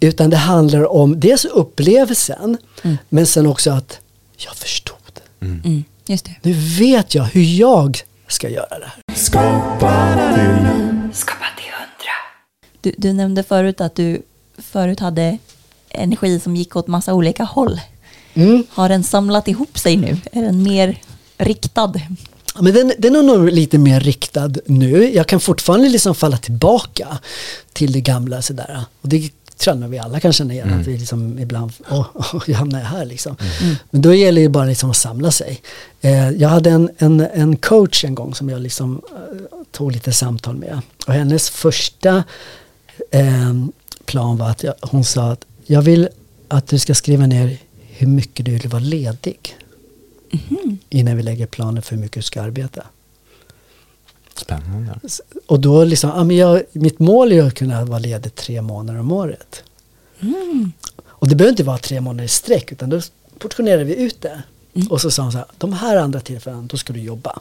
utan 0.00 0.30
det 0.30 0.36
handlar 0.36 0.92
om 0.92 1.20
dels 1.20 1.44
upplevelsen 1.44 2.58
men 3.08 3.26
sen 3.26 3.46
också 3.46 3.70
att 3.70 4.00
jag 4.36 4.54
förstod. 4.56 4.96
Mm, 5.40 5.84
just 6.06 6.24
det. 6.24 6.34
Nu 6.42 6.52
vet 6.52 7.14
jag 7.14 7.24
hur 7.24 7.42
jag 7.42 8.00
ska 8.28 8.48
göra 8.48 8.78
det 8.78 8.86
här. 8.86 9.16
Skapa 9.16 10.14
till. 10.34 11.14
Skapa 11.14 11.44
till 11.56 11.72
hundra. 11.72 12.14
Du, 12.80 12.94
du 12.98 13.12
nämnde 13.12 13.42
förut 13.42 13.80
att 13.80 13.94
du 13.94 14.22
förut 14.58 15.00
hade 15.00 15.38
energi 15.88 16.40
som 16.40 16.56
gick 16.56 16.76
åt 16.76 16.86
massa 16.86 17.14
olika 17.14 17.44
håll. 17.44 17.80
Mm. 18.34 18.64
Har 18.70 18.88
den 18.88 19.04
samlat 19.04 19.48
ihop 19.48 19.78
sig 19.78 19.96
nu? 19.96 20.16
Är 20.32 20.42
den 20.42 20.62
mer 20.62 20.98
riktad? 21.38 21.92
Men 22.60 22.74
den, 22.74 22.92
den 22.98 23.16
är 23.16 23.22
nog 23.22 23.50
lite 23.50 23.78
mer 23.78 24.00
riktad 24.00 24.50
nu. 24.66 25.14
Jag 25.14 25.26
kan 25.26 25.40
fortfarande 25.40 25.88
liksom 25.88 26.14
falla 26.14 26.36
tillbaka 26.36 27.18
till 27.72 27.92
det 27.92 28.00
gamla 28.00 28.42
sådär. 28.42 28.84
Och 29.00 29.08
det 29.08 29.32
tror 29.56 29.80
jag 29.80 29.88
vi 29.88 29.98
alla 29.98 30.20
kan 30.20 30.32
känna 30.32 30.52
igen. 30.52 30.80
Att 30.80 30.86
vi 30.86 30.98
liksom 30.98 31.38
ibland, 31.38 31.72
åh, 31.90 32.06
åh, 32.14 32.42
jag 32.46 32.56
hamnar 32.56 32.80
här 32.80 33.04
liksom. 33.04 33.36
Men 33.90 34.02
då 34.02 34.14
gäller 34.14 34.42
det 34.42 34.48
bara 34.48 34.64
liksom 34.64 34.90
att 34.90 34.96
samla 34.96 35.30
sig. 35.30 35.60
Eh, 36.00 36.30
jag 36.30 36.48
hade 36.48 36.70
en, 36.70 36.90
en, 36.98 37.20
en 37.20 37.56
coach 37.56 38.04
en 38.04 38.14
gång 38.14 38.34
som 38.34 38.48
jag 38.48 38.60
liksom 38.60 39.02
eh, 39.12 39.58
tog 39.72 39.92
lite 39.92 40.12
samtal 40.12 40.56
med. 40.56 40.80
Och 41.06 41.12
hennes 41.12 41.50
första 41.50 42.24
eh, 43.10 43.54
plan 44.04 44.36
var 44.36 44.50
att 44.50 44.62
jag, 44.62 44.74
hon 44.80 45.04
sa 45.04 45.32
att 45.32 45.44
jag 45.66 45.82
vill 45.82 46.08
att 46.48 46.66
du 46.66 46.78
ska 46.78 46.94
skriva 46.94 47.26
ner 47.26 47.58
hur 47.88 48.06
mycket 48.06 48.46
du 48.46 48.52
vill 48.52 48.68
vara 48.68 48.82
ledig 48.82 49.56
innan 50.88 51.16
vi 51.16 51.22
lägger 51.22 51.46
planen 51.46 51.82
för 51.82 51.94
hur 51.94 52.02
mycket 52.02 52.16
du 52.16 52.22
ska 52.22 52.42
arbeta. 52.42 52.86
Spännande. 54.34 54.98
Och 55.46 55.60
då 55.60 55.84
liksom, 55.84 56.10
ja, 56.10 56.24
men 56.24 56.36
jag, 56.36 56.62
mitt 56.72 56.98
mål 56.98 57.32
är 57.32 57.42
att 57.42 57.54
kunna 57.54 57.84
vara 57.84 57.98
ledig 57.98 58.34
tre 58.34 58.62
månader 58.62 59.00
om 59.00 59.12
året. 59.12 59.62
Och 61.04 61.28
det 61.28 61.36
behöver 61.36 61.50
inte 61.50 61.64
vara 61.64 61.78
tre 61.78 62.00
månader 62.00 62.24
i 62.24 62.28
sträck 62.28 62.72
utan 62.72 62.90
då 62.90 63.00
portionerar 63.38 63.84
vi 63.84 63.96
ut 63.96 64.20
det. 64.20 64.42
Och 64.90 65.00
så 65.00 65.10
sa 65.10 65.22
hon 65.22 65.32
så 65.32 65.38
här, 65.38 65.46
de 65.58 65.72
här 65.72 65.96
andra 65.96 66.20
tillfällen 66.20 66.66
då 66.66 66.76
ska 66.76 66.92
du 66.92 67.00
jobba. 67.00 67.38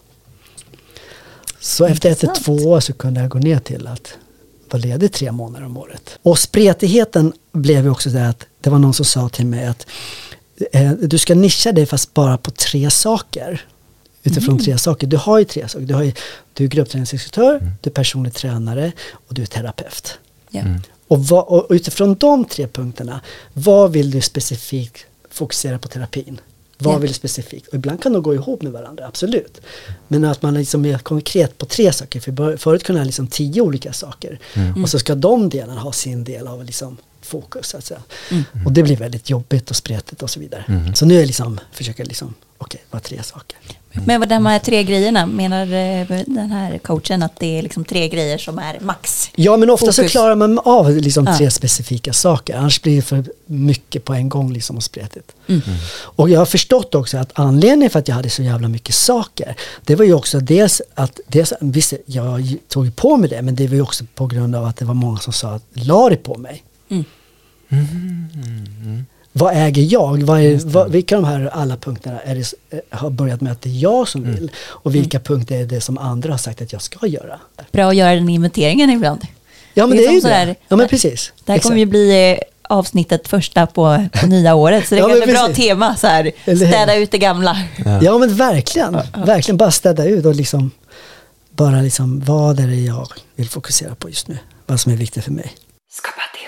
Så 1.60 1.86
efter 1.86 2.12
ett 2.12 2.20
till 2.20 2.30
två 2.30 2.54
år 2.54 2.80
så 2.80 2.94
kunde 2.94 3.22
jag 3.22 3.30
gå 3.30 3.40
ner 3.40 3.60
till 3.60 3.88
att 3.88 4.18
vara 4.70 4.82
ledig 4.82 5.12
tre 5.12 5.32
månader 5.32 5.66
om 5.66 5.78
året. 5.78 6.20
Och 6.22 6.40
spretigheten 6.40 7.34
blev 7.52 7.84
ju 7.84 7.90
också 7.90 8.10
det 8.10 8.28
att 8.28 8.46
det 8.62 8.70
var 8.70 8.80
någon 8.80 8.94
som 8.94 9.06
sa 9.06 9.30
till 9.30 9.46
mig 9.46 9.66
att 9.66 9.88
du 11.02 11.18
ska 11.18 11.36
nischa 11.36 11.72
dig 11.72 11.86
fast 11.86 12.14
bara 12.14 12.38
på 12.38 12.52
tre 12.52 12.90
saker. 12.92 13.66
Utifrån 14.24 14.60
tre 14.60 14.78
saker. 14.78 15.08
Du 15.08 15.18
har 15.18 15.40
ju 15.40 15.46
tre 15.46 15.68
saker. 15.68 15.86
Du, 15.86 15.94
har 15.94 16.04
ju, 16.04 16.14
du 16.54 16.64
är 16.64 16.68
gruppträningsinstruktör, 16.68 17.72
du 17.82 17.90
är 17.90 17.94
personlig 17.94 18.34
tränare 18.34 18.92
och 19.28 19.34
du 19.34 19.42
är 19.42 19.46
terapeut. 19.46 20.20
Ja. 20.50 20.64
Och, 21.08 21.26
vad, 21.26 21.46
och 21.48 21.68
utifrån 21.70 22.16
de 22.16 22.46
tre 22.46 22.68
punkterna, 22.68 23.22
vad 23.54 23.92
vill 23.92 24.12
du 24.12 24.22
specifikt 24.22 25.06
fokusera 25.30 25.80
på 25.80 25.88
terapin? 25.88 26.40
Vad 26.78 26.94
Ja. 26.94 26.98
vill 26.98 27.08
du 27.08 27.14
specifikt? 27.14 27.68
Och 27.68 27.74
ibland 27.76 28.04
kan 28.04 28.14
de 28.14 28.22
gå 28.24 28.34
ihop 28.34 28.62
med 28.62 28.72
varandra, 28.72 29.08
absolut. 29.08 29.62
Men 30.08 30.24
att 30.26 30.42
man 30.42 30.54
liksom 30.54 30.86
är 30.86 30.98
konkret 30.98 31.58
på 31.58 31.66
tre 31.66 31.94
saker. 31.94 32.20
För 32.20 32.58
förut 32.58 32.84
kunde 32.84 33.00
jag 33.02 33.06
liksom 33.06 33.28
tio 33.28 33.62
olika 33.62 33.94
saker. 33.94 34.40
Och 34.84 34.90
så 34.90 35.00
ska 35.00 35.16
de 35.16 35.50
delarna 35.50 35.80
ha 35.82 35.92
sin 35.92 36.24
del 36.24 36.48
av 36.48 36.64
liksom 36.66 36.98
fokus. 37.26 37.68
Så 37.68 37.78
att 37.78 37.86
säga. 37.86 38.00
Och 38.66 38.72
det 38.72 38.84
blir 38.84 38.98
väldigt 38.98 39.30
jobbigt 39.30 39.70
och 39.70 39.76
spretigt 39.76 40.24
och 40.24 40.30
så 40.30 40.40
vidare. 40.40 40.92
Så 40.96 41.06
nu 41.06 41.16
är 41.16 41.20
jag 41.20 41.28
liksom, 41.28 41.60
försöker 41.72 42.06
liksom, 42.06 42.34
okej, 42.58 42.82
vad 42.92 43.04
tre 43.04 43.24
saker. 43.24 43.58
Men 44.06 44.20
vad 44.20 44.30
de 44.30 44.46
här 44.46 44.60
tre 44.60 44.84
grejerna, 44.84 45.26
menar 45.26 45.62
eh, 45.62 46.22
den 46.28 46.52
här 46.52 46.78
coachen 46.78 47.24
att 47.24 47.40
det 47.40 47.58
är 47.58 47.62
liksom 47.62 47.86
tre 47.86 48.08
grejer 48.10 48.38
som 48.38 48.60
är 48.60 48.80
max? 48.80 49.30
Ja 49.36 49.58
men 49.58 49.70
ofta 49.70 49.92
så 49.92 50.02
Fokus. 50.02 50.12
klarar 50.12 50.36
man 50.36 50.60
av 50.60 50.92
liksom 50.92 51.26
Ja. 51.28 51.38
tre 51.38 51.52
specifika 51.52 52.14
saker. 52.14 52.56
Annars 52.56 52.82
blir 52.82 52.96
det 52.96 53.02
för 53.02 53.26
mycket 53.46 54.06
på 54.06 54.14
en 54.14 54.30
gång 54.30 54.54
liksom 54.54 54.78
och 54.78 54.84
spretigt. 54.84 55.32
Mm. 55.48 55.62
Och 55.96 56.30
jag 56.30 56.40
har 56.40 56.46
förstått 56.46 56.96
också 56.96 57.18
att 57.18 57.32
anledningen 57.34 57.90
för 57.90 58.00
att 58.00 58.08
jag 58.08 58.16
hade 58.16 58.30
så 58.30 58.44
jävla 58.44 58.68
mycket 58.68 58.96
saker. 58.96 59.56
Det 59.86 59.96
var 59.96 60.06
ju 60.06 60.14
också 60.14 60.40
dels 60.40 60.82
att, 60.96 61.20
dels, 61.28 61.54
visst 61.60 61.94
jag 62.06 62.56
tog 62.68 62.96
på 62.96 63.18
mig 63.18 63.30
det 63.30 63.42
men 63.42 63.56
det 63.56 63.68
var 63.68 63.76
ju 63.76 63.82
också 63.82 64.06
på 64.16 64.28
grund 64.28 64.56
av 64.56 64.66
att 64.66 64.78
det 64.78 64.86
var 64.86 64.94
många 64.94 65.20
som 65.20 65.34
sa 65.34 65.50
att 65.50 65.64
la 65.74 66.10
det 66.10 66.16
på 66.18 66.38
mig. 66.38 66.64
Mm. 66.90 67.06
Vad 69.36 69.54
äger 69.58 69.82
jag? 69.94 70.24
Vad 70.24 70.42
är, 70.42 70.60
vad, 70.66 70.92
vilka 70.92 71.16
av 71.18 71.22
de 71.22 71.28
här 71.28 71.48
alla 71.54 71.78
punkterna 71.78 72.20
är 72.20 72.36
det, 72.36 72.54
eh, 72.78 72.98
har 73.00 73.10
börjat 73.10 73.42
med 73.42 73.52
att 73.52 73.62
det 73.62 73.70
är 73.70 73.80
jag 73.82 74.08
som 74.08 74.24
Mm. 74.24 74.36
vill? 74.36 74.52
Och 74.66 74.96
vilka 74.96 75.20
punkter 75.20 75.56
är 75.62 75.66
det 75.66 75.82
som 75.82 75.98
andra 75.98 76.32
har 76.34 76.38
sagt 76.38 76.62
att 76.62 76.74
jag 76.74 76.82
ska 76.82 77.08
göra? 77.08 77.40
Bra 77.72 77.90
att 77.90 77.96
göra 77.96 78.16
den 78.16 78.30
inventeringen 78.30 78.90
ibland. 78.90 79.22
Ja 79.74 79.88
men 79.88 79.98
Det 79.98 80.04
det 80.04 80.08
är 80.08 80.10
är, 80.10 80.14
ju 80.14 80.18
det. 80.18 80.22
sådär- 80.22 80.56
Ja 80.68 80.76
men 80.76 80.88
precis. 80.88 81.34
Det 81.46 81.52
här 81.52 81.60
kommer 81.60 81.76
ju 81.78 81.82
Exakt. 81.84 81.92
bli 81.92 82.32
eh, 82.32 82.38
avsnittet 82.70 83.28
första 83.28 83.66
på, 83.68 84.06
på 84.14 84.28
nya 84.28 84.56
året. 84.56 84.88
Så 84.88 84.96
det 84.96 85.00
Ja, 85.02 85.06
är 85.10 85.20
men 85.20 85.30
ett 85.30 85.36
bra 85.36 85.48
tema 85.56 85.96
så 85.96 86.08
här. 86.08 86.32
Städa 86.56 86.96
ut 86.96 87.12
det 87.12 87.18
gamla. 87.18 87.58
Ja 88.02 88.18
men 88.18 88.36
verkligen, 88.36 88.98
verkligen 89.26 89.58
bara 89.58 89.72
städa 89.72 90.06
ut 90.06 90.26
och 90.26 90.36
liksom 90.36 90.72
bara 91.50 91.82
liksom 91.82 92.20
vad 92.20 92.60
är 92.60 92.68
det 92.68 92.76
jag 92.76 93.08
vill 93.36 93.50
fokusera 93.50 93.96
på 93.96 94.10
just 94.10 94.28
nu? 94.28 94.38
Vad 94.66 94.80
som 94.80 94.92
är 94.92 94.96
viktigt 94.96 95.24
för 95.24 95.32
mig. 95.32 95.52
Skapa 95.92 96.16
hundra. 96.34 96.43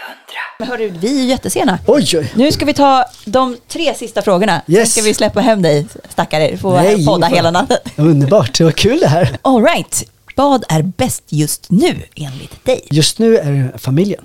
Men 0.59 0.67
hörru, 0.67 0.89
vi 0.99 1.17
är 1.19 1.23
ju 1.23 1.29
jättesena. 1.29 1.79
Oj 1.87 2.17
oj! 2.17 2.31
Nu 2.35 2.51
ska 2.51 2.65
vi 2.65 2.73
ta 2.73 3.05
de 3.25 3.57
tre 3.67 3.93
sista 3.93 4.21
frågorna. 4.21 4.61
Sen 4.65 4.75
Yes. 4.75 4.91
ska 4.91 5.01
vi 5.01 5.13
släppa 5.13 5.41
hem 5.41 5.61
dig, 5.61 5.87
stackare. 6.09 6.57
Och 6.63 6.73
Nej, 6.73 7.05
podda 7.05 7.27
fan. 7.27 7.35
hela 7.35 7.51
natten. 7.51 7.77
Underbart, 7.95 8.57
det 8.57 8.63
var 8.63 8.71
kul 8.71 8.99
det 8.99 9.07
här. 9.07 9.37
All 9.41 9.63
right. 9.63 10.03
Vad 10.35 10.63
är 10.69 10.81
bäst 10.81 11.23
just 11.29 11.71
nu 11.71 12.03
enligt 12.15 12.65
dig? 12.65 12.81
Just 12.91 13.19
nu 13.19 13.37
är 13.37 13.51
det 13.51 13.77
familjen. 13.79 14.23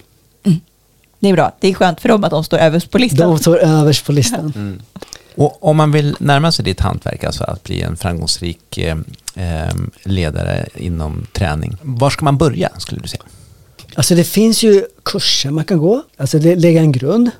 Det 1.19 1.29
är 1.29 1.33
bra. 1.33 1.53
Det 1.61 1.69
är 1.69 1.75
skönt 1.75 2.01
för 2.01 2.09
dem 2.09 2.25
att 2.25 2.31
de 2.31 2.45
står 2.45 2.59
överst 2.59 2.91
på 2.91 2.99
listan. 2.99 3.29
De 3.31 3.39
står 3.39 3.59
överst 3.59 4.07
på 4.07 4.13
listan. 4.13 4.83
Och 5.37 5.65
om 5.65 5.77
man 5.77 5.93
vill 5.93 6.17
närma 6.21 6.53
sig 6.53 6.65
ditt 6.65 6.81
hantverk, 6.81 7.25
alltså 7.25 7.45
att 7.45 7.63
bli 7.65 7.83
en 7.83 7.97
framgångsrik 7.97 8.79
eh, 8.79 8.97
eh, 9.35 9.75
ledare 10.05 10.69
inom 10.75 11.27
träning, 11.33 11.77
var 11.83 12.11
ska 12.11 12.25
man 12.25 12.39
börja 12.39 12.71
skulle 12.79 13.01
du 13.01 13.09
säga? 13.09 13.23
Alltså 13.95 14.15
det 14.15 14.25
finns 14.25 14.63
ju 14.63 14.87
kurser 15.03 15.51
man 15.51 15.65
kan 15.65 15.79
gå, 15.79 16.03
alltså 16.17 16.39
lä- 16.39 16.57
lägga 16.57 16.81
en 16.81 16.93
grund. 16.93 17.31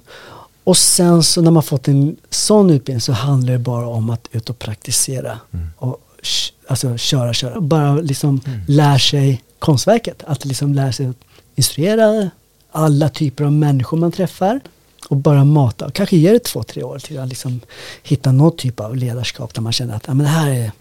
Och 0.65 0.77
sen 0.77 1.23
så 1.23 1.41
när 1.43 1.51
man 1.51 1.63
fått 1.63 1.89
en 1.89 2.17
sån 2.31 2.71
utbildning 2.71 3.01
så 3.01 3.13
handlar 3.13 3.53
det 3.53 3.59
bara 3.59 3.87
om 3.87 4.11
att 4.11 4.29
ut 4.33 4.51
och 4.51 4.59
praktisera. 4.59 5.39
Och 5.77 6.01
sh- 6.23 6.53
alltså 6.69 6.97
köra, 6.97 7.33
köra. 7.35 7.61
Bara 7.61 7.95
liksom 7.95 8.41
lär 8.69 8.99
sig 8.99 9.43
konstverket. 9.59 10.23
Att 10.27 10.45
liksom 10.45 10.75
lära 10.75 10.93
sig 10.93 11.07
att 11.07 11.17
instruera 11.55 12.31
alla 12.73 13.09
typer 13.09 13.45
av 13.45 13.53
människor 13.53 13.97
man 13.99 14.13
träffar. 14.13 14.61
Och 15.09 15.17
bara 15.17 15.45
mata. 15.45 15.91
Kanske 15.91 16.17
ger 16.17 16.33
det 16.33 16.39
två, 16.45 16.63
tre 16.63 16.83
år 16.83 16.99
till 16.99 17.19
att 17.19 17.29
liksom 17.29 17.61
hitta 18.03 18.33
någon 18.33 18.57
typ 18.57 18.81
av 18.81 18.97
ledarskap 18.97 19.55
där 19.55 19.63
man 19.63 19.73
känner 19.73 19.95
att 19.97 20.05
ja, 20.07 20.15
men 20.15 20.25
det 20.25 20.31
här 20.33 20.51
är, 20.51 20.73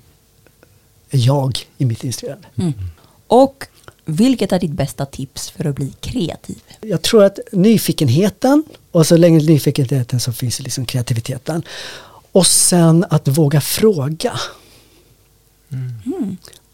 är 1.10 1.18
jag 1.28 1.60
i 1.78 1.86
mitt 1.86 2.04
instruerande. 2.04 2.48
Och 3.28 3.66
vilket 4.10 4.52
är 4.52 4.60
ditt 4.60 4.72
bästa 4.72 5.06
tips 5.06 5.50
för 5.50 5.66
att 5.66 5.76
bli 5.76 5.94
kreativ? 6.00 6.62
Jag 6.82 7.02
tror 7.02 7.24
att 7.24 7.40
nyfikenheten 7.52 8.64
och 8.92 9.08
så 9.08 9.18
länge 9.18 9.40
nyfikenheten 9.40 10.20
så 10.20 10.34
finns 10.34 10.60
liksom 10.60 10.86
kreativiteten. 10.86 11.64
Och 12.32 12.48
sen 12.48 13.06
att 13.10 13.28
våga 13.28 13.62
fråga. 13.62 14.40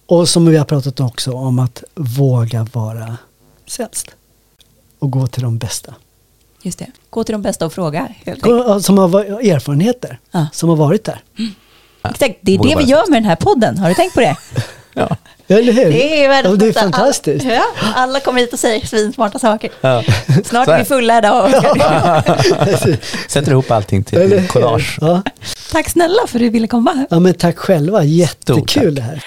Och 0.06 0.30
som 0.30 0.46
vi 0.46 0.58
har 0.58 0.66
pratat 0.66 1.00
också 1.00 1.32
om 1.32 1.60
att 1.60 1.84
våga 1.96 2.68
vara 2.74 3.18
sämst. 3.68 4.08
Och 5.00 5.12
gå 5.12 5.28
till 5.28 5.44
de 5.44 5.58
bästa. 5.58 5.94
Just 6.62 6.80
det. 6.80 6.92
Gå 7.10 7.24
till 7.24 7.34
de 7.34 7.42
bästa 7.42 7.66
och 7.66 7.74
fråga. 7.74 8.14
Som 8.82 8.98
har 8.98 9.22
erfarenheter. 9.52 10.20
Ja. 10.32 10.48
Som 10.54 10.70
har 10.70 10.76
varit 10.76 11.04
där. 11.04 11.24
Exakt. 12.10 12.40
Det 12.42 12.54
är 12.54 12.58
Våga 12.58 12.70
det 12.70 12.76
vi 12.84 12.84
gör 12.92 13.10
med 13.10 13.18
den 13.18 13.30
här 13.30 13.36
podden. 13.36 13.78
Har 13.78 13.90
du 13.90 13.96
tänkt 13.96 14.14
på 14.14 14.20
det? 14.20 14.38
Ja. 14.96 15.18
Eller 15.48 15.74
hur? 15.74 15.86
Det 15.92 16.26
är, 16.26 16.44
ja, 16.44 16.56
det 16.56 16.68
är 16.68 16.74
fantastiskt. 16.74 17.46
Alla, 17.46 17.54
ja, 17.56 17.64
alla 17.96 18.20
kommer 18.20 18.40
hit 18.40 18.54
och 18.54 18.60
säger 18.60 18.86
svinsmarta 18.88 19.40
saker. 19.40 19.70
Ja. 19.82 20.04
Snart 20.46 20.68
är 20.68 20.78
vi 20.78 20.86
fullärda 20.86 21.34
och 21.34 21.50
Sätter 23.32 23.52
ihop 23.52 23.72
allting 23.72 24.04
till 24.04 24.18
Eller 24.18 24.36
en 24.36 24.42
hur? 24.42 24.48
collage. 24.48 24.98
Ja. 25.02 25.22
Tack 25.72 25.90
snälla 25.90 26.22
för 26.28 26.38
att 26.38 26.42
du 26.42 26.50
ville 26.50 26.68
komma. 26.68 27.06
ja, 27.10 27.20
men 27.20 27.34
tack 27.34 27.58
själva. 27.58 28.04
Jättekul 28.04 28.96
det 28.96 29.02
här. 29.02 29.24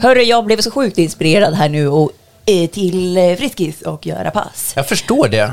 Hörru, 0.00 0.22
jag 0.22 0.44
blev 0.44 0.60
så 0.60 0.70
sjukt 0.70 0.98
inspirerad 0.98 1.54
här 1.54 1.68
nu 1.68 1.88
och 1.88 2.10
till 2.72 3.16
eh, 3.16 3.34
Friskis 3.36 3.82
och 3.82 4.06
göra 4.06 4.30
pass. 4.30 4.72
Jag 4.76 4.88
förstår 4.88 5.28
det. 5.28 5.52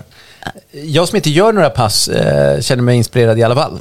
Jag 0.71 1.07
som 1.07 1.15
inte 1.15 1.29
gör 1.29 1.53
några 1.53 1.69
pass 1.69 2.07
eh, 2.07 2.61
känner 2.61 2.83
mig 2.83 2.97
inspirerad 2.97 3.39
i 3.39 3.43
alla 3.43 3.55
fall. 3.55 3.79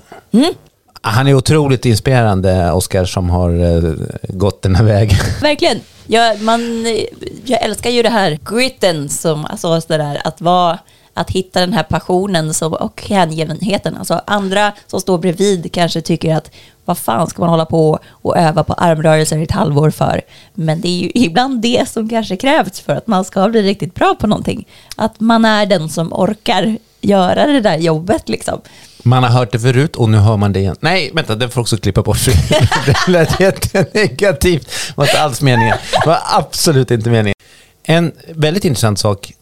Han 1.01 1.27
är 1.27 1.35
otroligt 1.35 1.85
inspirerande, 1.85 2.73
Oskar, 2.73 3.05
som 3.05 3.31
har 3.31 3.51
eh, 3.51 3.93
gått 4.29 4.63
den 4.63 4.75
här 4.75 4.85
vägen. 4.85 5.19
Verkligen. 5.43 5.81
Jag, 6.07 6.43
man, 6.43 6.87
eh, 6.87 7.05
jag 7.45 7.63
älskar 7.63 7.91
ju 7.91 8.03
det 8.03 8.09
här 8.09 8.39
gritten 8.45 9.09
som, 9.09 9.45
alltså 9.45 9.81
så 9.81 9.89
där, 9.89 10.21
att 10.25 10.41
vara 10.41 10.79
att 11.15 11.31
hitta 11.31 11.61
den 11.61 11.73
här 11.73 11.83
passionen 11.83 12.55
som, 12.55 12.73
och 12.73 13.03
hängivenheten. 13.09 13.97
Alltså 13.97 14.21
andra 14.27 14.73
som 14.87 15.01
står 15.01 15.19
bredvid 15.19 15.73
kanske 15.73 16.01
tycker 16.01 16.35
att 16.35 16.51
vad 16.89 16.99
fan 16.99 17.27
ska 17.27 17.43
man 17.43 17.51
hålla 17.51 17.65
på 17.65 17.99
och 18.11 18.37
öva 18.37 18.65
på 18.65 18.73
armrörelser 18.73 19.39
i 19.39 19.43
ett 19.43 19.51
halvår 19.51 19.91
för? 19.91 20.21
Men 20.55 20.81
det 20.81 20.89
är 20.89 20.99
ju 21.03 21.11
ibland 21.15 21.63
det 21.63 21.89
som 21.89 22.09
kanske 22.09 22.37
krävs 22.37 22.81
för 22.81 22.93
att 22.93 23.07
man 23.07 23.25
ska 23.25 23.49
bli 23.49 23.63
riktigt 23.63 23.95
bra 23.95 24.17
på 24.21 24.27
någonting. 24.27 24.69
Att 24.97 25.21
man 25.21 25.45
är 25.45 25.67
den 25.67 25.89
som 25.89 26.13
orkar 26.13 26.79
göra 27.01 27.47
det 27.47 27.61
där 27.61 27.77
jobbet 27.77 28.29
liksom. 28.29 28.61
Man 29.03 29.23
har 29.23 29.31
hört 29.31 29.53
det 29.53 29.61
förut 29.61 29.97
och 29.97 30.09
nu 30.09 30.19
hör 30.19 30.37
man 30.37 30.53
det 30.53 30.61
igen. 30.61 30.77
Nej, 30.81 31.11
vänta, 31.15 31.35
den 31.35 31.51
får 31.51 31.61
också 31.61 31.77
klippa 31.77 32.03
bort. 32.03 32.19
det 32.87 33.09
lät 33.09 33.41
jättenegativt. 33.41 34.67
Det 34.67 34.97
var 34.97 35.05
inte 35.05 35.21
alls 35.21 35.43
meningen. 35.43 35.77
Det 36.03 36.07
var 36.07 36.19
absolut 36.25 36.91
inte 36.91 37.11
meningen. 37.11 37.35
En 37.83 38.13
väldigt 38.35 38.65
intressant 38.65 38.99
sak 38.99 39.33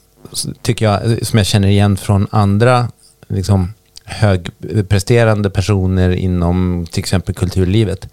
tycker 0.62 0.84
jag, 0.84 1.26
som 1.26 1.36
jag 1.36 1.46
känner 1.46 1.68
igen 1.68 1.96
från 1.96 2.26
andra 2.30 2.88
liksom, 3.28 3.72
högpresterande 4.06 5.50
personer 5.50 6.10
inom 6.10 6.86
till 6.90 7.00
exempel 7.00 7.34
kulturlivet, 7.34 8.08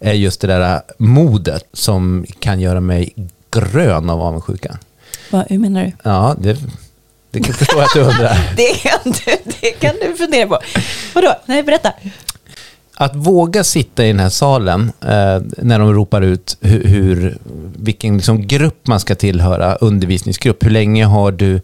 är 0.00 0.12
just 0.12 0.40
det 0.40 0.46
där 0.46 0.80
modet 0.98 1.64
som 1.72 2.26
kan 2.38 2.60
göra 2.60 2.80
mig 2.80 3.14
grön 3.50 4.10
av 4.10 4.22
avundsjuka. 4.22 4.78
Vad, 5.30 5.44
hur 5.48 5.58
menar 5.58 5.84
du? 5.84 5.92
Ja, 6.02 6.36
det, 6.38 6.58
det 7.30 7.40
kan 7.40 7.46
jag 7.48 7.56
förstå 7.56 7.80
att 7.80 7.94
du 7.94 8.00
undrar. 8.00 8.52
Det 8.56 8.74
kan 8.74 9.12
du, 9.12 9.52
det 9.60 9.70
kan 9.70 9.94
du 10.02 10.16
fundera 10.16 10.46
på. 10.46 10.58
Vadå? 11.14 11.34
Nej, 11.46 11.62
berätta. 11.62 11.92
Att 12.94 13.16
våga 13.16 13.64
sitta 13.64 14.04
i 14.04 14.08
den 14.08 14.20
här 14.20 14.28
salen 14.28 14.92
eh, 15.00 15.42
när 15.58 15.78
de 15.78 15.94
ropar 15.94 16.22
ut 16.22 16.56
hur, 16.60 16.84
hur, 16.84 17.38
vilken 17.76 18.16
liksom 18.16 18.46
grupp 18.46 18.86
man 18.86 19.00
ska 19.00 19.14
tillhöra, 19.14 19.74
undervisningsgrupp. 19.74 20.64
Hur 20.64 20.70
länge 20.70 21.04
har 21.04 21.32
du 21.32 21.60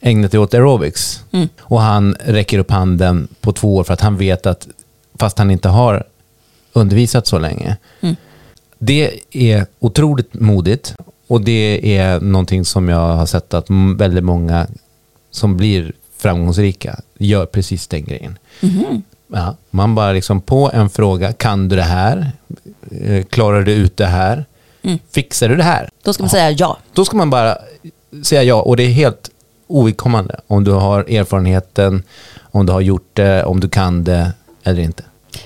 ägnat 0.00 0.30
dig 0.30 0.40
åt 0.40 0.54
aerobics? 0.54 1.24
Och 1.60 1.80
han 1.80 2.16
räcker 2.24 2.58
upp 2.58 2.70
handen 2.70 3.28
på 3.40 3.52
två 3.52 3.76
år 3.76 3.84
för 3.84 3.92
att 3.94 4.00
han 4.00 4.16
vet 4.16 4.46
att, 4.46 4.68
fast 5.18 5.38
han 5.38 5.50
inte 5.50 5.68
har 5.68 6.04
undervisat 6.72 7.26
så 7.26 7.38
länge. 7.38 7.76
Det 8.78 9.20
är 9.30 9.66
otroligt 9.78 10.34
modigt 10.34 10.94
och 11.26 11.40
det 11.40 11.96
är 11.96 12.20
någonting 12.20 12.64
som 12.64 12.88
jag 12.88 13.16
har 13.16 13.26
sett 13.26 13.54
att 13.54 13.66
väldigt 13.96 14.24
många 14.24 14.66
som 15.30 15.56
blir 15.56 15.92
framgångsrika 16.18 17.00
gör 17.18 17.46
precis 17.46 17.86
den 17.86 18.04
grejen. 18.04 18.38
Ja, 19.32 19.56
man 19.70 19.94
bara 19.94 20.12
liksom 20.12 20.40
på 20.40 20.70
en 20.74 20.90
fråga, 20.90 21.32
kan 21.32 21.68
du 21.68 21.76
det 21.76 21.82
här? 21.82 22.30
Eh, 23.02 23.24
Klarar 23.24 23.62
du 23.62 23.72
ut 23.72 23.96
det 23.96 24.06
här? 24.06 24.44
Fixar 25.10 25.48
du 25.48 25.56
det 25.56 25.62
här? 25.62 25.88
Då 26.02 26.12
ska 26.12 26.22
man 26.22 26.30
säga 26.30 26.50
ja. 26.50 26.78
Då 26.92 27.04
ska 27.04 27.16
man 27.16 27.30
bara 27.30 27.58
säga 28.22 28.42
ja 28.42 28.62
och 28.62 28.76
det 28.76 28.82
är 28.82 28.88
helt 28.90 29.30
ovidkommande 29.66 30.40
om 30.46 30.64
du 30.64 30.70
har 30.70 31.00
erfarenheten, 31.00 32.02
om 32.40 32.66
du 32.66 32.72
har 32.72 32.80
gjort 32.80 33.10
det, 33.12 33.44
om 33.44 33.60
du 33.60 33.68
kan 33.68 34.04
det 34.04 34.32
eller 34.64 34.82
inte. 34.82 35.02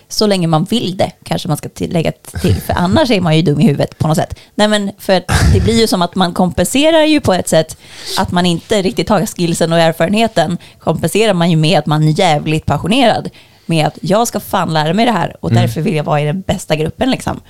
Så 0.09 0.27
länge 0.27 0.47
man 0.47 0.64
vill 0.64 0.97
det, 0.97 1.12
kanske 1.23 1.49
man 1.49 1.57
ska 1.57 1.68
lägga 1.79 2.12
till. 2.12 2.61
För 2.61 2.73
annars 2.73 3.11
är 3.11 3.21
man 3.21 3.37
ju 3.37 3.43
dum 3.43 3.61
i 3.61 3.66
huvudet 3.66 3.99
på 3.99 4.09
något 4.09 4.16
sätt. 4.16 4.39
Nej, 4.55 4.68
men 4.68 4.91
för 4.99 5.25
det 5.53 5.61
blir 5.61 5.81
ju 5.81 5.87
som 5.87 6.03
att 6.03 6.14
man 6.14 6.35
kompenserar 6.35 7.05
ju 7.05 7.21
på 7.21 7.33
ett 7.33 7.49
sätt 7.49 7.77
att 8.18 8.33
man 8.33 8.47
inte 8.47 8.83
riktigt 8.83 9.09
har 9.09 9.27
skillsen 9.27 9.73
och 9.73 9.79
erfarenheten. 9.79 10.59
Kompenserar 10.79 11.35
man 11.35 11.51
ju 11.51 11.57
med 11.57 11.79
att 11.79 11.87
man 11.87 12.09
är 12.09 12.18
jävligt 12.18 12.66
passionerad. 12.66 13.31
Med 13.66 13.87
att 13.87 13.99
jag 14.03 14.29
ska 14.29 14.41
fan 14.41 14.73
lära 14.73 14.95
mig 14.95 15.07
det 15.07 15.12
här 15.12 15.37
och 15.41 15.53
därför 15.53 15.81
vill 15.81 15.95
jag 15.95 16.05
vara 16.05 16.21
i 16.21 16.25
den 16.25 16.41
bästa 16.41 16.76
gruppen 16.76 17.11
liksom. 17.11 17.41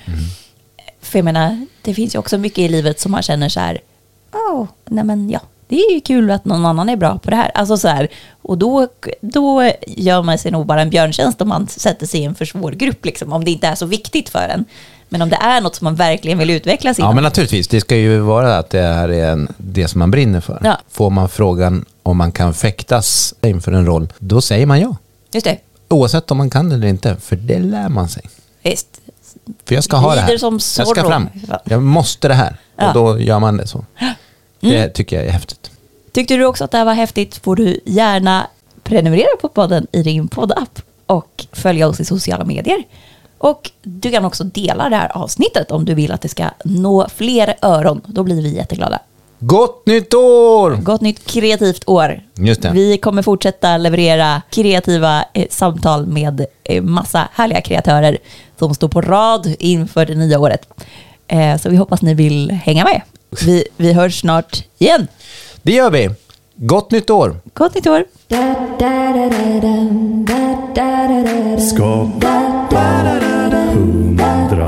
För 1.01 1.19
jag 1.19 1.25
menar, 1.25 1.65
det 1.81 1.93
finns 1.93 2.15
ju 2.15 2.19
också 2.19 2.37
mycket 2.37 2.59
i 2.59 2.67
livet 2.67 2.99
som 2.99 3.11
man 3.11 3.21
känner 3.21 3.49
så 3.49 3.59
här, 3.59 3.81
oh, 4.31 4.67
nej 4.85 5.03
men 5.03 5.29
ja, 5.29 5.39
det 5.71 5.75
är 5.81 5.93
ju 5.93 6.01
kul 6.01 6.31
att 6.31 6.45
någon 6.45 6.65
annan 6.65 6.89
är 6.89 6.95
bra 6.95 7.17
på 7.19 7.29
det 7.29 7.35
här. 7.35 7.51
Alltså 7.55 7.77
så 7.77 7.87
här, 7.87 8.07
och 8.41 8.57
då, 8.57 8.87
då 9.21 9.71
gör 9.87 10.21
man 10.23 10.37
sig 10.37 10.51
nog 10.51 10.65
bara 10.65 10.81
en 10.81 10.89
björntjänst 10.89 11.41
om 11.41 11.47
man 11.49 11.67
sätter 11.67 12.07
sig 12.07 12.19
i 12.19 12.23
en 12.23 12.35
för 12.35 12.45
svår 12.45 12.71
grupp, 12.71 13.05
liksom, 13.05 13.33
om 13.33 13.45
det 13.45 13.51
inte 13.51 13.67
är 13.67 13.75
så 13.75 13.85
viktigt 13.85 14.29
för 14.29 14.47
en. 14.55 14.65
Men 15.09 15.21
om 15.21 15.29
det 15.29 15.35
är 15.35 15.61
något 15.61 15.75
som 15.75 15.85
man 15.85 15.95
verkligen 15.95 16.37
vill 16.37 16.49
utvecklas 16.49 16.99
Ja, 16.99 17.03
inom. 17.05 17.15
men 17.15 17.23
naturligtvis. 17.23 17.67
Det 17.67 17.81
ska 17.81 17.95
ju 17.95 18.19
vara 18.19 18.57
att 18.57 18.69
det 18.69 18.81
här 18.81 19.09
är 19.09 19.31
en, 19.31 19.53
det 19.57 19.87
som 19.87 19.99
man 19.99 20.11
brinner 20.11 20.41
för. 20.41 20.61
Ja. 20.63 20.77
Får 20.91 21.09
man 21.09 21.29
frågan 21.29 21.85
om 22.03 22.17
man 22.17 22.31
kan 22.31 22.53
fäktas 22.53 23.33
inför 23.41 23.71
en 23.71 23.85
roll, 23.85 24.07
då 24.19 24.41
säger 24.41 24.65
man 24.65 24.79
ja. 24.79 24.95
Just 25.33 25.45
det, 25.45 25.57
Oavsett 25.89 26.31
om 26.31 26.37
man 26.37 26.49
kan 26.49 26.69
det 26.69 26.75
eller 26.75 26.87
inte, 26.87 27.15
för 27.15 27.35
det 27.35 27.59
lär 27.59 27.89
man 27.89 28.09
sig. 28.09 28.23
visst. 28.63 28.87
För 29.65 29.75
jag 29.75 29.83
ska 29.83 29.97
ha 29.97 30.15
det 30.15 30.21
här. 30.21 30.27
Lider 30.27 30.37
som 30.37 30.53
jag 30.77 30.87
ska 30.87 31.03
fram. 31.03 31.29
Jag 31.63 31.81
måste 31.81 32.27
det 32.27 32.33
här. 32.33 32.55
Ja. 32.77 32.87
Och 32.87 32.93
då 32.93 33.19
gör 33.19 33.39
man 33.39 33.57
det 33.57 33.67
så. 33.67 33.85
Det 34.61 34.89
tycker 34.89 35.15
jag 35.15 35.25
är 35.25 35.31
häftigt. 35.31 35.71
Tyckte 36.11 36.35
du 36.35 36.45
också 36.45 36.63
att 36.63 36.71
det 36.71 36.77
här 36.77 36.85
var 36.85 36.93
häftigt 36.93 37.37
får 37.37 37.55
du 37.55 37.79
gärna 37.85 38.47
prenumerera 38.83 39.37
på 39.41 39.49
podden 39.49 39.87
i 39.91 40.03
din 40.03 40.27
poddapp 40.27 40.81
och 41.05 41.45
följa 41.51 41.87
oss 41.87 41.99
i 41.99 42.05
sociala 42.05 42.45
medier. 42.45 42.83
Och 43.37 43.71
du 43.83 44.11
kan 44.11 44.25
också 44.25 44.43
dela 44.43 44.89
det 44.89 44.95
här 44.95 45.17
avsnittet 45.17 45.71
om 45.71 45.85
du 45.85 45.93
vill 45.93 46.11
att 46.11 46.21
det 46.21 46.29
ska 46.29 46.45
nå 46.63 47.07
fler 47.15 47.55
öron. 47.61 48.01
Då 48.05 48.23
blir 48.23 48.41
vi 48.41 48.55
jätteglada. 48.55 48.99
Gott 49.39 49.85
nytt 49.85 50.13
år! 50.13 50.71
Gott 50.71 51.01
nytt 51.01 51.25
kreativt 51.25 51.89
år. 51.89 52.21
Just 52.35 52.61
det. 52.61 52.71
Vi 52.71 52.97
kommer 52.97 53.21
fortsätta 53.21 53.77
leverera 53.77 54.41
kreativa 54.49 55.25
eh, 55.33 55.47
samtal 55.49 56.05
med 56.05 56.45
eh, 56.63 56.83
massa 56.83 57.27
härliga 57.33 57.61
kreatörer 57.61 58.17
som 58.59 58.75
står 58.75 58.87
på 58.87 59.01
rad 59.01 59.55
inför 59.59 60.05
det 60.05 60.15
nya 60.15 60.39
året. 60.39 60.67
Eh, 61.27 61.57
så 61.57 61.69
vi 61.69 61.75
hoppas 61.75 62.01
ni 62.01 62.13
vill 62.13 62.51
hänga 62.51 62.83
med. 62.83 63.01
Vi, 63.39 63.63
vi 63.77 63.93
hörs 63.93 64.19
snart 64.19 64.65
igen. 64.77 65.07
Det 65.61 65.71
gör 65.71 65.91
vi. 65.91 66.09
Gott 66.55 66.91
nytt 66.91 67.09
år! 67.09 67.35
Gott 67.53 67.75
nytt 67.75 67.87
år! 67.87 68.05
Skapa 71.59 72.51
100 73.71 74.67